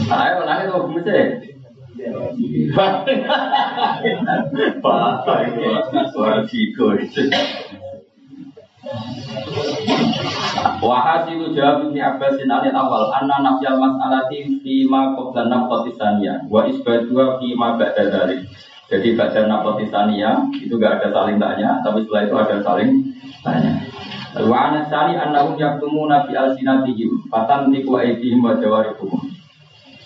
Ayo 0.06 0.38
nangis 0.46 0.70
tuh 0.70 0.86
mesti. 0.94 1.20
Pak, 4.82 5.26
suara 6.14 6.46
figur. 6.50 6.98
Wahasilu 10.62 11.54
jawab 11.58 11.90
Ibni 11.90 12.02
Abbasin 12.02 12.50
anil 12.50 12.74
awal 12.74 13.10
Anna 13.10 13.42
nafyal 13.42 13.82
mas'alati 13.82 14.62
Fima 14.62 15.18
qabla 15.18 15.50
nafqati 15.50 15.98
saniyah 15.98 16.46
Wa 16.46 16.70
isbadua 16.70 17.42
fima 17.42 17.78
ba'da 17.82 18.04
dari 18.10 18.46
Jadi 18.90 19.18
baca 19.18 19.42
saniyah 19.90 20.36
Itu 20.62 20.78
gak 20.78 21.02
ada 21.02 21.08
saling 21.10 21.42
tanya 21.42 21.82
Tapi 21.82 22.06
setelah 22.06 22.22
itu 22.30 22.36
ada 22.38 22.58
saling 22.62 22.92
tanya 23.42 23.74
Wa 24.38 24.70
anasani 24.70 25.18
annahum 25.18 25.58
yaktumu 25.58 26.06
nabi 26.06 26.38
al-sinatihim 26.38 27.26
Fatan 27.34 27.74
tiku 27.74 27.98
aidihim 27.98 28.46
wa 28.46 28.58
jawarikum 28.58 29.18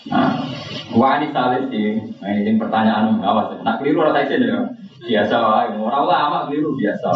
Nah, 0.06 0.38
wa 0.94 1.18
ini 1.18 1.34
salis. 1.34 1.65
Nah, 2.22 2.30
ini 2.30 2.61
pertanyaan 2.61 3.18
awas. 3.26 3.57
Nak 3.65 3.82
keliru 3.82 4.06
rasa 4.06 4.30
izin 4.30 4.45
ya 4.45 4.61
biasa 5.06 5.36
wae. 5.38 5.69
Orang 5.77 6.06
lama 6.10 6.38
keliru 6.49 6.73
biasa. 6.73 7.10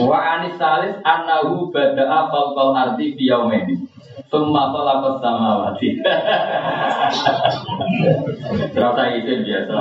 Wa 0.00 0.18
anis 0.18 0.56
salis 0.56 0.96
annahu 1.04 1.68
bada'a 1.70 2.32
khalqal 2.32 2.72
ardi 2.72 3.14
fi 3.14 3.24
yaumaini 3.28 3.76
Summa 4.30 4.70
sama 4.70 5.18
samawati. 5.18 5.88
Terasa 8.70 9.02
itu 9.18 9.32
biasa 9.42 9.74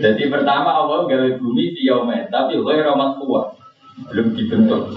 Jadi 0.00 0.22
pertama 0.32 0.70
Allah 0.72 1.04
gawe 1.04 1.30
bumi 1.36 1.76
di 1.76 1.84
Tapi 2.32 2.54
ghairu 2.64 2.96
kuat 2.96 3.46
Belum 4.08 4.26
dibentuk. 4.32 4.94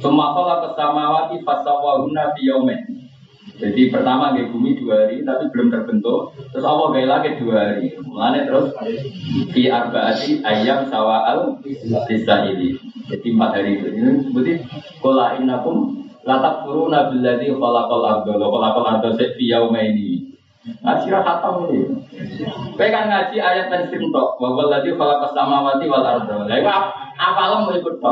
Summa 0.00 0.32
khalaqa 0.32 0.72
samawati 0.72 1.42
fasawwahunna 1.44 2.32
fi 2.32 2.48
yaumain 2.48 3.03
jadi 3.54 3.86
pertama 3.86 4.34
di 4.34 4.50
bumi 4.50 4.74
dua 4.82 5.06
hari 5.06 5.22
tapi 5.22 5.46
belum 5.54 5.70
terbentuk. 5.70 6.34
Terus 6.50 6.66
Allah 6.66 6.90
gaya 6.90 7.06
lagi 7.06 7.38
dua 7.38 7.54
hari. 7.54 7.94
Mulanya 8.02 8.50
terus 8.50 8.74
di 9.54 9.70
arbaati 9.70 10.42
ayam 10.42 10.90
sawal 10.90 11.62
bisa 11.62 12.34
ini. 12.50 12.74
Jadi 13.06 13.26
empat 13.30 13.50
hari 13.54 13.78
itu. 13.78 13.86
Ini 13.94 14.10
seperti 14.26 14.52
kola 14.98 15.38
innakum 15.38 16.02
latak 16.26 16.66
furu 16.66 16.90
nabiladi 16.90 17.54
kolakol 17.54 18.02
ardo 18.02 18.34
kolakol 18.34 18.84
ardo 18.90 19.14
sefi 19.14 19.54
ini. 19.54 20.34
Ngaji 20.82 21.08
khatam 21.14 21.70
ini. 21.70 21.80
Kowe 22.74 22.88
kan 22.90 23.06
ngaji 23.06 23.36
ayat 23.38 23.70
dan 23.70 23.86
tok 23.86 24.28
bahwa 24.42 24.66
lagi 24.66 24.90
khalaqas 24.98 25.30
samawati 25.30 25.86
wal 25.86 26.02
ardo. 26.02 26.42
Lah 26.42 26.56
iku 26.58 26.70
apalem 27.14 27.70
mau 27.70 27.76
ikut. 27.78 28.02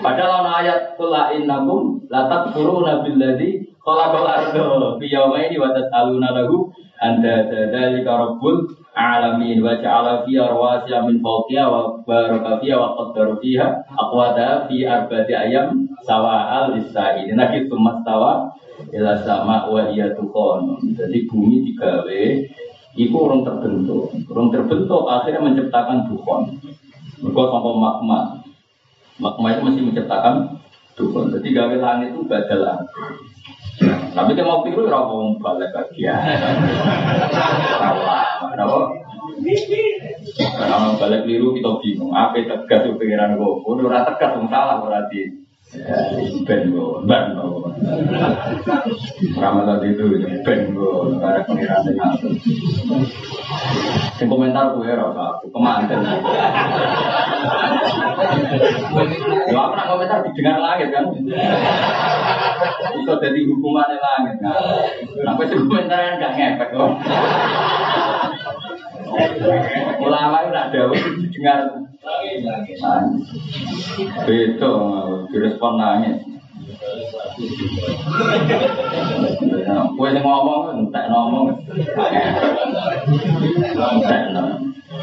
Padahal 0.00 0.48
ayat 0.64 0.96
kula 0.96 1.36
innakum 1.36 2.08
latak 2.08 2.56
furu 2.56 2.88
nabiladi 2.88 3.68
khalaqal 3.84 4.26
ardo 4.26 4.96
fi 4.98 5.06
yaumaini 5.12 5.56
wa 5.56 5.74
tasaluna 5.74 6.34
lahu 6.34 6.70
anda 6.98 7.46
dzalika 7.46 8.10
rabbul 8.10 8.74
alamin 8.98 9.62
wa 9.62 9.78
ja'ala 9.78 10.26
fiha 10.26 10.50
rawasiya 10.50 11.06
min 11.06 11.22
fawqiha 11.22 11.64
wa 11.70 12.02
baraka 12.02 12.58
fiha 12.58 12.74
wa 12.74 12.98
qaddara 12.98 13.38
fiha 13.38 13.66
aqwata 13.94 14.66
fi 14.66 14.82
arba'ati 14.82 15.30
ayam 15.30 15.86
sawa'al 16.02 16.74
lis-sa'ilin. 16.74 17.38
Lagi 17.38 17.70
sumastawa 17.70 18.50
ila 18.90 19.14
sama 19.22 19.70
wa 19.70 19.86
iya 19.94 20.10
tukon. 20.18 20.82
Jadi 20.98 21.30
bumi 21.30 21.62
digawe 21.70 22.22
itu 22.98 23.14
orang 23.14 23.46
terbentuk. 23.46 24.10
Orang 24.26 24.50
terbentuk 24.50 25.02
akhirnya 25.06 25.46
menciptakan 25.46 26.10
dukon. 26.10 26.58
Mereka 27.22 27.42
sampai 27.54 27.74
magma. 27.78 28.20
Magma 29.22 29.46
itu 29.54 29.62
masih 29.62 29.82
menciptakan 29.86 30.34
dukon. 30.98 31.30
Jadi 31.30 31.54
gawe 31.54 31.74
langit 31.78 32.10
itu 32.10 32.26
badalah. 32.26 32.82
Tapi 33.78 34.34
kita 34.34 34.42
mau 34.42 34.66
pikir 34.66 34.90
ora 34.90 35.06
wong 35.06 35.38
balik 35.38 35.70
bagian. 35.70 36.18
Kenapa? 38.50 38.78
Karena 40.38 40.76
balik 40.98 41.22
liru 41.24 41.54
kita 41.54 41.78
bingung. 41.82 42.10
Apa 42.10 42.42
tegas 42.42 42.90
pikiran 42.98 43.38
gue? 43.38 43.52
Udah 43.64 44.02
tegas, 44.06 44.34
salah 44.50 44.82
berarti. 44.82 45.47
Ben 45.68 46.72
go, 46.72 47.04
ben 47.04 47.36
go. 47.36 47.68
Ramadan 49.36 49.84
itu 49.84 50.04
ben 50.40 50.72
go, 50.72 51.12
ada 51.20 51.44
pengiran 51.44 51.84
dengan 51.84 52.16
Yang 54.16 54.28
komentar 54.32 54.72
gue 54.72 54.88
ya, 54.88 54.96
aku 54.96 55.46
kemanten. 55.52 56.00
Ya 59.52 59.58
aku 59.60 59.72
nak 59.76 59.88
komentar 59.92 60.24
didengar 60.24 60.56
langit 60.56 60.88
kan. 60.88 61.04
Itu 62.96 63.12
jadi 63.20 63.40
hukuman 63.52 63.92
langit 63.92 64.36
kan. 64.40 64.56
Apa 65.28 65.42
sih 65.52 65.56
komentar 65.68 66.00
yang 66.00 66.16
gak 66.16 66.32
ngefek 66.32 66.68
kok. 66.72 66.92
Ulama 70.00 70.36
itu 70.40 70.48
nak 70.48 70.68
dawa 70.72 70.96
didengar 70.96 71.87
Beda, 74.26 74.74
direspon 75.34 75.74
nangis. 75.74 76.18
Kue 79.98 80.08
yang 80.14 80.22
ngomong, 80.22 80.62
entek 80.78 81.10
ngomong. 81.10 81.58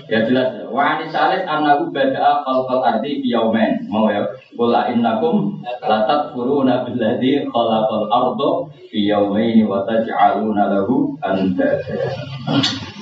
Ya 0.06 0.20
jelas. 0.24 0.50
Wa 0.72 0.96
ani 0.96 1.12
salis 1.12 1.44
annahu 1.44 1.92
bada'a 1.92 2.48
khalqal 2.48 2.82
ardi 2.84 3.22
fi 3.22 3.28
yawmain. 3.34 3.86
Mau 3.92 4.08
ya. 4.08 4.24
Qul 4.56 4.72
innakum 4.72 5.60
la 5.66 6.08
takfuruna 6.08 6.88
billadzi 6.88 7.44
khalaqal 7.50 8.08
arda 8.08 8.50
fi 8.88 9.12
yawmain 9.12 9.68
wa 9.68 9.84
taj'aluna 9.84 10.72
lahu 10.72 11.18
andada. 11.22 11.76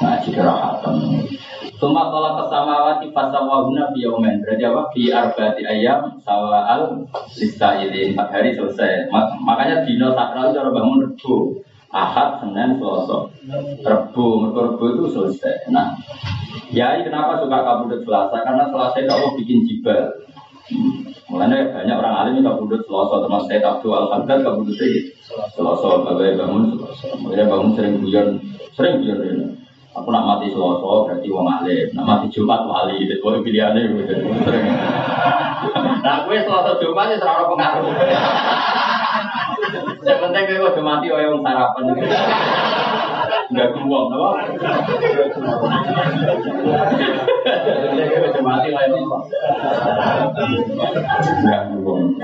Nah, 0.02 0.18
jika 0.24 0.42
rahatan. 0.44 1.28
Suma 1.82 2.14
kala 2.14 2.38
kesamawati 2.40 3.10
fasawahuna 3.12 3.92
fi 3.92 4.06
yaumen. 4.06 4.40
Berarti 4.46 4.64
apa? 4.64 4.82
Fi 4.94 5.02
arba'ati 5.10 5.62
ayam 5.66 6.22
sawa'al 6.22 7.06
lisailin. 7.38 8.14
Empat 8.14 8.28
hari 8.30 8.54
selesai. 8.54 9.10
Makanya 9.42 9.84
dino 9.84 10.14
sakral 10.14 10.54
cara 10.54 10.70
bangun 10.70 11.10
rebu. 11.10 11.60
Ahad, 11.94 12.42
Senin, 12.42 12.82
Selasa. 12.82 13.30
Rebu, 13.86 14.26
mereka 14.42 14.60
rebu 14.66 14.86
itu 14.98 15.06
selesai. 15.14 15.70
Nah, 15.70 15.94
ya 16.74 16.98
kenapa 17.06 17.38
suka 17.38 17.62
kabudut 17.62 18.02
Selasa? 18.02 18.42
Karena 18.42 18.66
Selasa 18.74 18.98
itu 18.98 19.14
Allah 19.14 19.32
bikin 19.38 19.62
jibal. 19.70 20.10
Mulanya 21.30 21.70
banyak 21.70 21.94
orang 21.94 22.16
alim 22.18 22.34
yang 22.42 22.50
kabudut 22.50 22.82
Selasa, 22.90 23.22
termasuk 23.22 23.46
saya 23.46 23.78
Abdul 23.78 23.94
Al-Haddad 23.94 24.42
kabudut 24.42 24.74
Selasa, 25.54 25.90
bagai 26.02 26.34
bangun 26.34 26.64
Selasa. 26.74 27.14
Mulanya 27.22 27.46
bangun 27.46 27.70
sering 27.78 27.94
guyon, 28.02 28.28
sering 28.74 28.96
guyon 28.98 29.20
ini. 29.22 29.46
Aku 29.94 30.10
nak 30.10 30.26
mati 30.26 30.50
Selasa 30.50 31.06
berarti 31.06 31.30
wong 31.30 31.46
alim, 31.46 31.94
nak 31.94 32.06
mati 32.10 32.26
Jumat 32.34 32.66
wali, 32.66 33.06
itu 33.06 33.22
pilihannya 33.22 33.94
gitu. 33.94 34.26
Sering. 34.42 34.66
Nah, 36.02 36.26
gue 36.26 36.38
Selasa 36.42 36.82
Jumat 36.82 37.14
ya 37.14 37.18
serara 37.22 37.46
pengaruh. 37.46 37.94
Yang 40.02 40.20
penting 40.20 40.44
gue 40.50 40.66
udah 40.66 40.82
mati 40.82 41.08
oh 41.14 41.20
yang 41.22 41.38
sarapan. 41.46 41.84
Enggak 43.54 43.70
kuwang, 43.78 44.10
apa? 44.10 44.30
Enggak 51.38 51.62
kuwang. 51.70 52.18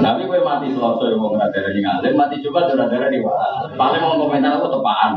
Tapi 0.00 0.20
gue 0.26 0.40
mati 0.44 0.68
selasa 0.72 1.04
yang 1.08 1.20
mau 1.20 1.32
darah 1.36 1.72
di 1.72 1.80
ngalim, 1.80 2.12
mati 2.16 2.36
juga 2.44 2.68
darah 2.68 2.88
darah 2.88 3.08
di 3.08 3.20
Paling 3.76 4.00
mau 4.04 4.20
komentar 4.20 4.60
aku 4.60 4.68
tepaan. 4.68 5.12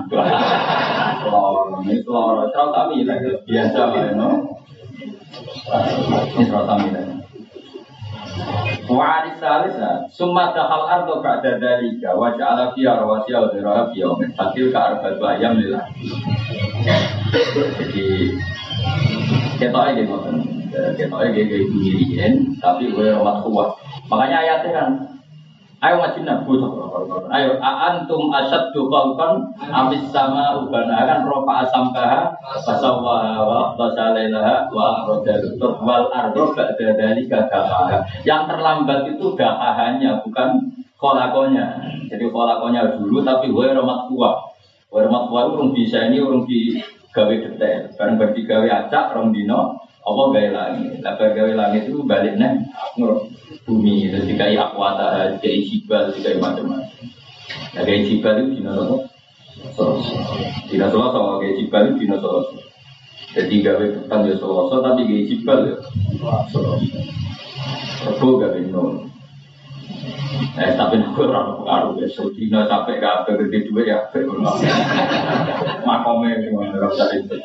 Selor, 1.24 1.84
ini 1.84 2.00
selor, 2.04 2.48
selor 2.52 2.70
tapi 2.72 3.04
biasa 3.48 3.80
lah, 3.92 4.02
ya, 4.08 4.12
no. 4.16 4.30
Ini 6.36 6.44
selor 6.48 6.64
tapi 6.68 6.88
Wa 8.84 9.24
salis 9.40 9.80
summa 10.12 10.52
dahal 10.52 10.84
ardo 10.92 11.24
ba'da 11.24 11.56
dalika 11.56 12.12
wa 12.20 12.36
ja'ala 12.36 12.76
fiha 12.76 13.00
rawasiya 13.00 13.40
wa 13.40 13.48
dhiraha 13.48 13.84
fi 13.96 14.04
yawmin 14.04 14.30
fatil 14.36 14.68
ka 14.76 14.80
arba'atu 14.92 15.24
ayam 15.24 15.56
lillah. 15.56 15.88
Jadi 17.80 18.36
kita 19.56 19.80
aja 19.80 20.02
ngoten. 20.04 20.53
Kita 20.74 21.06
aja 21.06 21.30
kayak 21.46 21.70
diriin 21.70 22.58
tapi 22.58 22.90
gue 22.90 23.14
rawat 23.14 23.46
kuat. 23.46 23.70
Makanya 24.10 24.38
ayatnya 24.42 24.72
kan 24.74 24.90
Ayo 25.84 26.00
wajib 26.00 26.24
nabu 26.24 26.56
Ayo 27.28 27.60
antum 27.60 28.32
asyaddu 28.32 28.88
khalqan 28.88 29.52
amis 29.68 30.08
sama 30.16 30.64
ubana 30.64 31.04
kan 31.04 31.28
rofa 31.28 31.68
asamkaha 31.68 32.32
fasawa 32.64 33.44
wa 33.44 33.76
fasalailaha 33.76 34.72
wa 34.72 35.04
akhraja 35.04 35.44
wal 35.60 36.08
ardo 36.08 36.56
ba'da 36.56 36.88
dalika 36.96 37.52
dahaha. 37.52 38.00
Yang 38.24 38.42
terlambat 38.48 39.12
itu 39.12 39.36
dahahannya 39.36 40.24
bukan 40.24 40.72
kolakonya. 40.96 41.84
Jadi 42.08 42.32
kolakonya 42.32 42.96
dulu 42.96 43.20
tapi 43.20 43.52
gue 43.52 43.76
romat 43.76 44.08
tua. 44.08 44.40
Gue 44.88 45.04
romat 45.04 45.28
tua 45.28 45.52
urung 45.52 45.76
bisa 45.76 46.08
ini 46.08 46.24
urung 46.24 46.48
di 46.48 46.80
gawe 47.12 47.36
detail. 47.44 47.92
Berarti 48.00 48.40
gawe 48.48 48.68
acak 48.88 49.20
rong 49.20 49.36
dino 49.36 49.83
apa 50.04 50.22
gawe 50.36 50.50
langit. 50.52 51.00
Lah 51.00 51.16
gawe 51.16 51.52
langit 51.56 51.88
itu 51.88 52.04
baliknya 52.04 52.60
nurut 53.00 53.32
bumi 53.64 54.12
terus 54.12 54.28
dikai 54.28 54.60
akwata 54.60 55.40
dikai 55.40 55.64
jibal 55.64 56.12
dikai 56.12 56.36
macam-macam. 56.38 57.08
Nah 57.74 57.82
dikai 57.88 58.04
jibal 58.08 58.36
itu 58.44 58.60
dino 58.60 58.72
apa? 58.76 58.98
Selasa 59.72 60.20
dino 60.68 60.86
selasa 60.92 61.20
dikai 61.40 61.58
jibal 61.64 61.84
itu 61.88 61.96
dino 62.04 62.16
selasa 62.20 62.56
jadi 63.34 63.56
gawe 63.66 63.86
petang 63.98 64.22
ya 64.28 64.36
selasa 64.36 64.76
tapi 64.84 65.02
dikai 65.08 65.28
jibal 65.32 65.60
ya 65.64 65.76
selasa 66.52 66.88
Rebo 68.04 68.28
gawe 68.36 68.60
nol 68.68 69.13
Eh 70.54 70.72
tapi 70.78 71.02
aku 71.02 71.26
orang 71.26 71.58
pengaruh. 71.62 71.98
Ya, 71.98 72.08
so 72.10 72.30
dino 72.34 72.66
sampai 72.70 73.02
gak 73.02 73.26
gede 73.26 73.70
dua 73.70 73.82
ya, 73.86 73.98
makome 75.86 76.30
semua 76.46 76.70
nggak 76.70 76.94
usah 76.94 77.08
itu. 77.18 77.36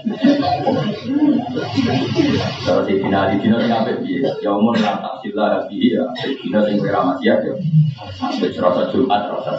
Kalau 2.64 2.82
di 2.84 3.00
dino 3.00 3.56
di 3.60 3.68
apa 3.72 3.92
dia, 4.04 4.28
ya 4.44 4.50
umur 4.52 4.76
nggak 4.76 5.00
tak 5.00 5.14
sila 5.24 5.64
dia, 5.72 6.04
di 6.20 6.30
dino 6.42 6.58
sing 6.68 6.76
kira 6.80 7.00
masih 7.04 7.28
ada, 7.32 7.52
sampai 8.16 8.52
serasa 8.52 8.92
jumat 8.92 9.20
serasa. 9.30 9.52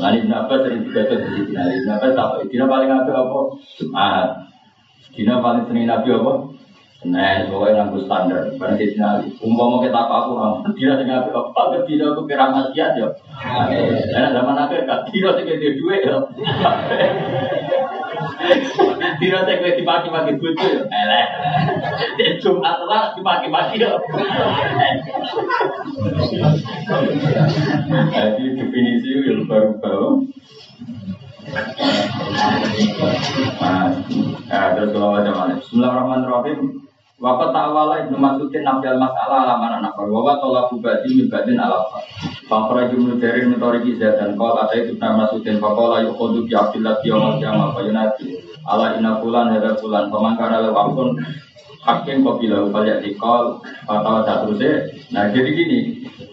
Lalu 0.00 0.18
kenapa 0.24 0.54
sering 0.64 0.80
di 0.84 0.90
dino 0.92 1.62
di 1.68 1.76
kenapa 1.84 2.06
tak 2.12 2.48
dino 2.48 2.64
paling 2.68 2.88
apa 2.88 3.12
apa? 3.12 3.40
Jumat, 3.76 4.28
dino 5.12 5.34
paling 5.44 5.64
sering 5.68 5.84
nabi 5.88 6.08
apa 6.14 6.53
Nah, 7.04 7.44
pokoknya 7.52 7.84
nganggu 7.84 8.00
standar. 8.08 8.48
Karena 8.56 8.80
di 8.80 8.86
sini, 8.88 9.28
umpama 9.44 9.84
kita 9.84 10.08
apa 10.08 10.14
aku 10.24 10.30
orang 10.40 10.72
tidak 10.72 11.04
dengan 11.04 11.28
apa 11.28 11.52
apa 11.52 11.84
tidak 11.84 12.16
aku 12.16 12.22
kira 12.24 12.48
maksiat 12.48 12.90
ya. 12.96 13.08
Karena 14.08 14.28
zaman 14.32 14.56
akhir 14.56 14.88
tidak 15.12 15.32
sih 15.36 15.44
dia 15.44 15.70
dua 15.76 15.94
ya. 16.00 16.16
Tidak 19.20 19.40
saya 19.44 19.56
kira 19.60 19.76
dipaki-paki 19.76 20.40
bucu 20.40 20.64
ya. 20.64 20.80
Eleh. 20.88 21.26
Jumat 22.40 22.78
lah 22.88 23.12
dipaki-paki 23.12 23.84
ya. 23.84 24.00
Jadi 28.16 28.44
definisi 28.56 29.08
yang 29.28 29.44
baru-baru. 29.44 30.24
Nah, 33.60 33.92
nah, 34.48 34.66
terus 34.72 34.90
kalau 34.96 35.12
wajah 35.12 35.32
mana? 35.36 35.54
Bismillahirrahmanirrahim. 35.60 36.83
Wakat 37.14 37.54
ta'awala 37.54 37.94
ibnu 38.06 38.18
Masudin 38.18 38.66
nafiyal 38.66 38.98
masalah 38.98 39.46
ala 39.46 39.54
mana 39.62 39.78
nafar 39.78 40.10
Wakat 40.10 40.42
tolak 40.42 40.66
bubadi 40.74 41.14
mibadin 41.14 41.62
ala 41.62 41.86
Fakra 42.50 42.90
jumlah 42.90 43.22
dari 43.22 43.46
mentoriki 43.46 43.94
dan 44.02 44.34
Kol 44.34 44.58
ada 44.58 44.74
itu 44.74 44.98
nama 44.98 45.22
Masudin 45.22 45.62
Fakola 45.62 46.02
yukhodu 46.02 46.42
bi 46.42 46.58
abdillah 46.58 46.98
biyamal 47.06 47.38
kiamal 47.38 47.70
Fayunati 47.78 48.34
Ala 48.66 48.98
inna 48.98 49.22
fulan 49.22 49.54
hada 49.54 49.78
fulan. 49.78 50.10
Pemangkara 50.10 50.58
lewakun 50.66 51.14
Hakim 51.86 52.26
kopila 52.26 52.66
upaya 52.66 52.98
dikol 52.98 53.62
Fatwa 53.86 54.26
terusnya. 54.26 54.90
Nah 55.14 55.30
jadi 55.30 55.54
gini 55.54 55.80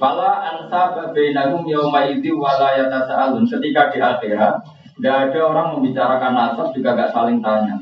Fala 0.01 0.49
ansa 0.49 0.97
babainahum 0.97 1.61
yawma 1.69 2.09
idhi 2.09 2.33
walayata 2.33 3.05
sa'alun 3.05 3.45
Ketika 3.45 3.93
di 3.93 4.01
akhirat 4.01 4.65
Tidak 4.97 5.15
ada 5.29 5.39
orang 5.45 5.77
membicarakan 5.77 6.33
nasab 6.33 6.73
juga 6.73 6.93
gak 6.93 7.13
saling 7.13 7.41
tanya. 7.41 7.77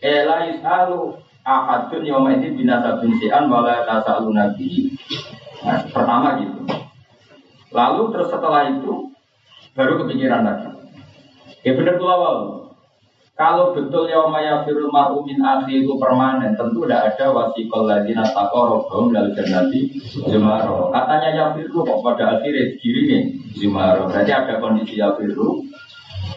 Ela 0.00 0.48
yus'alu 0.52 1.20
ahadun 1.42 2.02
yawma 2.06 2.38
idhi 2.38 2.54
binasa 2.54 3.02
binsian 3.02 3.50
walayata 3.50 4.02
sa'alun 4.06 4.34
nabi 4.34 4.90
Nah 5.62 5.78
pertama 5.94 6.42
gitu 6.42 6.62
Lalu 7.70 8.02
terus 8.10 8.28
setelah 8.34 8.66
itu 8.66 9.14
Baru 9.78 10.02
kepikiran 10.02 10.42
lagi 10.42 10.70
Ya 11.62 11.78
benar 11.78 11.94
tuh 11.98 12.10
awal 12.10 12.62
kalau 13.32 13.72
betul 13.72 14.12
yauma 14.12 14.44
yafirul 14.44 14.92
mar'u 14.92 15.24
min 15.24 15.40
akhi 15.40 15.82
itu 15.82 15.96
permanen, 15.96 16.52
tentu 16.52 16.84
tidak 16.84 17.16
ada 17.16 17.32
wasikol 17.32 17.88
ladina 17.88 18.22
taqarrabum 18.28 19.08
lal 19.08 19.32
jannati 19.32 19.88
zumaro. 20.28 20.92
Katanya 20.92 21.30
yafiru 21.32 21.80
kok 21.80 22.04
pada 22.04 22.38
akhirnya 22.38 22.76
nih 22.76 23.34
zumaro. 23.56 24.06
Berarti 24.12 24.30
ada 24.36 24.60
kondisi 24.60 25.00
yafiru, 25.00 25.64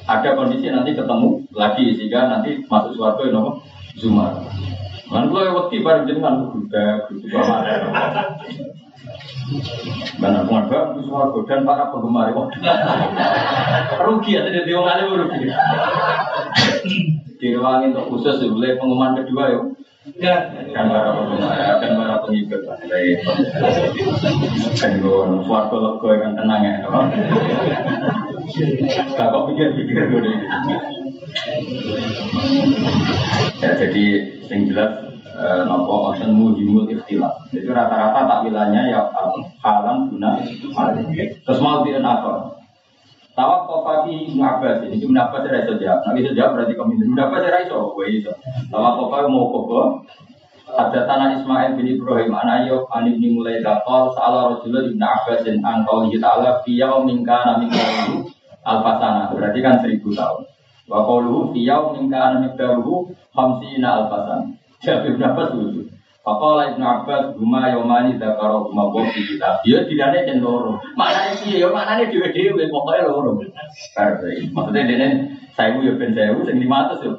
ada 0.08 0.30
kondisi 0.40 0.72
nanti 0.72 0.96
ketemu 0.96 1.44
lagi 1.52 1.86
sehingga 2.00 2.32
nanti 2.32 2.64
masuk 2.64 2.96
suatu 2.96 3.28
yang 3.28 3.60
zumaro. 4.00 4.48
Man 5.06 5.30
kulo 5.30 5.70
wedi 5.70 5.86
bareng 5.86 6.10
jenengan 6.10 6.50
budak, 6.50 7.10
budak 7.14 7.46
apa 7.46 8.24
Benar 10.18 10.50
pengen 10.50 10.66
bagus 10.66 11.06
warga 11.06 11.40
dan 11.46 11.62
para 11.70 11.94
penggemar 11.94 12.34
rugi 14.02 14.34
ya 14.34 14.42
tidak 14.50 14.66
diomong 14.66 14.90
alim 14.90 15.14
rugi. 15.14 15.54
Direwangi 17.38 17.94
untuk 17.94 18.10
khusus 18.10 18.42
boleh 18.42 18.74
pengumuman 18.82 19.14
kedua 19.22 19.44
ya. 19.54 19.62
Dan 20.74 20.86
para 20.90 21.14
penggemar 21.14 21.78
dan 21.78 21.92
para 21.94 22.16
pengikut 22.26 22.62
Kan 24.82 24.92
gue 24.98 25.46
warga 25.46 25.78
lego 25.78 26.10
yang 26.10 26.34
tenang 26.34 26.62
ya. 26.66 26.74
Kok 29.16 29.44
pikir-pikir 29.52 30.04
gue 30.12 30.34
Ya 33.64 33.70
jadi 33.80 34.06
yang 34.52 34.62
jelas 34.70 35.06
Eh, 35.36 35.62
nopo 35.68 36.16
ocean 36.16 36.32
muhimul 36.32 36.88
ikhtilaf. 36.88 37.52
Jadi 37.52 37.68
rata-rata 37.68 38.24
takwilannya 38.24 38.88
ya 38.88 39.04
halam 39.60 40.08
guna 40.08 40.40
Terus 41.44 41.60
mau 41.60 41.84
di 41.84 41.92
apa? 41.92 42.56
Tawak 43.36 43.68
kofafi 43.68 44.32
Ibn 44.32 44.40
Abbas 44.40 44.88
ini 44.88 45.04
Ibn 45.04 45.28
Abbas 45.28 45.44
jawab. 45.52 46.08
Nanti 46.08 46.24
bisa 46.24 46.32
jawab 46.40 46.52
berarti 46.56 46.74
kamu 46.80 47.04
Ibn 47.04 47.20
Abbas 47.20 47.42
tidak 47.44 47.62
bisa. 47.68 47.76
Gue 47.84 48.06
bisa. 48.16 48.32
Tawak 48.72 48.94
kofafi 48.96 49.28
mau 49.28 49.52
koko. 49.52 50.08
Ada 50.72 51.04
tanah 51.04 51.44
Ismail 51.44 51.78
bin 51.78 52.00
Ibrahim 52.00 52.32
Anayub 52.32 52.90
Ani 52.90 53.22
bin 53.22 53.38
Mulai 53.38 53.62
Dakol 53.62 54.16
Salah 54.18 54.56
Rasulullah 54.56 54.88
Ibn 54.88 55.04
Abbas 55.04 55.40
dan 55.46 55.62
Angkau 55.62 56.10
Ta'ala 56.16 56.64
Fiyau 56.64 57.06
Minka 57.06 57.38
Nami 57.44 57.70
Alfasana 58.66 59.30
Berarti 59.32 59.60
kan 59.62 59.80
seribu 59.80 60.10
tahun 60.12 60.50
Wa 60.90 61.06
qawluhu 61.06 61.54
Fiyau 61.54 61.94
Minka 61.94 62.42
Nami 62.42 62.50
Hamsina 63.32 63.90
Alfasana 64.04 64.56
Jabir 64.86 65.18
bin 65.18 65.26
Abbas 65.26 65.50
lucu. 65.58 65.90
Pakola 66.26 66.74
Ibn 66.74 66.82
Abbas 66.82 67.38
Guma 67.38 67.70
Yomani 67.70 68.18
Dakaro 68.18 68.70
Guma 68.70 68.90
Bom 68.90 69.06
di 69.10 69.22
kita. 69.26 69.62
Ya 69.66 69.86
tidak 69.86 70.14
ada 70.14 70.20
yang 70.26 70.42
loro. 70.42 70.82
Mana 70.98 71.34
sih 71.38 71.62
ya 71.62 71.70
mana 71.70 72.02
nih 72.02 72.10
dewi 72.10 72.34
dewi 72.34 72.66
pokoknya 72.70 73.10
loro. 73.10 73.38
Maksudnya 73.38 74.90
dia 74.90 75.08
saya 75.54 75.78
ya 75.78 75.94
ben 75.98 76.12
saya 76.18 76.34
sing 76.46 76.58
lima 76.58 76.90
ratus 76.90 77.06
ya. 77.06 77.14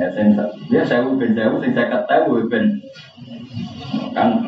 Ya 0.00 0.06
saya 0.12 0.48
ya 0.72 0.80
saya 0.84 1.04
ben 1.04 1.32
saya 1.36 1.52
sing 1.60 1.72
saya 1.76 1.86
ketahui 1.92 2.48
ben 2.48 2.64
kan 4.16 4.40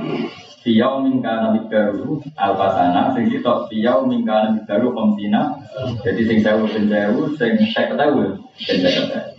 Tiyau 0.69 1.01
mingka 1.01 1.33
nabi 1.33 1.65
baru 1.65 2.21
alpasana, 2.37 3.17
sing 3.17 3.33
sitok 3.33 3.73
tiyau 3.73 4.05
mingka 4.05 4.53
nabi 4.53 4.61
baru 4.69 4.93
komsina. 4.93 5.57
Jadi 6.05 6.29
sing 6.29 6.45
sewu 6.45 6.69
ben 6.69 6.93
sewu, 6.93 7.33
sing 7.41 7.57
saya 7.73 7.89
ketahui 7.89 8.37
ben 8.37 8.77
saya 8.85 9.01
ketahui. 9.01 9.33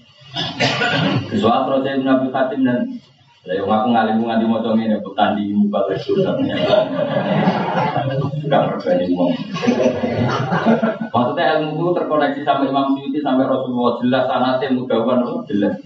Soal 1.37 1.69
proses 1.69 2.01
Nabi 2.01 2.33
Fatim 2.33 2.65
dan 2.65 2.97
saya 3.45 3.61
ngaku 3.61 3.87
ngalimu 3.93 4.23
nganti 4.25 4.45
mocong 4.49 4.77
ini 4.81 4.97
di 5.37 5.43
muka 5.53 5.79
itu 5.93 6.17
Gak 8.49 8.61
berbeda 8.65 9.05
ngomong. 9.09 9.31
Maksudnya 11.13 11.61
ilmu 11.61 11.77
itu 11.77 11.91
terkoneksi 11.93 12.41
sama 12.41 12.65
Imam 12.65 12.97
Syuuti 12.97 13.21
sampai 13.21 13.45
Rasulullah 13.45 14.01
jelas 14.01 14.25
anaknya 14.33 14.73
mudawan 14.73 15.21
jelas. 15.45 15.77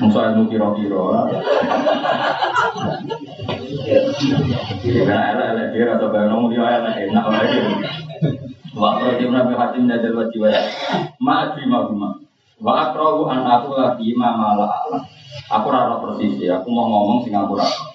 Musa 0.00 0.20
ilmu 0.28 0.52
kiro-kiro. 0.52 1.24
Rasa 3.74 3.90
aku 15.50 15.66
rara 15.68 15.98
persis 16.00 16.38
ya, 16.38 16.62
aku 16.62 16.68
mau 16.70 16.86
ngomong 16.86 17.26
sing 17.26 17.34
aku 17.34 17.58
rara. 17.58 17.94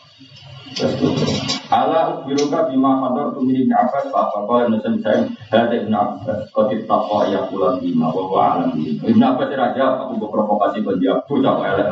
Ala 1.70 2.24
biruka 2.24 2.70
bima 2.70 3.02
qadar 3.02 3.34
tu 3.34 3.42
Abbas 3.46 4.06
fa 4.14 4.20
apa 4.30 4.38
qala 4.46 4.70
nasan 4.70 5.02
saya 5.02 5.26
hada 5.50 5.76
ibn 5.76 5.94
Abbas. 5.94 6.50
Taqa 6.54 7.18
ya 7.30 7.50
bima 7.82 8.14
wa 8.14 8.24
wa 8.30 8.40
alam 8.54 8.78
Ibn 8.78 9.22
Abbas 9.22 9.50
raja 9.54 9.98
aku 9.98 10.22
buat 10.22 10.30
provokasi 10.30 10.86
ke 10.86 10.92
dia. 11.02 11.18
Bocah 11.26 11.56
elek. 11.66 11.88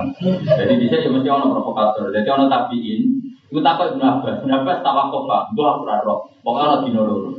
Jadi 0.45 0.73
di 0.77 0.87
sini 0.87 1.07
mesti 1.09 1.29
ono 1.29 1.45
provokator. 1.51 2.13
Jadi 2.13 2.29
ono 2.29 2.45
tabiin 2.47 3.01
itu 3.47 3.59
takut 3.63 3.95
Ibn 3.95 4.03
Abbas. 4.03 4.43
Ibn 4.43 4.51
Abbas 4.51 4.77
Pak, 4.83 4.95
aku 5.07 5.59
ora 5.59 6.03
roh. 6.03 6.27
Pokoke 6.43 6.63
ono 6.63 6.75
dino 6.83 7.01
loro. 7.07 7.29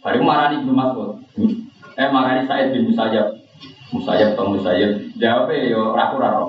Bari 0.00 0.20
marani 0.20 0.60
Ibnu 0.60 0.72
Mas'ud. 0.72 1.20
Eh 1.96 2.08
marani 2.08 2.48
Said 2.48 2.72
bin 2.72 2.88
Musayyab. 2.88 3.40
Musayab 3.92 4.34
atau 4.34 4.52
Musayab 4.52 4.90
jawab 5.20 5.48
ya 5.52 5.80
raku 5.80 6.16
raro. 6.18 6.46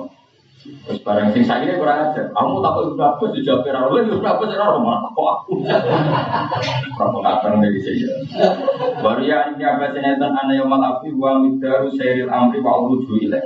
Terus 0.66 0.98
barang 1.06 1.30
sing 1.30 1.46
saya 1.46 1.78
kurang 1.78 2.10
aja. 2.10 2.26
Kamu 2.34 2.58
tak 2.58 2.72
tahu 2.74 2.98
berapa 2.98 3.24
sih 3.30 3.44
jawab 3.46 3.68
raro 3.70 3.88
lagi 3.94 4.12
berapa 4.12 4.42
sih 4.48 4.58
raro 4.58 4.76
malah 4.82 5.00
tak 5.06 5.14
aku. 5.14 5.52
Provokator 6.96 7.52
dari 7.62 7.80
sini. 7.80 8.08
Baru 8.98 9.22
ya 9.22 9.52
ini 9.52 9.62
apa 9.62 9.94
senetan 9.94 10.32
anak 10.34 10.58
yang 10.58 10.68
malafi 10.68 11.14
wa 11.14 11.38
midaru 11.38 11.92
seril 11.94 12.32
amri 12.32 12.58
wa 12.64 12.82
ilaih. 12.92 13.44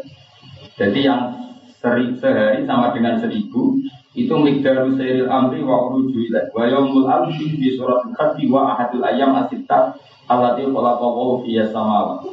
Jadi 0.80 1.00
yang 1.04 1.36
sehari 1.80 2.64
sama 2.64 2.92
dengan 2.96 3.20
seribu 3.20 3.76
itu 4.10 4.34
migdaru 4.34 4.98
seril 4.98 5.30
amri 5.30 5.62
wa 5.62 5.86
uluju 5.86 6.18
ilaih. 6.26 6.50
Wa 6.50 6.66
yaumul 6.66 7.06
alfi 7.06 7.54
di 7.54 7.78
surat 7.78 8.02
al 8.10 8.34
wa 8.50 8.74
ahadul 8.74 9.06
ayam 9.06 9.38
asita 9.38 9.94
alati 10.26 10.66
khalaqahu 10.66 11.46
fiyas 11.46 11.70
samawat. 11.70 12.26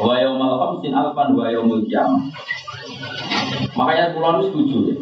Wa 0.00 0.18
yaumal 0.18 0.58
khamsin 0.58 0.96
alfan 0.96 1.38
wa 1.38 1.46
yaumul 1.46 1.86
kiamah. 1.86 2.26
Makanya 3.78 4.16
pulau 4.16 4.42
itu 4.42 4.46
setuju 4.50 4.78
ya. 4.90 4.96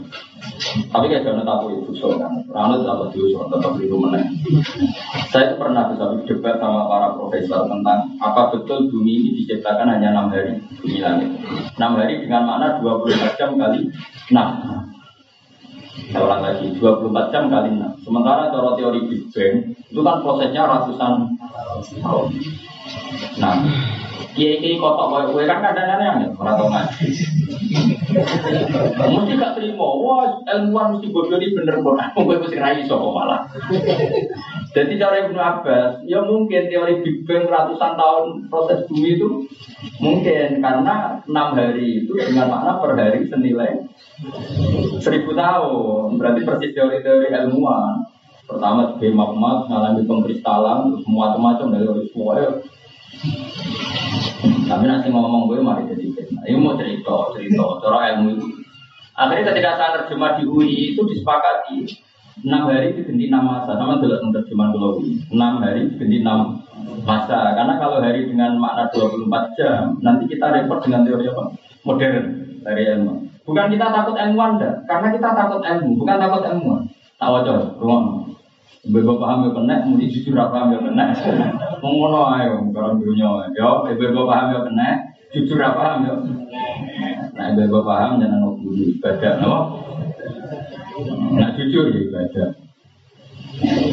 Tapi 0.68 1.06
kayak 1.08 1.24
jangan 1.24 1.46
tahu 1.46 1.80
itu 1.80 1.90
soalnya. 1.96 2.28
Rano 2.50 2.82
tidak 2.82 3.14
tahu 3.14 3.46
tetap 3.48 3.72
itu 3.78 3.96
menang. 3.96 4.26
Saya 5.32 5.52
itu 5.52 5.56
pernah 5.56 5.88
bisa 5.88 6.04
berdebat 6.12 6.60
sama 6.60 6.84
para 6.90 7.08
profesor 7.14 7.64
tentang 7.70 7.98
apa 8.20 8.42
betul 8.52 8.90
bumi 8.90 9.22
ini 9.22 9.28
diciptakan 9.42 9.88
hanya 9.88 10.12
enam 10.12 10.28
hari 10.28 10.58
bumi 10.82 10.98
langit. 11.00 11.30
Enam 11.78 11.92
hari 11.96 12.20
dengan 12.20 12.42
makna 12.44 12.82
24 12.82 13.38
jam 13.38 13.50
kali 13.56 13.80
enam. 14.34 14.48
Saya 16.08 16.24
ulang 16.24 16.40
lagi, 16.40 16.66
24 16.78 17.32
jam 17.34 17.50
kali 17.50 17.68
enam. 17.74 17.92
Sementara 18.00 18.48
cara 18.54 18.78
teori 18.78 19.10
Big 19.10 19.28
Bang 19.34 19.54
itu 19.74 20.00
kan 20.00 20.22
prosesnya 20.22 20.62
ratusan 20.64 21.36
tahun. 22.00 22.26
Nah, 23.42 23.54
kiai 24.32 24.62
kiai 24.62 24.78
kotok 24.78 25.06
kowe 25.10 25.22
kowe 25.34 25.42
kan 25.44 25.58
kadang-kadang 25.60 26.22
ya 26.22 26.28
ora 26.38 26.52
tau 26.54 26.68
ngaji. 26.70 27.06
Mesti 28.94 29.32
gak 29.36 29.52
terima, 29.58 29.86
wah 29.98 30.40
ilmuwan 30.46 30.96
mesti 30.96 31.10
bodoh 31.10 31.36
ini 31.36 31.54
bener. 31.54 31.82
Aku 31.82 32.18
kowe 32.22 32.36
mesti 32.38 32.56
rai 32.56 32.86
iso 32.86 32.96
malah. 32.98 33.50
Jadi 34.68 35.00
cara 35.00 35.24
Ibnu 35.24 35.40
Abbas, 35.40 36.04
ya 36.04 36.20
mungkin 36.20 36.68
teori 36.68 37.00
Big 37.00 37.24
Bang 37.24 37.48
ratusan 37.48 37.96
tahun 37.96 38.52
proses 38.52 38.84
bumi 38.84 39.16
itu 39.16 39.28
mungkin 39.96 40.60
karena 40.60 41.24
enam 41.24 41.48
hari 41.56 42.04
itu 42.04 42.12
dengan 42.12 42.52
makna 42.52 42.76
per 42.76 42.92
hari 43.00 43.24
senilai 43.32 43.88
seribu 45.00 45.32
tahun. 45.32 46.20
Berarti 46.20 46.44
persis 46.44 46.76
teori-teori 46.76 47.32
ilmuwan. 47.32 48.04
Pertama 48.48 48.92
sebagai 48.92 49.12
magma 49.12 49.68
mengalami 49.68 50.02
pengkristalan, 50.08 51.00
semua 51.04 51.36
macam-macam 51.36 51.66
dari 51.68 52.08
semua 52.12 52.32
Tapi 54.68 54.84
nanti 54.84 55.08
ngomong 55.08 55.48
gue 55.48 55.60
mari 55.60 55.88
jadi 55.88 56.12
fitnah. 56.12 56.44
Ini 56.44 56.56
mau 56.60 56.76
cerita, 56.76 57.32
cerita, 57.36 57.64
cara 57.84 58.16
ilmu 58.16 58.28
itu. 58.36 58.46
Akhirnya 59.16 59.52
ketika 59.52 59.70
saya 59.76 59.90
terjemah 60.00 60.38
di 60.40 60.44
UI 60.48 60.94
itu 60.94 61.02
disepakati 61.08 62.07
enam 62.44 62.62
hari 62.70 62.94
diganti 62.94 63.24
enam 63.30 63.42
masa 63.46 63.72
sama 63.74 63.98
dalam 63.98 64.30
terjemahan 64.30 64.70
pulau. 64.74 65.02
Enam 65.32 65.52
hari 65.62 65.90
diganti 65.90 66.18
enam 66.22 66.40
masa 67.02 67.56
karena 67.56 67.74
kalau 67.80 67.98
hari 68.02 68.26
dengan 68.26 68.58
makna 68.60 68.90
24 68.92 69.56
jam 69.58 69.96
nanti 70.02 70.28
kita 70.30 70.50
repot 70.50 70.82
dengan 70.84 71.06
teori 71.06 71.26
apa 71.30 71.44
modern 71.86 72.26
dari 72.62 72.82
ilmu. 72.94 73.14
Bukan 73.48 73.72
kita 73.72 73.86
takut 73.88 74.12
ilmu 74.12 74.40
anda, 74.44 74.84
karena 74.84 75.08
kita 75.08 75.32
takut 75.32 75.64
ilmu, 75.64 76.04
bukan 76.04 76.16
takut 76.20 76.44
ilmu. 76.44 76.84
Tak 77.16 77.32
wajar, 77.32 77.56
ruang. 77.80 78.28
Ibu 78.84 79.16
paham 79.16 79.48
ya 79.48 79.50
kena, 79.56 79.74
muni 79.88 80.12
jujur 80.12 80.36
apa 80.36 80.52
paham 80.52 80.76
ya 80.76 80.78
kena. 80.84 81.04
Mengono 81.80 82.28
ayo, 82.36 82.60
kalau 82.70 83.00
dunia. 83.00 83.48
Yo, 83.56 83.88
ibu 83.88 84.22
paham 84.28 84.52
ya 84.52 84.60
kena, 84.68 84.88
jujur 85.32 85.58
apa 85.64 85.76
paham 85.80 85.98
ya. 86.04 86.14
Nah, 87.34 87.46
ibu 87.56 87.80
paham 87.80 88.20
jangan 88.20 88.38
ngobrol 88.44 88.76
ibadah, 88.76 89.32
no? 89.40 89.56
Nah, 91.38 91.54
jujur 91.54 91.94
ya 91.94 92.00
ibadah. 92.10 92.48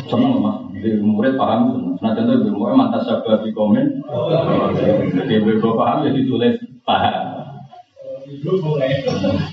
Seneng 0.06 0.42
mas, 0.42 0.58
di 0.78 1.02
murid 1.02 1.38
paham 1.38 1.74
seneng. 1.74 1.94
Nah, 2.02 2.12
contoh 2.14 2.36
ibu 2.42 2.58
murid 2.58 2.76
mantas 2.78 3.06
sabar 3.06 3.42
di 3.46 3.54
komen. 3.54 4.02
Ibu 5.26 5.70
paham 5.78 6.06
ya 6.06 6.12
ditulis 6.14 6.58
paham. 6.82 7.46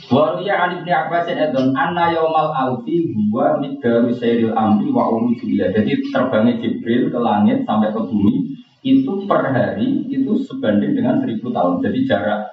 Waliya 0.08 0.54
Ali 0.64 0.76
bin 0.84 0.96
Abbas 0.96 1.28
edon 1.28 1.76
anna 1.76 2.08
yaumal 2.12 2.56
alfi 2.56 3.04
huwa 3.12 3.60
midaru 3.60 4.16
sayril 4.16 4.56
amri 4.56 4.88
wa 4.88 5.12
urujillah. 5.12 5.76
Jadi 5.76 6.08
terbangnya 6.08 6.56
Jibril 6.60 7.12
ke 7.12 7.18
langit 7.20 7.68
sampai 7.68 7.92
ke 7.92 8.00
bumi 8.00 8.56
itu 8.82 9.12
per 9.28 9.52
hari 9.52 10.08
itu 10.08 10.40
sebanding 10.48 10.96
dengan 10.96 11.20
seribu 11.20 11.52
tahun. 11.52 11.84
Jadi 11.84 11.98
jarak 12.08 12.51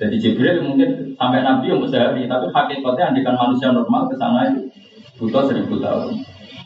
jadi 0.00 0.16
Jibril 0.16 0.64
mungkin 0.64 1.12
sampai 1.20 1.44
Nabi 1.44 1.68
yang 1.68 1.84
sehari, 1.84 2.24
tapi 2.24 2.48
hakikatnya 2.48 3.12
andikan 3.12 3.36
manusia 3.36 3.70
normal 3.70 4.08
ke 4.08 4.16
sana 4.16 4.48
itu 4.48 4.72
butuh 5.20 5.44
seribu 5.46 5.78
tahun. 5.78 6.16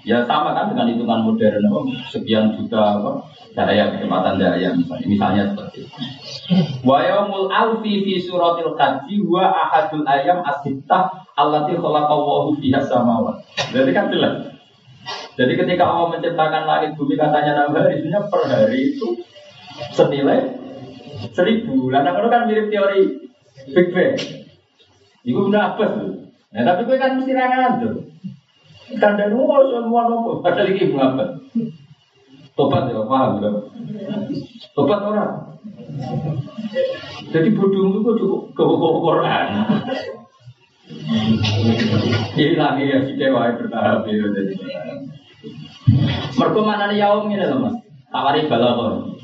Ya 0.06 0.22
sama 0.22 0.54
kan 0.54 0.70
dengan 0.70 0.86
hitungan 0.94 1.26
modern, 1.26 1.66
apa, 1.66 1.80
sekian 2.14 2.54
juta 2.54 3.02
apa, 3.02 3.26
daya 3.58 3.90
kecepatan 3.90 4.38
daya 4.38 4.70
misalnya, 4.70 5.06
misalnya 5.10 5.42
seperti 5.50 5.82
itu. 5.82 5.98
Wa 6.86 7.02
yaumul 7.02 7.50
alfi 7.50 8.06
fi 8.06 8.14
suratil 8.22 8.78
haji 8.78 9.16
wa 9.26 9.50
ahadul 9.50 10.06
ayam 10.06 10.46
asittah 10.46 11.26
allati 11.34 11.74
khalaqallahu 11.74 12.54
fiha 12.62 12.78
samawat. 12.86 13.42
Jadi 13.74 13.90
kan 13.90 14.06
jelas. 14.14 14.54
Jadi 15.34 15.52
ketika 15.58 15.84
Allah 15.90 16.14
menciptakan 16.14 16.62
langit 16.64 16.94
bumi 16.94 17.18
katanya 17.18 17.66
enam 17.66 17.74
hari, 17.74 17.98
sebenarnya 17.98 18.30
per 18.30 18.42
hari 18.46 18.78
itu 18.94 19.08
senilai 19.92 20.55
seribu. 21.32 21.90
Lah 21.90 22.04
itu 22.04 22.28
kan 22.28 22.46
mirip 22.46 22.66
teori 22.68 23.00
Big 23.72 23.88
Bang. 23.94 24.14
Ibu 25.26 25.40
udah 25.50 25.74
tuh? 25.74 26.30
Nah, 26.54 26.62
tapi 26.62 26.86
gue 26.86 26.96
kan 26.96 27.18
mesti 27.18 27.32
rangan 27.34 27.82
tuh. 27.82 27.96
Kan 29.02 29.18
dan 29.18 29.34
oh, 29.34 29.50
semua 29.66 30.06
nopo. 30.06 30.38
Padahal 30.38 30.70
ini 30.70 30.86
ibu 30.86 30.96
apa? 31.02 31.42
Tobat 32.54 32.88
ya, 32.88 33.02
paham 33.04 33.42
ya? 33.42 33.50
Tobat 34.72 35.00
orang. 35.02 35.60
Jadi 37.34 37.48
bodoh 37.52 38.00
itu 38.00 38.10
cukup 38.22 38.42
ke 38.54 38.62
Quran. 39.02 39.48
Hilang 42.38 42.76
ya 42.78 42.98
si 43.02 43.12
dewa 43.18 43.50
bertahap 43.58 44.06
ya. 44.06 44.30
Mereka 46.36 46.60
mana 46.62 46.88
nih 46.88 47.02
yaum 47.02 47.26
ini 47.32 47.42
loh 47.42 47.58
mas? 47.66 47.76
Tawari 48.12 48.46
balakon. 48.46 49.15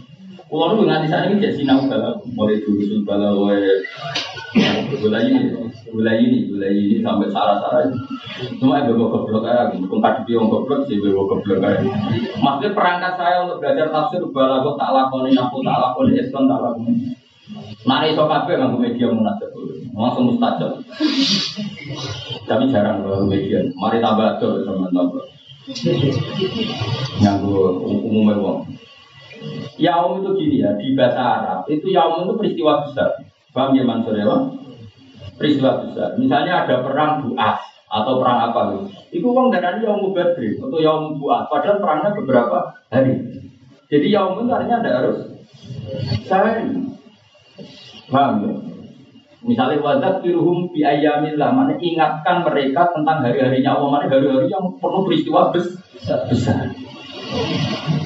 Kulo 0.53 0.77
nu 0.77 0.85
nganti 0.85 1.09
saat 1.09 1.33
ini 1.33 1.41
jadi 1.41 1.65
sinau 1.65 1.89
balak, 1.89 2.21
mulai 2.37 2.61
dulu 2.61 2.85
sul 2.85 3.01
balak, 3.09 3.41
gula 5.01 5.25
ini, 5.25 5.49
gula 5.89 6.13
ini, 6.69 7.01
sampai 7.01 7.33
sarah-sarah. 7.33 7.89
Cuma 8.61 8.85
ibu 8.85 9.01
bawa 9.01 9.17
goblok 9.17 9.49
aja, 9.49 9.73
bukan 9.73 10.29
pion 10.29 10.53
goblok 10.53 10.85
sih 10.85 11.01
bawa 11.01 11.25
goblok 11.25 11.57
aja. 11.65 11.89
Maksudnya 12.37 12.77
perangkat 12.77 13.17
saya 13.17 13.49
untuk 13.49 13.65
belajar 13.65 13.89
tafsir 13.97 14.21
balak, 14.29 14.69
tak 14.77 14.93
lakoni, 14.93 15.33
aku 15.33 15.65
tak 15.65 15.81
lakoni, 15.81 16.21
eskon 16.21 16.45
tak 16.45 16.61
lakoni. 16.61 17.17
Nari 17.89 18.13
iso 18.13 18.29
kabeh 18.29 18.55
nganggo 18.61 18.77
media 18.77 19.09
munajat. 19.09 19.57
Langsung 19.97 20.37
mustajab. 20.37 20.85
Tapi 22.45 22.69
jarang 22.69 23.01
kalau 23.01 23.25
media. 23.25 23.65
Mari 23.81 24.05
tambah 24.05 24.37
aja 24.37 24.49
sama 24.69 24.93
tambah. 24.93 25.25
Nganggo 27.25 27.89
umumnya 27.89 28.37
wong. 28.37 28.69
Yaum 29.81 30.23
itu 30.23 30.31
gini 30.39 30.57
ya, 30.63 30.71
di 30.77 30.93
bahasa 30.93 31.21
Arab 31.21 31.61
itu 31.67 31.91
yaum 31.91 32.29
itu 32.29 32.35
peristiwa 32.39 32.87
besar. 32.87 33.11
Paham 33.53 33.77
ya 33.77 33.85
Mansur 33.85 34.15
ya? 34.17 34.29
Peristiwa 35.37 35.83
besar. 35.83 36.15
Misalnya 36.17 36.65
ada 36.65 36.85
perang 36.85 37.27
Buas 37.27 37.59
atau 37.93 38.23
perang 38.23 38.39
apa 38.53 38.61
gitu. 38.73 38.85
Itu 39.21 39.27
uang 39.33 39.53
darahnya 39.53 39.91
yaum 39.91 40.13
Badri 40.13 40.57
atau 40.57 40.79
yaum 40.81 41.19
Buas. 41.19 41.49
Padahal 41.49 41.81
perangnya 41.81 42.11
beberapa 42.17 42.59
hari. 42.89 43.21
Jadi 43.93 44.07
yaum 44.09 44.41
itu 44.41 44.51
artinya 44.53 44.81
ada 44.81 44.91
harus 45.03 45.19
sehari. 46.25 46.69
Paham 48.09 48.35
ya? 48.45 48.53
Misalnya 49.43 49.83
wadat 49.83 50.23
firuhum 50.23 50.71
bi 50.71 50.87
ayamillah, 50.87 51.51
mana 51.51 51.75
ingatkan 51.75 52.47
mereka 52.47 52.95
tentang 52.95 53.27
hari-harinya 53.27 53.75
Allah, 53.75 53.89
mana 53.91 54.07
hari-hari 54.07 54.47
yang 54.47 54.79
penuh 54.79 55.03
peristiwa 55.03 55.51
besar. 55.51 56.31
besar. 56.31 56.71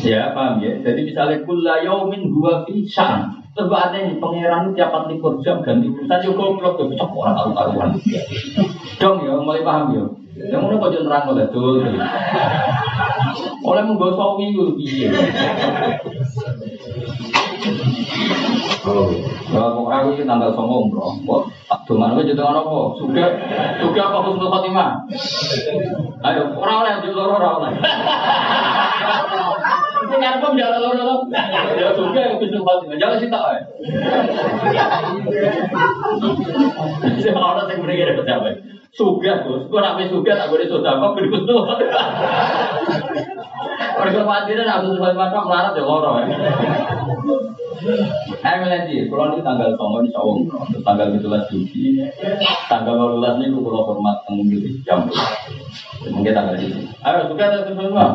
Ya, 0.06 0.30
paham 0.30 0.62
ya? 0.62 0.78
Jadi 0.82 1.00
misalnya 1.02 1.42
kulla 1.42 1.82
yaumin 1.82 2.30
huwa 2.30 2.62
fi 2.66 2.86
sya'an. 2.86 3.46
Ada 3.56 3.96
nih 3.96 4.20
pangeran 4.20 4.76
tiap 4.76 4.92
24 5.08 5.40
jam 5.40 5.64
ganti 5.64 5.88
urusan 5.88 6.20
yo 6.20 6.36
goblok 6.36 6.76
yo 6.76 6.92
cocok 6.92 7.10
orang 7.16 7.34
karu-karuan. 7.40 7.90
Dong 9.00 9.16
ya, 9.24 9.32
mulai 9.40 9.64
paham 9.64 9.96
ya. 9.96 10.04
Yang 10.36 10.60
mana 10.60 10.76
kau 10.76 10.92
jangan 10.92 11.06
terang 11.08 11.24
oleh 11.32 11.46
tuh. 11.48 11.80
Oleh 13.64 13.82
menggo 13.88 14.12
sawi 14.12 14.52
yo 14.52 14.76
piye. 14.76 15.08
Kalau 18.84 19.88
aku 19.90 20.14
ini 20.14 20.28
tanggal 20.28 20.54
bro, 20.54 21.18
kok 21.26 21.42
tak 21.66 21.80
dongan 21.90 22.14
aja 22.14 22.22
jadi 22.22 22.42
apa? 22.44 22.78
Sudah, 23.00 23.28
sudah 23.82 24.04
apa 24.06 24.18
husnul 24.22 24.52
khotimah? 24.52 24.90
Ayo, 26.22 26.54
orang 26.54 26.76
oleh 26.86 26.92
jual 27.02 27.26
orang 27.26 27.54
oleh. 27.58 27.72
Ini 30.06 30.16
kan 30.22 30.38
pun 30.38 30.54
jalan 30.54 30.80
loro 30.80 31.26
Ya 31.76 31.90
sudah 31.96 32.20
yang 32.20 32.38
husnul 32.38 32.62
khotimah, 32.62 32.96
jangan 33.00 33.18
sih 33.18 33.28
tak. 33.32 33.42
Saya 37.20 37.32
orang 37.34 37.66
yang 37.70 37.80
beri 37.82 38.02
dari 38.02 38.14
pejabat. 38.14 38.54
Suga, 38.96 39.44
bos. 39.44 39.68
Gue 39.68 39.80
nak 39.82 40.00
suga, 40.08 40.32
tak 40.38 40.48
boleh 40.48 40.66
sudah. 40.68 40.92
Kok 41.00 41.12
beri 41.18 41.28
husnul 41.32 41.60
Mereka 43.96 44.20
patiran 44.22 44.68
aku 44.68 44.86
sebab 44.94 45.12
macam 45.16 45.48
melarat 45.48 45.72
ya 45.74 45.82
loro 45.82 46.10
Eh 47.76 48.54
melati, 48.56 49.04
kalau 49.12 49.36
ini 49.36 49.44
tanggal 49.44 49.76
sama 49.76 50.00
di 50.00 50.08
Sawong, 50.08 50.48
tanggal 50.80 51.12
17 51.12 51.50
Juli, 51.52 52.00
tanggal 52.72 53.20
12 53.20 53.44
ini 53.44 53.52
kalau 53.52 53.84
hormat 53.84 54.16
tanggung 54.24 54.48
di 54.48 54.80
jam. 54.86 55.04
Mungkin 56.08 56.32
tanggal 56.32 56.56
itu. 56.56 56.80
Ayo 57.04 57.28
suka 57.28 57.44
atau 57.52 57.68
semua? 57.68 58.06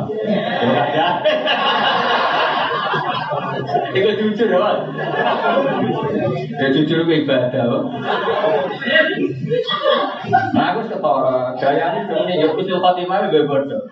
Iku 3.91 4.09
jujur 4.17 4.47
ya, 4.47 4.71
Ya 6.59 6.67
jujur 6.71 7.03
gue 7.05 7.17
ibadah, 7.23 7.67
Nah, 10.55 10.65
aku 10.71 10.79
setora, 10.88 11.55
gaya 11.59 11.91
ini 11.91 11.99
sebenarnya 12.07 12.33
ya 12.39 12.47
kusil 12.55 12.79
Fatimah 12.79 13.27
gue 13.27 13.43
bodoh. 13.43 13.83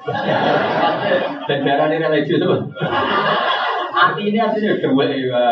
Dan 1.48 1.68
darah 1.68 1.88
ini 1.92 2.00
religius 2.00 2.40
tuh. 2.42 2.64
Arti 4.00 4.22
ini 4.32 4.40
artinya 4.40 4.80
dua 4.80 5.04
ya. 5.12 5.44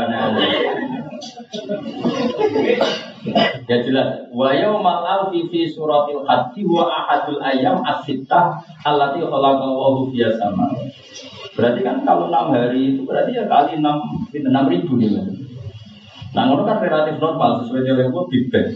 Jelas. 3.67 4.31
Wa 4.31 4.55
yaumal 4.55 5.03
alfi 5.03 5.51
fi 5.51 5.67
suratil 5.67 6.23
hadi 6.23 6.63
wa 6.63 6.87
ahadul 6.87 7.43
ayam 7.43 7.83
as-sittah 7.83 8.63
allati 8.87 9.19
khalaqallahu 9.19 10.15
fi 10.15 10.23
sama. 10.39 10.71
Berarti 11.59 11.79
kan 11.83 12.07
kalau 12.07 12.31
enam 12.31 12.55
hari 12.55 12.95
itu 12.95 13.03
berarti 13.03 13.35
ya 13.35 13.49
kali 13.51 13.83
enam 13.83 13.99
enam 14.31 14.65
ribu 14.71 14.95
gitu. 15.01 15.19
Nah, 16.37 16.43
ngono 16.47 16.69
kan 16.69 16.77
relatif 16.77 17.17
normal 17.17 17.65
sesuai 17.65 17.81
dengan 17.81 18.13
gue 18.13 18.23
big 18.29 18.45
bang. 18.53 18.69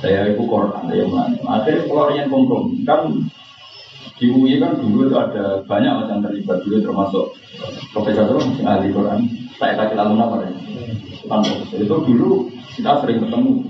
Saya 0.00 0.32
itu 0.32 0.40
Quran, 0.40 0.88
saya 0.88 1.04
mulai. 1.04 1.36
Akhirnya 1.44 1.84
kalau 1.84 2.08
yang 2.16 2.32
kompromi 2.32 2.80
kan 2.88 3.28
di 4.20 4.28
UI 4.28 4.60
kan 4.60 4.76
dulu 4.76 5.08
itu 5.08 5.16
ada 5.16 5.64
banyak 5.64 5.92
macam 5.96 6.20
terlibat 6.20 6.60
dulu 6.60 6.76
termasuk 6.84 7.24
profesor 7.96 8.28
itu 8.28 8.60
ahli 8.68 8.92
Quran. 8.92 9.24
Saya 9.56 9.80
kasih 9.80 9.96
lalu 9.96 10.14
nama 10.20 10.36
ya. 10.44 10.52
Itu 11.80 11.96
dulu 12.04 12.52
kita 12.76 13.00
sering 13.00 13.24
ketemu. 13.24 13.64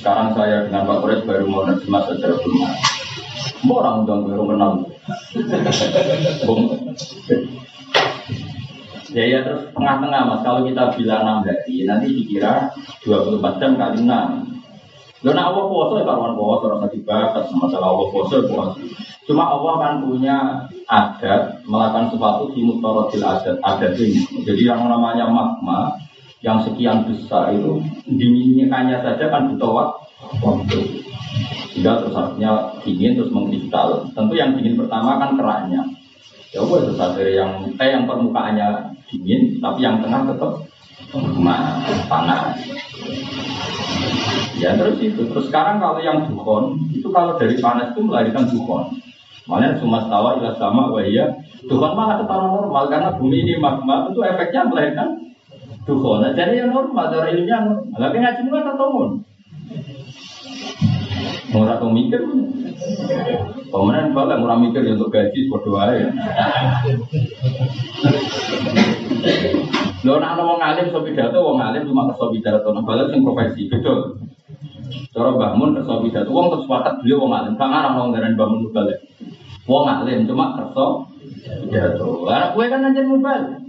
Sekarang 0.00 0.32
saya 0.32 0.64
dengan 0.64 0.88
Pak 0.88 0.98
Kores 1.04 1.24
baru 1.28 1.44
mau 1.44 1.68
nerjemah 1.68 2.08
secara 2.08 2.36
belum. 2.40 2.68
Mau 3.68 3.84
orang 3.84 4.08
udah 4.08 4.16
baru 4.24 4.42
kenal. 4.48 4.72
Ya 9.10 9.24
ya 9.26 9.38
terus 9.42 9.74
tengah-tengah 9.74 10.20
mas 10.22 10.40
kalau 10.46 10.62
kita 10.62 10.94
bilang 10.94 11.42
6 11.42 11.50
hari 11.50 11.82
nanti 11.82 12.06
dikira 12.14 12.70
24 13.02 13.58
jam 13.58 13.74
kali 13.74 14.06
6 14.06 14.59
Lo 15.20 15.36
nak 15.36 15.52
Allah 15.52 15.64
puasa 15.68 15.92
ya 16.00 16.04
karuan 16.08 16.32
puasa 16.32 16.64
rasa 16.72 16.86
dibahas 16.88 17.44
masalah 17.52 17.88
Allah 17.92 18.08
puasa 18.08 18.32
ya 18.40 18.44
puasa. 18.48 18.80
Cuma 19.28 19.44
Allah 19.52 19.74
kan 19.76 19.92
punya 20.00 20.36
adat 20.88 21.60
melakukan 21.68 22.10
sesuatu 22.10 22.50
di 22.56 22.64
mutorotil 22.64 23.22
adat 23.22 23.60
adat 23.60 23.94
ini. 24.00 24.24
Jadi 24.48 24.62
yang 24.64 24.88
namanya 24.88 25.28
magma 25.28 25.92
yang 26.40 26.64
sekian 26.64 27.04
besar 27.04 27.52
itu 27.52 27.84
dinginnya 28.08 29.04
saja 29.04 29.28
kan 29.28 29.52
butuh 29.52 30.00
waktu. 30.40 30.80
Sehingga 31.70 32.00
terus 32.00 32.16
harusnya 32.16 32.80
dingin 32.80 33.20
terus 33.20 33.30
mengkristal. 33.30 34.08
Tentu 34.16 34.34
yang 34.34 34.56
dingin 34.56 34.80
pertama 34.80 35.20
kan 35.20 35.36
keraknya. 35.36 35.84
Ya 36.50 36.64
itu 36.66 36.92
dari 36.98 37.38
yang 37.38 37.70
eh 37.78 37.88
yang 37.94 38.10
permukaannya 38.10 38.98
dingin 39.06 39.62
tapi 39.62 39.86
yang 39.86 40.02
tengah 40.02 40.34
tetap 40.34 40.69
panas. 42.06 42.58
Ya 44.60 44.76
terus 44.76 45.00
itu. 45.00 45.24
Terus 45.26 45.48
sekarang 45.48 45.80
kalau 45.80 45.98
yang 45.98 46.28
dukhon, 46.28 46.76
itu 46.92 47.08
kalau 47.10 47.34
dari 47.40 47.56
panas 47.58 47.96
itu 47.96 48.00
melahirkan 48.04 48.46
dukhon. 48.46 49.00
Makanya 49.48 49.80
cuma 49.82 50.06
tawa 50.06 50.38
ilah 50.38 50.54
sama 50.60 50.92
wahia. 50.92 51.26
Dukhon 51.66 51.92
malah 51.96 52.22
ketara 52.22 52.46
normal 52.46 52.84
karena 52.86 53.10
bumi 53.16 53.42
ini 53.42 53.54
magma 53.58 54.06
itu 54.12 54.20
efeknya 54.22 54.68
melahirkan 54.68 55.08
dukhon. 55.88 56.22
Nah, 56.22 56.32
jadi 56.36 56.64
yang 56.64 56.70
normal 56.70 57.10
dari 57.10 57.40
ilmunya 57.40 57.58
normal. 57.64 57.98
Tapi 57.98 58.16
ngaji 58.20 58.40
kan 58.46 58.64
ketemu. 58.70 59.02
Rata 61.50 61.82
mikir, 61.90 62.22
pemenang 63.74 64.14
balik 64.14 64.38
murah 64.38 64.54
mikir 64.54 64.86
ya 64.86 64.94
untuk 64.94 65.10
gaji 65.10 65.50
berdoa 65.50 65.90
Lo 70.00 70.16
nak 70.16 70.40
ngomong 70.40 70.60
alim 70.64 70.88
so 70.88 71.04
pidato, 71.04 71.44
wong 71.44 71.60
alim 71.60 71.84
cuma 71.84 72.08
kerso 72.08 72.32
pidato, 72.32 72.72
nah 72.72 72.80
balik 72.80 73.12
sing 73.12 73.20
profesi 73.20 73.68
betul. 73.68 74.16
Cara 75.12 75.30
bangun 75.36 75.76
kerso 75.76 76.00
pidato, 76.00 76.32
wong 76.32 76.48
terus 76.48 76.64
sepakat 76.64 77.04
beliau 77.04 77.28
wong 77.28 77.32
alim, 77.36 77.54
kang 77.60 77.68
arah 77.68 77.92
ngomong 77.92 78.16
dari 78.16 78.32
bangun 78.32 78.72
balik. 78.72 78.98
Wong 79.68 79.84
alim 79.84 80.24
cuma 80.24 80.56
kerso 80.56 81.04
pidato. 81.44 82.24
Lah 82.24 82.56
gue 82.56 82.64
kan 82.64 82.80
anjir 82.80 83.04
mubal. 83.04 83.60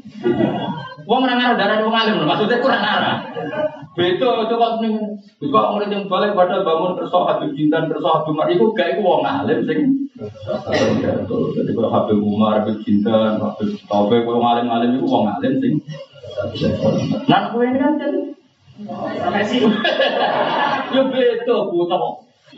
Wong 1.03 1.19
ora 1.27 1.59
darah 1.59 1.83
wong 1.83 1.95
alim, 1.99 2.23
maksudnya 2.23 2.63
kurang 2.63 2.79
arah. 2.79 3.17
Beda 3.91 4.47
coba 4.47 4.79
ning 4.79 5.19
wis 5.43 5.51
kok 5.51 5.75
murid 5.75 5.91
yang 5.91 6.07
balik 6.07 6.31
padahal 6.31 6.63
bangun 6.63 6.95
kerso 6.95 7.27
Habib 7.27 7.51
Jintan 7.59 7.91
kerso 7.91 8.07
Habib 8.07 8.31
Umar 8.31 8.47
iku 8.47 8.71
gak 8.71 8.95
iku 8.95 9.03
wong 9.03 9.27
alim 9.27 9.67
sing 9.67 10.07
jadi 11.51 11.71
kalau 11.75 11.91
Habib 11.91 12.23
Umar, 12.23 12.61
Habib 12.61 12.79
Jintan, 12.87 13.41
Habib 13.41 13.75
Taufik, 13.89 14.23
wong 14.23 14.39
alim-alim 14.39 14.95
iku 14.95 15.11
wong 15.11 15.27
alim 15.27 15.59
sing 15.59 15.83
Nah, 17.27 17.39
kowe 17.51 17.63
ini 17.65 17.79
kan 17.79 17.99
jadi 17.99 18.19
Ya 20.95 21.01
beda 21.05 21.55
buta 21.69 21.97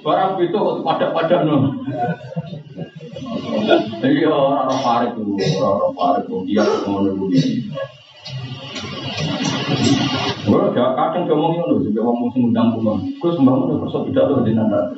Barang 0.03 0.35
beda 0.35 0.57
kok 0.57 0.83
pada-pada 0.83 1.47
no. 1.47 1.79
Iya, 4.03 4.31
orang-orang 4.33 4.79
parik 4.83 5.11
dulu, 5.15 5.39
orang-orang 5.39 5.93
parik 5.95 6.23
dulu, 6.27 6.43
dia 6.43 6.63
ngono 6.83 7.09
dulu. 7.13 7.25
Gue 10.43 10.59
gak 10.75 10.91
kadang 10.99 11.23
ngomong 11.29 11.51
ngono, 11.55 11.75
juga 11.87 11.99
ngomong 12.03 12.27
sing 12.35 12.51
undang 12.51 12.75
pulang. 12.75 12.99
Gue 13.15 13.31
sembah 13.31 13.53
udah 13.53 13.77
kerso 13.85 13.97
pidato 14.03 14.43
di 14.43 14.51
nanda. 14.51 14.91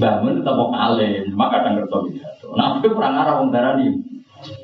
Bangun 0.00 0.40
tetap 0.40 0.54
mau 0.56 0.72
alim, 0.72 1.36
maka 1.36 1.60
kadang 1.60 1.84
kerso 1.84 2.08
pidato. 2.08 2.46
Nah, 2.56 2.80
itu 2.80 2.88
kurang 2.94 3.20
arah 3.20 3.42
wong 3.42 3.52
darani. 3.52 4.00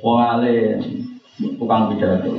Wong 0.01 0.17
alim, 0.17 1.12
tukang 1.59 1.91
pidato. 1.91 2.31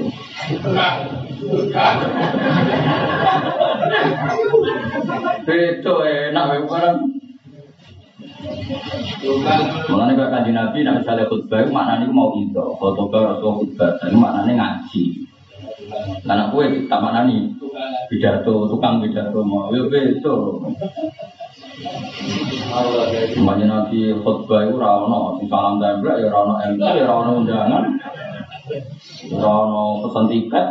Beto 5.44 5.94
enak 6.04 6.46
ya 6.48 6.60
barang. 6.64 6.98
Mulane 9.88 10.20
kok 10.20 10.32
kanjeng 10.32 10.56
Nabi 10.56 10.84
nek 10.84 11.00
misale 11.00 11.24
khutbah 11.32 11.64
maknane 11.72 12.12
mau 12.12 12.36
itu, 12.36 12.60
khutbah 12.80 13.40
atau 13.40 13.64
khutbah, 13.64 13.96
itu 14.04 14.18
maknane 14.20 14.52
ngaji. 14.60 15.04
Karena 16.24 16.52
kue 16.52 16.88
tak 16.92 17.00
mana 17.00 17.28
nih 17.28 17.48
pidato, 18.12 18.68
tukang 18.68 19.00
pidato 19.00 19.40
mau, 19.44 19.72
ya 19.72 19.88
betul. 19.88 20.60
Semuanya 23.32 23.66
nanti 23.68 24.12
khutbah 24.12 24.68
itu 24.68 24.76
rano, 24.76 25.40
salam 25.48 25.80
tembak 25.80 26.20
ya 26.20 26.28
rano 26.32 26.60
MT, 26.60 26.84
ya 26.84 27.04
rano 27.08 27.32
undangan, 27.44 27.84
rano 29.34 30.08
pesan 30.08 30.26
tiket, 30.32 30.66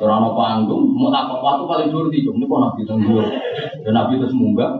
rano 0.00 0.28
panggung, 0.32 0.96
mau 0.96 1.12
tak 1.12 1.28
waktu 1.28 1.64
paling 1.68 1.88
dulu 1.92 2.08
di 2.08 2.24
ini 2.24 2.44
kok 2.48 2.60
nabi 2.60 2.80
tunggu, 2.88 3.20
dan 3.84 3.92
nabi 3.92 4.16
terus 4.16 4.32
munggah, 4.32 4.72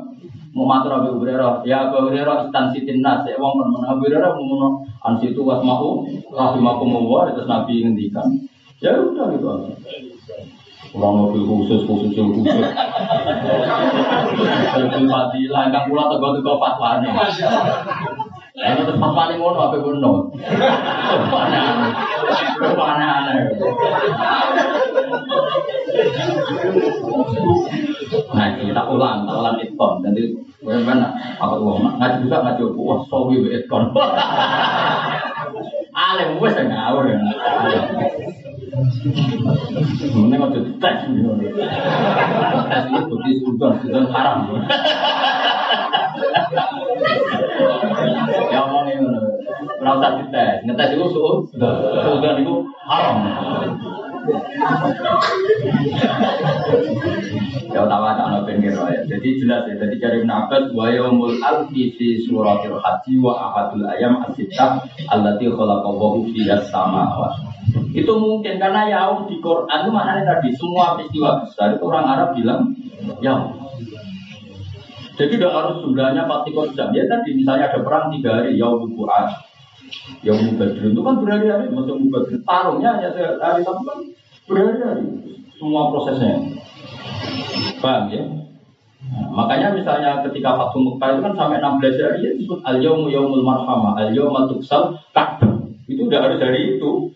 mau 0.57 0.65
matur 0.65 0.97
Abu 0.97 1.21
Hurairah, 1.21 1.61
ya 1.69 1.93
Abu 1.93 2.09
Hurairah 2.09 2.49
instansi 2.49 2.89
timnas, 2.89 3.29
ya 3.29 3.37
wong 3.37 3.61
pernah 3.61 3.93
Abu 3.93 4.09
Hurairah 4.09 4.31
mau 4.33 4.45
ngono, 4.49 4.69
ansitu 5.05 5.45
wasmahu, 5.45 6.09
rahimakumullah, 6.33 7.37
terus 7.37 7.49
nabi 7.51 7.85
ngendikan, 7.85 8.29
Ya 8.77 8.93
udah 8.93 9.33
gitu 9.33 9.47
aja. 9.49 9.73
Kurang 10.93 11.17
mobil 11.17 11.49
khusus, 11.49 11.89
khusus 11.89 12.13
yang 12.13 12.29
khusus. 12.29 12.61
Mobil 14.77 15.05
fadilah, 15.09 15.65
kan 15.73 15.83
pula 15.89 16.13
tegak-tegak 16.13 16.57
fatwa 16.61 16.91
nih. 17.01 17.13
Lalu 18.57 18.89
terus 18.89 18.97
fatwa 18.97 19.29
nih 19.29 19.37
ngono 19.37 19.59
apa 19.69 19.77
ngono? 19.77 20.33
Mana? 21.29 21.61
Mana? 22.73 23.09
Nah, 28.33 28.49
kita 28.57 28.83
ulang, 28.89 29.29
kita 29.29 29.35
ulang 29.37 29.57
ikon. 29.61 29.93
Nanti, 30.01 30.23
mana? 30.65 31.13
Apa 31.37 31.55
uang? 31.61 32.01
Ngaji 32.01 32.25
juga 32.25 32.49
ngaji 32.49 32.63
wah, 32.81 33.05
sawi 33.13 33.45
ikon. 33.61 33.93
Alim, 35.93 36.41
gue 36.41 36.49
ngawur 36.49 37.05
ya. 37.13 37.19
Mau 40.17 40.49
jadi 40.53 40.71
tes 40.81 40.97
Tes 42.69 42.85
ini 42.89 43.01
bukti 43.05 43.31
sudah, 43.45 43.73
sudah 43.85 44.05
haram. 44.13 44.49
Ora 49.87 50.03
usah 50.03 50.19
dites, 50.19 50.67
ngetes 50.67 50.99
itu 50.99 51.07
sudah, 51.15 51.75
sudah 52.03 52.35
itu 52.43 52.55
haram. 52.91 53.23
Ya 57.71 57.79
utawa 57.87 58.19
tak 58.19 58.27
ana 58.27 58.43
pinggir 58.43 58.75
ya. 58.75 59.07
Jadi 59.07 59.29
jelas 59.39 59.63
ya. 59.71 59.79
Jadi 59.79 59.95
cari 60.03 60.19
nafas 60.27 60.75
wa 60.75 60.91
yaumul 60.91 61.39
alfi 61.39 61.95
fi 61.95 62.19
suratil 62.27 62.83
haji 62.83 63.15
wa 63.23 63.39
ahadul 63.39 63.87
ayam 63.87 64.19
as-sittah 64.27 64.83
allati 65.07 65.47
khalaqallahu 65.47 66.35
fi 66.35 66.51
as-samawati. 66.51 67.47
Itu 67.95 68.19
mungkin 68.19 68.59
karena 68.59 68.91
yaum 68.91 69.31
di 69.31 69.39
Quran 69.39 69.87
itu 69.87 69.91
maknanya 69.95 70.35
tadi 70.35 70.51
semua 70.59 70.99
peristiwa 70.99 71.47
besar 71.47 71.79
itu 71.79 71.87
orang 71.87 72.11
Arab 72.11 72.29
bilang 72.35 72.75
yaum. 73.23 73.55
Jadi 75.15 75.39
tidak 75.39 75.55
harus 75.55 75.79
jumlahnya 75.87 76.27
pasti 76.27 76.51
jam. 76.75 76.91
Ya 76.91 77.07
tadi 77.07 77.39
misalnya 77.39 77.71
ada 77.71 77.79
perang 77.87 78.11
tiga 78.11 78.43
hari 78.43 78.59
yaum 78.59 78.91
Quran. 78.91 79.46
Yaum 80.25 80.59
Badr 80.59 80.91
itu 80.91 81.01
kan 81.01 81.15
berhari-hari, 81.23 81.71
maksudnya 81.71 82.09
Badr 82.11 82.35
tarungnya 82.43 82.91
hanya 82.99 83.11
sehari 83.15 83.61
tapi 83.63 83.83
kan 83.87 83.99
berhari-hari 84.47 85.05
semua 85.57 85.83
prosesnya. 85.93 86.35
Paham 87.81 88.05
ya? 88.13 88.25
Nah, 89.07 89.29
makanya 89.31 89.71
misalnya 89.71 90.11
ketika 90.27 90.59
Fatum 90.59 90.83
Mekah 90.91 91.09
itu 91.15 91.21
kan 91.23 91.35
sampai 91.39 91.63
16 91.63 92.03
hari 92.03 92.19
ya 92.27 92.31
disebut 92.35 92.61
al 92.67 92.77
yaumu 92.83 93.07
yaumul 93.07 93.45
marhamah, 93.47 93.95
al 94.03 94.11
yaumul 94.11 94.51
tuksal 94.51 94.99
ka'bah. 95.15 95.63
Itu 95.87 96.11
udah 96.11 96.19
harus 96.27 96.43
dari 96.43 96.77
itu. 96.77 97.15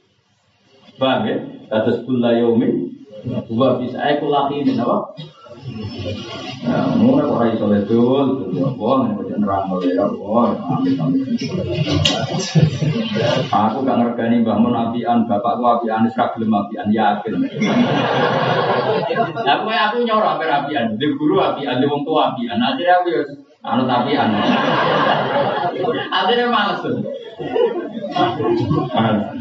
Paham 1.01 1.27
ya? 1.27 1.37
Kata 1.67 2.03
sebuah 2.03 2.39
yaumin 2.39 2.91
Wa 3.27 3.77
laki 3.77 4.55
ini 4.65 4.73
apa? 4.81 5.13
Nah, 6.61 6.97
mulai 6.97 7.29
kok 7.29 7.45
iso 7.53 7.67
ledul, 7.69 8.49
ya 8.57 8.69
apa, 8.73 8.91
nek 9.13 9.37
nerang 9.37 9.69
oleh 9.77 9.93
ya 9.93 10.09
apa, 10.09 10.41
Aku 13.49 13.77
gak 13.85 13.99
ngergani 14.01 14.41
Mbah 14.41 14.57
Mun 14.57 14.77
apian, 14.77 15.29
bapakku 15.29 15.65
apian, 15.65 16.09
ra 16.09 16.27
gelem 16.33 16.53
apian, 16.57 16.89
yakin. 16.89 17.35
Aku 19.45 19.69
aku 19.69 19.97
nyorok 20.05 20.41
apian, 20.41 20.97
di 20.97 21.07
guru 21.17 21.37
apian, 21.45 21.81
di 21.81 21.87
wong 21.89 22.09
tua 22.09 22.33
apian, 22.33 22.57
akhirnya 22.57 23.05
aku 23.05 23.09
ya 23.13 23.23
anu 23.61 23.85
apian. 23.85 24.29
Akhirnya 26.09 26.47
males. 26.49 26.81
Nah 28.97 29.41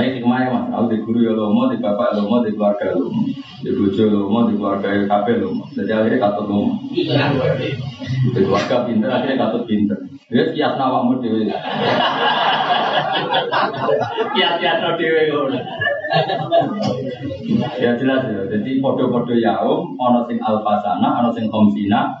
ini 0.00 0.24
kemarin 0.24 0.48
mas, 0.48 0.66
aku 0.72 0.88
di 0.88 0.98
guru 1.04 1.20
ya 1.20 1.36
lomo, 1.36 1.68
di 1.68 1.76
bapak 1.76 2.16
lomo, 2.16 2.40
di 2.40 2.56
keluarga 2.56 2.96
lomo, 2.96 3.28
di 3.60 3.70
bojo 3.76 4.04
lomo, 4.08 4.38
di 4.48 4.56
keluarga 4.56 4.88
kafe 5.04 5.36
lomo. 5.36 5.68
Jadi 5.76 5.92
akhirnya 5.92 6.16
katut 6.16 6.48
lomo. 6.48 6.80
Di 6.96 8.40
keluarga 8.40 8.88
pinter, 8.88 9.12
akhirnya 9.12 9.36
katut 9.36 9.68
pinter. 9.68 9.98
Dia 10.32 10.48
kias 10.56 10.80
nawakmu 10.80 11.20
dewi. 11.20 11.52
Kiat-kiat 14.32 14.76
no 14.80 14.90
dewe. 14.96 15.28
Ya 17.76 17.92
jelas 18.00 18.24
ya. 18.24 18.48
Jadi 18.48 18.80
podo-podo 18.80 19.36
yaum 19.36 19.92
ana 20.00 20.24
sing 20.24 20.40
alfasana, 20.40 21.20
ana 21.20 21.28
sing 21.36 21.52
khamsina. 21.52 22.16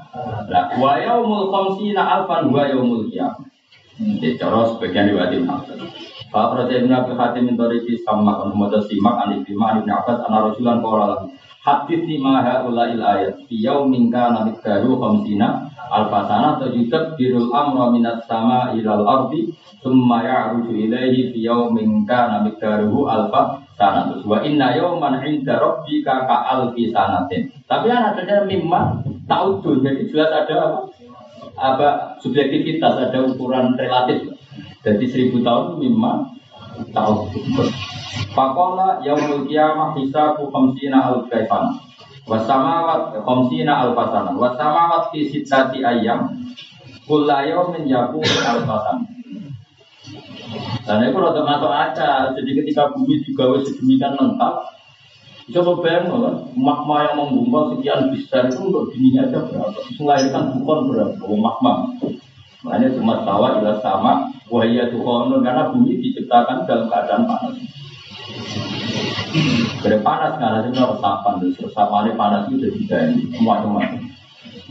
Lah 0.52 0.68
wa 0.76 1.00
yaumul 1.00 1.48
khamsina 1.48 2.04
alfan 2.04 2.52
wa 2.52 2.68
yaumul 2.68 3.08
qiyamah. 3.08 3.48
Jadi 3.96 4.36
cara 4.36 4.68
sebagian 4.68 5.08
Ibnu 5.08 5.48
Abbas. 5.48 6.11
Pak 6.32 6.56
Raja 6.56 6.80
Ibnu 6.80 6.96
Abi 6.96 7.12
Hatim 7.12 7.44
min 7.44 7.60
Toriki 7.60 8.00
sama 8.00 8.40
on 8.40 8.56
moda 8.56 8.80
simak 8.80 9.20
an 9.20 9.44
Ibnu 9.44 9.52
Ibnu 9.52 9.84
Abbas 9.84 10.24
ana 10.24 10.48
rasulan 10.48 10.80
lima 10.80 12.32
haula 12.40 12.88
ayat. 12.88 13.36
Fi 13.44 13.54
yaumin 13.60 14.08
kana 14.08 14.48
miqdaru 14.48 14.96
khamsina 14.96 15.68
alfasana 15.92 16.56
tajutab 16.56 17.20
birul 17.20 17.52
amra 17.52 17.92
minat 17.92 18.24
sama 18.24 18.72
ilal 18.72 19.04
ardi 19.04 19.52
summa 19.84 20.24
ya'ruju 20.24 20.72
ilaihi 20.72 21.36
fi 21.36 21.38
yaumin 21.44 22.08
kana 22.08 22.48
miqdaruhu 22.48 23.04
alfa 23.04 23.60
sanatus 23.76 24.24
wa 24.24 24.40
inna 24.40 24.72
yauman 24.72 25.20
'inda 25.20 25.60
rabbika 25.60 26.24
ka 26.24 26.36
alfi 26.48 26.88
sanatin. 26.88 27.52
Tapi 27.68 27.92
kan 27.92 28.16
adanya 28.16 28.48
mimma 28.48 29.04
taudun 29.28 29.84
jadi 29.84 30.08
jelas 30.08 30.32
ada 30.32 30.54
apa? 30.64 30.78
Apa? 31.60 31.88
Subjektivitas 32.24 32.96
ada 32.96 33.20
ukuran 33.28 33.76
relatif 33.76 34.32
jadi 34.82 35.04
seribu 35.06 35.46
tahun 35.46 35.78
mimma 35.78 36.34
tahun. 36.90 37.30
Pakola 38.34 38.98
yaumul 39.06 39.46
qiyamah 39.46 39.94
hisabu 39.96 40.50
khamsina 40.50 40.98
al 40.98 41.26
kaifan 41.30 41.78
wasamawat 42.26 43.18
khamsina 43.22 43.86
al 43.86 43.90
fasana 43.94 44.34
wasamawat 44.34 45.14
ayyam. 45.14 46.30
Kulla 47.06 47.46
yaumin 47.46 47.86
yaku 47.86 48.22
al 48.22 48.62
fasan 48.66 48.98
dan 50.82 50.98
itu 51.06 51.16
rada 51.16 51.42
masuk 51.46 51.70
akal. 51.70 52.34
Jadi 52.34 52.50
ketika 52.58 52.90
bumi 52.90 53.22
juga 53.22 53.54
sedemikian 53.62 54.18
lengkap 54.18 54.54
Coba 55.52 55.84
bayang 55.84 56.06
kan, 56.08 56.36
magma 56.54 56.96
yang 57.02 57.14
menggumpal 57.18 57.74
sekian 57.74 58.14
besar 58.14 58.48
itu 58.48 58.62
untuk 58.62 58.94
dininya 58.94 59.26
aja 59.26 59.42
berapa? 59.42 59.80
Melahirkan 59.98 60.44
bukan 60.62 60.78
berapa? 60.88 61.24
Magma. 61.28 61.72
Makanya 62.62 62.88
cuma 62.94 63.26
tawa 63.26 63.58
ila 63.58 63.74
sama 63.82 64.31
wahia 64.48 64.90
tuhonun 64.90 65.44
karena 65.44 65.70
bumi 65.70 66.00
diciptakan 66.00 66.64
dalam 66.66 66.86
keadaan 66.88 67.22
panas. 67.28 67.56
Dari 69.82 69.98
panas 70.04 70.32
karena 70.38 70.58
itu 70.68 70.78
resapan, 70.78 71.32
terus 71.40 71.56
resapannya 71.60 72.12
panas 72.14 72.42
itu 72.48 72.56
jadi 72.68 72.80
dari 72.88 73.16
semua-semua. 73.34 73.82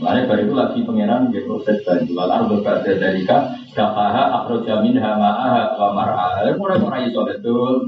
Makanya 0.02 0.22
dari 0.34 0.42
itu 0.48 0.54
lagi 0.56 0.80
pengiran 0.82 1.30
dia 1.30 1.46
proses 1.46 1.78
dari 1.86 2.02
jual 2.10 2.26
arba 2.26 2.58
pada 2.58 2.90
dari 2.90 3.22
ka 3.22 3.54
dakaha 3.70 4.42
akroja 4.42 4.82
minha 4.82 5.14
ma'aha 5.14 5.78
wa 5.78 5.88
mar'aha. 5.94 6.50
Mulai 6.58 6.78
mulai 6.82 7.06
iso 7.06 7.22
betul. 7.22 7.86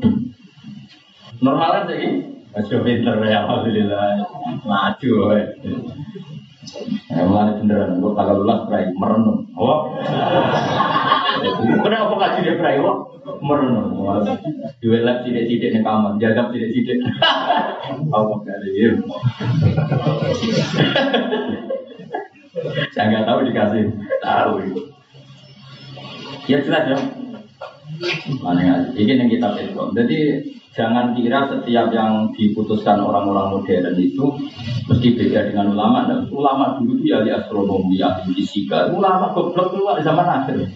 Normalan 1.43 1.91
sih. 1.91 2.35
Masih 2.55 2.87
pinter 2.87 3.19
ya, 3.27 3.43
alhamdulillah. 3.43 4.23
Maju. 4.63 5.13
Ya, 7.11 7.23
mulai 7.27 7.59
beneran, 7.59 7.99
gue 7.99 8.13
tanggal 8.15 8.37
lulas 8.43 8.61
merenung. 8.95 9.47
Oh, 9.59 9.91
kenapa 11.83 12.15
kasih 12.19 12.41
dia 12.45 12.55
berai? 12.59 12.79
Oh, 12.81 13.09
merenung. 13.41 13.95
Lab 14.85 15.17
sidik-sidik 15.25 15.73
di 15.75 15.81
kamar, 15.81 16.17
jaga 16.21 16.53
sidik-sidik. 16.53 16.99
Oh, 18.13 18.39
kali 18.47 18.69
ini. 18.73 19.01
Saya 22.95 23.05
nggak 23.11 23.27
tahu 23.27 23.39
dikasih 23.49 23.83
tahu. 24.23 24.55
Ya 26.47 26.59
jelas 26.61 26.85
ya. 26.93 26.99
Mana 28.45 28.93
ini 28.95 29.13
yang 29.17 29.31
kita 29.31 29.49
lihat. 29.57 29.89
Jadi 29.97 30.19
Jangan 30.75 31.15
kira 31.15 31.47
setiap 31.47 31.95
yang 31.95 32.35
diputuskan 32.35 32.99
orang-orang 32.99 33.55
modern 33.55 33.95
itu 33.95 34.27
mesti 34.91 35.09
beda 35.15 35.55
dengan 35.55 35.71
ulama. 35.71 36.11
Dan 36.11 36.27
ulama 36.35 36.75
dulu 36.83 36.99
itu 36.99 37.15
ya 37.15 37.23
di 37.23 37.31
astronomi, 37.31 37.95
ya 37.95 38.19
di 38.27 38.35
fisika. 38.35 38.91
Ulama 38.91 39.31
goblok 39.31 39.71
di 39.71 40.03
zaman 40.03 40.27
akhir. 40.27 40.67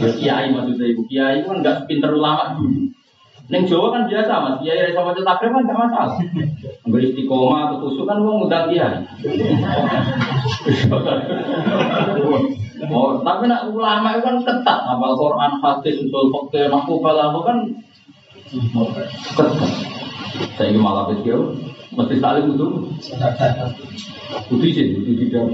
Ya, 0.00 0.08
kiai 0.16 0.48
maksudnya 0.56 0.86
ibu 0.88 1.04
kiai 1.04 1.44
kan 1.44 1.60
nggak 1.60 1.92
pinter 1.92 2.08
ulama 2.16 2.56
dulu. 2.56 2.88
Neng 3.52 3.66
Jawa 3.68 3.92
kan 3.92 4.08
biasa 4.08 4.32
mas, 4.48 4.56
kiai 4.64 4.96
sama 4.96 5.12
cetak 5.12 5.36
kan 5.44 5.60
nggak 5.60 5.76
masalah. 5.76 6.16
Nggak 6.88 7.02
istiqomah 7.12 7.60
atau 7.68 7.84
tusuk 7.84 8.08
kan 8.08 8.16
mau 8.24 8.40
ngundang 8.40 8.72
kiai. 8.72 9.04
Oh, 12.90 13.20
tapi 13.20 13.44
nak 13.44 13.68
ulama 13.68 14.16
itu 14.16 14.24
kan 14.24 14.40
ketat, 14.40 14.78
apal 14.88 15.12
Quran, 15.12 15.52
hadis, 15.60 16.00
usul 16.00 16.32
fakir, 16.32 16.72
makubal, 16.72 17.20
kan 17.44 17.68
saya 20.58 20.74
ini 20.74 20.78
malah 20.82 21.14
kecil, 21.14 21.54
mesti 21.94 22.18
saling 22.18 22.50
itu. 22.54 22.66
Putih 24.50 24.70
sih, 24.74 24.86
putih 24.98 25.14
tidak. 25.26 25.46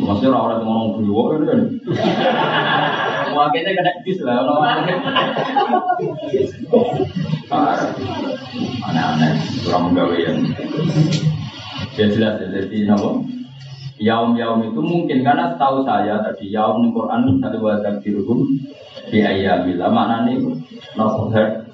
Maksudnya 0.00 0.32
orang-orang 0.32 0.56
yang 0.64 0.68
ngomong 0.72 0.90
berdua 0.96 1.22
kan 1.28 1.40
kan. 1.52 1.60
Wakilnya 3.30 3.72
kena 3.76 3.92
kis 4.08 4.18
lah, 4.24 4.40
Aneh-aneh, 8.80 9.32
kurang 9.60 9.92
menggawean. 9.92 10.56
Ya 12.00 12.08
jelas 12.08 12.40
jadi 12.40 12.88
apa? 12.88 13.20
Yaum-yaum 14.00 14.72
itu 14.72 14.80
mungkin 14.80 15.20
karena 15.20 15.52
setahu 15.52 15.84
saya 15.84 16.24
tadi 16.24 16.48
yaum 16.56 16.88
di 16.88 16.88
Quran 16.88 17.36
satu 17.36 17.60
wadah 17.60 18.00
dirhum 18.00 18.48
di 19.12 19.20
ayamillah 19.20 19.92
maknanya 19.92 20.40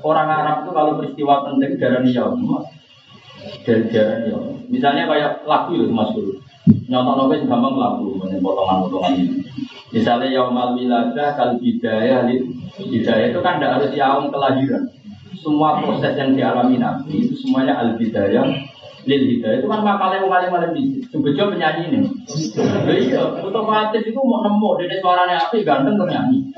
orang 0.02 0.28
Arab 0.30 0.56
itu 0.66 0.70
kalau 0.74 0.92
peristiwa 0.98 1.46
penting 1.46 1.78
darah 1.78 2.02
yaum 2.02 2.66
dari 3.62 3.86
darah 3.94 4.18
yaum. 4.26 4.58
Misalnya 4.66 5.06
kayak 5.06 5.46
lagu 5.46 5.78
itu 5.78 5.86
mas 5.94 6.10
guru. 6.10 6.34
Nyontok 6.90 7.14
nopo 7.14 7.34
gampang 7.46 7.74
lagu, 7.78 8.06
potongan-potongan 8.18 9.12
ini. 9.22 9.38
Misalnya 9.94 10.26
yaum 10.34 10.58
al 10.58 10.74
wiladah 10.74 11.38
kal 11.38 11.54
hidayah 11.62 12.26
hidayah 12.74 13.26
itu 13.30 13.38
kan 13.38 13.62
tidak 13.62 13.78
harus 13.78 13.90
yaum 13.94 14.34
kelahiran. 14.34 14.82
Semua 15.38 15.78
proses 15.78 16.18
yang 16.18 16.34
dialami 16.34 16.82
Nabi 16.82 17.30
itu 17.30 17.38
semuanya 17.38 17.78
al 17.78 17.94
hidayah 17.94 18.50
lil 19.06 19.22
hidayah 19.22 19.62
itu 19.62 19.66
kan 19.70 19.80
makalnya 19.86 20.26
makalnya 20.26 20.50
malah 20.50 20.70
bisa 20.74 21.06
sebejo 21.08 21.54
penyanyi 21.54 21.82
ini. 21.94 21.98
Iya 22.90 23.40
otomatis 23.40 24.02
itu 24.02 24.18
mau 24.18 24.42
nemu 24.42 24.70
dari 24.82 24.98
suaranya 24.98 25.46
api 25.46 25.62
ganteng 25.62 25.94
penyanyi. 25.94 26.50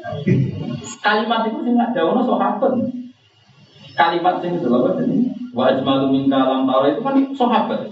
Kalimat 1.05 1.47
itu 1.47 1.61
sih 1.63 1.73
nggak 1.77 1.93
jauh 1.93 2.17
sahabat 2.25 2.73
kalimat 3.99 4.39
sing 4.39 4.55
itu 4.55 4.71
apa 4.71 5.03
jadi 5.03 5.17
wajib 5.51 5.83
malu 5.83 6.07
minta 6.15 6.39
alam 6.39 6.71
tawar 6.71 6.95
itu 6.95 7.03
kan 7.03 7.19
sahabat 7.35 7.91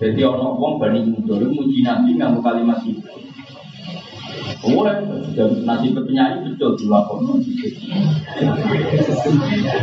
jadi 0.00 0.24
orang 0.24 0.56
orang 0.56 0.74
bani 0.80 1.00
muda 1.12 1.44
muji 1.44 1.84
nabi 1.84 2.16
mau 2.16 2.40
kalimat 2.40 2.80
itu 2.80 3.04
Oh, 4.64 4.88
nasi 5.64 5.92
penyanyi 5.92 6.56
betul 6.56 6.72
dilakon. 6.80 7.44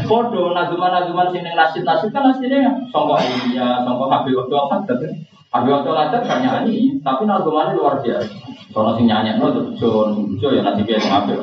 Podo 0.10 0.42
nazuman-nazuman 0.58 1.30
sini 1.30 1.52
nasib 1.54 1.86
nasib 1.86 2.10
kan 2.10 2.34
nasibnya 2.34 2.74
songkok 2.90 3.22
ya 3.54 3.86
songkok 3.86 4.10
habis 4.10 4.34
waktu 4.34 4.56
apa 4.58 4.76
tapi 4.90 5.08
habis 5.54 5.72
waktu 5.76 5.90
apa 5.94 6.18
kan 6.26 6.40
nyanyi 6.42 6.98
tapi 7.06 7.30
nazumannya 7.30 7.78
luar 7.78 8.02
biasa. 8.02 8.34
Soalnya 8.74 8.92
sing 8.98 9.06
nyanyi 9.06 9.32
no 9.38 9.54
tuh 9.54 9.66
John 9.78 10.10
Jo 10.42 10.50
ya 10.50 10.66
nasibnya 10.66 10.98
yang 10.98 11.12
habis. 11.14 11.40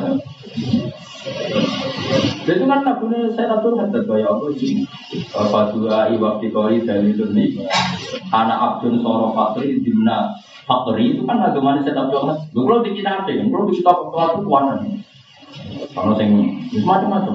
Jadi 2.49 2.65
kan 2.65 2.81
lagunya 2.81 3.29
saya 3.37 3.61
tahu 3.61 3.77
hadat 3.77 4.03
kaya 4.09 4.25
apa 4.25 4.47
sih? 4.57 4.81
Fadua 5.29 6.09
iwakti 6.09 6.49
koi 6.49 6.81
dari 6.83 7.13
dunia. 7.13 7.69
Anak 8.33 8.59
Abdul 8.59 9.05
Soro 9.05 9.37
Fakri 9.37 9.79
dimna 9.85 10.33
Fakri 10.69 11.17
itu 11.17 11.25
kan 11.25 11.41
saya 11.41 11.57
tahu 11.57 12.09
banget. 12.13 12.37
Gue 12.53 12.63
kalau 12.69 12.85
di 12.85 12.91
kita 13.01 13.11
apa 13.25 13.31
kan? 13.33 13.49
Kalau 13.49 13.65
di 13.65 13.75
kita 13.81 13.89
apa 13.89 14.25
itu 14.37 14.49
warna. 14.53 14.75
Kalau 15.97 16.13
saya 16.13 16.29
macam-macam. 16.85 17.35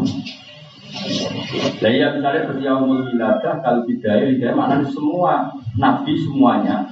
Nah 1.82 1.90
ya 1.90 2.14
misalnya 2.14 2.46
seperti 2.46 2.64
yang 2.70 2.86
wiladah 2.86 3.56
kalau 3.66 3.82
bidaya 3.90 4.30
bidaya 4.30 4.54
mana 4.54 4.86
semua 4.94 5.50
nabi 5.74 6.14
semuanya 6.22 6.86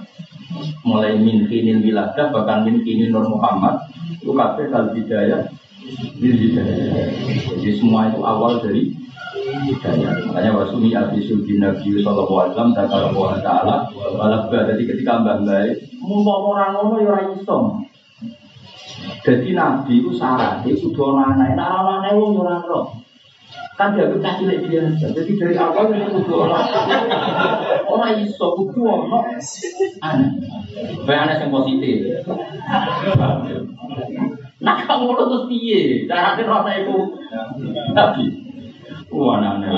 mulai 0.81 1.21
min 1.21 1.45
kinin 1.45 1.85
wiladah 1.85 2.33
bahkan 2.33 2.65
min 2.65 2.81
kinin 2.81 3.13
Nur 3.13 3.29
Muhammad 3.29 3.77
itu 4.17 4.33
kafe 4.33 4.73
kalau 4.73 4.89
bidaya 4.97 5.53
jadi 7.61 7.71
semua 7.77 8.09
itu 8.09 8.19
awal 8.25 8.57
dari 8.61 8.89
hidayah. 9.69 10.29
Makanya 10.29 10.51
wasumi 10.53 10.93
abisul 10.93 11.43
bin 11.43 11.61
Nabi 11.61 11.99
Sallallahu 11.99 12.33
Alaihi 12.37 12.51
Wasallam 12.53 12.73
dan 12.77 12.85
Taala 13.41 13.75
walabba. 14.17 14.59
Jadi 14.71 14.83
ketika 14.87 15.21
mbak 15.21 15.41
mbak 15.45 15.90
mau 16.01 16.53
orang 16.53 16.73
ngono 16.73 16.95
ya 17.01 17.09
orang 17.13 17.27
iso. 17.37 17.57
Jadi 19.21 19.53
Nabi 19.53 20.01
itu 20.01 20.11
syarat, 20.17 20.65
itu 20.65 20.89
sudah 20.89 21.33
anak, 21.33 21.53
nah 21.53 21.85
anak 21.85 22.17
wong 22.17 22.37
ya 22.37 22.41
orang 22.41 22.65
roh. 22.65 22.85
Kan 23.77 23.97
dia 23.97 24.09
kita 24.13 24.37
cilik 24.37 24.69
biasa. 24.69 25.09
Jadi 25.13 25.31
dari 25.41 25.55
awal 25.57 25.89
ini 25.89 26.05
kudu 26.13 26.33
orang 26.45 26.69
orang 27.89 28.21
iso 28.21 28.53
kudu 28.57 28.81
orang 28.85 29.41
aneh. 30.05 30.29
Kayak 31.05 31.21
aneh 31.25 31.35
yang 31.41 31.49
positif. 31.49 31.97
Nah 34.61 34.77
kamu 34.85 35.03
ngono 35.09 35.23
terus 35.33 35.45
piye? 35.49 36.05
Carane 36.05 36.41
rasa 36.45 36.71
iku 36.77 36.97
nabi. 37.97 38.25
Wah 39.09 39.41
aneh 39.41 39.69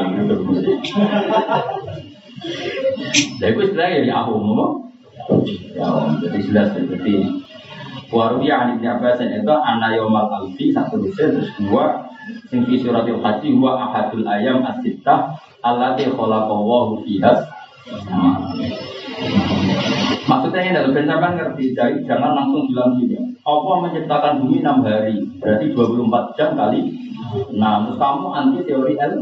Jadi 3.39 3.51
itu 3.55 3.59
istilahnya 3.63 4.03
ya 4.03 4.15
aku 4.27 4.35
ngomong. 4.35 4.82
Ya, 5.73 5.89
jadi 6.21 6.39
jelas 6.41 6.67
seperti 6.73 7.43
Waruya 8.13 8.53
Ali 8.65 8.77
bin 8.77 8.89
Abbas 8.89 9.17
itu 9.21 9.53
anna 9.65 9.89
yaumal 9.93 10.29
alfi 10.29 10.69
satu 10.69 11.01
lusin 11.01 11.33
terus 11.33 11.49
dua 11.57 12.13
sing 12.49 12.61
fi 12.69 12.77
suratil 12.77 13.17
haji 13.21 13.49
wa 13.57 13.89
ahadul 13.89 14.25
ayam 14.29 14.61
as-sittah 14.61 15.33
allati 15.65 16.05
khalaqallahu 16.13 17.01
fiha 17.01 17.33
Maksudnya 20.23 20.61
ini 20.63 20.71
adalah 20.71 20.95
ben 20.95 21.05
sampean 21.05 21.33
ngerti, 21.35 21.65
jadi 21.75 21.99
jangan 22.07 22.31
langsung 22.31 22.71
bilang 22.71 22.95
gini. 22.95 23.19
Allah 23.43 23.75
menciptakan 23.83 24.39
bumi 24.39 24.63
6 24.63 24.87
hari, 24.87 25.19
berarti 25.43 25.65
24 25.75 26.37
jam 26.39 26.49
kali. 26.55 26.81
Nah, 27.59 27.83
terus 27.83 27.99
kamu 27.99 28.27
anti 28.31 28.59
teori 28.63 28.95
el, 28.95 29.13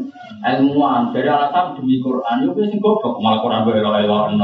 ilmuwan. 0.46 1.10
Dari 1.10 1.26
alasan 1.26 1.74
demi 1.74 1.98
Quran, 2.06 2.46
itu 2.46 2.62
sing 2.70 2.78
goblok 2.78 3.18
malah 3.18 3.42
Quran 3.42 3.66
berlalu-lalu. 3.66 4.38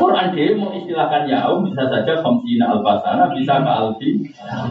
Quran 0.00 0.32
dia 0.32 0.56
mau 0.56 0.72
istilahkan 0.72 1.28
yaum 1.28 1.68
bisa 1.68 1.84
saja 1.92 2.24
komsina 2.24 2.72
albasana 2.72 3.28
bisa 3.36 3.60
ke 3.60 3.70
alfi 3.70 4.10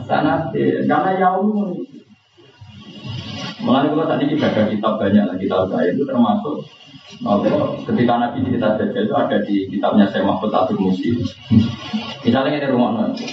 sana 0.10 0.50
karena 0.50 1.12
yaum 1.22 1.78
Mulai 3.60 3.92
kalau 3.92 4.08
tadi 4.08 4.24
kita 4.32 4.56
ada 4.56 4.64
kitab 4.72 4.96
banyak 4.96 5.26
lagi 5.36 5.46
tahu 5.52 5.68
saya 5.68 5.92
itu 5.92 6.08
termasuk 6.08 6.64
ketika 7.92 8.14
Nabi 8.16 8.38
cerita 8.48 8.80
saja 8.80 9.00
itu 9.04 9.14
ada 9.14 9.38
di 9.44 9.68
kitabnya 9.68 10.08
saya 10.08 10.24
Mahfud 10.24 10.48
Abdul 10.56 10.80
Musi. 10.80 11.12
Misalnya 12.24 12.56
ini 12.56 12.68
rumah 12.72 12.96
Nabi. 12.96 13.28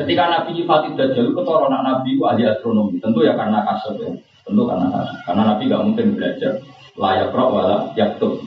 Ketika 0.00 0.22
Nabi 0.32 0.56
nyifati 0.56 0.96
itu 0.96 1.22
keturunan 1.36 1.82
Nabi 1.84 2.16
itu 2.16 2.24
ahli 2.24 2.48
astronomi. 2.48 2.96
Tentu 3.04 3.20
ya 3.20 3.36
karena 3.36 3.60
kasar 3.68 4.00
ya. 4.00 4.10
Tentu 4.48 4.62
karena 4.64 4.86
kasar. 4.88 5.16
Karena 5.28 5.42
Nabi 5.52 5.62
gak 5.68 5.84
mungkin 5.84 6.06
belajar. 6.16 6.52
Layak 6.96 7.34
roh 7.36 7.48
wala 7.52 7.76
yaktub. 7.98 8.40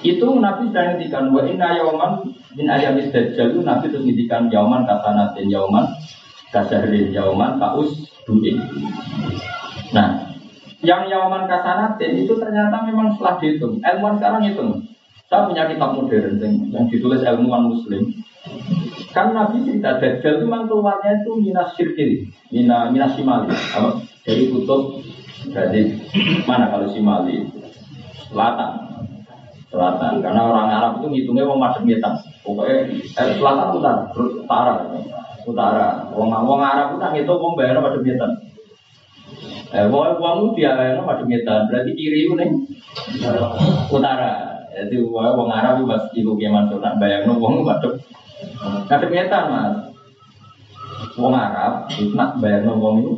Itu 0.00 0.26
Nabi 0.40 0.72
sudah 0.72 0.96
ngintikan 0.96 1.28
wa 1.28 1.44
inna 1.44 1.76
yauman 1.76 2.24
min 2.56 2.66
ayamis 2.66 3.12
dajjal 3.12 3.52
Nabi 3.60 3.92
terus 3.92 4.04
ngintikan 4.08 4.48
yauman 4.48 4.88
kasanatin 4.88 5.52
yauman 5.52 5.84
kasahrin 6.48 7.12
yauman 7.12 7.60
kaus 7.60 8.08
duin. 8.24 8.56
Nah, 9.92 10.32
yang 10.80 11.04
yauman 11.12 11.44
kasanatin 11.44 12.24
itu 12.24 12.32
ternyata 12.40 12.88
memang 12.88 13.12
setelah 13.14 13.36
dihitung. 13.36 13.76
Ilmuwan 13.84 14.16
sekarang 14.16 14.42
hitung. 14.48 14.70
Saya 15.30 15.46
punya 15.46 15.70
kitab 15.70 15.94
modern 15.94 16.42
yang 16.74 16.84
ditulis 16.90 17.22
ilmuwan 17.22 17.70
muslim. 17.70 18.10
Kan 19.14 19.34
Nabi 19.34 19.62
cerita 19.66 19.98
Dajjal 19.98 20.42
itu 20.42 20.44
memang 20.46 20.70
keluarnya 20.70 21.22
itu 21.22 21.30
minas 21.38 21.74
sirkiri, 21.74 22.30
mina, 22.50 22.88
minas 22.90 23.14
simali. 23.18 23.50
Dari 24.22 24.48
kutub, 24.48 25.02
dari 25.50 25.98
mana 26.46 26.70
kalau 26.70 26.88
simali? 26.90 27.42
Selatan. 28.30 28.72
Selatan. 29.70 30.18
Karena 30.18 30.40
orang 30.50 30.66
Arab 30.66 30.92
itu 30.98 31.06
ngitungnya 31.14 31.46
mau 31.46 31.54
madem 31.54 31.86
ngetan. 31.86 32.18
Pokoknya 32.42 32.90
eh, 32.90 33.34
selatan 33.38 33.66
utara, 33.78 34.02
utara. 34.10 34.74
Utara. 35.46 35.86
Wong 36.10 36.28
wong 36.34 36.60
Arab 36.60 36.98
itu 36.98 37.06
ngitung 37.06 37.38
wong 37.38 37.52
bayar 37.54 37.78
madem 37.78 38.02
ngetan. 38.02 38.30
Eh, 39.70 39.86
wong 39.86 40.18
wong 40.18 40.38
dia 40.58 40.74
bayar 40.74 41.06
madem 41.06 41.30
ngetan. 41.30 41.70
Berarti 41.70 41.90
kiri 41.94 42.26
itu 42.26 42.34
nih 42.34 42.50
utara. 43.94 44.58
Jadi 44.74 44.96
wong 45.06 45.38
wong 45.38 45.48
Arab 45.54 45.78
itu 45.78 45.84
pas 45.86 46.02
ibu 46.18 46.32
kiaman 46.34 46.66
nak 46.66 46.98
bayar 46.98 47.22
wong 47.30 47.62
madem 47.62 47.94
madem 48.90 49.10
ngetan 49.14 49.42
mas. 49.54 49.74
Wong 51.14 51.30
Arab 51.30 51.86
itu 51.94 52.10
nak 52.18 52.42
bayar 52.42 52.66
wong 52.66 53.06
itu 53.06 53.12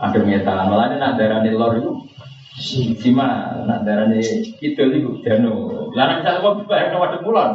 madem 0.00 0.24
ngetan. 0.32 0.64
Malah 0.64 0.88
ini 0.88 0.96
nak 0.96 1.20
darah 1.20 1.44
itu 1.44 1.92
Sima, 2.54 3.58
nak 3.66 3.82
darahnya 3.82 4.22
itu 4.22 4.78
itu 4.78 5.10
dano. 5.26 5.90
Lalu 5.90 6.12
misalnya 6.22 6.38
kau 6.38 6.54
bayar 6.70 6.94
ke 6.94 6.96
wadah 7.02 7.20
mulon. 7.26 7.50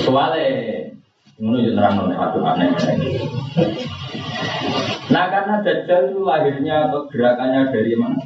Soalnya, 0.00 0.96
ngono 1.36 1.56
yo 1.60 1.70
nerang 1.76 2.08
nek 2.08 2.16
waduh 2.16 2.42
aneh. 2.56 2.72
Nah 5.12 5.24
karena 5.28 5.54
Dajjal 5.60 6.10
itu 6.10 6.20
lahirnya 6.24 6.88
atau 6.88 7.04
gerakannya 7.12 7.68
dari 7.68 7.92
mana? 7.94 8.18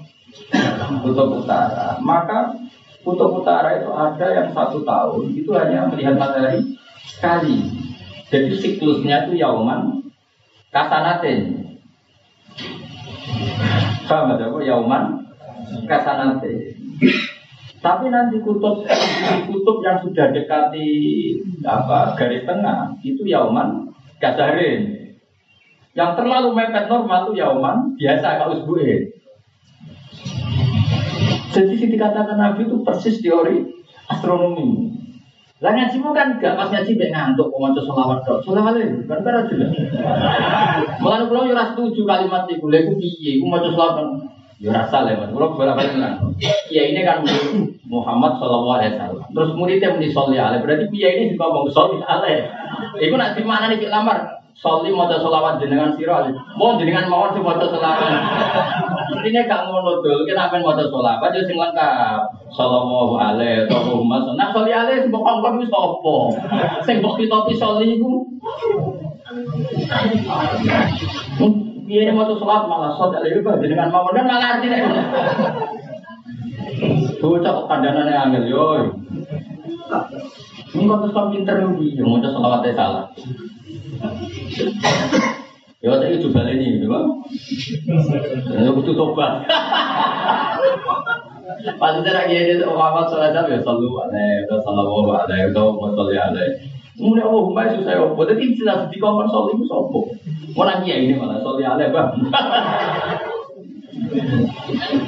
Kutub 1.02 1.42
Utara. 1.42 1.98
Maka 1.98 2.54
Kutub 3.02 3.42
Utara 3.42 3.82
itu 3.82 3.90
ada 3.90 4.26
yang 4.30 4.48
satu 4.54 4.86
tahun 4.86 5.34
itu 5.34 5.50
hanya 5.58 5.90
melihat 5.90 6.14
matahari 6.14 6.78
sekali. 7.10 7.66
Jadi 8.30 8.54
siklusnya 8.54 9.26
itu 9.26 9.42
yauman 9.42 10.06
kasanatin. 10.70 11.74
Paham 14.08 14.34
ada 14.34 14.50
apa? 14.50 14.58
Yauman 14.64 15.04
kasanate. 15.86 16.74
Tapi 17.80 18.12
nanti 18.12 18.36
kutub 18.44 18.84
kutub 19.48 19.76
yang 19.80 19.96
sudah 20.04 20.28
dekati 20.36 20.88
apa 21.64 22.12
garis 22.12 22.44
tengah 22.44 22.92
itu 23.00 23.24
yauman 23.24 23.88
kasarin. 24.20 25.00
Yang 25.96 26.10
terlalu 26.22 26.54
mepet 26.54 26.86
normal 26.86 27.30
itu 27.30 27.40
yauman 27.40 27.76
biasa 27.96 28.28
kalau 28.38 28.60
usbu'in. 28.60 29.10
Jadi 31.50 31.74
dikatakan 31.82 32.38
Nabi 32.38 32.68
itu 32.68 32.78
persis 32.86 33.18
teori 33.18 33.66
astronomi. 34.06 34.99
Lah 35.60 35.76
ngajimu 35.76 36.16
kan 36.16 36.40
gak 36.40 36.56
pas 36.56 36.72
ngaji 36.72 36.96
mek 36.96 37.12
ngantuk 37.12 37.52
mau 37.52 37.68
maca 37.68 37.84
selawat 37.84 38.18
tok. 38.24 38.40
Selawat 38.48 38.80
lho, 38.80 39.04
kan 39.04 39.20
ora 39.20 39.44
jelas. 39.44 39.70
Mulane 41.04 41.24
kula 41.28 41.44
yo 41.44 41.52
ora 41.52 41.76
setuju 41.76 42.00
kalimat 42.08 42.48
iku. 42.48 42.72
Lha 42.72 42.80
iku 42.80 42.96
piye? 42.96 43.36
Iku 43.36 43.44
maca 43.44 43.68
selawat 43.68 43.94
kan 44.00 44.06
yo 44.56 44.72
ora 44.72 44.88
salah, 44.88 45.12
Mas. 45.20 45.28
Kula 45.28 45.52
bolak-balik 45.52 46.00
nang. 46.00 46.32
Kiai 46.40 46.96
ini 46.96 47.04
kan 47.04 47.20
Muhammad 47.84 48.40
sallallahu 48.40 48.80
alaihi 48.80 48.96
wasallam. 48.96 49.28
Terus 49.36 49.50
muridnya 49.52 49.92
muni 49.92 50.08
sholli 50.08 50.40
alaihi. 50.40 50.64
Berarti 50.64 50.84
kiai 50.88 51.12
ini 51.20 51.36
juga 51.36 51.44
ngomong 51.52 51.68
sholli 51.76 52.00
alaihi. 52.08 52.48
Iku 53.04 53.14
nak 53.20 53.36
di 53.36 53.44
mana 53.44 53.68
nih 53.68 53.84
lamar? 53.84 54.39
Sholli 54.58 54.92
maca 54.92 55.16
selawat 55.16 55.62
jenengan 55.62 55.94
sira. 55.96 56.26
Mau 56.58 56.76
jenengan 56.76 57.08
mawon 57.08 57.32
sing 57.32 57.42
maca 57.44 57.64
selawat. 57.64 58.12
Intinya 59.20 59.42
gak 59.48 59.62
ngono 59.68 60.04
dul, 60.04 60.22
kita 60.28 60.50
pengen 60.52 60.66
maca 60.66 60.84
selawat 60.84 61.30
yo 61.32 61.42
sing 61.46 61.56
lengkap. 61.56 62.20
Sallallahu 62.52 63.14
alaihi 63.16 63.70
wa 63.70 63.80
sallam. 63.86 64.34
Nah 64.36 64.48
sholli 64.52 64.72
alaihi 64.74 65.06
sing 65.06 65.10
kok 65.14 65.24
kok 65.24 65.54
wis 65.56 65.72
apa? 65.72 66.16
Sing 66.84 66.96
mbok 67.00 67.16
kitopi 67.16 67.52
sholli 67.56 67.96
iku 67.96 68.12
Iya, 71.90 72.14
mau 72.14 72.22
sholat 72.22 72.70
malah 72.70 72.94
sholat 72.94 73.18
lebih 73.26 73.42
baik 73.42 73.66
dengan 73.66 73.90
mau 73.90 74.06
kan 74.14 74.22
malah 74.22 74.62
artinya. 74.62 74.78
Bocah 77.18 77.66
kandanane 77.66 78.14
angel 78.14 78.44
yo. 78.46 78.66
Ini 80.70 80.86
kok 80.86 80.98
terus 81.02 81.16
pinter 81.34 81.54
nih, 81.66 81.98
yang 81.98 82.06
mau 82.06 82.22
sholawatnya 82.22 82.78
salah. 82.78 83.04
Ya 85.80 85.96
saya 85.96 86.20
coba 86.20 86.44
ini, 86.52 86.84
ya 86.84 87.00
Ya 88.60 88.70
butuh 88.70 88.94
tobat. 88.94 89.48
Maksudnya 91.80 92.12
lagi 92.14 92.36
ini 92.36 92.62
Muhammad 92.62 93.10
Sallallahu 93.10 93.32
Alaihi 93.32 93.58
Wasallam 93.64 93.88
ya 93.88 94.58
Sallallahu 94.60 95.08
Alaihi 95.16 95.48
Wasallam 95.50 95.66
mau 95.66 95.98
Alaihi 96.30 96.70
Kemudian 97.00 97.24
Allah 97.32 97.42
umai 97.48 97.72
susah 97.80 97.96
ya, 97.96 98.04
jadi 98.12 98.44
jelas 98.60 98.80
di 98.92 99.00
kamar 99.00 99.24
soal 99.32 99.56
itu 99.56 99.64
sopo. 99.64 100.12
Mau 100.52 100.68
nanya 100.68 100.94
ini 101.00 101.16
malah 101.16 101.40
soal 101.40 101.56
Alaihi 101.64 101.96
bang. 101.96 102.08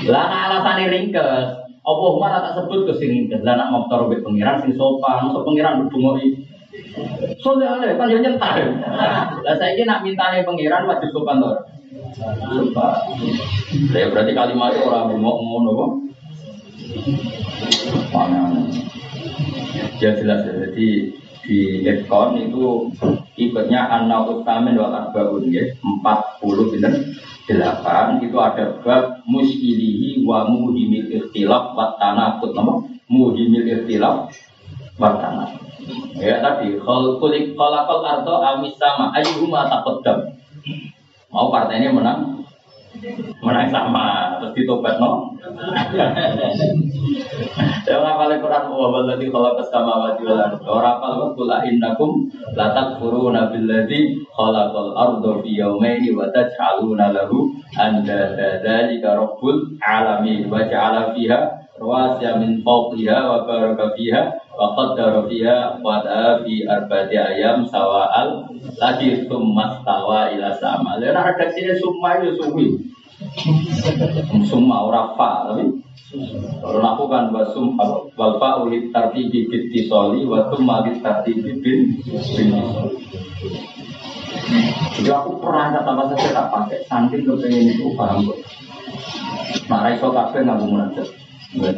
Lah 0.09 0.27
alasan 0.49 0.89
ringkes, 0.89 1.62
apa 1.83 2.05
Umar 2.15 2.39
tak 2.39 2.63
sebut 2.63 2.87
ke 2.87 2.95
sini 2.95 3.27
ringkes. 3.27 3.43
Lah 3.43 3.59
nak 3.59 3.75
motor 3.75 4.07
be 4.07 4.23
pengiran 4.23 4.63
sing 4.63 4.79
sopan, 4.79 5.35
so 5.35 5.43
pengiran 5.43 5.83
berdungoi. 5.83 6.47
Soalnya 7.43 7.83
kan 7.99 8.07
dia 8.07 8.23
nyentar. 8.23 8.55
Lah 9.43 9.55
saya 9.59 9.75
ini 9.75 9.83
nak 9.83 10.07
minta 10.07 10.31
nih 10.31 10.47
pengiran 10.47 10.87
wajib 10.87 11.11
sopan 11.11 11.43
tuh. 11.43 11.59
Sopan. 12.47 12.95
Ya 13.91 14.07
berarti 14.15 14.31
kalimat 14.31 14.79
orang 14.79 15.11
bengok 15.11 15.37
ngono 15.43 15.71
kok. 15.75 15.91
Ya 19.99 20.11
jelas 20.15 20.47
ya. 20.47 20.55
Jadi 20.71 20.89
di 21.43 21.83
Ekon 21.83 22.39
itu 22.39 22.91
ikutnya 23.35 23.91
Anna 23.91 24.23
Utamin 24.27 24.79
wal 24.79 24.95
Arbaun 24.95 25.51
ya. 25.51 25.67
40 25.83 26.71
bener 26.71 26.93
8 27.51 28.23
itu 28.23 28.37
ada 28.39 28.79
bab 28.81 29.27
muskilihi 29.27 30.23
wa 30.23 30.47
muhimil 30.47 31.11
ikhtilaf 31.11 31.75
wa 31.75 31.99
tanakut 31.99 32.55
nama 32.55 32.79
muhimil 33.11 33.67
ikhtilaf 33.67 34.31
wa 34.97 35.11
ya 36.15 36.39
tadi 36.39 36.79
khol 36.79 37.19
kulik 37.19 37.59
kolakol 37.59 38.07
arto 38.07 38.39
amis 38.39 38.79
sama 38.79 39.11
ayyuhuma 39.19 39.67
taqaddam. 39.67 40.39
Mau 41.33 41.49
partainya 41.49 41.91
menang 41.91 42.42
menang 43.43 43.69
sama 43.69 44.39
terus 44.39 44.55
ditobat 44.55 45.03
no 45.03 45.35
ya 47.83 47.99
ngapalin 47.99 48.39
Quran 48.39 48.65
wa 48.71 48.89
walladzi 48.95 49.27
khalaqas 49.27 49.69
samawati 49.75 50.23
wal 50.23 50.39
arda. 50.39 50.63
Ora 50.71 50.91
apal 50.97 51.13
wa 51.19 51.27
qul 51.35 51.51
innakum 51.67 52.31
la 52.55 52.71
takfuruna 52.71 53.51
billadzi 53.51 54.23
khalaqal 54.31 54.95
arda 54.95 55.43
fi 55.43 55.51
yawmaini 55.59 56.15
wa 56.15 56.31
taj'aluna 56.31 57.11
lahu 57.11 57.51
andada 57.75 58.63
dzalika 58.63 59.19
rabbul 59.19 59.75
alamin 59.83 60.47
wa 60.47 60.63
ja'ala 60.63 61.11
fiha 61.11 61.39
rawasiya 61.83 62.39
min 62.39 62.63
fawqiha 62.63 63.19
wa 63.27 63.43
baraka 63.43 63.91
fiha 63.99 64.23
wa 64.55 64.79
qaddara 64.79 65.27
fiha 65.27 65.83
qada 65.83 66.47
fi 66.47 66.63
arba'ati 66.63 67.17
ayam 67.19 67.67
sawa'al 67.67 68.47
lagi 68.79 69.27
summa 69.27 69.83
stawa 69.83 70.31
ila 70.39 70.55
sama. 70.55 71.03
Lha 71.03 71.11
ada 71.19 71.51
sini 71.51 71.75
summa 71.75 72.23
itu 72.23 72.39
suwi. 72.39 72.92
Summa 74.47 74.87
ora 74.87 75.17
fa 75.17 75.49
tapi 75.49 75.65
kalau 76.61 76.85
aku 76.85 77.05
kan 77.09 77.33
wasum 77.33 77.73
wal 78.15 78.37
fa 78.37 78.61
ulit 78.61 78.93
tartibi 78.93 79.49
bil 79.49 79.65
tisoli 79.73 80.29
wa 80.29 80.45
summa 80.53 80.85
lit 80.85 81.01
tartibi 81.01 81.57
bil 81.61 81.81
bil 82.37 82.51
Jadi 84.93 85.09
aku 85.09 85.41
pernah 85.41 85.73
kata 85.73 86.13
saja 86.13 86.29
tak 86.37 86.47
pakai 86.53 86.81
saking 86.85 87.25
kepengen 87.25 87.73
itu 87.73 87.89
paham 87.97 88.29
kok. 88.29 88.39
Nah, 89.73 89.89
iso 89.89 90.13
kabeh 90.13 90.45
nggak 90.45 90.61
munajat. 90.61 91.09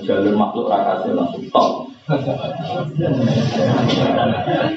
Jalur 0.03 0.35
makhluk 0.35 0.71
rakasnya 0.71 1.15
langsung 1.15 1.47
top. 1.55 1.87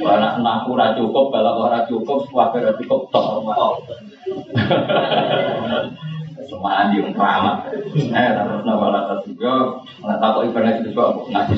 Anak 0.05 0.31
anakku 0.41 0.69
ora 0.77 0.93
cukup, 0.93 1.33
kalau 1.33 1.65
ora 1.65 1.85
cukup, 1.89 2.29
kuwabe 2.29 2.61
ora 2.61 2.73
cukup 2.77 3.01
top. 3.09 3.41
Semua 6.57 6.89
di 6.89 6.97
keramat. 7.13 7.69
Eh, 7.69 8.29
terus 8.33 8.65
nama 8.65 8.89
rata 8.89 9.21
juga, 9.29 9.77
nggak 10.01 10.17
tahu 10.17 10.49
ibadah 10.49 10.73
itu 10.73 10.89
juga 10.89 11.13
ngaji. 11.29 11.53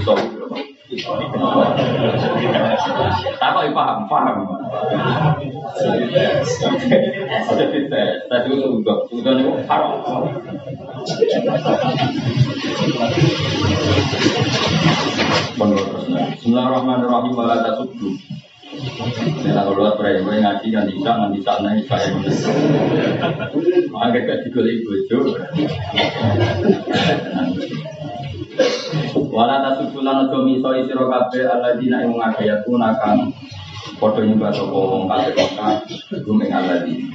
Tahu 3.39 3.71
paham, 3.71 4.11
paham. 4.11 4.37
Jadi 7.47 7.79
tes 7.87 8.43
itu 9.39 9.51
haram. 9.71 10.03
Bismillahirrahmanirrahim. 15.55 17.39
Nah, 18.69 19.65
kalau 19.65 19.97
beraya, 19.97 20.21
gue 20.21 20.35
ngaji 20.45 20.67
kan 20.69 20.85
bisa, 20.85 21.11
kan 21.17 21.33
bisa, 21.33 21.53
nanti 21.65 21.81
saya 21.89 22.13
Agak 23.97 24.21
gak 24.29 24.39
digolek 24.45 24.85
bojo. 24.85 25.19
Wala 29.33 29.55
tasubbu 29.65 30.05
lan 30.05 30.29
aja 30.29 30.37
miso 30.45 30.69
sira 30.85 31.05
kabeh 31.05 31.47
alladzina 31.47 32.03
ing 32.05 32.13
ngagayatuna 32.13 32.91
kang 32.99 33.31
padha 33.97 34.21
nyembah 34.21 34.51
sapa 34.51 34.75
wong 34.75 35.07
kabeh 35.07 35.31
kok 35.33 36.21
gumeng 36.27 36.51
alladzina. 36.53 37.09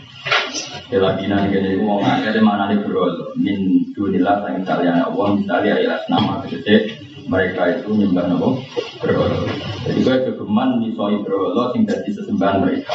Keladina 0.88 1.44
ini 1.48 1.76
itu 1.76 1.82
mau 1.84 2.00
ngakir 2.00 2.38
mana 2.40 2.70
nih 2.70 2.80
bro 2.80 3.34
min 3.36 3.88
dunilah 3.92 4.46
yang 4.46 4.64
kalian 4.64 5.02
Allah 5.02 5.28
misalnya 5.36 5.74
ya 5.80 5.94
nama 6.08 6.40
gede 6.46 7.03
mereka 7.24 7.62
itu 7.80 7.88
nyembah 7.92 8.24
nopo 8.28 8.60
berhala. 9.00 9.48
Jadi 9.84 9.98
gue 10.00 10.16
kegeman 10.28 10.80
misoi 10.80 11.20
berhala 11.24 11.72
sing 11.72 11.88
dadi 11.88 12.10
sesembahan 12.12 12.56
mereka. 12.64 12.94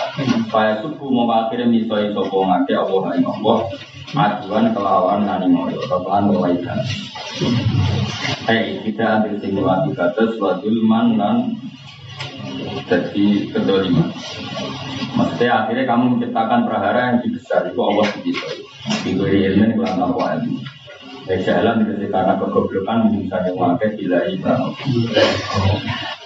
Saya 0.54 0.82
suku 0.86 1.06
mau 1.10 1.30
akhirnya 1.30 1.70
misoi 1.70 2.14
sopo 2.14 2.46
ngake 2.46 2.74
Allah 2.78 3.02
ing 3.18 3.26
Allah 3.26 3.58
aduan 4.18 4.74
kelawan 4.74 5.22
nani 5.26 5.54
ngoyo 5.54 5.80
kelawan 5.86 6.34
kebaikan. 6.34 6.80
Hei 8.50 8.82
kita 8.82 9.22
ambil 9.22 9.38
simulasi 9.38 9.90
kata 9.94 10.34
suatu 10.38 10.70
dan 11.18 11.36
jadi 12.90 13.26
kedoliman. 13.54 14.10
Maksudnya 15.14 15.66
akhirnya 15.66 15.86
kamu 15.86 16.04
menciptakan 16.18 16.66
prahara 16.66 17.00
yang 17.12 17.16
lebih 17.22 17.38
besar 17.38 17.70
itu 17.70 17.80
Allah 17.82 18.08
begitu. 18.18 18.46
Diberi 19.06 19.40
ilmu 19.52 19.78
kurang 19.78 19.96
tahu. 20.02 20.18
Jalan 21.30 21.86
itu 21.86 22.10
karena 22.10 22.34
kegoblokan 22.42 23.14
misalnya 23.14 23.54
wakai 23.54 23.94
bila 23.94 24.26
ibadah. 24.26 24.74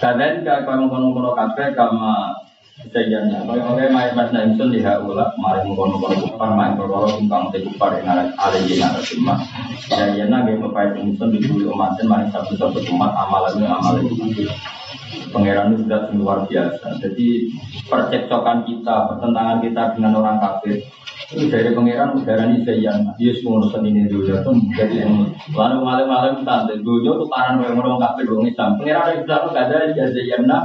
Kadang 0.00 0.40
jika 0.40 0.64
kamu 0.64 0.88
kono-kono 0.88 1.36
kafe 1.36 1.76
kama 1.76 2.32
Sejanya, 2.74 3.46
kalau 3.46 3.78
oleh 3.78 3.86
main 3.86 4.12
mas 4.18 4.34
Naimsun 4.34 4.74
lihat 4.74 4.98
ulah, 5.06 5.30
mari 5.38 5.62
mengkono-kono 5.62 6.26
kupar, 6.26 6.58
main 6.58 6.74
berkoro 6.74 7.06
tentang 7.16 7.48
te 7.54 7.62
kupar 7.62 8.02
yang 8.02 8.10
ada 8.10 8.34
ada 8.34 8.58
semua. 8.98 9.38
Sejanya 9.86 10.42
dia 10.42 10.58
mepai 10.58 10.90
Naimsun 10.90 11.32
di 11.32 11.38
bulu 11.46 11.70
umatin, 11.70 12.10
mari 12.10 12.26
satu-satu 12.34 12.82
umat 12.92 13.14
amalannya 13.14 13.70
amalan 13.70 14.10
Pangeran 15.30 15.70
itu 15.78 15.86
sudah 15.86 16.00
luar 16.18 16.38
biasa. 16.50 16.98
Jadi 16.98 17.54
percekcokan 17.86 18.66
kita, 18.66 18.96
pertentangan 19.06 19.58
kita 19.62 19.82
dengan 19.94 20.18
orang 20.18 20.42
kafir 20.42 20.82
itu 21.32 21.48
dari 21.48 21.72
pangeran 21.72 22.20
udara 22.20 22.44
ini 22.52 22.60
saya 22.68 23.00
semua 23.40 23.64
urusan 23.64 23.86
ini 23.88 24.04
dulu 24.12 24.28
ya 24.28 24.44
tuh 24.44 24.52
jadi 24.76 25.08
lalu 25.56 25.76
malam-malam 25.80 26.44
santai 26.44 26.84
dulu 26.84 27.24
tuh 27.24 27.28
karan 27.32 27.64
orang 27.64 27.80
orang 27.80 28.00
kafir 28.04 28.28
orang 28.28 28.52
Islam 28.52 28.70
pangeran 28.76 29.24
Islam 29.24 29.40
gak 29.54 29.64
ada 29.72 29.76
ya 29.96 30.04
Zayyana 30.12 30.58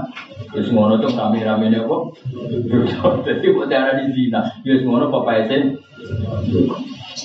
ya 0.52 0.62
semua 0.66 0.90
orang 0.90 1.00
tuh 1.06 1.12
kami 1.14 1.46
rame 1.46 1.66
nih 1.70 1.82
kok. 1.86 2.04
Jadi 3.28 3.46
buat 3.54 3.70
ada 3.70 4.02
di 4.02 4.06
zina 4.18 4.42
ya 4.66 4.74
semua 4.82 5.06
orang 5.06 5.12
papa 5.14 5.32
esen 5.46 5.78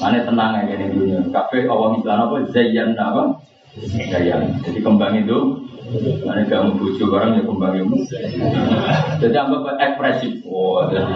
mana 0.02 0.26
tenang 0.26 0.52
aja 0.58 0.74
nih 0.74 0.88
dunia. 0.90 1.18
Kafir 1.30 1.70
awam 1.70 1.98
Islam 2.02 2.28
apa? 2.28 2.36
Zayyana 2.52 3.04
apa? 3.14 3.22
Zayyana 3.80 4.62
jadi 4.62 4.78
kembang 4.86 5.18
itu 5.18 5.38
Mana 6.24 6.48
kamu 6.48 6.80
bujuk 6.80 7.12
orang 7.12 7.36
ya 7.36 7.42
kembang 7.44 7.76
ilmu. 7.76 8.08
Jadi 9.20 9.36
anggap 9.36 9.76
ekspresif. 9.76 10.40
Oh, 10.48 10.88
jadi 10.88 11.12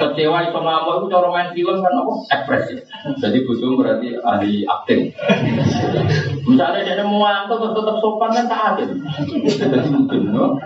kecewa 0.00 0.48
itu 0.48 0.56
ngamuk 0.56 0.94
itu 0.96 1.06
cara 1.12 1.28
main 1.28 1.48
film 1.52 1.76
kan 1.84 1.92
apa? 1.92 2.12
Ekspresif. 2.32 2.78
Jadi 3.20 3.38
bujuk 3.44 3.76
berarti 3.76 4.16
ahli 4.24 4.64
akting. 4.64 5.12
Misalnya 6.48 6.88
dia 6.88 7.04
mau 7.04 7.20
angkat 7.20 7.60
terus 7.60 7.76
tetap 7.76 7.96
sopan 8.00 8.30
kan 8.32 8.46
tak 8.48 8.62
adil. 8.72 8.90
Jadi 9.44 9.88
mungkin, 9.92 10.20
no? 10.32 10.56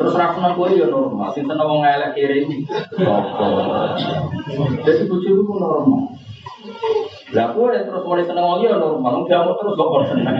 Terus 0.00 0.16
rakyat 0.16 0.52
gue 0.56 0.68
ya 0.80 0.86
normal, 0.90 1.30
sing 1.36 1.46
tenang 1.46 1.68
wong 1.70 1.86
elek 1.86 2.18
kiri 2.18 2.42
ini. 2.42 2.66
Jadi 4.82 5.02
bujuk 5.06 5.46
itu 5.46 5.52
normal. 5.54 6.18
Lah 7.30 7.54
aku 7.54 7.70
ya 7.70 7.86
terus 7.86 8.02
mulai 8.02 8.26
seneng 8.26 8.42
wong 8.42 8.66
ya 8.66 8.74
normal, 8.74 9.22
dia 9.22 9.38
mau 9.46 9.54
terus 9.54 9.78
kok 9.78 10.02
seneng. 10.10 10.34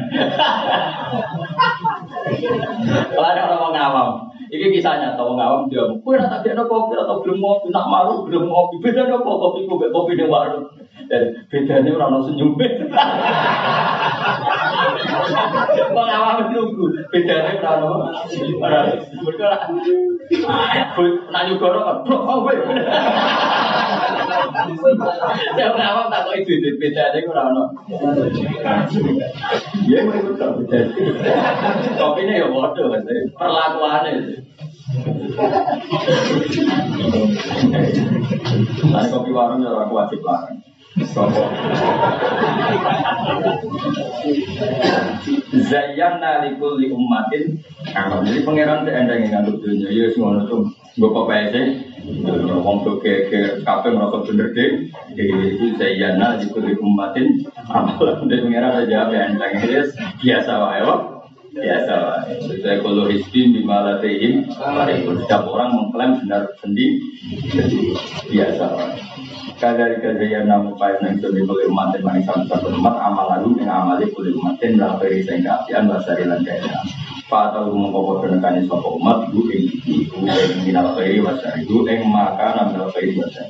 Kalau 3.15 3.29
ada 3.31 3.43
orang 3.47 3.73
ngawam, 3.79 4.09
ini 4.51 4.75
kisahnya 4.75 5.15
tahu 5.15 5.39
ngawam 5.39 5.71
dia, 5.71 5.87
kue 6.03 6.19
nak 6.19 6.43
tak 6.43 6.51
ada 6.51 6.67
kopi 6.67 6.99
atau 6.99 7.23
belum 7.23 7.39
kopi, 7.39 7.71
nak 7.71 7.87
malu 7.87 8.27
belum 8.27 8.51
kopi, 8.51 8.83
beda 8.83 9.07
ada 9.07 9.23
kopi 9.23 9.71
kopi 9.71 9.87
kopi 9.95 10.19
di 10.19 10.27
warung. 10.27 10.67
Dan 11.07 11.47
bedanya 11.47 11.91
orang 11.95 12.27
senyum. 12.27 12.59
Pengawam 15.91 16.55
nunggu, 16.55 16.87
bedanya 17.11 17.59
orang 17.59 18.07
orang 18.63 18.87
bergerak. 19.23 19.63
Nah 21.31 21.43
juga 21.51 21.67
orang 21.75 22.03
blok 22.07 22.23
kopi. 22.27 22.55
Saya 25.55 25.69
pengawam 25.75 26.07
tak 26.11 26.21
kau 26.27 26.35
itu 26.39 26.55
bedanya 26.79 27.19
orang 27.27 27.49
orang. 27.51 27.71
Ya, 29.87 29.99
mau 30.07 30.15
ikut 30.15 30.35
kopi. 30.39 30.63
Kopinya 31.99 32.35
ya 32.39 32.47
bodoh, 32.49 32.87
perlakuannya. 33.35 34.13
Nah, 38.91 39.07
kopi 39.07 39.31
warung 39.31 39.63
ya 39.63 39.71
aku 39.71 39.95
wajib 39.95 40.21
larang. 40.27 40.70
Zayyana 45.71 46.43
likul 46.43 46.83
li 46.83 46.91
ummatin. 46.91 47.63
Kalau 47.95 48.27
jadi 48.27 48.43
pangeran 48.43 48.83
teh 48.83 48.95
endang 48.95 49.23
yang 49.23 49.31
ngandung 49.39 49.63
dunia. 49.63 49.87
Ya 49.87 50.11
semua 50.11 50.43
itu 50.43 50.67
Gue 50.99 51.15
apa 51.15 51.55
sih. 51.55 51.67
Ngomong 52.27 52.83
tuh 52.83 52.99
ke 52.99 53.31
ke 53.31 53.63
kafe 53.63 53.95
merasa 53.95 54.27
bener 54.27 54.51
deh. 54.51 54.91
Jadi 55.15 55.35
itu 55.55 55.79
zayyana 55.79 56.43
likul 56.43 56.67
li 56.67 56.75
ummatin 56.75 57.47
Amalan 57.71 58.27
dari 58.27 58.43
pangeran 58.51 58.83
aja 58.83 59.07
apa 59.07 59.15
endang. 59.15 59.53
Biasa 60.19 60.53
wae 60.59 60.83
biasa 61.51 61.95
saya 62.63 62.79
kalau 62.79 63.11
hisbin 63.11 63.51
di 63.51 63.67
malatihim 63.67 64.47
setiap 64.47 65.43
orang 65.51 65.75
mengklaim 65.75 66.23
benar 66.23 66.47
sendiri 66.63 67.03
biasa 68.31 68.67
kadari 69.59 69.99
kadari 69.99 70.31
namu 70.47 70.79
payah 70.79 71.03
nang 71.03 71.19
sudah 71.19 71.43
boleh 71.45 71.67
umat 71.69 71.93
dan 71.93 72.01
manis 72.07 72.25
sama 72.25 72.47
satu 72.47 72.71
umat 72.71 72.97
amal 72.97 73.29
lalu 73.29 73.61
yang 73.61 73.83
amali 73.83 74.07
boleh 74.15 74.33
umat 74.39 74.57
dan 74.63 74.79
dalam 74.79 74.97
peri 75.03 75.27
saya 75.27 75.43
keapian 75.43 75.91
bahasa 75.91 76.17
rilan 76.17 76.41
kaya 76.47 76.75
Pak 77.31 77.55
tahu 77.55 77.79
mengkopor 77.79 78.27
penekan 78.27 78.59
sopo 78.67 78.99
umat? 78.99 79.31
Bu 79.31 79.47
ing 79.55 79.71
ibu 79.87 80.27
ing 80.27 80.67
minal 80.67 80.99
peri 80.99 81.23
bahasa 81.23 81.55
ibu 81.63 81.87
ing 81.87 82.03
maka 82.11 82.59
naminal 82.59 82.91
peri 82.91 83.15
bahasa 83.15 83.47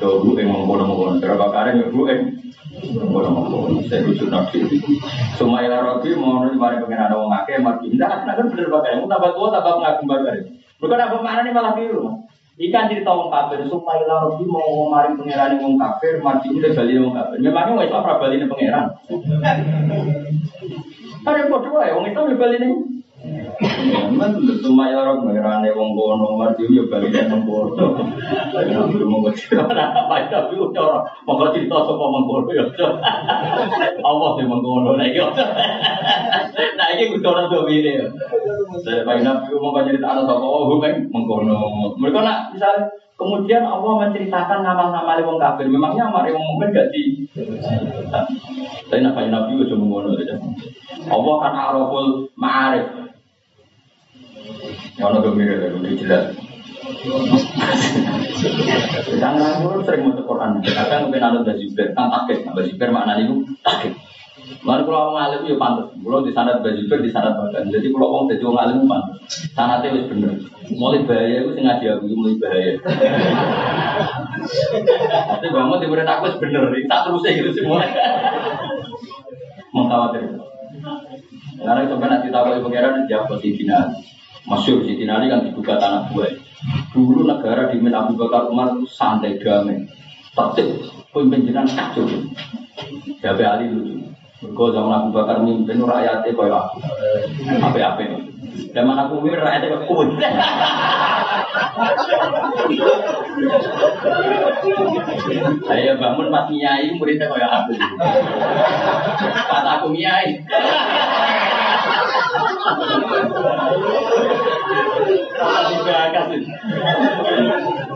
Tuh 0.00 0.24
bu 0.24 0.32
yang 0.40 0.48
mengkono-mengkono. 0.52 1.20
Berapa 1.20 1.46
kali 1.52 1.84
ya 1.84 1.86
bu 1.92 2.00
yang 2.08 2.20
mengkono-mengkono. 2.96 3.84
Saya 3.84 4.08
rujuk 4.08 4.28
nabi. 4.32 4.64
Semua 5.36 5.60
ilah 5.60 5.84
robi 5.84 6.16
mau 6.16 6.40
nulis 6.40 6.56
mari 6.56 6.80
pengen 6.80 7.04
ada 7.04 7.16
orang 7.20 7.44
akeh 7.44 7.60
mati. 7.60 7.92
Tidak, 7.92 8.24
nah 8.24 8.34
kan 8.34 8.46
bener 8.48 8.72
bakar. 8.72 8.96
Mau 8.96 9.08
tambah 9.08 9.30
tua 9.36 9.48
tambah 9.52 9.72
pengagum 9.76 10.06
bakar. 10.08 10.34
Bukan 10.80 11.00
apa 11.00 11.16
mana 11.20 11.40
nih 11.44 11.52
malah 11.52 11.72
biru. 11.76 12.24
Ikan 12.56 12.88
cerita 12.88 13.12
wong 13.12 13.28
kafir 13.28 13.68
supaya 13.68 14.00
ilah 14.00 14.18
robi 14.24 14.48
mau 14.48 14.88
mari 14.88 15.12
pengiran 15.12 15.60
wong 15.60 15.76
kafir 15.76 16.24
mati 16.24 16.48
udah 16.48 16.72
bali 16.72 16.96
wong 16.96 17.12
kafir. 17.12 17.36
Memangnya 17.44 17.72
wong 17.76 17.84
Islam 17.84 18.00
pra 18.00 18.16
bali 18.16 18.34
nih 18.40 18.48
pengiran. 18.48 18.84
Ada 21.26 21.36
yang 21.42 21.50
bodoh 21.52 21.84
ya, 21.84 21.92
wong 21.92 22.06
Islam 22.08 22.32
ya 22.32 22.36
bali 22.40 22.56
Memang 23.56 24.36
cuma 24.60 24.92
ya 24.92 25.00
orang 25.00 25.24
mengerane 25.24 25.72
wong 25.72 25.96
kono 25.96 26.36
mati 26.36 26.68
yo 26.68 26.84
bali 26.92 27.08
ning 27.08 27.44
kono. 27.48 27.96
Ayo 28.52 28.84
mau 29.08 29.28
cerita 29.32 29.64
apa 29.64 30.28
tapi 30.28 30.60
udah 30.60 31.00
mau 31.24 31.48
cerita 31.48 31.76
sapa 31.80 32.04
mengkono 32.04 32.50
ya. 32.52 32.64
Allah 34.04 34.28
sing 34.36 34.46
mengkono 34.50 34.92
yo. 35.08 35.26
Nah 36.76 36.86
iki 36.92 37.16
kudu 37.16 37.28
ora 37.28 37.48
do 37.48 37.64
wile. 37.64 38.12
Saya 38.84 39.08
Pak 39.08 39.24
Nabi 39.24 39.56
mau 39.56 39.80
cerita 39.80 40.06
anak 40.12 40.24
sapa 40.28 40.44
oh 40.44 40.76
kan 40.76 40.94
mengkono. 41.08 41.56
Mereka 41.96 42.18
nak 42.20 42.52
misalnya 42.52 42.92
Kemudian 43.16 43.64
Allah 43.64 43.92
menceritakan 44.04 44.60
nama-nama 44.60 45.16
wong 45.24 45.40
kafir. 45.40 45.72
Memangnya 45.72 46.12
amare 46.12 46.36
wong 46.36 46.44
mukmin 46.52 46.76
gak 46.76 46.92
di 46.92 47.24
Tapi 48.92 49.00
nak 49.00 49.16
Nabi 49.16 49.56
udah 49.56 49.76
mengono 49.80 50.12
aja. 50.20 50.36
Allah 51.08 51.34
kan 51.40 51.54
araful 51.56 52.28
ma'arif. 52.36 53.15
Ono 54.96 55.18
gembira 55.20 55.60
ya, 55.60 55.68
udah 55.76 55.92
jelas. 55.92 56.24
Jangan 59.20 59.60
ngurus 59.60 59.84
sering 59.84 60.08
mau 60.08 60.16
Quran. 60.16 60.64
Kadang 60.64 61.08
mungkin 61.08 61.20
ada 61.20 61.44
Bazibir, 61.44 61.92
kan 61.92 62.08
takut. 62.08 62.40
Bazibir 62.56 62.88
maknanya 62.88 63.28
itu 63.28 63.44
takut. 63.60 63.92
Lalu 64.64 64.82
kalau 64.88 65.12
orang 65.12 65.36
alim 65.36 65.52
ya 65.52 65.56
pantas. 65.60 65.92
Kalau 66.00 66.24
di 66.24 66.32
sana 66.32 66.64
Bazibir, 66.64 67.04
di 67.04 67.12
sana 67.12 67.36
bahkan. 67.36 67.68
Jadi 67.68 67.92
kalau 67.92 68.08
orang 68.08 68.32
jadi 68.32 68.44
orang 68.48 68.62
alim 68.64 68.88
pantas. 68.88 69.16
Sana 69.52 69.84
itu 69.84 70.08
bener. 70.08 70.32
Mulai 70.72 71.04
bahaya 71.04 71.36
itu 71.44 71.50
sengaja 71.52 71.88
aku 72.00 72.04
mulai 72.16 72.40
bahaya. 72.40 72.72
Tapi 75.28 75.46
bangun 75.52 75.82
di 75.82 75.86
murid 75.92 76.08
aku 76.08 76.40
bener. 76.40 76.62
Tak 76.88 77.00
terus 77.04 77.26
gitu 77.28 77.50
semua. 77.52 77.84
Mengkhawatir. 79.76 80.24
Karena 81.56 81.84
nanti 81.84 82.28
tahu 82.32 82.52
ibu 82.56 82.64
pengiran 82.68 83.04
jawab 83.10 83.36
posisi 83.36 83.68
Masyur 84.46 84.86
Siti 84.86 85.02
Ali 85.10 85.26
kan 85.26 85.42
dibuka 85.42 85.74
tanah 85.74 86.06
gue. 86.14 86.38
Dulu 86.94 87.26
negara 87.26 87.68
di 87.68 87.82
Abu 87.82 88.14
Bakar 88.14 88.48
Umar 88.48 88.78
itu 88.78 88.86
santai 88.88 89.36
damai, 89.42 89.84
tertib, 90.32 90.86
pemimpinan 91.10 91.66
kacau. 91.66 92.06
Jabe 93.18 93.44
Ali 93.44 93.66
dulu. 93.68 94.06
Mereka 94.36 94.64
zaman 94.76 94.92
Abu 95.00 95.08
Bakar 95.16 95.42
mimpin 95.42 95.80
rakyatnya 95.82 96.30
kaya 96.36 96.56
aku. 96.68 96.78
Apa-apa. 97.58 98.04
Zaman 98.70 98.96
aku 99.00 99.12
mimpin 99.24 99.40
rakyatnya 99.42 99.68
kaya 99.72 99.82
aku. 99.82 99.94
Ayo 105.66 105.92
bangun 105.98 106.28
pas 106.30 106.46
nyai 106.52 106.94
muridnya 106.94 107.26
kaya 107.32 107.48
aku. 107.48 107.72
Pas 109.50 109.66
aku 109.80 109.86
nyai. 109.96 110.38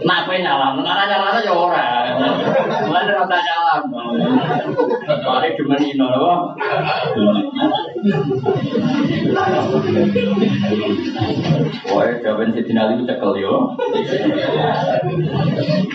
Nah, 0.01 0.17
apa 0.25 0.33
nyalam? 0.33 0.81
Nara 0.81 1.05
nyalam 1.09 1.37
aja 1.41 1.53
orang. 1.53 2.15
Mana 2.89 3.13
rata 3.13 3.37
nyalam? 3.37 3.83
Mari 5.21 5.49
cuma 5.61 5.77
ino, 5.77 6.07
loh. 6.09 6.57
Wah, 11.91 12.09
jawaban 12.25 12.55
si 12.57 12.65
Tinali 12.65 12.97
itu 12.97 13.05
cekel 13.05 13.33
yo. 13.41 13.77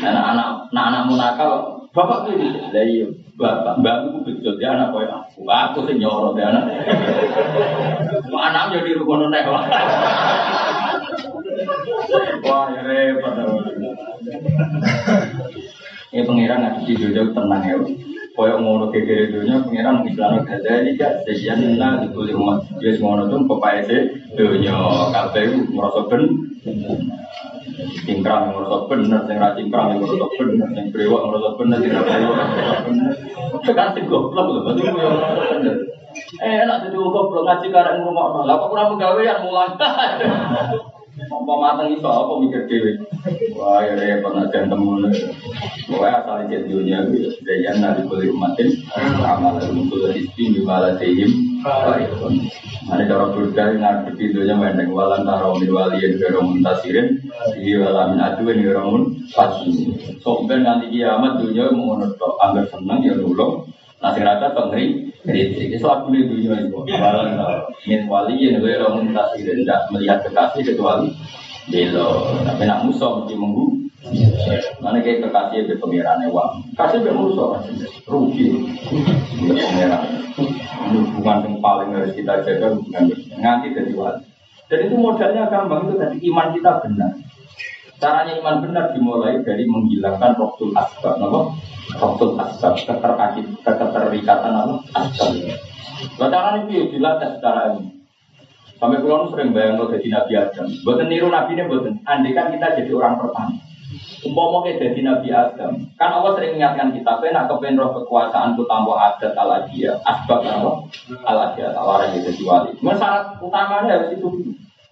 Anak-anak, 0.06 0.70
anak-anak 0.70 1.04
nakal, 1.18 1.54
bapak 1.96 2.28
tuh 2.28 2.36
lah 2.76 2.84
iya, 2.84 3.08
bapak, 3.40 3.80
bapak 3.80 4.12
itu 4.12 4.20
betul 4.28 4.54
dia 4.60 4.76
anak 4.76 4.92
kau 4.92 5.00
aku, 5.00 5.48
aku 5.48 5.80
sih 5.88 5.96
nyorot 5.96 6.36
dia 6.36 6.52
anak. 6.52 6.64
Anak 8.36 8.76
jadi 8.76 9.00
rukun 9.00 9.32
nek 9.32 9.48
wah. 9.48 9.64
Wah, 12.44 12.64
ya 12.76 12.82
repot. 12.84 13.36
Ya 16.12 16.22
pangeran 16.28 16.60
nggak 16.64 16.84
di 16.84 16.94
jauh 17.00 17.32
tenang 17.32 17.64
ya. 17.64 17.76
Koyok 18.36 18.60
ngono 18.60 18.86
kekere 18.92 19.32
dunia 19.32 19.64
pangeran 19.64 20.04
Islam 20.04 20.44
gada 20.44 20.84
ini 20.84 21.00
gak 21.00 21.24
sesian 21.24 21.80
nah 21.80 22.04
di 22.04 22.12
kulit 22.12 22.36
umat 22.36 22.68
dia 22.84 23.00
ngono 23.00 23.32
tuh 23.32 23.48
pepai 23.48 23.88
sih 23.88 24.12
dunia 24.36 24.76
kafe 25.16 25.56
merasa 25.72 26.04
ben 26.12 26.24
cingkrang 28.08 28.56
merasa 28.56 28.88
bener 28.88 29.22
sing 29.28 29.36
ra 29.36 29.52
cingkrang 29.56 30.00
merasa 30.00 30.26
bener 30.40 30.68
sing 30.72 30.86
brewok 30.96 31.22
merasa 31.28 31.50
bener 31.60 31.78
sing 31.84 31.92
ra 31.92 32.02
brewok 32.04 32.34
merasa 32.36 32.76
bener. 32.88 33.12
Sekarang 33.66 33.92
sing 33.94 34.06
goblok 34.08 34.46
lho 34.48 34.60
berarti 34.64 34.82
yo 34.88 35.10
bener. 35.52 35.76
Eh 36.40 36.54
enak 36.64 36.88
jadi 36.88 36.98
goblok 36.98 37.44
ngaji 37.44 37.68
karek 37.70 37.94
ngomong 38.00 38.48
lah 38.48 38.56
kok 38.56 38.70
kurang 38.72 38.96
gawe 38.96 39.22
yang 39.22 39.44
mulang 39.44 39.76
apa 41.26 41.54
mateng 41.58 41.90
iso 41.98 42.10
apa 42.10 42.34
mikir 42.42 42.62
dhewe? 42.70 42.92
Wah 43.58 43.82
ya 43.82 43.98
repot 43.98 44.38
aja 44.38 44.70
temu 44.70 45.02
Pokoknya 45.90 46.22
asal 46.22 46.46
di 46.46 46.58
dunia 46.70 47.10
itu 47.10 47.34
Daya 47.42 47.74
nari 47.82 48.06
boleh 48.06 48.30
umatin 48.30 48.70
Amal 49.22 49.58
untuk 49.66 50.14
istri 50.14 50.54
Bimala 50.54 50.94
tehim 51.02 51.62
Ada 51.66 53.04
cara 53.10 53.26
berdah 53.34 53.68
Ngarep 53.82 54.14
di 54.14 54.30
dunia 54.30 54.54
Mendeng 54.54 54.94
walan 54.94 55.26
tarawmin 55.26 55.74
waliyin 55.74 56.22
Geramun 56.22 56.62
tasirin 56.62 57.18
Di 57.58 57.74
walamin 57.82 58.22
aduin 58.22 58.62
Geramun 58.62 59.04
fasin 59.34 59.98
Sobat 60.22 60.62
nanti 60.62 60.94
kiamat 60.94 61.42
dunia 61.42 61.74
Mengenut 61.74 62.22
Anggar 62.42 62.70
senang 62.70 63.02
ya 63.02 63.18
nulung 63.18 63.66
Nasi 64.06 64.22
rata 64.22 64.54
pengeri 64.54 65.10
kritik 65.26 65.82
Itu 65.82 65.90
aku 65.90 66.14
di 66.14 66.30
dunia 66.30 66.62
itu 66.62 66.78
Walan 66.78 67.34
min 67.90 68.06
waliyin 68.06 68.62
Geramun 68.62 69.10
tasirin 69.18 69.66
Tidak 69.66 69.90
melihat 69.90 70.22
kekasih 70.22 70.62
kecuali 70.62 71.10
Belo 71.66 72.38
Tapi 72.46 72.70
nak 72.70 72.86
musuh 72.86 73.26
mesti 73.26 73.34
menggu. 73.34 73.90
Mana 74.86 75.02
kayak 75.02 75.26
kekasih 75.26 75.66
be 75.66 75.74
kasih 76.78 77.00
be 77.02 77.10
musuh 77.10 77.58
rugi, 78.06 78.54
be 79.42 79.50
pengiran. 79.58 80.04
Ini 80.86 80.98
hubungan 81.10 81.38
yang 81.42 81.56
paling 81.58 81.90
harus 81.98 82.14
kita 82.14 82.46
jaga 82.46 82.78
hubungan 82.78 83.10
nganti 83.42 83.74
dari 83.74 83.98
wali. 83.98 84.22
Dan 84.70 84.80
itu 84.86 84.96
modalnya 84.98 85.50
gampang 85.50 85.90
itu 85.90 85.94
tadi. 85.98 86.18
Iman 86.30 86.54
kita 86.54 86.86
benar. 86.86 87.12
Caranya 87.96 88.36
iman 88.44 88.60
benar 88.60 88.92
dimulai 88.92 89.40
dari 89.42 89.64
menghilangkan 89.64 90.36
waktu 90.36 90.66
asbab, 90.76 91.16
apa? 91.16 91.40
Waktu 91.96 92.26
asbab, 92.36 92.74
keterakit, 92.76 93.46
keterikatan 93.64 94.52
apa? 94.52 94.74
Asbab. 94.92 95.32
Nah, 96.20 96.28
caranya 96.28 96.60
itu 96.68 96.92
dilatih 96.92 97.40
secara 97.40 97.72
ilmu. 97.72 97.96
Sampai 98.76 99.00
pulau 99.00 99.32
sering 99.32 99.56
bayang 99.56 99.80
lo 99.80 99.88
jadi 99.88 100.08
Nabi 100.12 100.34
Adam. 100.36 100.68
Buatan 100.84 101.08
niru 101.08 101.32
Nabi 101.32 101.56
ini 101.56 101.64
buatan. 101.64 102.04
Andai 102.04 102.36
kan 102.36 102.52
kita 102.52 102.76
jadi 102.76 102.92
orang 102.92 103.16
pertama. 103.24 103.56
Umpama 104.26 104.66
jadi 104.68 105.00
Nabi 105.06 105.30
Adam, 105.32 105.86
kan 105.96 106.10
Allah 106.10 106.34
sering 106.36 106.58
mengingatkan 106.58 106.92
kita, 106.98 107.30
nak 107.30 107.46
kepen 107.46 107.78
roh 107.78 107.94
kekuasaanku 107.94 108.66
tanpa 108.66 108.94
adat 109.14 109.38
ala 109.38 109.70
dia, 109.70 109.96
asbab 110.02 110.42
apa? 110.42 110.72
Ala 111.24 111.54
dia, 111.54 111.70
tawaran 111.72 112.18
jadi 112.18 112.42
wali. 112.44 112.74
Cuma 112.82 112.98
syarat 112.98 113.38
utamanya 113.40 114.02
harus 114.02 114.18
itu 114.18 114.28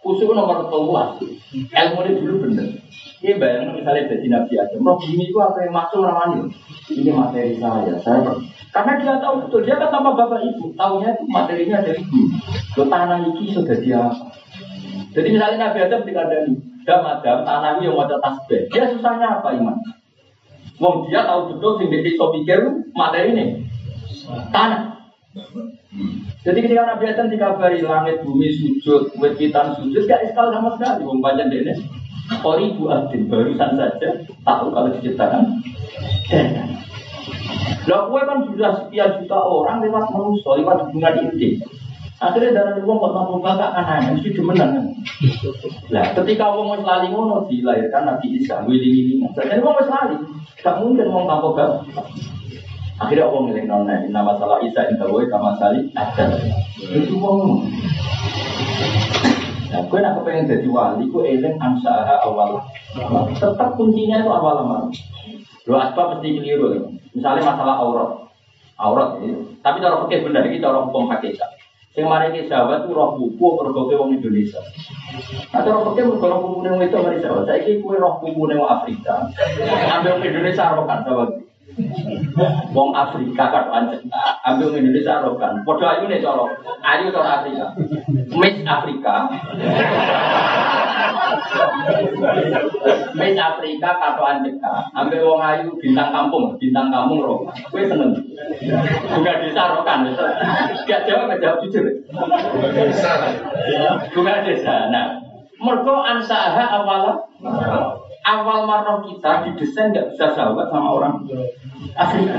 Khusus 0.03 0.27
nomor 0.27 0.67
keluar, 0.67 1.15
ilmu 1.55 1.99
ini 2.03 2.19
dulu 2.19 2.35
bener. 2.43 2.75
Ini 3.23 3.39
bayangkan 3.39 3.79
misalnya 3.79 4.11
jadi 4.11 4.27
Nabi 4.27 4.53
Adam, 4.59 4.83
roh 4.83 4.99
bumi 4.99 5.31
itu 5.31 5.39
apa 5.39 5.63
yang 5.63 5.71
masuk 5.71 6.03
ramani? 6.03 6.51
Ini 6.91 7.11
materi 7.15 7.55
saya, 7.55 7.95
saya 8.03 8.35
karena 8.73 8.97
dia 8.97 9.13
tahu 9.21 9.45
betul, 9.45 9.61
dia 9.61 9.77
kan 9.77 9.93
tanpa 9.93 10.17
bapak 10.17 10.41
ibu, 10.49 10.73
tahunya 10.73 11.13
itu 11.13 11.23
materinya 11.29 11.77
dari 11.85 12.01
ibu. 12.01 12.21
Lo 12.73 12.83
tanah 12.89 13.21
ini 13.21 13.53
sudah 13.53 13.77
dia. 13.77 14.01
Jadi 15.13 15.29
misalnya 15.29 15.69
Nabi 15.69 15.79
Adam 15.85 16.01
dikandani, 16.01 16.53
Dam 16.81 17.05
Adam, 17.05 17.45
tanah 17.45 17.77
ini 17.77 17.85
yang 17.85 18.01
ada 18.01 18.17
tasbih. 18.17 18.65
Dia 18.73 18.89
susahnya 18.89 19.39
apa 19.39 19.53
iman? 19.61 19.77
Wong 20.81 21.05
dia 21.05 21.21
tahu 21.21 21.53
betul 21.53 21.79
sing 21.79 21.93
dia 21.93 22.01
iso 22.01 22.33
pikir 22.33 22.59
materi 22.97 23.29
ini 23.37 23.45
tanah. 24.49 25.02
Jadi 26.43 26.59
ketika 26.61 26.85
Nabi 26.85 27.03
Adam 27.09 27.27
dikabari 27.33 27.81
langit 27.81 28.21
bumi 28.21 28.53
sujud, 28.53 29.17
wet 29.17 29.33
kita 29.41 29.73
sujud, 29.81 30.05
gak 30.05 30.29
iskal 30.29 30.53
sama 30.53 30.77
sekali. 30.77 31.01
Wong 31.01 31.25
panjang 31.25 31.49
dene. 31.49 31.73
Ori 32.45 32.77
Bu 32.77 32.87
Adin 32.93 33.27
barusan 33.27 33.75
saja 33.75 34.09
tahu 34.45 34.65
kalau 34.71 34.89
diciptakan. 34.93 35.41
Lah 37.83 38.01
gue 38.07 38.21
kan 38.23 38.39
sudah 38.47 38.71
sekian 38.79 39.09
juta 39.19 39.37
orang 39.41 39.83
lewat 39.83 40.05
manusia, 40.13 40.51
lewat 40.55 40.77
hubungan 40.87 41.13
intim. 41.27 41.59
Akhirnya 42.23 42.55
darah 42.55 42.79
uang 42.79 42.97
kok 43.03 43.11
mampu 43.11 43.35
bakal 43.43 43.75
aneh, 43.75 44.15
mesti 44.15 44.31
demenan 44.31 44.69
kan. 44.71 44.85
Lah, 45.91 46.05
ketika 46.15 46.55
uang 46.55 46.79
wis 46.79 46.83
lali 46.87 47.11
ngono 47.11 47.43
dilahirkan 47.51 48.07
Nabi 48.07 48.39
Isa, 48.39 48.63
wiling-wiling. 48.63 49.27
Jadi 49.35 49.59
uang 49.59 49.75
wis 49.83 49.91
lali, 49.91 50.15
gak 50.63 50.79
mungkin 50.79 51.11
uang 51.11 51.25
tanpa 51.27 51.49
bapak. 51.51 51.83
Akhirnya 53.01 53.25
uang 53.25 53.49
ngiling 53.49 53.65
nona, 53.65 54.05
nama 54.05 54.37
salah 54.37 54.61
Isa 54.61 54.85
inta 54.85 55.09
woi 55.09 55.25
kama 55.25 55.57
sali 55.57 55.89
ada. 55.97 56.29
Itu 56.77 57.17
uang. 57.17 57.65
Nah, 59.73 59.81
gue 59.89 59.99
nak 60.05 60.21
pengen 60.21 60.45
jadi 60.45 60.69
wali, 60.69 61.09
gue 61.09 61.23
eling 61.25 61.57
ansaha 61.57 62.21
awal. 62.21 62.61
Tetap 63.33 63.73
kuncinya 63.73 64.21
itu 64.21 64.29
awal 64.29 64.61
amal. 64.61 64.83
Lo 65.65 65.81
asbab 65.81 66.21
mesti 66.21 66.37
keliru. 66.37 66.93
Misalnya 67.17 67.49
masalah 67.49 67.81
aurat, 67.81 68.09
aurat 68.77 69.17
ini. 69.25 69.57
Tapi 69.65 69.81
cara 69.81 70.05
fikih 70.05 70.29
benar, 70.29 70.45
ini 70.45 70.61
cara 70.61 70.85
hukum 70.85 71.09
hakikat. 71.09 71.57
Sing 71.93 72.09
mari 72.09 72.33
ki 72.33 72.49
sahabat 72.49 72.89
ku 72.89 72.97
roh 72.97 73.17
buku 73.17 73.47
mergoke 73.53 73.93
wong 73.93 74.17
Indonesia. 74.17 74.61
Nah, 75.53 75.61
cara 75.61 75.77
fikih 75.89 76.05
mergo 76.09 76.25
roh 76.25 76.39
buku 76.41 76.69
wong 76.69 76.81
itu 76.81 76.97
mari 77.01 77.17
sahabat. 77.17 77.49
Saiki 77.49 77.81
kuwi 77.81 77.97
roh 77.97 78.21
buku 78.21 78.45
wong 78.45 78.65
Afrika. 78.69 79.25
Ambil 79.89 80.21
wong 80.21 80.25
Indonesia 80.25 80.73
rokan 80.73 81.01
sahabat. 81.01 81.29
Wong 82.73 82.89
Afrika 82.93 83.49
kan 83.49 83.65
pancen. 83.69 84.05
Ambil 84.45 84.77
Indonesia 84.77 85.21
rokan. 85.25 85.65
Padha 85.65 85.97
ayu 85.97 86.05
nih 86.05 86.21
cara. 86.21 86.45
Ayu 86.81 87.09
cara 87.09 87.41
Afrika. 87.41 87.65
Miss 88.37 88.61
Afrika. 88.65 89.15
Miss 93.17 93.37
Afrika 93.37 93.89
katoan 93.97 94.45
cekak. 94.45 94.79
Ambil 94.93 95.21
wong 95.25 95.41
ayu 95.41 95.69
bintang 95.81 96.13
kampung, 96.13 96.53
bintang 96.61 96.93
kampung 96.93 97.25
rokan. 97.25 97.57
Kuwi 97.73 97.89
seneng. 97.89 98.13
Bukan 99.09 99.35
desa 99.41 99.73
rokan. 99.73 100.13
Gak 100.85 101.09
jawab, 101.09 101.33
gak 101.33 101.41
jawab 101.41 101.57
jujur. 101.65 101.85
Bukan 104.13 104.37
desa. 104.45 104.93
Nah, 104.93 105.23
mergo 105.63 105.95
ansaha 106.03 106.63
awal 106.69 107.23
awal 108.23 108.59
marah 108.67 108.99
kita 109.03 109.47
didesain 109.47 109.91
nggak 109.91 110.15
bisa 110.15 110.31
sahabat 110.35 110.67
sama 110.71 110.89
orang 110.95 111.23
Afrika. 111.91 112.35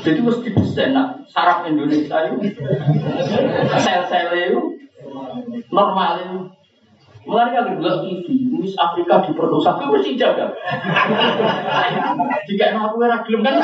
Jadi 0.00 0.20
mesti 0.22 0.48
didesain 0.54 0.94
nak 0.94 1.26
saraf 1.30 1.66
Indonesia 1.66 2.16
itu 2.30 2.36
sel-sel 3.80 4.30
itu 4.34 4.60
normal 5.74 6.12
itu. 6.22 6.38
Mulai 7.20 7.52
kan 7.52 7.76
bilang 7.76 8.00
TV, 8.00 8.48
Miss 8.48 8.72
Afrika 8.80 9.20
diperkosa, 9.28 9.76
itu 9.76 9.92
mesti 9.92 10.16
jaga. 10.16 10.56
Jika 12.48 12.80
aku 12.80 12.96
era 13.04 13.20
gelem 13.28 13.44
kan. 13.44 13.60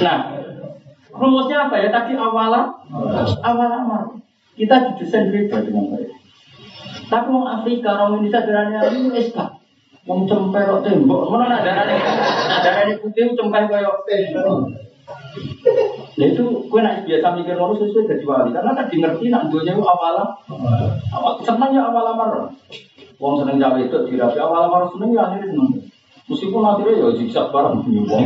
Nah, 0.00 0.18
rumusnya 1.12 1.68
apa 1.68 1.76
ya? 1.84 1.92
Tadi 1.92 2.16
awalnya, 2.16 2.80
awal 3.44 3.70
amal. 3.76 4.02
Kita 4.56 4.88
didesain 4.90 5.30
beda 5.30 5.62
dengan 5.62 5.94
mereka. 5.94 6.16
Tapi 7.12 7.28
orang 7.28 7.62
Afrika, 7.62 7.88
orang 7.94 8.18
Indonesia 8.18 8.42
darahnya 8.48 8.80
ini 8.88 9.20
esbak. 9.20 9.52
Wong 10.06 10.20
cempe 10.28 10.60
kok 10.60 10.82
tembok, 10.86 11.28
mana 11.32 11.58
nak 11.58 11.64
darahnya? 11.66 11.98
Nak 12.46 12.60
darahnya 12.62 12.94
putih 13.02 13.34
cempe 13.34 13.58
kayak 13.66 13.96
tembok. 14.06 14.70
Nah 16.18 16.26
itu 16.26 16.44
gue 16.66 16.80
nak 16.82 17.06
biasa 17.06 17.26
mikir 17.38 17.54
ngono 17.54 17.78
sesuai 17.78 18.10
jadi 18.10 18.24
wali 18.26 18.50
karena 18.50 18.74
tadi 18.74 18.94
ngerti 18.98 19.30
nak 19.30 19.46
dunia 19.54 19.70
itu 19.70 19.84
awal 19.86 20.34
awal 21.14 21.32
seneng 21.46 21.70
ya 21.72 21.86
awal 21.86 22.10
amar. 22.10 22.50
Wong 23.22 23.34
seneng 23.38 23.62
jawa 23.62 23.78
itu 23.78 23.96
dirapi 24.10 24.38
awal 24.42 24.66
amar 24.66 24.90
seneng 24.90 25.14
ya 25.14 25.30
akhirnya 25.30 25.54
seneng. 25.54 25.70
Meskipun 26.28 26.60
akhirnya 26.60 27.00
ya 27.00 27.08
zigzag 27.16 27.46
bareng 27.54 27.86
wong. 27.86 28.24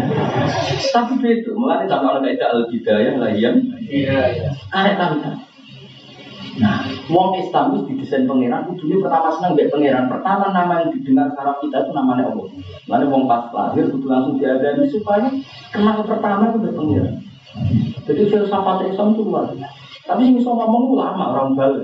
Tapi 0.91 1.15
itu 1.23 1.51
mulai 1.55 1.87
sama 1.87 2.19
anak 2.19 2.35
itu 2.35 2.45
al 2.49 2.65
bidayah 2.67 3.15
lahian. 3.21 3.55
Iya, 3.87 4.19
iya. 4.33 4.49
Tahu 4.73 5.17
kan? 5.21 5.52
Nah, 6.61 6.85
wong 7.09 7.41
Islam 7.41 7.81
itu 7.81 7.97
didesain 7.97 8.29
pangeran, 8.29 8.69
kudunya 8.69 9.01
pertama 9.01 9.33
senang 9.33 9.57
mbek 9.57 9.73
pangeran. 9.73 10.05
Pertama 10.13 10.53
nama 10.53 10.85
yang 10.85 10.93
didengar 10.93 11.33
saraf 11.33 11.57
kita 11.65 11.89
itu 11.89 11.93
namanya 11.97 12.29
Allah. 12.29 12.49
Lalu 12.93 13.05
wong 13.09 13.25
pas 13.25 13.49
lahir 13.57 13.89
kudu 13.89 14.05
langsung 14.05 14.37
diadani 14.37 14.85
supaya 14.93 15.33
kenal 15.73 16.05
pertama 16.05 16.53
itu 16.53 16.61
mbek 16.61 16.77
pangeran. 16.77 17.15
Jadi 18.05 18.23
filsafat 18.29 18.85
Islam 18.93 19.17
itu 19.17 19.23
luar 19.25 19.49
biasa. 19.49 19.81
Tapi 20.03 20.27
yang 20.27 20.35
bisa 20.35 20.51
ngomong 20.51 20.99
ulama 20.99 21.31
orang 21.31 21.55
bal. 21.55 21.73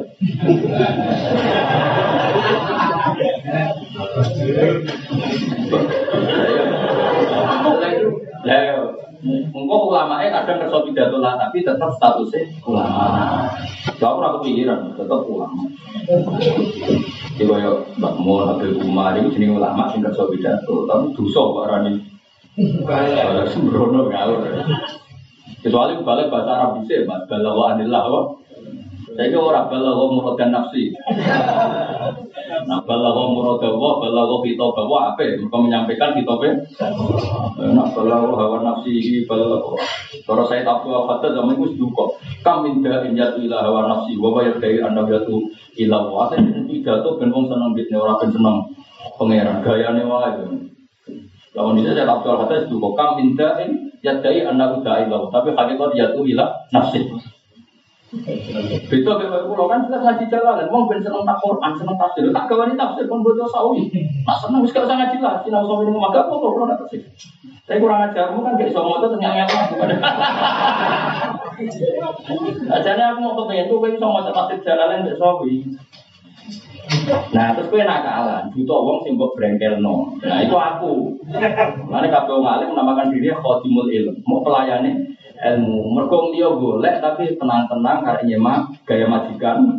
Lah 8.48 8.97
ya, 9.24 9.38
Engkau 9.50 9.90
ulamanya 9.90 10.42
kadang 10.42 10.68
kerja 10.68 10.78
pidato 10.86 11.16
lah, 11.18 11.34
tapi 11.34 11.66
tetap 11.66 11.90
statusnya 11.98 12.46
ulama. 12.62 13.50
Gak 13.98 14.12
pernah 14.14 14.30
kepikiran, 14.38 14.94
tetap 14.94 15.20
ulama. 15.26 15.62
Coba 17.38 17.54
ya, 17.58 17.70
Mbak 17.98 18.14
Mun, 18.22 18.46
Habib 18.46 18.78
Umar, 18.82 19.18
itu 19.18 19.34
jenis 19.34 19.58
ulama 19.58 19.90
sing 19.90 20.00
kerja 20.06 20.22
pidato, 20.30 20.86
tapi 20.86 21.10
dosa 21.18 21.42
Pak 21.42 21.66
Rani. 21.66 21.94
Sembrono 23.50 24.10
ngawur. 24.10 24.42
Kecuali 25.58 25.98
balik 26.02 26.30
bahasa 26.30 26.50
Arab 26.54 26.70
bisa, 26.82 27.02
Mas. 27.06 27.26
Balawa 27.26 27.74
anillah. 27.74 28.37
Saya 29.18 29.34
kira 29.34 29.42
orang 29.42 29.66
balawa 29.66 30.14
muradan 30.14 30.54
nafsi. 30.54 30.94
Nah, 32.70 32.86
muradawa, 32.86 33.98
balawa 33.98 34.36
kita 34.46 34.62
bawa 34.62 35.10
apa? 35.10 35.26
Mereka 35.26 35.58
menyampaikan 35.58 36.14
kita 36.14 36.38
apa? 36.38 36.54
Nah, 37.66 37.90
balawa 37.98 38.30
hawa 38.38 38.62
nafsi, 38.62 39.26
balawa. 39.26 39.74
Kalau 40.22 40.46
saya 40.46 40.62
tahu 40.62 40.94
apa 40.94 41.34
zaman 41.34 41.58
itu 41.58 41.82
juga. 41.82 42.14
Kam 42.46 42.62
minta 42.62 43.02
injatu 43.02 43.42
ilah 43.42 43.66
hawa 43.66 43.90
nafsi, 43.90 44.14
wa 44.14 44.38
bayar 44.38 44.54
dari 44.62 44.78
anda 44.78 45.02
jatuh 45.02 45.42
ilah 45.82 46.02
wa. 46.06 46.30
Saya 46.30 46.46
pidato 46.70 47.18
ben 47.18 47.34
wong 47.34 47.50
seneng 47.50 47.74
bitne 47.74 47.98
ora 47.98 48.22
ben 48.22 48.30
seneng 48.30 48.70
pangeran 49.18 49.66
gayane 49.66 50.06
wae. 50.06 50.46
Lawan 51.58 51.74
ini 51.74 51.90
saya 51.90 52.06
tahu 52.06 52.38
apa 52.38 52.70
juga. 52.70 52.94
Kam 52.94 53.18
minta 53.18 53.58
in 53.66 53.90
yadai 53.98 54.46
anda 54.46 54.78
udah 54.78 55.10
ilah, 55.10 55.26
tapi 55.34 55.58
hakikat 55.58 55.90
jatuh 55.98 56.22
ilah 56.22 56.54
nafsi. 56.70 57.02
Beda 58.88 59.12
kayak 59.20 59.44
pulau 59.44 59.68
kan 59.68 59.84
jelas 59.84 60.00
ngaji 60.00 60.32
jalan, 60.32 60.64
mau 60.72 60.88
ben 60.88 60.96
seneng 61.04 61.28
tak 61.28 61.36
Quran, 61.44 61.76
seneng 61.76 61.96
tafsir, 62.00 62.24
tak 62.32 62.48
gawani 62.48 62.72
tafsir 62.72 63.04
pun 63.04 63.20
bodoh 63.20 63.44
sawi. 63.44 63.84
Nah 64.24 64.32
seneng 64.32 64.64
wis 64.64 64.72
usah 64.72 64.96
ngaji 64.96 65.20
lah, 65.20 65.44
sinau 65.44 65.68
sawi 65.68 65.92
ini 65.92 66.00
maka 66.00 66.24
apa 66.24 66.32
kalau 66.32 66.64
nak 66.64 66.80
tafsir. 66.80 67.04
Tapi 67.68 67.84
kurang 67.84 68.08
ajarmu 68.08 68.40
kan 68.40 68.56
gak 68.56 68.72
iso 68.72 68.80
moto 68.80 69.12
ternyata 69.12 69.44
yang 69.44 69.68
bukan. 69.76 69.92
Ajarnya 72.80 73.12
aku 73.12 73.18
mau 73.20 73.36
kepengen 73.44 73.68
gue 73.68 73.92
bisa 73.92 74.08
mau 74.08 74.24
tafsir 74.24 74.56
jalan 74.64 75.04
gak 75.04 75.20
sawi. 75.20 75.68
Nah, 77.36 77.52
terus 77.52 77.68
gue 77.68 77.84
nakalan, 77.84 78.48
butuh 78.56 78.80
wong 78.80 79.04
sing 79.04 79.20
mbok. 79.20 79.36
Nah, 79.36 80.40
itu 80.40 80.56
aku. 80.56 81.12
Mane 81.92 82.08
kabeh 82.08 82.32
wong 82.40 82.48
alim 82.48 82.72
menamakan 82.72 83.12
diri 83.12 83.28
khotimul 83.36 83.92
ilm, 83.92 84.16
mau 84.24 84.40
pelayane 84.40 85.12
ilmu. 85.38 85.94
Mergo 85.94 86.34
dia 86.34 86.50
golek 86.50 86.98
tapi 86.98 87.38
tenang-tenang 87.38 88.02
karena 88.02 88.22
nyemak 88.26 88.58
gaya 88.82 89.06
majikan. 89.06 89.78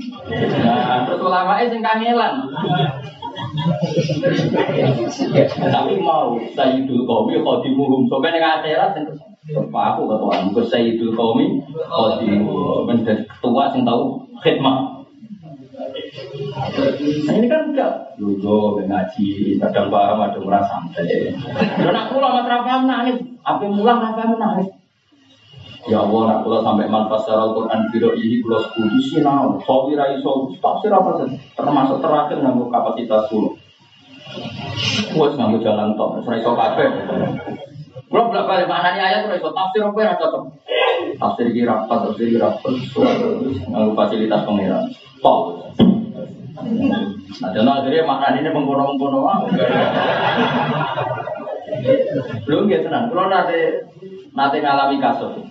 Nah, 0.64 1.04
terus 1.06 1.20
ulama 1.20 1.60
sing 1.60 1.84
kangelan. 1.84 2.34
tapi 5.60 5.94
mau 6.00 6.36
sayyidul 6.56 7.04
qaumi 7.04 7.40
khatimuhum. 7.44 8.08
Sampai 8.08 8.32
ning 8.36 8.44
akhirat 8.44 8.96
sing 8.96 9.06
Pak 9.50 9.98
aku 9.98 10.06
ketua, 10.06 10.46
mungkin 10.46 10.66
sayyidul 10.68 11.14
qaumi 11.16 11.46
khatimuhum. 11.68 12.88
Menjadi 12.88 13.24
ketua 13.28 13.74
sing 13.76 13.84
tahu 13.84 14.24
khidmat. 14.40 15.00
Nah 17.28 17.34
ini 17.38 17.48
kan 17.48 17.72
enggak 17.72 18.18
Lugo, 18.20 18.82
ngaji, 18.84 19.58
kadang 19.62 19.88
paham, 19.88 20.22
ada 20.22 20.40
merasa 20.42 20.82
santai 20.82 21.32
Dan 21.80 21.96
aku 21.96 22.20
lama 22.20 22.44
terapam 22.44 22.84
nangis 22.84 23.22
Apa 23.46 23.64
mulang 23.70 24.04
apa 24.04 24.36
nangis 24.36 24.79
Ya 25.90 26.06
Allah, 26.06 26.22
nak 26.30 26.40
kula 26.46 26.62
sampai 26.62 26.86
manfaat 26.86 27.26
secara 27.26 27.50
Al-Quran 27.50 27.90
Biro 27.90 28.14
ini 28.14 28.46
kula 28.46 28.62
sepuluh 28.62 29.02
sih 29.02 29.26
nah 29.26 29.50
Sawi 29.66 29.98
rai 29.98 30.22
sawi, 30.22 30.54
apa 30.62 31.10
saja. 31.18 31.26
Termasuk 31.58 31.98
terakhir 31.98 32.38
nganggo 32.46 32.70
kapasitas 32.70 33.26
kula. 33.34 33.58
Wes 35.18 35.34
nganggo 35.34 35.58
jalan 35.66 35.98
tok, 35.98 36.22
serai 36.22 36.46
iso 36.46 36.54
kabeh. 36.54 36.90
Kula 38.06 38.22
bolak 38.30 38.46
balik 38.46 38.70
maknanya 38.70 39.02
ayat 39.02 39.26
ora 39.26 39.42
iso 39.42 39.50
tafsir 39.50 39.82
apa 39.82 39.98
ya 39.98 40.14
cocok. 40.14 40.44
Tafsir 41.18 41.46
iki 41.50 41.66
rapat, 41.66 41.98
tafsir 42.06 42.26
iki 42.30 42.38
rapat 42.38 42.74
Nganggo 43.74 43.92
fasilitas 43.98 44.46
pengiran 44.46 44.86
Tok. 45.26 45.42
Nah, 47.40 47.50
dan 47.56 47.66
akhirnya 47.66 48.06
maknanya 48.06 48.46
ini 48.46 48.50
mengkono-mengkono. 48.54 49.26
Belum 52.46 52.70
ya 52.70 52.84
tenang, 52.84 53.10
kalau 53.10 53.32
nanti 53.32 53.62
nanti 54.34 54.58
ngalami 54.62 54.98
kasus 55.02 55.50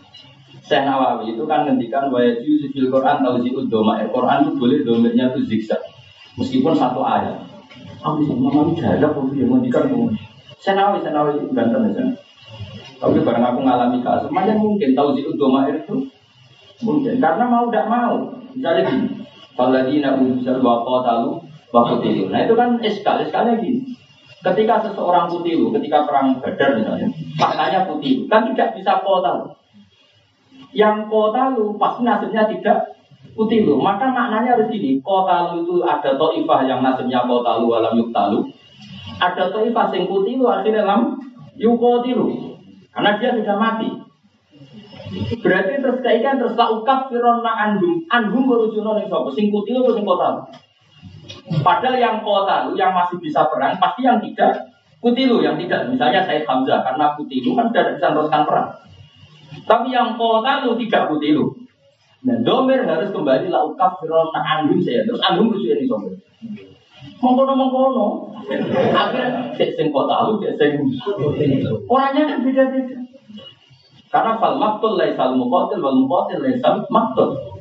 Syekh 0.69 0.85
Nawawi 0.85 1.33
itu 1.33 1.49
kan 1.49 1.65
ngendikan 1.65 2.13
bahwa 2.13 2.29
itu 2.29 2.69
fil 2.69 2.93
Quran 2.93 3.25
tahu 3.25 3.41
doma 3.73 4.05
Quran 4.05 4.37
itu 4.45 4.53
boleh 4.61 4.79
domirnya 4.85 5.33
itu 5.33 5.41
zigzag 5.49 5.81
meskipun 6.37 6.77
satu 6.77 7.01
ayat. 7.01 7.41
Aku 8.05 8.23
sih 8.23 8.37
mama 8.37 8.69
jaga 8.77 9.09
pun 9.17 9.33
dia 9.33 9.49
ngendikan. 9.49 9.89
Syekh 10.61 10.75
Nawawi 10.77 11.01
Syekh 11.01 11.13
Nawawi 11.17 11.41
ganteng 11.57 11.89
ya. 11.97 12.05
Tapi 12.99 13.19
bareng 13.23 13.47
aku 13.47 13.61
ngalami 13.65 13.99
kasus, 14.05 14.29
semuanya 14.29 14.55
mungkin 14.59 14.91
tahu 14.93 15.17
doma 15.39 15.71
itu 15.73 16.11
mungkin 16.85 17.17
karena 17.17 17.45
mau 17.49 17.71
tidak 17.71 17.87
mau. 17.89 18.15
Misalnya 18.53 18.91
gini, 18.91 19.09
Faladina 19.55 20.19
unsur 20.19 20.59
wa 20.61 20.83
qatalu 20.83 21.39
wa 21.73 21.81
qutilu. 21.87 22.29
Nah 22.29 22.45
itu 22.45 22.55
kan 22.59 22.77
eskal, 22.83 23.23
eskalnya 23.23 23.57
gini. 23.63 23.98
Ketika 24.39 24.86
seseorang 24.86 25.27
kutilu, 25.27 25.74
ketika 25.74 26.06
perang 26.06 26.39
badar 26.39 26.78
misalnya, 26.78 27.10
maknanya 27.35 27.90
kutilu, 27.90 28.31
kan 28.31 28.47
tidak 28.55 28.78
bisa 28.78 29.02
kotalu. 29.02 29.51
Yang 30.70 31.10
kotalu 31.10 31.74
pasti 31.74 32.06
nasibnya 32.06 32.47
tidak 32.47 32.94
kutilu. 33.35 33.82
Maka 33.82 34.15
maknanya 34.15 34.55
harus 34.55 34.70
gini, 34.70 35.02
kotalu 35.02 35.66
itu 35.66 35.82
ada 35.82 36.15
to'ifah 36.15 36.60
yang 36.70 36.86
nasibnya 36.86 37.27
kotalu 37.27 37.66
alam 37.82 37.98
yuktalu. 37.98 38.47
Ada 39.19 39.51
to'ifah 39.51 39.90
yang 39.90 40.06
kutilu 40.06 40.47
akhirnya 40.47 40.86
lam 40.86 41.19
yukotilu. 41.59 42.55
Karena 42.94 43.19
dia 43.19 43.35
sudah 43.35 43.56
mati. 43.59 43.90
Berarti 45.43 45.82
terus 45.82 45.98
kaitan 45.98 46.39
terus 46.39 46.55
laukaf 46.55 47.10
firona 47.10 47.52
andum. 47.59 48.06
Andum 48.06 48.47
berujuno 48.47 49.02
ning 49.02 49.10
sapa? 49.10 49.35
Sing 49.35 49.51
kutilu 49.51 49.82
atau 49.82 49.98
sing 49.98 50.06
kotalu? 50.06 50.68
Padahal 51.49 51.97
yang 51.97 52.20
kota 52.20 52.69
yang 52.77 52.93
masih 52.93 53.16
bisa 53.20 53.49
perang 53.49 53.81
pasti 53.81 54.05
yang 54.05 54.20
tidak 54.20 54.69
kutilu, 55.01 55.41
yang 55.41 55.57
tidak. 55.57 55.89
Misalnya 55.89 56.27
saya 56.29 56.45
Hamzah 56.45 56.85
karena 56.85 57.16
kutilu 57.16 57.57
kan 57.57 57.73
sudah 57.73 57.85
bisa 57.95 58.07
teruskan 58.12 58.43
perang. 58.45 58.69
Tapi 59.65 59.89
yang 59.93 60.16
kota 60.20 60.65
lu 60.65 60.77
tidak 60.77 61.09
kutilu. 61.09 61.57
Dan 62.19 62.43
domir 62.43 62.83
harus 62.83 63.15
kembali 63.15 63.47
laukaf 63.47 64.03
firona 64.03 64.41
andum 64.43 64.83
saya. 64.83 65.07
Terus 65.07 65.23
andum 65.23 65.55
lucu 65.55 65.70
ini 65.70 65.87
sobat. 65.87 66.19
Mengkono 67.23 67.53
mengkono. 67.55 68.07
Akhirnya 68.93 69.55
cek 69.55 69.79
sing 69.79 69.89
kota 69.95 70.27
lu, 70.27 70.43
cek 70.43 70.59
sing 70.59 70.73
orangnya 71.87 72.23
kan 72.27 72.39
beda-beda. 72.43 72.97
Karena 74.09 74.41
fal 74.41 74.57
maktul 74.57 74.97
laisal 74.97 75.37
muqatil 75.37 75.85
wal 75.85 75.99
muqatil 76.01 76.41
laisal 76.41 76.81
maktul. 76.89 77.58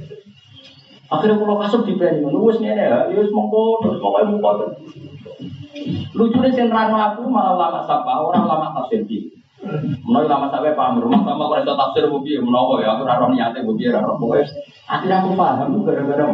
Akhirnya 1.07 1.39
kalau 1.39 1.55
kasut 1.63 1.88
di 1.88 1.95
nulis 1.95 2.59
ini 2.59 2.75
ya, 2.75 3.07
ya 3.07 3.15
wis 3.15 3.31
mengkono, 3.31 3.79
terus 3.79 3.97
pokoknya 4.03 4.27
mengkono. 4.27 4.65
Lucunya 6.11 6.51
sing 6.51 6.67
rano 6.67 6.99
aku 6.99 7.31
malah 7.31 7.55
lama 7.55 7.79
sapa, 7.88 8.11
orang 8.11 8.43
lama 8.43 8.75
tafsir 8.75 9.07
di. 9.07 9.31
Menawa 10.03 10.27
lama 10.27 10.45
sampai 10.53 10.77
paham 10.77 11.01
rumah 11.01 11.23
sama 11.25 11.49
kalau 11.49 11.63
itu 11.63 11.73
tafsir 11.73 12.03
bubi, 12.11 12.31
menawa 12.43 12.84
ya 12.84 12.93
aku 12.93 13.07
raro 13.07 13.31
niatnya 13.31 13.63
bubi, 13.63 13.88
raro 13.88 14.19
pokoknya. 14.19 14.45
Akhirnya 14.88 15.15
aku 15.23 15.29
paham 15.39 15.79
gara-gara 15.88 16.25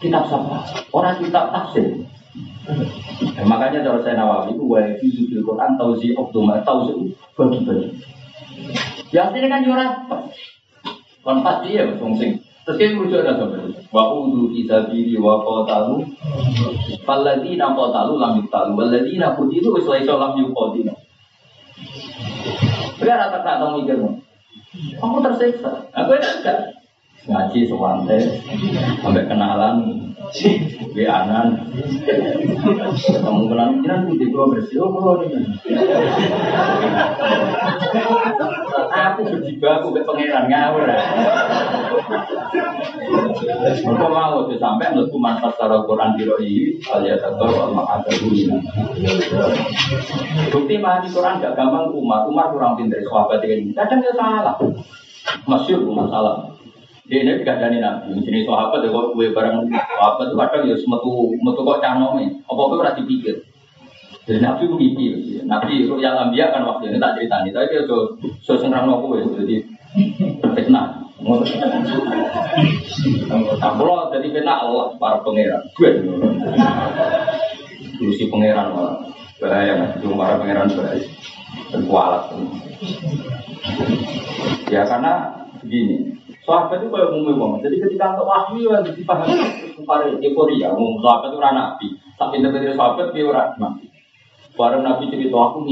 kitab 0.00 0.24
sapa, 0.26 0.64
orang 0.96 1.20
kitab 1.20 1.52
tafsir. 1.52 1.86
Ya, 3.36 3.42
makanya 3.44 3.82
kalau 3.82 4.00
saya 4.00 4.14
nawawi 4.16 4.54
itu 4.54 4.64
wa 4.64 4.80
fi 5.00 5.08
zul 5.28 5.42
Quran 5.42 5.74
tauzi 5.76 6.14
optuma 6.14 6.62
tauzi 6.62 7.12
bagi-bagi. 7.34 7.88
Ya 9.10 9.26
artinya 9.28 9.48
kan 9.58 9.66
yura 9.66 9.86
kon 11.20 11.42
pasti 11.44 11.76
ya 11.76 11.84
wong 11.98 12.16
terus 12.66 12.76
kita 12.76 12.92
merujuk 12.96 13.20
ada 13.24 13.32
sampai 13.40 13.72
wa 13.90 14.02
udu 14.14 14.52
fi 14.52 14.60
sabili 14.68 15.16
wa 15.16 15.40
qatalu 15.40 16.06
falladzina 17.02 17.72
qatalu 17.72 18.12
lam 18.20 18.32
yuqtalu 18.40 18.72
walladzina 18.76 19.34
qutilu 19.34 19.68
wis 19.76 19.86
laisa 19.88 20.14
lam 20.16 20.36
yuqatilu. 20.38 20.92
Benar 23.00 23.16
rata 23.16 23.38
tak 23.40 23.56
tahu 23.64 23.80
mikirmu. 23.80 24.20
Aku 25.00 25.18
tersiksa. 25.24 25.88
Aku 25.96 26.12
enggak 26.14 26.79
ngaji 27.28 27.58
sewante 27.68 28.18
sampai 29.02 29.28
kenalan 29.28 29.76
Bianan, 30.94 31.58
ketemu 32.94 33.42
kenalan 33.50 33.82
kita 33.82 33.94
putih 34.06 34.28
gua 34.30 34.52
bersih, 34.54 34.78
oh 34.78 34.92
kalau 34.94 35.26
ini. 35.26 35.42
Aku 38.90 39.20
berjibaku 39.26 39.86
ke 39.90 40.00
pangeran 40.06 40.44
ngawur. 40.46 40.86
Aku 43.80 44.06
mau 44.06 44.46
tuh 44.46 44.58
sampai 44.60 44.92
mlebu 44.94 45.16
manfaat 45.18 45.58
secara 45.58 45.82
Quran 45.88 46.14
di 46.14 46.22
roi 46.28 46.78
alias 46.78 47.24
ada 47.26 48.10
Bukti 50.52 50.74
mah 50.78 51.02
di 51.02 51.08
Quran 51.10 51.42
gak 51.42 51.56
gampang 51.58 51.90
Umar, 51.90 52.28
Umar 52.30 52.54
kurang 52.54 52.78
pintar 52.78 53.02
sahabat 53.02 53.42
ini. 53.42 53.74
Kadang 53.74 54.04
dia 54.04 54.14
salah. 54.14 54.54
Umar 55.48 56.06
salah. 56.12 56.59
Dia 57.10 57.26
ini 57.26 57.42
gak 57.42 57.58
ada 57.58 57.74
nabi, 57.74 58.22
jenis 58.22 58.46
sahabat 58.46 58.86
ya 58.86 58.94
kok 58.94 59.18
gue 59.18 59.34
bareng 59.34 59.66
sahabat 59.66 60.30
itu 60.30 60.36
kadang 60.38 60.62
ya 60.62 60.78
metu 60.78 61.10
metu 61.42 61.60
kok 61.66 61.82
canome, 61.82 62.38
apa 62.46 62.60
apa 62.62 62.74
ora 62.78 62.94
dipikir. 62.94 63.42
Jadi 64.30 64.38
nabi 64.38 64.70
mimpi, 64.70 65.42
nabi 65.42 65.90
yang 65.98 66.30
ambia 66.30 66.54
kan 66.54 66.62
waktu 66.62 66.94
ini 66.94 67.02
tak 67.02 67.18
cerita 67.18 67.42
nih, 67.42 67.50
tapi 67.50 67.66
dia 67.74 67.82
so 67.82 68.14
so 68.54 68.70
nopo 68.70 69.18
ya, 69.18 69.26
jadi 69.42 69.58
fitnah. 70.54 71.02
Nah, 73.58 74.06
jadi 74.14 74.26
fitnah 74.30 74.56
Allah 74.62 74.94
para 74.94 75.18
pangeran, 75.26 75.66
gue 75.74 75.90
Lusi 78.00 78.30
pangeran 78.32 78.72
malah. 78.72 78.96
Bahaya, 79.40 79.98
cuma 80.00 80.14
para 80.24 80.40
pangeran 80.40 80.72
bahaya. 80.72 81.04
Dan 81.74 81.82
kualat. 81.90 82.24
Ya 84.72 84.86
karena 84.88 85.12
begini, 85.60 86.16
Sahabat 86.50 86.82
itu 86.82 86.90
kayak 86.90 87.14
umumnya 87.14 87.38
banget. 87.38 87.60
Jadi 87.70 87.76
ketika 87.78 88.18
untuk 88.18 88.26
wahyu 88.26 88.74
yang 88.74 88.82
dipahami 88.82 89.38
para 89.86 90.10
euforia, 90.10 90.74
umum 90.74 90.98
sahabat 90.98 91.30
itu 91.30 91.38
orang 91.38 91.54
nabi. 91.54 91.86
Tapi 92.18 92.42
interpretasi 92.42 92.74
sahabat 92.74 93.06
dia 93.14 93.22
orang 93.30 93.54
nabi. 93.54 93.86
Barang 94.58 94.82
nabi 94.82 95.06
cerita 95.14 95.38
aku. 95.38 95.62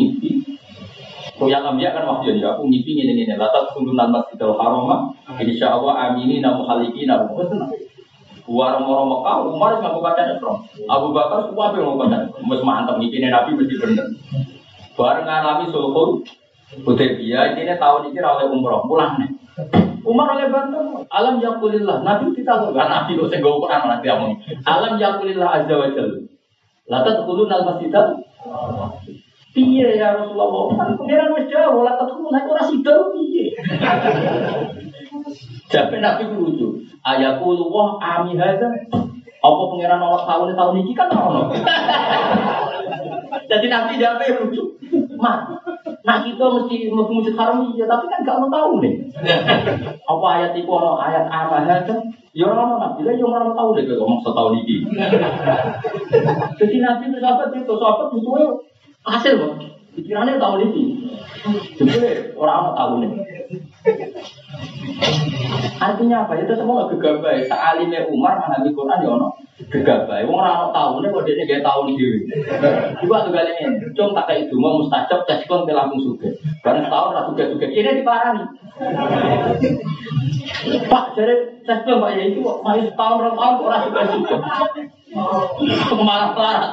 Kau 1.35 1.51
yang 1.51 1.67
ambil 1.67 1.91
kan 1.91 2.07
wahyu 2.07 2.39
ya 2.39 2.55
aku 2.55 2.71
ngimpi 2.71 2.95
ini 2.95 3.27
ini. 3.27 3.35
Latat 3.35 3.75
kundu 3.75 3.99
nama 3.99 4.23
kita 4.31 4.47
haroma. 4.55 5.11
Insya 5.43 5.75
Allah 5.75 6.15
amini 6.15 6.39
namu 6.39 6.63
haliki 6.63 7.11
namu. 7.11 7.35
Warung 8.49 8.89
orang 8.89 9.09
Mekah, 9.13 9.37
Umar 9.45 9.73
nggak 9.83 9.93
mau 9.93 10.01
baca 10.01 10.23
Islam. 10.25 10.57
Abu 10.89 11.13
Bakar 11.13 11.51
semua 11.51 11.75
yang 11.75 11.91
mau 11.91 12.01
baca. 12.01 12.33
Mus 12.39 12.63
mantap 12.63 13.03
ngimpi 13.03 13.19
nabi 13.19 13.59
mesti 13.59 13.75
bener. 13.83 14.07
Barang 14.95 15.27
ngalami 15.27 15.75
sulhul. 15.75 16.23
Hudaybiyah 16.69 17.57
ini 17.57 17.81
tahun 17.81 18.13
ini 18.13 18.21
oleh 18.21 18.47
umroh 18.53 18.85
pulang 18.87 19.17
nih. 19.19 19.31
Umar 20.05 20.37
oleh 20.39 20.49
bantu 20.53 21.03
alam 21.09 21.41
yakulillah. 21.43 22.05
Nabi 22.05 22.35
kita 22.37 22.53
tuh 22.63 22.75
kan 22.75 22.89
nabi 22.91 23.19
kok 23.19 23.31
senggoh 23.31 23.63
Quran 23.63 23.89
nanti 23.89 24.09
ngomong. 24.11 24.35
Alam 24.67 25.01
yakulillah 25.01 25.49
azza 25.63 25.75
wa 25.75 25.89
jalla. 25.91 26.19
Lata 26.89 27.21
tukulun 27.21 27.53
al 27.53 27.65
masjidah. 27.69 28.17
Piye 29.53 29.99
ya 29.99 30.17
Rasulullah? 30.17 30.73
Kan 30.77 30.89
pengiran 30.97 31.37
wis 31.37 31.47
jauh, 31.53 31.85
lata 31.85 32.09
tukulun 32.09 32.33
naik 32.33 32.49
ora 32.49 32.65
sida 32.65 32.95
piye. 33.13 33.53
Jabe 35.73 35.97
nabi 36.01 36.25
lucu. 36.33 36.81
Ayakulu 37.05 37.69
wah 37.69 38.01
ami 38.01 38.41
hadza. 38.41 38.73
Apa 39.39 39.63
pengiran 39.71 40.03
Allah 40.03 40.23
tahun 40.27 40.59
tahun 40.59 40.75
ini 40.83 40.93
kan 40.97 41.09
ono. 41.13 41.53
Jadi 43.51 43.67
nabi 43.69 44.01
jabe 44.01 44.25
lucu. 44.35 44.63
Mat, 45.19 45.51
Nah 46.05 46.17
kita 46.25 46.45
mesti 46.45 46.89
masjid 46.91 47.35
haram 47.37 47.69
iya, 47.75 47.85
tapi 47.89 48.05
kan 48.09 48.25
gak 48.25 48.39
mau 48.41 48.49
tahu 48.49 48.81
nih. 48.81 48.95
Apa 50.05 50.27
ayat 50.41 50.53
itu 50.57 50.71
ono 50.71 50.97
ayat 51.01 51.27
apa 51.29 51.67
kan? 51.67 52.01
Ya 52.37 52.45
orang 52.47 52.79
nabi 52.79 53.03
lah, 53.03 53.15
yang 53.17 53.33
orang 53.33 53.57
tahu 53.57 53.75
deh 53.75 53.85
kalau 53.89 54.05
ngomong 54.05 54.21
setahun 54.23 54.55
ini. 54.63 54.77
Jadi 56.61 56.77
nanti 56.79 57.05
itu 57.11 57.19
sahabat 57.19 57.51
itu 57.51 57.75
sahabat 57.75 58.07
butuhnya 58.15 58.47
hasil 59.03 59.33
kok. 59.41 59.53
Pikirannya 59.99 60.39
tahun 60.39 60.71
ini. 60.71 60.83
Jadi 61.75 61.99
orang 62.39 62.77
tahu 62.79 62.93
nih. 63.03 63.11
Artinya 65.79 66.25
apa? 66.25 66.41
Itu 66.41 66.57
semua 66.57 66.89
gegabah. 66.89 67.37
Sa'alimnya 67.47 68.09
Umar 68.09 68.41
menghami 68.41 68.73
Quran 68.73 69.05
ya 69.05 69.09
ono 69.13 69.29
gegabah. 69.69 70.25
Wong 70.25 70.41
ora 70.41 70.73
tahu 70.73 71.05
nih 71.05 71.13
kok 71.13 71.25
dia 71.29 71.45
gak 71.45 71.63
nih 71.69 71.95
dewi. 71.95 72.19
Coba 73.05 73.29
tuh 73.29 73.33
kali 73.37 73.53
ini, 73.61 73.93
cung 73.93 74.17
tak 74.17 74.31
itu 74.35 74.57
mau 74.57 74.81
mustajab, 74.81 75.29
tes 75.29 75.45
kon 75.45 75.69
langsung 75.69 76.01
suka. 76.01 76.33
Karena 76.65 76.89
setahun 76.89 77.29
suka 77.31 77.45
suka. 77.53 77.67
Ini 77.69 78.01
diparani. 78.01 78.45
Pak, 80.89 81.05
jadi 81.15 81.35
tes 81.63 81.79
kon 81.85 82.01
pak 82.01 82.11
ya 82.17 82.23
itu 82.33 82.41
masih 82.41 82.89
setahun 82.89 83.21
orang 83.21 83.37
tahun 83.37 83.55
orang 83.63 83.83
suka 83.85 84.01
suka. 84.17 84.37
Malah 85.99 86.31
marah. 86.33 86.73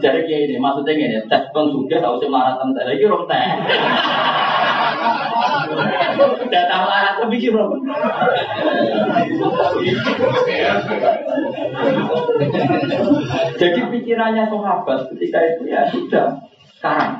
Jadi 0.00 0.20
kayak 0.24 0.40
ini, 0.48 0.56
maksudnya 0.56 0.92
ini, 0.96 1.18
tes 1.28 1.44
kon 1.52 1.68
suka, 1.68 2.00
tahu 2.00 2.16
sih 2.18 2.30
marah 2.32 2.56
tentang 2.56 2.88
lagi 2.88 3.04
teh. 3.04 3.46
Datang 6.48 6.82
marah 6.86 7.12
tapi 7.18 7.36
gimana? 7.42 7.74
Jadi 13.58 13.80
pikirannya 13.90 14.44
sahabat 14.48 14.98
ketika 15.14 15.38
itu 15.42 15.62
ya 15.70 15.88
sudah 15.90 16.26
sekarang. 16.78 17.12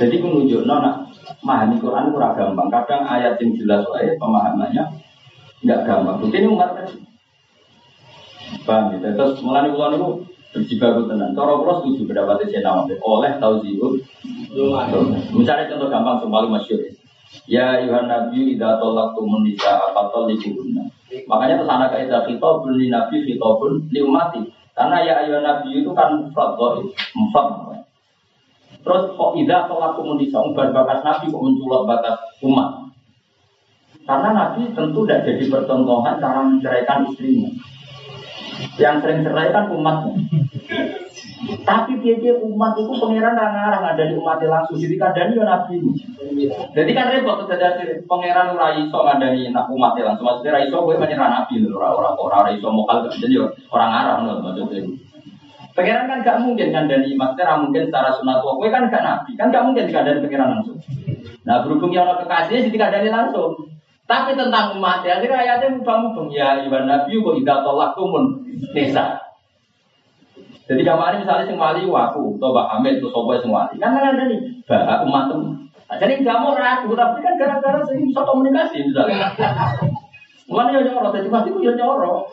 Jadi 0.00 0.16
menunjuk 0.22 0.64
nona 0.64 1.04
memahami 1.44 1.76
Quran 1.80 2.12
kurang 2.12 2.32
gampang. 2.36 2.68
Kadang 2.72 3.02
ayat 3.04 3.36
yang 3.40 3.52
jelas 3.56 3.84
wae 3.92 4.16
pemahamannya 4.16 4.84
nggak 5.64 5.80
gampang. 5.84 6.16
Ini 6.32 6.48
umat 6.48 6.70
tadi. 6.76 6.96
Paham 8.64 8.98
ya? 8.98 9.12
Terus 9.14 9.38
mulai 9.44 9.70
ulang 9.70 9.94
itu 9.94 10.08
berjibaku 10.50 11.06
tenan. 11.06 11.36
Cara 11.38 11.54
kula 11.54 11.74
setuju 11.80 12.10
pendapat 12.10 12.50
saya 12.50 12.74
oleh 12.98 13.32
tauziul 13.38 14.02
Misalnya 15.30 15.70
contoh 15.70 15.88
gampang 15.88 16.16
yang 16.26 16.30
paling 16.30 16.50
masyur. 16.50 16.80
Ya 17.46 17.78
Yuhan 17.86 18.10
Nabi 18.10 18.58
idza 18.58 18.82
talaqtumun 18.82 19.46
nisa 19.46 19.78
fatalliquhunna. 19.94 20.90
Makanya 21.30 21.62
terus 21.62 21.70
anak 21.70 21.88
kaidah 21.94 22.26
khitabun 22.26 22.74
li 22.74 22.90
nabi 22.90 23.22
khitabun 23.22 23.86
li 23.86 24.00
umati. 24.02 24.42
Karena 24.74 25.06
ya 25.06 25.14
Yuhan 25.30 25.46
Nabi 25.46 25.82
itu 25.82 25.90
kan 25.94 26.18
mufrad 26.18 26.58
dhaif. 26.58 26.90
Terus 28.82 29.02
kok 29.14 29.32
idza 29.38 29.70
talaqtumun 29.70 30.18
nisa 30.18 30.42
umbar 30.42 30.74
batas 30.74 31.06
nabi 31.06 31.30
kok 31.30 31.42
menculot 31.42 31.86
batas 31.86 32.18
umat. 32.42 32.90
Karena 34.10 34.34
Nabi 34.34 34.74
tentu 34.74 35.06
tidak 35.06 35.22
jadi 35.22 35.44
percontohan 35.46 36.18
cara 36.18 36.42
menceraikan 36.42 37.06
istrinya. 37.06 37.46
Yang 38.74 38.96
sering 39.06 39.20
cerai 39.22 39.54
kan 39.54 39.70
umatnya. 39.70 40.18
Tapi 41.40 42.04
dia 42.04 42.36
umat 42.36 42.76
itu 42.76 42.92
pangeran 43.00 43.32
ngarang 43.32 43.84
ada 43.96 44.02
di 44.04 44.12
umatnya 44.12 44.60
langsung. 44.60 44.76
Jadi 44.76 45.00
kadang 45.00 45.32
ya 45.32 45.44
Nabi. 45.48 45.80
Jadi 46.76 46.90
kan 46.92 47.08
repot 47.08 47.48
terjadi 47.48 48.04
pangeran 48.04 48.52
ora 48.52 48.76
iso 48.76 48.98
ngandani 49.00 49.48
nak 49.48 49.72
umatnya 49.72 50.12
langsung. 50.12 50.28
Maksudnya 50.28 50.52
ora 50.52 50.60
iso 50.68 50.76
kowe 50.84 50.96
menyerah 51.00 51.28
Nabi 51.32 51.64
lho, 51.64 51.80
ora 51.80 51.96
ora 51.96 52.08
ora 52.12 52.36
ora 52.44 52.50
iso 52.52 52.68
mokal 52.68 53.08
jadi 53.08 53.40
orang 53.72 53.88
ngarang 53.88 54.20
lho 54.28 54.32
maksudnya. 54.44 54.80
Pangeran 55.72 56.12
kan 56.12 56.18
gak 56.20 56.38
mungkin 56.44 56.68
ngandani 56.76 57.10
maksudnya 57.16 57.44
ora 57.48 57.56
mungkin 57.64 57.82
secara 57.88 58.10
sunat 58.20 58.36
kowe 58.44 58.68
kan 58.68 58.92
gak 58.92 59.04
Nabi, 59.04 59.30
kan 59.40 59.48
gak 59.48 59.64
mungkin 59.64 59.88
dikandani 59.88 60.20
pangeran 60.20 60.48
langsung. 60.60 60.76
Nah 61.48 61.64
berhubung 61.64 61.92
yang 61.96 62.04
kekasihnya 62.20 62.68
jadi 62.68 62.74
dikandani 62.76 63.08
langsung. 63.08 63.56
Tapi 64.04 64.34
tentang 64.34 64.74
umat 64.74 65.06
ya, 65.06 65.22
akhirnya 65.22 65.38
ayatnya 65.38 65.78
mubang-mubang 65.78 66.34
ya 66.34 66.58
Iwan 66.66 66.90
Nabi 66.90 67.14
kok 67.14 67.36
tidak 67.38 67.62
tolak 67.62 67.94
tumun 67.94 68.42
nisa. 68.74 69.29
Jadi 70.70 70.86
kemarin 70.86 71.26
misalnya 71.26 71.50
sing 71.50 71.58
wali 71.58 71.82
waku, 71.82 72.38
atau 72.38 72.54
Mbak 72.54 72.66
Hamid, 72.70 73.02
atau 73.02 73.10
Sobo 73.10 73.34
sing 73.42 73.50
wali, 73.50 73.74
kan 73.82 73.90
kan 73.90 74.14
ada 74.14 74.30
nih, 74.30 74.38
bah 74.70 75.02
umat 75.02 75.26
tem. 75.26 75.42
Nah, 75.90 75.96
jadi 75.98 76.22
nggak 76.22 76.38
mau 76.38 76.54
ragu, 76.54 76.94
tapi 76.94 77.18
kan 77.18 77.34
gara-gara 77.34 77.82
sing 77.90 78.06
bisa 78.06 78.22
komunikasi 78.22 78.86
misalnya. 78.86 79.34
Mana 80.46 80.78
yang 80.78 80.86
nyoro, 80.86 81.10
jadi 81.10 81.26
mati 81.26 81.50
ya 81.58 81.74
nyoro. 81.74 82.30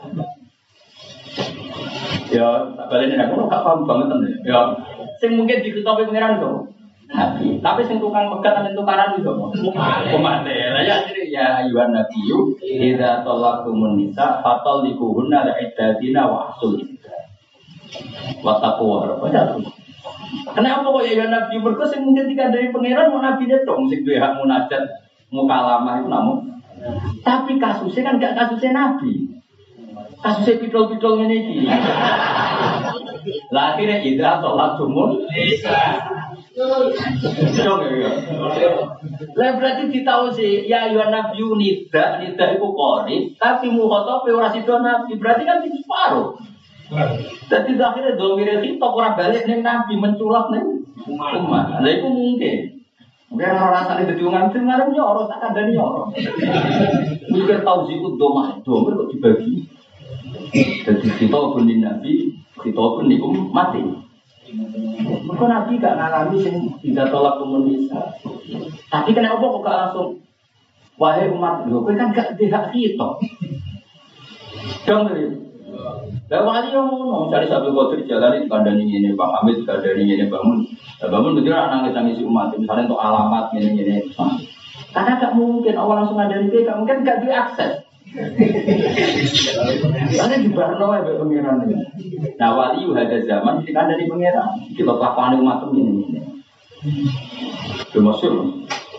Ya, 2.29 2.47
balik 2.93 3.09
ini 3.09 3.17
aku 3.17 3.49
nggak 3.49 3.63
paham 3.65 3.89
banget 3.89 4.13
nih. 4.21 4.33
Ya, 4.45 4.69
sing 5.17 5.33
mungkin 5.33 5.65
diketahui 5.65 6.05
pangeran 6.05 6.37
tuh. 6.37 6.69
Tapi 7.63 7.81
sing 7.87 7.97
tukang 8.03 8.27
pegat 8.27 8.67
dan 8.67 8.75
tukaran 8.75 9.15
itu 9.15 9.31
umat 9.31 10.43
ya. 10.43 10.83
Ya 10.83 10.95
jadi 11.07 11.23
ya 11.31 11.45
ayuhan 11.63 11.95
nabiyu 11.95 12.51
idza 12.59 13.23
talaqtumun 13.23 13.95
nisa 13.95 14.43
fatalliquhunna 14.43 15.47
li'iddatina 15.47 16.27
wa 16.27 16.51
ahsul 16.51 16.83
wa 18.43 18.53
taqwa 18.59 19.17
Kenapa 20.27 20.87
kok 20.91 21.03
ya 21.07 21.27
nabi? 21.31 21.55
Mergo 21.59 21.85
sing 21.87 22.03
mungkin 22.03 22.27
tiga 22.27 22.51
dari 22.51 22.71
pangeran 22.71 23.11
mau 23.11 23.23
nabi 23.23 23.47
dong 23.47 23.87
sing 23.87 24.03
duwe 24.03 24.19
hak 24.19 24.39
munajat 24.39 24.83
mukalamah 25.31 26.03
itu 26.03 26.07
namun. 26.11 26.37
Tapi 27.23 27.57
kasusnya 27.57 28.01
kan 28.03 28.19
gak 28.19 28.35
kasusnya 28.35 28.71
nabi. 28.75 29.27
Kasusnya 30.19 30.59
pidol-pidol 30.59 31.23
ini 31.27 31.67
lah 33.51 33.75
akhirnya 33.75 34.39
talaqtumun 34.39 35.27
nisa 35.31 35.79
Dong 36.57 37.81
ya. 37.85 38.09
Lah 39.37 39.49
berarti 39.61 39.93
ditahu 39.93 40.33
sih 40.33 40.65
ya 40.65 40.89
ya 40.89 41.05
nabi 41.13 41.37
nida 41.37 42.17
nida 42.17 42.45
itu 42.57 42.67
kori 42.73 43.37
tapi 43.37 43.69
muhotob 43.69 44.25
ora 44.25 44.49
sido 44.49 44.81
nabi. 44.81 45.13
Berarti 45.21 45.43
kan 45.45 45.61
itu 45.61 45.77
separuh. 45.85 46.33
Jadi 47.47 47.71
akhirnya 47.75 48.15
domire 48.15 48.63
kita 48.63 48.87
orang 48.87 49.19
balik 49.19 49.43
nih 49.43 49.59
nabi 49.59 49.93
menculak 49.99 50.47
nih 50.51 50.63
umat. 51.07 51.83
Lah 51.83 51.91
itu 51.91 52.07
mungkin. 52.07 52.57
Biar 53.27 53.59
orang 53.59 53.75
rasanya 53.75 54.15
jadi 54.15 54.23
uang 54.23 54.45
itu 54.49 54.57
ngarep 54.63 54.87
nyoro 54.95 55.21
tak 55.27 55.43
ada 55.51 55.61
nyoro. 55.67 56.15
Mikir 57.27 57.59
tahu 57.67 57.79
sih 57.91 57.99
itu 57.99 58.09
domah 58.15 58.55
domir 58.63 58.95
kok 58.95 59.09
dibagi. 59.11 59.67
Jadi 60.87 61.07
kita 61.19 61.35
pun 61.35 61.67
nabi 61.67 62.31
kita 62.63 62.81
pun 62.81 63.05
nikum 63.05 63.51
mati. 63.51 63.83
Mereka 64.47 65.43
Nabi 65.43 65.75
gak 65.75 65.99
ngalami 65.99 66.39
sing 66.39 66.55
tidak 66.79 67.11
tolak 67.11 67.35
komunisme. 67.35 67.99
Tapi 68.87 69.11
kenapa 69.11 69.43
kok 69.43 69.59
gak 69.59 69.75
langsung 69.75 70.23
Wahai 70.97 71.29
umat, 71.29 71.69
lho, 71.69 71.85
kan 71.85 72.09
gak 72.09 72.41
tidak 72.41 72.73
kita. 72.73 73.09
Dong, 74.89 75.05
Lah 76.27 76.41
wali 76.43 76.75
yang 76.75 76.91
ngono, 76.91 77.31
cari 77.31 77.47
satu 77.47 77.71
kotor 77.71 78.03
jalan 78.03 78.43
itu 78.43 78.51
kandani 78.51 78.83
ini, 78.83 79.15
Bang 79.15 79.31
Hamid 79.31 79.63
kandani 79.63 80.03
ini 80.03 80.27
bangun. 80.27 80.67
Nah, 80.99 81.07
bangun 81.07 81.39
betul 81.39 81.55
nangis 81.55 81.95
nangis 81.95 82.19
umat, 82.19 82.51
misalnya 82.59 82.91
untuk 82.91 82.99
alamat 82.99 83.55
ini 83.55 83.79
ini. 83.79 83.95
Karena 84.91 85.19
gak 85.19 85.35
mungkin 85.39 85.75
awal 85.77 86.03
langsung 86.03 86.19
ada 86.19 86.41
di 86.41 86.51
gak 86.51 86.77
mungkin 86.79 87.05
gak 87.05 87.23
diakses. 87.23 87.87
Karena 90.15 90.35
di 90.39 90.49
Barno 90.51 90.95
ya 90.95 91.03
pengiran 91.05 91.63
ini. 91.67 91.75
Nah 92.39 92.49
wali 92.55 92.87
ada 92.91 93.17
zaman 93.23 93.63
dari 93.67 94.03
pengiran. 94.07 94.49
Kita 94.73 94.91
kelakuan 94.95 95.39
umat 95.43 95.69
ini 95.75 95.81
ini. 96.07 96.21
Termasuk 97.91 98.31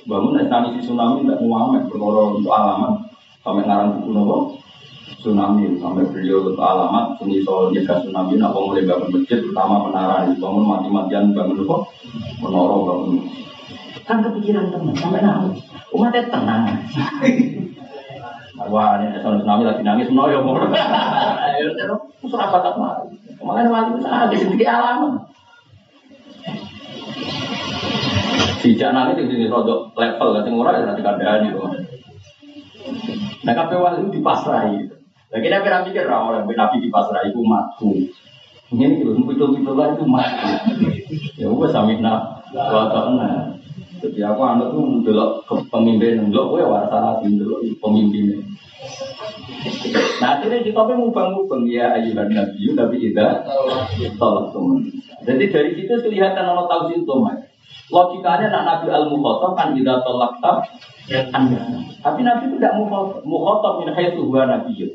bangun 0.08 0.40
si 0.40 0.80
tsunami 0.84 1.24
tidak 1.24 1.40
muamet 1.44 1.84
berkoro 1.92 2.40
untuk 2.40 2.52
alamat 2.52 3.12
sampai 3.44 3.64
ngarang 3.64 4.00
buku 4.00 4.10
nopo 4.12 4.36
tsunami 5.18 5.74
sampai 5.82 6.06
beliau 6.14 6.46
untuk 6.46 6.62
alamat 6.62 7.18
sini 7.18 7.42
soal 7.42 7.74
jaga 7.74 7.98
tsunami 8.02 8.38
nak 8.38 8.54
mulai 8.54 8.86
bangun 8.86 9.10
masjid 9.18 9.42
pertama 9.42 9.90
menara 9.90 10.30
bangun 10.30 10.64
mati-matian 10.64 11.34
bangun 11.34 11.58
nopo 11.58 11.90
menara 12.38 12.76
bangun 12.78 13.26
kan 14.06 14.22
kepikiran 14.22 14.70
teman 14.70 14.94
sampai 14.94 15.20
nangis 15.20 15.58
umatnya 15.90 16.22
tenang 16.30 16.64
Wah, 18.58 18.98
ini 18.98 19.22
soal 19.22 19.38
tsunami 19.38 19.62
lagi 19.62 19.86
nangis, 19.86 20.10
mau 20.10 20.26
ya 20.26 20.42
mau. 20.42 20.58
Terus 20.58 22.34
apa 22.34 22.58
tak 22.58 22.74
mau? 22.74 23.06
Kemarin 23.38 23.70
wali 23.70 23.88
itu 23.94 24.02
ada 24.02 24.34
sedikit 24.34 24.66
alam. 24.66 25.22
Sejak 28.58 28.90
nangis 28.90 29.22
itu 29.22 29.30
jadi 29.30 29.46
rodok 29.46 29.94
level, 29.94 30.34
kan 30.34 30.42
semua 30.42 30.62
orang 30.66 30.90
nanti 30.90 31.06
kandani 31.06 31.54
kok. 31.54 31.70
Nah, 33.46 33.78
wali 33.78 33.96
itu 34.02 34.10
dipasrai. 34.18 34.97
Lagi 35.28 35.48
nabi 35.52 35.68
nabi 35.68 35.88
kira 35.92 36.16
orang 36.16 36.48
nabi 36.48 36.76
dipasrai 36.80 37.28
itu 37.28 37.40
matu. 37.44 37.92
Ini 38.72 39.00
itu 39.00 39.12
itu 39.12 39.72
lah 39.76 39.92
itu 39.92 40.04
matu. 40.08 40.48
Ya, 41.36 41.46
gue 41.52 41.68
samina, 41.68 42.44
wakana. 42.52 43.56
Jadi 43.98 44.20
aku 44.22 44.40
anak 44.46 44.70
tuh 44.72 44.84
mendelok 44.86 45.44
pemimpin, 45.68 46.22
mendelok 46.22 46.46
gue 46.54 46.62
warisan 46.64 47.00
nabi, 47.02 47.24
mendelok 47.34 47.60
pemimpinnya. 47.76 48.38
Nah 50.22 50.38
akhirnya 50.38 50.62
kita 50.62 50.80
pun 50.80 50.96
mubang-mubang 50.96 51.66
ya 51.66 51.92
ayuhan 51.98 52.30
nabi 52.30 52.72
tapi 52.72 52.96
tidak 53.10 53.44
tolak 54.16 54.54
teman. 54.54 54.86
Jadi 55.26 55.44
dari 55.50 55.70
situ 55.74 55.94
kelihatan 55.98 56.46
orang 56.46 56.68
tahu 56.70 56.82
sih 56.94 57.02
Logikanya 57.88 58.52
nak 58.52 58.64
nabi 58.64 58.86
al 58.92 59.08
mukhotob 59.08 59.56
kan 59.56 59.72
tidak 59.72 60.04
tolak 60.04 60.36
tak 60.44 60.68
Tapi 62.04 62.20
nabi 62.22 62.42
itu 62.48 62.56
tidak 62.60 62.76
mukhotob, 62.78 63.24
mukhotob 63.26 63.72
min 63.82 63.92
huwa 63.92 64.42
nabi. 64.46 64.94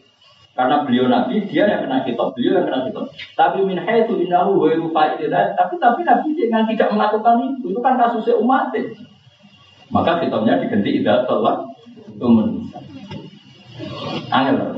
Karena 0.53 0.85
beliau 0.85 1.09
nabi, 1.09 1.41
dia 1.49 1.65
yang 1.65 1.89
kena 1.89 2.05
kitab, 2.05 2.38
beliau 2.38 2.61
yang 2.61 2.69
kena 2.69 2.85
kitab. 2.85 3.09
Tapi 3.34 3.65
min 3.65 3.81
haitsu 3.81 4.21
innahu 4.21 4.61
wa 4.61 4.69
fa'idah. 4.69 5.57
Tapi 5.57 5.81
tapi 5.81 6.05
nabi 6.05 6.38
yang 6.38 6.69
tidak 6.69 6.93
melakukan 6.93 7.57
itu, 7.57 7.73
itu 7.73 7.80
kan 7.81 7.97
kasusnya 7.97 8.38
umat. 8.38 8.69
Maka 9.89 10.21
kitabnya 10.21 10.61
diganti 10.61 11.01
tidak 11.01 11.25
tolak 11.25 11.65
teman. 12.21 12.69
Angel. 14.30 14.77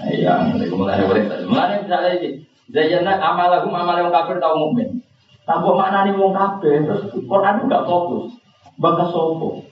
Iya, 0.00 0.32
mulai 0.72 1.04
boleh. 1.04 1.24
Mulai 1.44 1.84
misalnya 1.84 2.10
ini, 2.16 2.28
Zayyana 2.70 3.18
amalahum 3.18 3.74
amal 3.74 3.98
yang 3.98 4.14
kafir 4.14 4.38
tau 4.38 4.54
mukmin. 4.56 5.02
Tanpa 5.42 5.74
mana 5.74 6.06
nih 6.06 6.14
wong 6.14 6.30
kafir, 6.30 6.86
terus 6.86 7.10
Quran 7.10 7.66
enggak 7.66 7.84
fokus. 7.84 8.38
Bakas 8.78 9.10
sopo. 9.12 9.66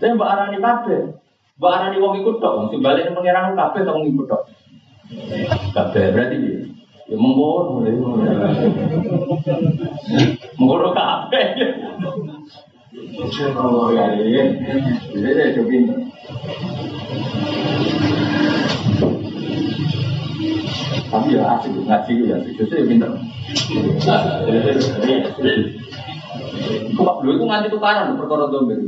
Tapi 0.00 0.16
mbak 0.16 0.30
arani 0.32 0.58
kafir. 0.58 1.20
Mbak 1.60 1.72
arani 1.76 2.00
wong 2.00 2.24
ikut 2.24 2.40
dong. 2.40 2.72
Sebaliknya 2.72 3.12
pengirangan 3.12 3.52
kafir 3.52 3.84
tau 3.84 4.00
ikut 4.00 4.24
dong. 4.24 4.44
Kafir 5.76 6.16
berarti 6.16 6.40
ya 7.04 7.16
mengkono 7.20 7.84
mengkono. 7.84 8.24
Oh 13.60 13.92
ya, 13.92 14.16
ya. 14.16 14.44
Saya 15.12 15.52
coba 15.52 15.76
tapi 21.10 21.34
ya 21.34 21.42
asik 21.58 21.74
ngaji 21.74 22.30
ya 22.30 22.38
justru 22.54 22.70
ya 22.70 22.86
pinter. 22.86 23.10
Kok 26.94 27.16
dulu 27.20 27.32
itu 27.34 27.44
nganti 27.44 27.68
tukaran 27.68 28.14
perkara 28.14 28.46
domir. 28.48 28.78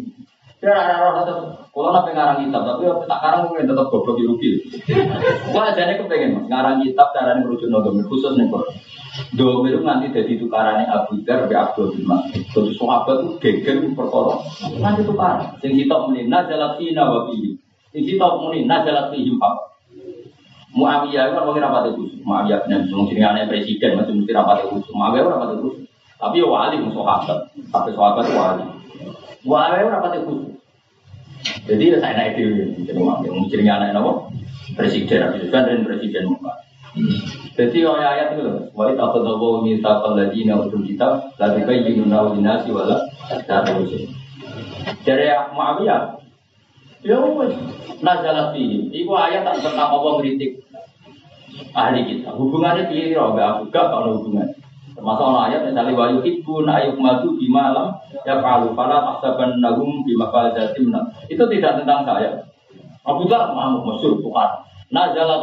Dia 0.62 0.70
ada 0.78 0.94
roh 1.02 1.12
atau 1.26 1.36
kalau 1.74 1.90
nape 1.90 2.14
ngarang 2.14 2.46
kitab, 2.46 2.62
tapi 2.62 2.86
tak 3.10 3.18
karang 3.18 3.50
mungkin 3.50 3.66
tetap 3.66 3.90
goblok 3.90 4.14
rugi. 4.14 4.62
Gua 5.50 5.74
aja 5.74 5.90
nih 5.90 5.98
kepengen 5.98 6.46
ngarang 6.46 6.86
kitab 6.86 7.10
cara 7.10 7.34
merujuk 7.42 7.66
domir 7.66 8.06
khusus 8.06 8.38
nih 8.38 8.46
kok. 8.46 8.70
Domir 9.34 9.82
nanti 9.82 10.14
jadi 10.14 10.38
tukarannya 10.38 10.86
Abu 10.86 11.20
Dar 11.26 11.50
be 11.50 11.58
Abdul 11.58 11.98
bin 11.98 12.06
Mas'ud. 12.06 12.46
Terus 12.48 12.78
sahabat 12.78 13.26
itu 13.26 13.28
geger 13.42 13.76
perkara. 13.92 14.38
Nanti 14.78 15.02
tukaran. 15.02 15.58
Sing 15.58 15.74
sitok 15.74 16.08
muni 16.08 16.30
nazalat 16.30 16.78
fina 16.78 17.10
wa 17.10 17.26
fihi. 17.26 17.58
Sing 17.90 18.02
sitok 18.06 18.40
muni 18.40 18.62
nazalat 18.64 19.10
fihi 19.10 19.34
pak. 19.36 19.54
Muawiyah 20.72 21.28
itu 21.28 21.32
kan 21.36 21.44
mungkin 21.44 21.64
rapat 21.64 21.92
itu. 21.92 22.04
Muawiyah 22.24 22.64
bin 22.64 22.88
Sufyan 22.88 23.36
anak 23.36 23.52
presiden 23.52 24.00
masih 24.00 24.14
mesti 24.16 24.32
rapat 24.32 24.64
itu. 24.64 24.80
Muawiyah 24.94 25.28
rapat 25.28 25.48
itu. 25.60 25.68
Tapi 26.16 26.38
ya 26.38 26.46
wali 26.48 26.76
musuh 26.80 27.02
sahabat. 27.04 27.38
Tapi 27.68 27.90
sahabat 27.92 28.24
wali. 28.32 28.64
Muawiyah 29.44 29.92
rapat 29.92 30.24
itu. 30.24 30.51
Jadi 31.42 31.84
ya 31.94 31.96
saya 31.98 32.14
naik 32.18 32.38
dulu. 32.38 32.64
Jadi 32.86 32.98
Muawiyah 32.98 33.32
mesti 33.34 33.56
anak 33.66 33.96
apa? 33.98 34.12
Presiden 34.72 35.20
dan 35.50 35.82
presiden 35.84 36.24
Muhammad. 36.30 36.56
Jadi 37.52 37.78
oleh 37.84 38.04
ayat 38.04 38.36
itu 38.36 38.42
loh, 38.44 38.68
wa 38.76 38.88
ita 38.88 39.00
khadawu 39.00 39.64
mitsaqal 39.64 40.12
ladina 40.12 40.60
utul 40.60 40.84
kitab 40.84 41.32
la 41.40 41.52
tubayyinuna 41.56 42.36
linnasi 42.36 42.68
wala 42.72 43.08
ta'lamun. 43.28 43.88
Dari 45.04 45.26
Muawiyah, 45.56 46.00
ya 47.04 47.16
wes 47.16 47.52
nazalat 48.04 48.52
fihi. 48.56 48.92
Iku 48.92 49.12
ayat 49.16 49.44
tak 49.44 49.64
tentang 49.64 49.88
Allah 49.88 50.12
kritik 50.20 50.62
ahli 51.72 52.00
kita. 52.08 52.32
Hubungannya 52.36 52.88
kira 52.88 53.24
enggak 53.32 53.48
aku 53.56 53.62
gak 53.72 53.86
kalau 53.88 54.20
hubungan. 54.20 54.48
Termasuk 55.02 55.26
ono 55.34 55.42
ayat 55.42 55.66
misalnya 55.66 55.98
wa 55.98 56.14
yuhibbun 56.14 56.70
ayuk 56.70 56.94
madu 56.94 57.34
bima 57.34 57.74
lam 57.74 57.98
yaf'alu 58.22 58.70
fala 58.78 59.02
tahsabannahum 59.02 60.06
bima 60.06 60.30
fa'alatim. 60.30 60.94
Itu 61.26 61.42
tidak 61.50 61.82
tentang 61.82 62.06
saya. 62.06 62.46
Abu 63.02 63.26
Dhar 63.26 63.50
mau 63.50 63.82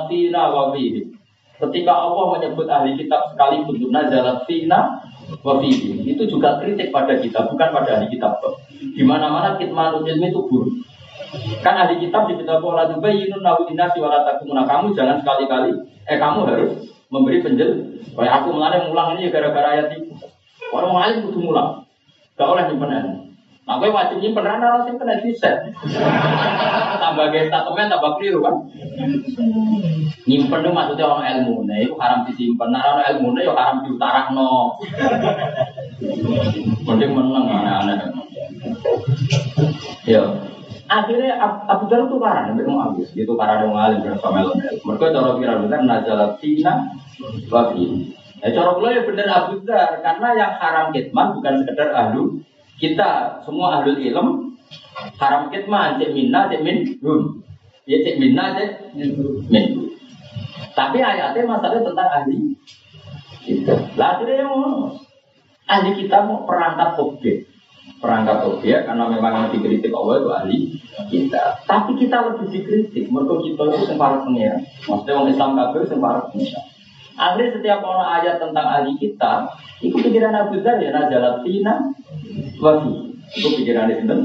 fina 0.07 0.41
wa 0.47 0.71
fihi. 0.71 1.11
Ketika 1.59 1.91
Allah 1.91 2.39
menyebut 2.39 2.71
ahli 2.71 2.95
kitab 2.95 3.35
sekalipun 3.35 3.83
nazalat 3.91 4.47
fina 4.47 5.03
wa. 5.43 5.59
Itu 6.07 6.23
juga 6.23 6.63
kritik 6.63 6.95
pada 6.95 7.19
kita, 7.19 7.51
bukan 7.51 7.67
pada 7.75 7.99
ahli 7.99 8.07
kitab. 8.15 8.39
Di 8.79 9.03
mana-mana 9.03 9.59
kitmanul 9.59 10.07
ilmi 10.07 10.31
itu 10.31 10.39
buruk. 10.47 10.71
Kan 11.59 11.75
ahli 11.75 11.99
kitab 11.99 12.31
di 12.31 12.39
kitab 12.39 12.63
Allah 12.63 12.95
tubayyinun 12.95 13.43
lahu 13.43 13.67
innasi 13.67 13.99
wa 13.99 14.07
la 14.07 14.23
takumuna. 14.23 14.63
Kamu 14.63 14.95
jangan 14.95 15.19
sekali-kali 15.19 15.75
eh 16.07 16.15
kamu 16.15 16.47
harus 16.47 16.95
memberi 17.09 17.41
penjel. 17.41 17.69
Kayak 18.13 18.45
aku 18.45 18.47
mulai 18.55 18.85
mulang 18.89 19.17
ini 19.17 19.27
ya 19.27 19.33
gara-gara 19.33 19.67
ayat 19.75 19.87
itu. 19.97 20.13
Orang 20.69 20.97
alim 20.97 21.25
kudu 21.29 21.39
mulang. 21.41 21.85
Gak 22.37 22.49
oleh 22.49 22.69
nyimpen 22.69 23.29
Nah, 23.69 23.77
gue 23.77 23.93
wajib 23.93 24.17
nyimpen 24.17 24.49
rana 24.49 24.81
di 25.21 25.29
set. 25.37 25.61
tambah 27.01 27.29
gaya 27.29 27.45
statemen 27.53 27.85
tambah 27.85 28.17
keliru 28.17 28.41
kan. 28.41 28.65
Nyimpen 30.25 30.65
itu 30.65 30.69
maksudnya 30.73 31.05
orang 31.05 31.25
ilmu, 31.37 31.69
nah 31.69 31.77
itu 31.77 31.93
haram 32.01 32.25
disimpan. 32.25 32.73
Nah 32.73 32.81
orang 32.97 33.05
ilmu 33.13 33.37
itu 33.37 33.45
ya 33.45 33.53
haram 33.53 33.85
diutarak 33.85 34.33
no. 34.33 34.73
Mending 36.89 37.11
menang 37.13 37.45
aneh-aneh. 37.45 37.97
Ya, 40.09 40.25
akhirnya 40.89 41.37
Abu 41.69 41.85
Dhar 41.85 42.09
itu 42.09 42.17
karena 42.17 42.49
sampai 42.49 42.65
mau 42.65 42.81
habis 42.89 43.07
karena 43.13 43.53
ada 43.61 43.67
ngalim 43.69 43.99
dan 44.01 44.17
sama 44.17 44.41
elon 44.41 44.57
mereka 44.57 45.05
cara 45.13 45.29
kira 45.37 45.53
benar 45.61 45.81
nazalat 45.85 46.31
tina 46.41 46.73
wafi 47.53 48.09
ya 48.41 48.49
cara 48.49 48.73
pula 48.73 48.89
ya 48.89 49.05
benar 49.05 49.27
Abu 49.29 49.61
Dhar 49.61 50.01
karena 50.01 50.27
yang 50.33 50.53
haram 50.57 50.89
kitman 50.89 51.37
bukan 51.37 51.53
sekedar 51.61 51.89
ahlu 51.93 52.41
kita 52.79 53.43
semua 53.43 53.79
ahlul 53.79 53.99
ilm. 53.99 54.27
Haram 55.15 55.47
kitman 55.47 55.99
cek 55.99 56.11
minna 56.11 56.51
cek 56.51 56.59
min 56.59 56.99
rum 56.99 57.39
ya 57.87 58.03
cek 58.03 58.19
minna 58.19 58.51
cek 58.55 58.95
min 59.47 59.65
tapi 60.75 60.97
ayatnya 61.03 61.43
masalahnya 61.43 61.87
tentang 61.91 62.09
ahli 62.19 62.37
kita. 63.43 63.75
Lah 63.99 64.15
akhirnya 64.15 64.47
yang 64.47 64.55
ahli 65.67 65.91
kita 66.03 66.17
mau 66.23 66.47
perangkat 66.47 66.89
objek 66.99 67.48
perangkat 67.99 68.47
objek 68.47 68.87
karena 68.87 69.05
memang 69.11 69.31
yang 69.35 69.47
dikritik 69.51 69.91
Allah 69.91 70.15
itu 70.23 70.29
ahli 70.31 70.57
kita. 71.11 71.43
Tapi 71.67 71.91
kita 71.99 72.17
lebih 72.31 72.47
dikritik, 72.47 73.05
mereka 73.11 73.35
kita 73.43 73.61
itu 73.69 73.85
sempat 73.91 74.23
pengira. 74.23 74.57
Maksudnya 74.87 75.13
orang 75.15 75.29
Islam 75.31 75.49
kafir 75.59 75.81
sempat 75.87 76.31
pengira. 76.31 76.61
Akhirnya 77.19 77.47
setiap 77.59 77.79
orang 77.83 78.07
ayat 78.23 78.35
tentang 78.39 78.65
ahli 78.65 78.95
kita, 78.95 79.51
itu 79.83 79.95
pikiran 79.99 80.31
Abu 80.31 80.63
Dhar 80.63 80.79
ya, 80.79 80.95
nazalat 80.95 81.43
fina 81.43 81.91
wafi. 82.63 83.19
Itu 83.35 83.47
pikiran 83.59 83.91
itu 83.91 84.15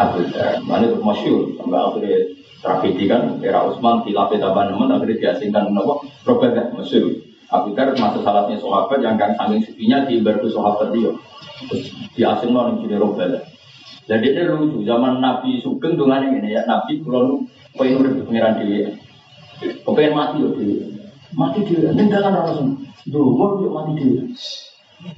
Abu 0.00 0.24
Dhar. 0.32 0.64
Mana 0.64 0.88
itu 0.88 0.96
masyur, 1.04 1.52
sampai 1.60 1.76
akhirnya 1.76 2.16
tragedi 2.64 3.04
kan, 3.04 3.36
era 3.44 3.68
Utsman, 3.68 4.00
Khilafah 4.08 4.40
Tabanemen, 4.40 4.88
akhirnya 4.88 5.20
diasingkan 5.20 5.68
kenapa? 5.68 6.00
Robagat, 6.24 6.72
masyur. 6.72 7.20
Abu 7.52 7.76
Dhar 7.76 7.92
termasuk 7.92 8.24
salahnya 8.24 8.56
sahabat 8.56 9.04
yang 9.04 9.20
kan 9.20 9.36
saking 9.36 9.60
supinya 9.68 10.08
di 10.08 10.24
berku 10.24 10.48
sahabat 10.48 10.88
dia. 10.96 11.12
Di 12.12 12.22
asing 12.24 12.50
mau 12.50 12.70
nih 12.72 12.98
robbal. 12.98 13.52
Jadi 14.02 14.34
ini 14.34 14.42
lucu 14.50 14.82
zaman 14.82 15.22
Nabi 15.22 15.62
Sugeng 15.62 15.94
dengan 15.94 16.26
ini 16.26 16.50
ya 16.50 16.66
Nabi 16.66 16.98
kalau 17.06 17.46
pengen 17.78 18.02
udah 18.02 18.26
pengiran 18.26 18.58
dia, 18.58 18.90
pengen 19.86 20.12
mati 20.12 20.36
loh 20.42 20.52
dia, 20.58 20.84
mati 21.32 21.62
dia, 21.62 21.94
ini 21.94 22.10
jangan 22.10 22.32
langsung, 22.42 22.82
dulu 23.06 23.62
dia 23.62 23.68
mati 23.70 23.92
dia. 23.96 24.22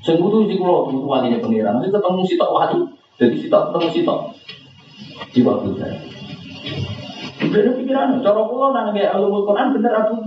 Saya 0.05 0.17
butuh 0.17 0.49
di 0.49 0.57
pulau 0.57 0.89
itu 0.93 1.05
walinya 1.05 1.41
pengiran, 1.41 1.81
nanti 1.81 1.93
ketemu 1.93 2.21
si 2.29 2.35
tak 2.37 2.53
wali, 2.53 2.79
jadi 3.21 3.37
si 3.37 3.47
tak 3.49 3.73
ketemu 3.73 3.89
si 3.93 4.01
tak 4.05 4.21
di 5.33 5.41
waktu 5.41 5.69
saya. 5.81 5.97
Bener 7.45 7.73
pikiran, 7.77 8.21
cara 8.21 8.43
pulau 8.49 8.73
nanya 8.73 8.93
kayak 8.93 9.13
alumul 9.17 9.49
Quran 9.49 9.77
bener 9.77 9.93
Abu 9.97 10.25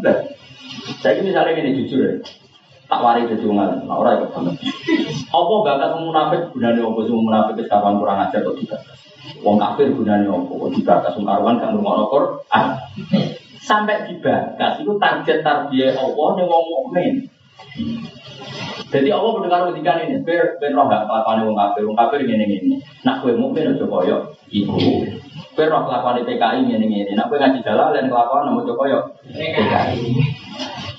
Saya 1.01 1.21
misalnya 1.21 1.57
ini 1.61 1.85
jujur 1.85 1.99
ya, 2.01 2.13
tak 2.87 3.03
wari 3.03 3.27
jadi 3.27 3.43
ngalim, 3.43 3.83
nah 3.83 3.99
orang 3.99 4.23
ikut 4.23 4.31
banget. 4.31 4.55
Apa 5.27 5.53
bakat 5.67 5.87
semua 5.91 6.07
munafik 6.07 6.41
gunanya 6.55 6.81
apa 6.87 6.99
semua 7.03 7.23
munafik 7.27 7.67
kapan 7.67 7.99
kurang 7.99 8.19
ajar 8.23 8.39
kok 8.47 8.57
tidak. 8.63 8.81
Wong 9.43 9.59
kafir 9.59 9.91
gunanya 9.91 10.31
apa 10.31 10.51
kok 10.55 10.71
dibakas 10.71 11.15
wong 11.19 11.27
karuan 11.27 11.59
gak 11.59 11.71
ngomong 11.75 12.07
Quran. 12.07 12.65
Sampai 13.59 14.07
dibakas 14.07 14.79
itu 14.79 14.95
target 15.03 15.43
tarbiyah 15.43 15.99
Allah 15.99 16.27
nih 16.39 16.45
wong 16.47 16.63
mukmin. 16.71 17.13
Jadi 18.87 19.11
Allah 19.11 19.31
mendengar 19.35 19.67
ketika 19.67 19.99
ini, 20.07 20.23
ber 20.23 20.55
ber 20.63 20.71
roh 20.71 20.87
gak 20.87 21.11
kelakuan 21.11 21.43
wong 21.43 21.59
kafir, 21.59 21.83
wong 21.83 21.97
kafir 21.99 22.23
ini 22.23 22.45
ini. 22.47 22.79
Nak 23.03 23.19
kue 23.19 23.35
mukmin 23.35 23.75
aja 23.75 23.83
koyo 23.83 24.31
ibu. 24.47 24.79
Ber 25.59 25.67
roh 25.67 25.83
kelakuan 25.91 26.23
PKI 26.23 26.63
ini 26.63 26.87
ini. 26.87 27.11
Nak 27.19 27.27
kue 27.27 27.35
ngaji 27.35 27.59
jalan 27.67 27.91
dan 27.91 28.07
kelakuan 28.07 28.47
namun 28.47 28.63
koyo 28.63 29.11
PKI. 29.27 30.23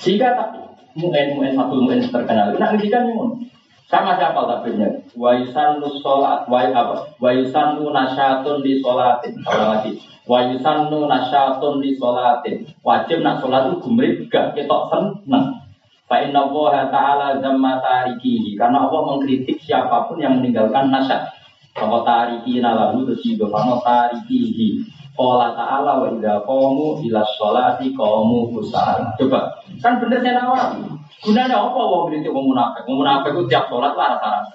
Sehingga 0.05 0.37
tapi 0.37 0.68
muen 0.97 1.37
muen 1.37 1.53
satu 1.53 1.77
muen 1.83 2.01
terkenal. 2.01 2.57
Nah 2.57 2.73
ini 2.79 2.89
kan 2.89 3.05
muen. 3.11 3.49
Sama 3.89 4.21
siapa 4.21 4.45
takbirnya? 4.45 5.01
Wa 5.17 5.33
yusannu 5.33 5.89
sholat, 6.05 6.45
wa 6.45 6.61
apa? 6.61 7.09
Wa 7.17 7.33
yusannu 7.33 7.89
nasyatun 7.89 8.61
di 8.61 8.85
sholatin. 8.85 9.41
Kalau 9.41 9.73
lagi. 9.73 9.97
Wa 10.29 10.45
yusannu 10.45 11.09
nasyatun 11.09 11.81
di 11.81 11.97
sholatin. 11.97 12.69
Wajib 12.85 13.25
nak 13.25 13.41
sholat 13.41 13.73
itu 13.73 13.81
gumrit 13.81 14.29
gak 14.29 14.53
ketok 14.53 14.93
seneng. 14.93 15.57
Fa 16.05 16.21
inna 16.21 16.53
Allah 16.53 16.93
ta'ala 16.93 17.29
zamma 17.41 17.81
tarikihi. 17.81 18.61
Karena 18.61 18.85
Allah 18.85 19.01
mengkritik 19.09 19.57
siapa 19.65 20.05
pun 20.05 20.21
yang 20.21 20.37
meninggalkan 20.37 20.93
nasyat. 20.93 21.33
Kalau 21.73 22.05
tariki 22.05 22.61
nalahu 22.61 23.09
terus 23.09 23.25
juga 23.25 23.49
kalau 23.57 23.81
tarikihi. 23.81 24.85
Qala 25.17 25.57
ta'ala 25.57 26.01
wa 26.01 26.09
idza 26.13 26.45
qamu 26.45 27.01
ila 27.09 27.21
sholati 27.41 27.93
qamu 27.97 28.53
kusala. 28.53 29.17
Coba, 29.17 29.65
kan 29.83 30.03
bener 30.03 30.19
saya 30.23 30.43
nawar. 30.43 30.75
Gunanya 31.19 31.59
apa 31.59 31.81
wong 31.83 32.11
kritik 32.11 32.31
wong 32.31 32.55
munafik? 32.55 32.87
Wong 32.87 33.03
munafik 33.03 33.35
itu 33.35 33.43
tiap 33.51 33.67
sholat 33.67 33.95
lah 33.99 34.19
rasa-rasa. 34.19 34.55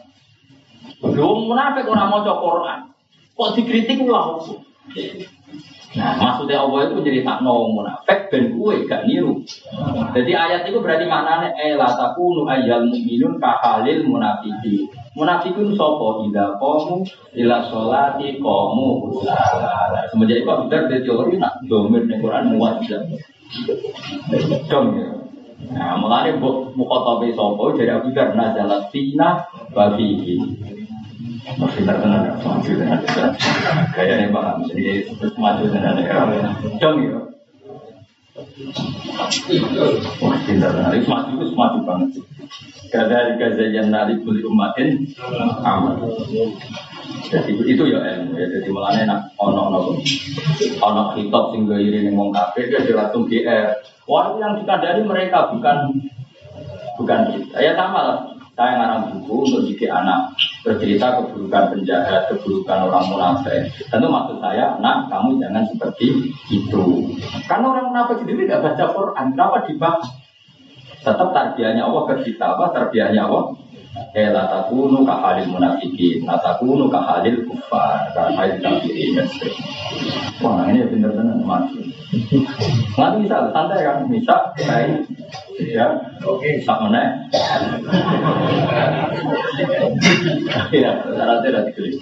Wong 1.04 1.52
munafik 1.52 1.88
ora 1.88 2.08
maca 2.08 2.34
Quran. 2.40 2.80
Kok 3.34 3.52
dikritik 3.58 4.00
ulah 4.00 4.38
apa? 4.38 4.54
Nah, 5.94 6.18
maksudnya 6.18 6.58
Allah 6.66 6.90
itu 6.90 6.94
menjadi 6.98 7.20
tak 7.22 7.40
wong 7.46 7.78
munafik 7.78 8.20
ben 8.34 8.58
kue 8.58 8.90
gak 8.90 9.06
niru. 9.06 9.46
Jadi 10.10 10.32
ayat 10.34 10.66
itu 10.66 10.82
berarti 10.82 11.06
maknanya 11.06 11.54
eh 11.54 11.78
la 11.78 11.86
takunu 11.94 12.50
ayyal 12.50 12.90
mu'minun 12.90 13.38
ka 13.38 13.62
halil 13.62 14.02
munafiqin. 14.10 14.90
Munafikun 15.14 15.78
sapa 15.78 16.26
ida 16.26 16.58
qamu 16.58 17.06
ila 17.38 17.58
sholati 17.70 18.42
qamu 18.42 18.88
usala. 19.14 20.02
Semenjak 20.10 20.42
itu 20.42 20.66
dari 20.66 20.98
teori 21.06 21.38
nak 21.38 21.62
domir 21.70 22.10
Quran 22.10 22.58
muat 22.58 22.82
Dong 24.68 24.88
ya. 24.98 25.10
Nah, 25.74 25.96
mulane 25.96 26.36
mukhotobe 26.76 27.32
sapa 27.32 27.64
dari 27.80 27.90
Abu 27.94 28.10
Dar 28.12 28.36
nazalat 28.36 28.92
fina 28.92 29.48
wa 29.72 29.86
fihi. 29.96 30.38
Masih 31.56 31.84
terkenal, 31.84 32.40
masih 32.40 32.76
terkenal. 32.80 33.32
Kayaknya 33.96 34.32
paham, 34.32 34.64
jadi 34.68 35.08
maju 35.38 35.64
dengan 35.72 35.96
ya. 36.00 36.52
Dong 36.82 36.98
ya. 37.04 37.20
Wah, 40.20 40.38
cinta 40.46 40.68
itu 40.94 41.06
maju, 41.06 41.32
itu 41.38 41.54
maju 41.54 41.80
banget. 41.86 42.10
Kada 42.90 43.38
gazayan 43.38 43.94
nari 43.94 44.22
kuli 44.22 44.42
umatin 44.42 45.10
amal. 45.62 46.02
Jadi 47.34 47.54
itu 47.66 47.84
ya 47.90 48.00
ilmu 48.00 48.38
ya. 48.38 48.48
Jadi 48.50 48.70
mulane 48.70 49.02
nak 49.10 49.34
ono 49.42 49.74
ono 49.74 49.80
ono 50.84 51.02
hitop 51.18 51.56
sing 51.56 51.66
gairi 51.66 52.06
ning 52.06 52.14
wong 52.14 52.30
kafir 52.30 52.70
dia 52.70 52.94
langsung 52.94 53.26
GR. 53.26 53.74
Wah 54.06 54.36
yang 54.38 54.60
dikandani 54.62 55.02
mereka 55.08 55.50
bukan 55.50 56.04
bukan 57.00 57.20
kita. 57.34 57.58
Ya 57.58 57.74
sama 57.74 58.02
lah. 58.06 58.20
Saya 58.54 58.78
ngarang 58.78 59.18
buku 59.18 59.50
untuk 59.50 59.66
didik 59.66 59.90
anak 59.90 60.30
bercerita 60.62 61.18
keburukan 61.18 61.74
penjahat, 61.74 62.30
keburukan 62.30 62.86
orang 62.86 63.10
munafik. 63.10 63.66
Tentu 63.90 64.06
maksud 64.14 64.38
saya, 64.46 64.78
nak 64.78 65.10
kamu 65.10 65.42
jangan 65.42 65.66
seperti 65.74 66.30
itu. 66.54 66.86
Karena 67.50 67.74
orang 67.74 67.90
munafik 67.90 68.22
sendiri 68.22 68.46
tidak 68.46 68.62
baca 68.62 68.86
Quran, 68.94 69.26
kenapa 69.34 69.58
dibahas? 69.66 70.06
Tetap 71.02 71.34
tarbiyahnya 71.34 71.82
Allah 71.82 72.04
ke 72.14 72.30
kita 72.30 72.46
apa? 72.54 72.66
Tarbiyahnya 72.78 73.26
Allah 73.26 73.58
Eh 73.94 74.30
la 74.34 74.50
takunu 74.50 75.06
ka 75.06 75.22
halil 75.22 75.54
munafikin, 75.54 76.26
la 76.26 76.42
takunu 76.42 76.90
ka 76.90 76.98
halil 76.98 77.46
kufar, 77.46 78.10
ka 78.18 78.34
halil 78.34 78.58
kafirin 78.58 79.22
dan. 79.22 79.30
Wah, 80.42 80.66
ini 80.66 80.82
benar-benar 80.90 81.38
mati. 81.46 81.94
Nanti 82.98 83.18
bisa, 83.26 83.54
santai 83.54 83.86
kan, 83.86 84.06
bisa, 84.10 84.38
saya 84.58 84.98
ya, 85.62 85.88
oke, 86.26 86.46
bisa 86.58 86.74
mana? 86.82 87.26
Ya, 90.74 90.92
rata 91.06 91.46
rata 91.46 91.60
diklik. 91.70 91.98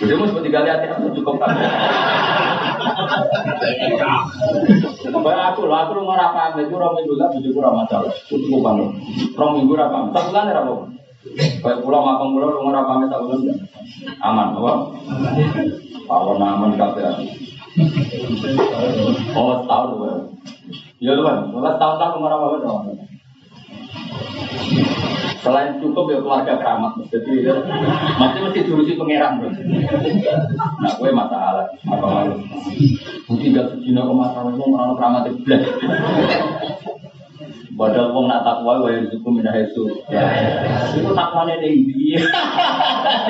Jadi 0.00 0.12
mau 0.16 0.28
seperti 0.28 0.48
kali 0.48 0.68
hati 0.72 0.88
cukup 1.12 1.36
kan? 1.36 1.52
Bayar 5.22 5.54
aku 5.54 5.68
lah, 5.68 5.86
aku 5.86 5.92
rumah 6.00 6.16
apa? 6.18 6.56
Itu 6.58 6.74
minggu 6.74 7.14
lah, 7.18 7.28
minggu 7.34 7.60
apa? 7.60 7.82
Satu 7.86 8.46
bulan 9.68 10.50
ya 10.50 10.60
apa? 10.64 10.72
Baik 11.62 11.78
pulau 11.86 12.02
makan 12.02 12.34
pulau 12.34 12.56
rumah 12.58 12.82
apa? 12.82 13.06
Satu 13.06 13.24
bulan 13.28 13.56
aman, 14.24 14.46
apa? 14.56 14.72
Pawon 16.08 16.42
aman 16.42 16.70
kafe. 16.74 17.02
Oh, 19.36 19.62
setahun 19.62 19.88
tuh. 19.96 20.28
Ya 21.02 21.18
tuh 21.18 21.24
kan, 21.26 21.36
tahun 21.52 21.94
tahun 22.00 22.12
rumah 22.18 22.30
apa? 22.32 23.11
Selain 25.42 25.74
cukup 25.82 26.06
ya 26.14 26.22
keluarga 26.22 26.54
keramat, 26.54 27.02
jadi 27.10 27.50
ya, 27.50 27.54
masih 28.14 28.46
mesti 28.46 28.62
diurusi 28.62 28.94
pangeran 28.94 29.42
bro. 29.42 29.50
Nah, 30.78 30.92
gue 30.94 31.10
masalah, 31.10 31.66
apa 31.66 32.06
malu? 32.06 32.38
Mungkin 33.26 33.58
gak 33.58 33.74
sejina 33.74 34.06
ke 34.06 34.14
masalah 34.14 34.54
itu 34.54 34.62
orang 34.70 34.94
keramat 34.94 35.22
itu 35.34 35.42
Padahal 37.72 38.12
wong 38.12 38.28
nak 38.28 38.44
takwa 38.44 38.84
wa 38.84 38.88
yarzuqu 38.92 39.28
min 39.32 39.48
haitsu. 39.48 39.88
Itu 40.92 41.10
takwane 41.16 41.56
ning 41.56 41.88
ndi? 41.88 42.20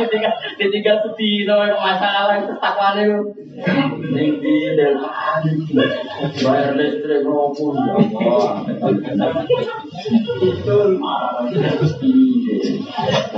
Ketika 0.03 0.31
ketika 0.59 0.93
sedih 1.07 1.47
to 1.47 1.55
masalah 1.79 2.43
itu 2.43 2.55
takwane 2.59 3.03
ning 4.11 4.43
ndi 4.43 4.55
dan 4.75 4.99
bayar 6.43 6.75
listrik 6.75 7.23
ropo 7.23 7.71
ya 7.79 7.95
Allah. 8.03 8.67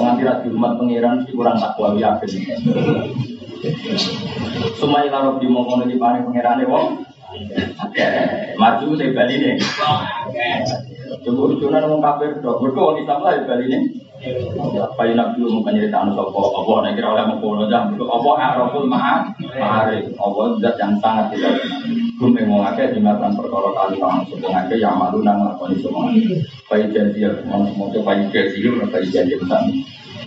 Wong 0.00 0.12
kira 0.16 0.40
di 0.40 0.48
umat 0.56 0.72
pangeran 0.80 1.28
kurang 1.28 1.60
takwa 1.60 1.92
yakin. 2.00 2.32
Sumai 4.80 5.12
laro 5.12 5.36
di 5.36 5.52
mongkon 5.52 5.84
di 5.84 6.00
paring 6.00 6.24
pangerane 6.32 6.64
wong. 6.64 7.04
Maju 8.56 8.94
saya 8.96 9.10
balik 9.12 9.36
nih. 9.36 9.56
Coba 11.22 11.42
ujunan 11.54 11.84
ngomong 11.86 12.02
kafir 12.02 12.30
dok, 12.42 12.58
mereka 12.64 12.80
orang 12.82 12.98
Islam 13.04 13.18
lah 13.22 13.32
di 13.36 13.44
Bali 13.46 13.64
ini. 13.70 13.78
Apa 14.80 15.02
yang 15.04 15.20
nak 15.20 15.36
dulu 15.36 15.60
mau 15.60 15.68
cerita 15.68 16.00
sopo, 16.16 16.42
apa 16.56 16.72
nak 16.80 16.92
kira 16.96 17.12
oleh 17.12 17.24
mau 17.28 17.36
kono 17.44 17.68
jam, 17.68 17.92
apa 17.92 18.30
araful 18.40 18.88
maha, 18.88 19.28
mahari, 19.36 20.08
apa 20.16 20.40
zat 20.64 20.80
yang 20.80 20.96
sangat 20.96 21.36
tidak. 21.36 21.60
Gue 22.16 22.32
mau 22.48 22.64
ngake 22.64 22.96
di 22.96 23.04
matan 23.04 23.36
perkara 23.36 23.68
kali 23.76 24.00
orang 24.00 24.24
sebut 24.24 24.48
ngake 24.48 24.80
yang 24.80 24.96
malu 24.96 25.20
nang 25.20 25.44
lakoni 25.44 25.76
semua. 25.84 26.08
Bayi 26.72 26.88
janji 26.88 27.26
ya, 27.26 27.30
mau 27.44 27.68
itu 27.68 28.00
bayi 28.00 28.24
janji, 28.32 28.64
bayi 28.88 29.06
janji 29.12 29.34
besar. 29.36 29.60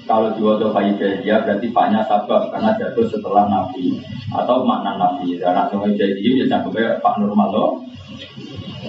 Kalau 0.08 0.32
bayi 0.72 0.96
janji 0.96 1.28
berarti 1.28 1.68
paknya 1.76 2.00
sabab 2.08 2.48
karena 2.48 2.72
jatuh 2.80 3.12
setelah 3.12 3.52
nabi 3.52 4.00
atau 4.32 4.64
makna 4.64 4.96
nabi. 4.96 5.36
Dan 5.36 5.52
langsung 5.52 5.84
janji 5.84 6.40
ya 6.40 6.48
sampai 6.48 6.96
pak 7.04 7.14
normal 7.20 7.50
loh. 7.52 7.70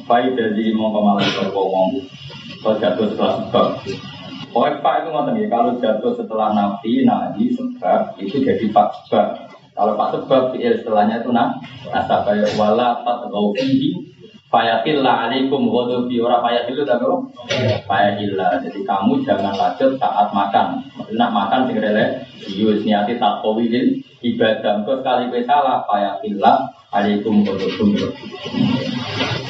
Dari 0.09 0.73
mau 0.73 0.89
kemarin 0.89 1.28
ke 1.28 1.53
ngomong 1.53 2.01
kalau 2.65 2.81
jatuh 2.81 3.07
setelah 3.12 3.35
sebab. 3.45 3.66
Pokoknya 4.49 4.81
Pak 4.81 4.95
itu 5.05 5.09
ngomong 5.12 5.36
ya, 5.36 5.47
kalau 5.53 5.73
jatuh 5.77 6.12
setelah 6.16 6.57
nabi, 6.57 7.05
nabi 7.05 7.53
sebab 7.53 8.16
itu 8.16 8.40
jadi 8.40 8.65
Pak 8.73 8.89
sebab. 9.05 9.27
Kalau 9.77 9.93
Pak 10.01 10.09
sebab 10.16 10.43
fi'il 10.57 10.81
setelahnya 10.81 11.20
itu 11.20 11.28
nah, 11.28 11.53
asabaya 11.93 12.49
wala 12.57 13.05
tatgaufihi 13.05 14.08
Fayakillah 14.49 15.29
alaikum 15.29 15.69
ghadubi 15.69 16.25
ora 16.25 16.41
fayakillu 16.41 16.89
tapi 16.89 17.05
apa? 17.05 17.16
Fayakillah. 17.85 18.65
Jadi 18.65 18.81
kamu 18.81 19.20
jangan 19.20 19.53
lanjut 19.53 20.01
saat 20.01 20.33
makan. 20.33 20.81
Nak 21.12 21.31
makan 21.37 21.69
sing 21.69 21.77
rele 21.77 22.25
yus 22.49 22.81
niati 22.81 23.20
tak 23.20 23.45
kawilin 23.45 24.01
ibadah. 24.25 24.81
Kau 24.89 25.05
sekali 25.05 25.29
kowe 25.29 25.45
salah 25.45 25.85
alaikum 26.89 27.45
ghadubi. 27.45 28.09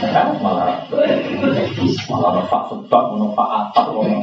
Kan 0.03 0.35
malah 0.43 0.83
malah 2.11 2.43
pak 2.51 2.63
sebab 2.75 3.03
ngono 3.15 3.39
pak 3.39 3.49
atap 3.55 3.87
ngono. 3.95 4.19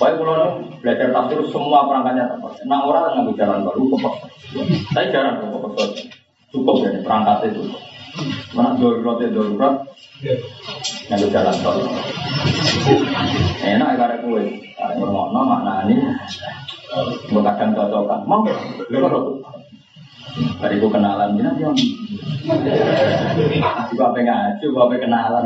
Baik 0.00 0.14
kalau 0.16 0.64
belajar 0.80 1.08
tafsir 1.12 1.40
semua 1.52 1.84
perangkatnya 1.84 2.24
tepat. 2.32 2.52
Nah 2.64 2.88
orang 2.88 3.20
ngambil 3.20 3.36
jalan 3.36 3.60
baru 3.68 3.82
kok. 4.00 4.14
Saya 4.96 5.12
jarang 5.12 5.44
kok 5.44 5.92
cukup 6.52 6.84
ya 6.84 7.00
perangkat 7.00 7.50
itu. 7.50 7.64
Mana 8.52 8.76
darurat 8.76 9.16
ya 9.24 9.28
darurat, 9.32 9.74
ngambil 11.08 11.28
jalan 11.32 11.56
tol. 11.64 11.76
Enak 13.64 13.88
ya 13.88 13.96
karena 13.96 14.16
kue, 14.20 14.44
ngomong 15.00 15.32
makna 15.32 15.88
ini, 15.88 15.96
gue 17.32 17.40
kadang 17.40 17.72
cocokan, 17.72 18.20
mau 18.28 18.44
Tadi 20.32 20.80
gue 20.80 20.88
kenalan, 20.88 21.36
dia 21.36 21.52
dia 21.60 21.68
Coba 23.92 24.04
apa 24.08 24.18
ngaji, 24.24 24.64
coba 24.64 24.80
apa 24.88 24.94
kenalan. 24.96 25.44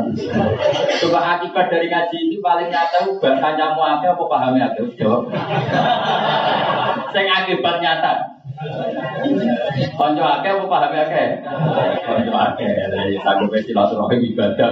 Coba 1.03 1.19
akibat 1.35 1.67
dari 1.67 1.91
ngaji 1.91 2.17
ini 2.23 2.37
paling 2.39 2.71
nyata, 2.71 3.03
bahasa 3.19 3.75
mau 3.75 3.83
apa, 3.83 4.15
apa 4.15 4.23
pahamnya 4.31 4.71
apa? 4.71 4.87
Jawab. 4.95 5.27
Saya 7.11 7.31
akibat 7.43 7.83
nyata. 7.83 8.36
Konco 9.97 10.23
akeh 10.23 10.51
apa 10.53 10.65
paham 10.65 10.93
akeh? 10.93 11.27
Konco 12.05 12.33
akeh, 12.33 12.69
ya 12.69 13.19
sanggup 13.25 13.53
silaturahim 13.61 14.21
ibadah. 14.33 14.71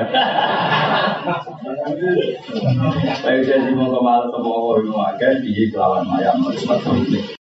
Baik 3.25 3.41
jadi 3.45 3.71
mau 3.73 3.89
ke 3.89 3.99
mana 4.01 4.25
semua 4.29 4.57
orang 4.61 5.15
akeh 5.15 5.31
di 5.41 5.69
kelawan 5.73 6.05
mayam. 6.05 6.37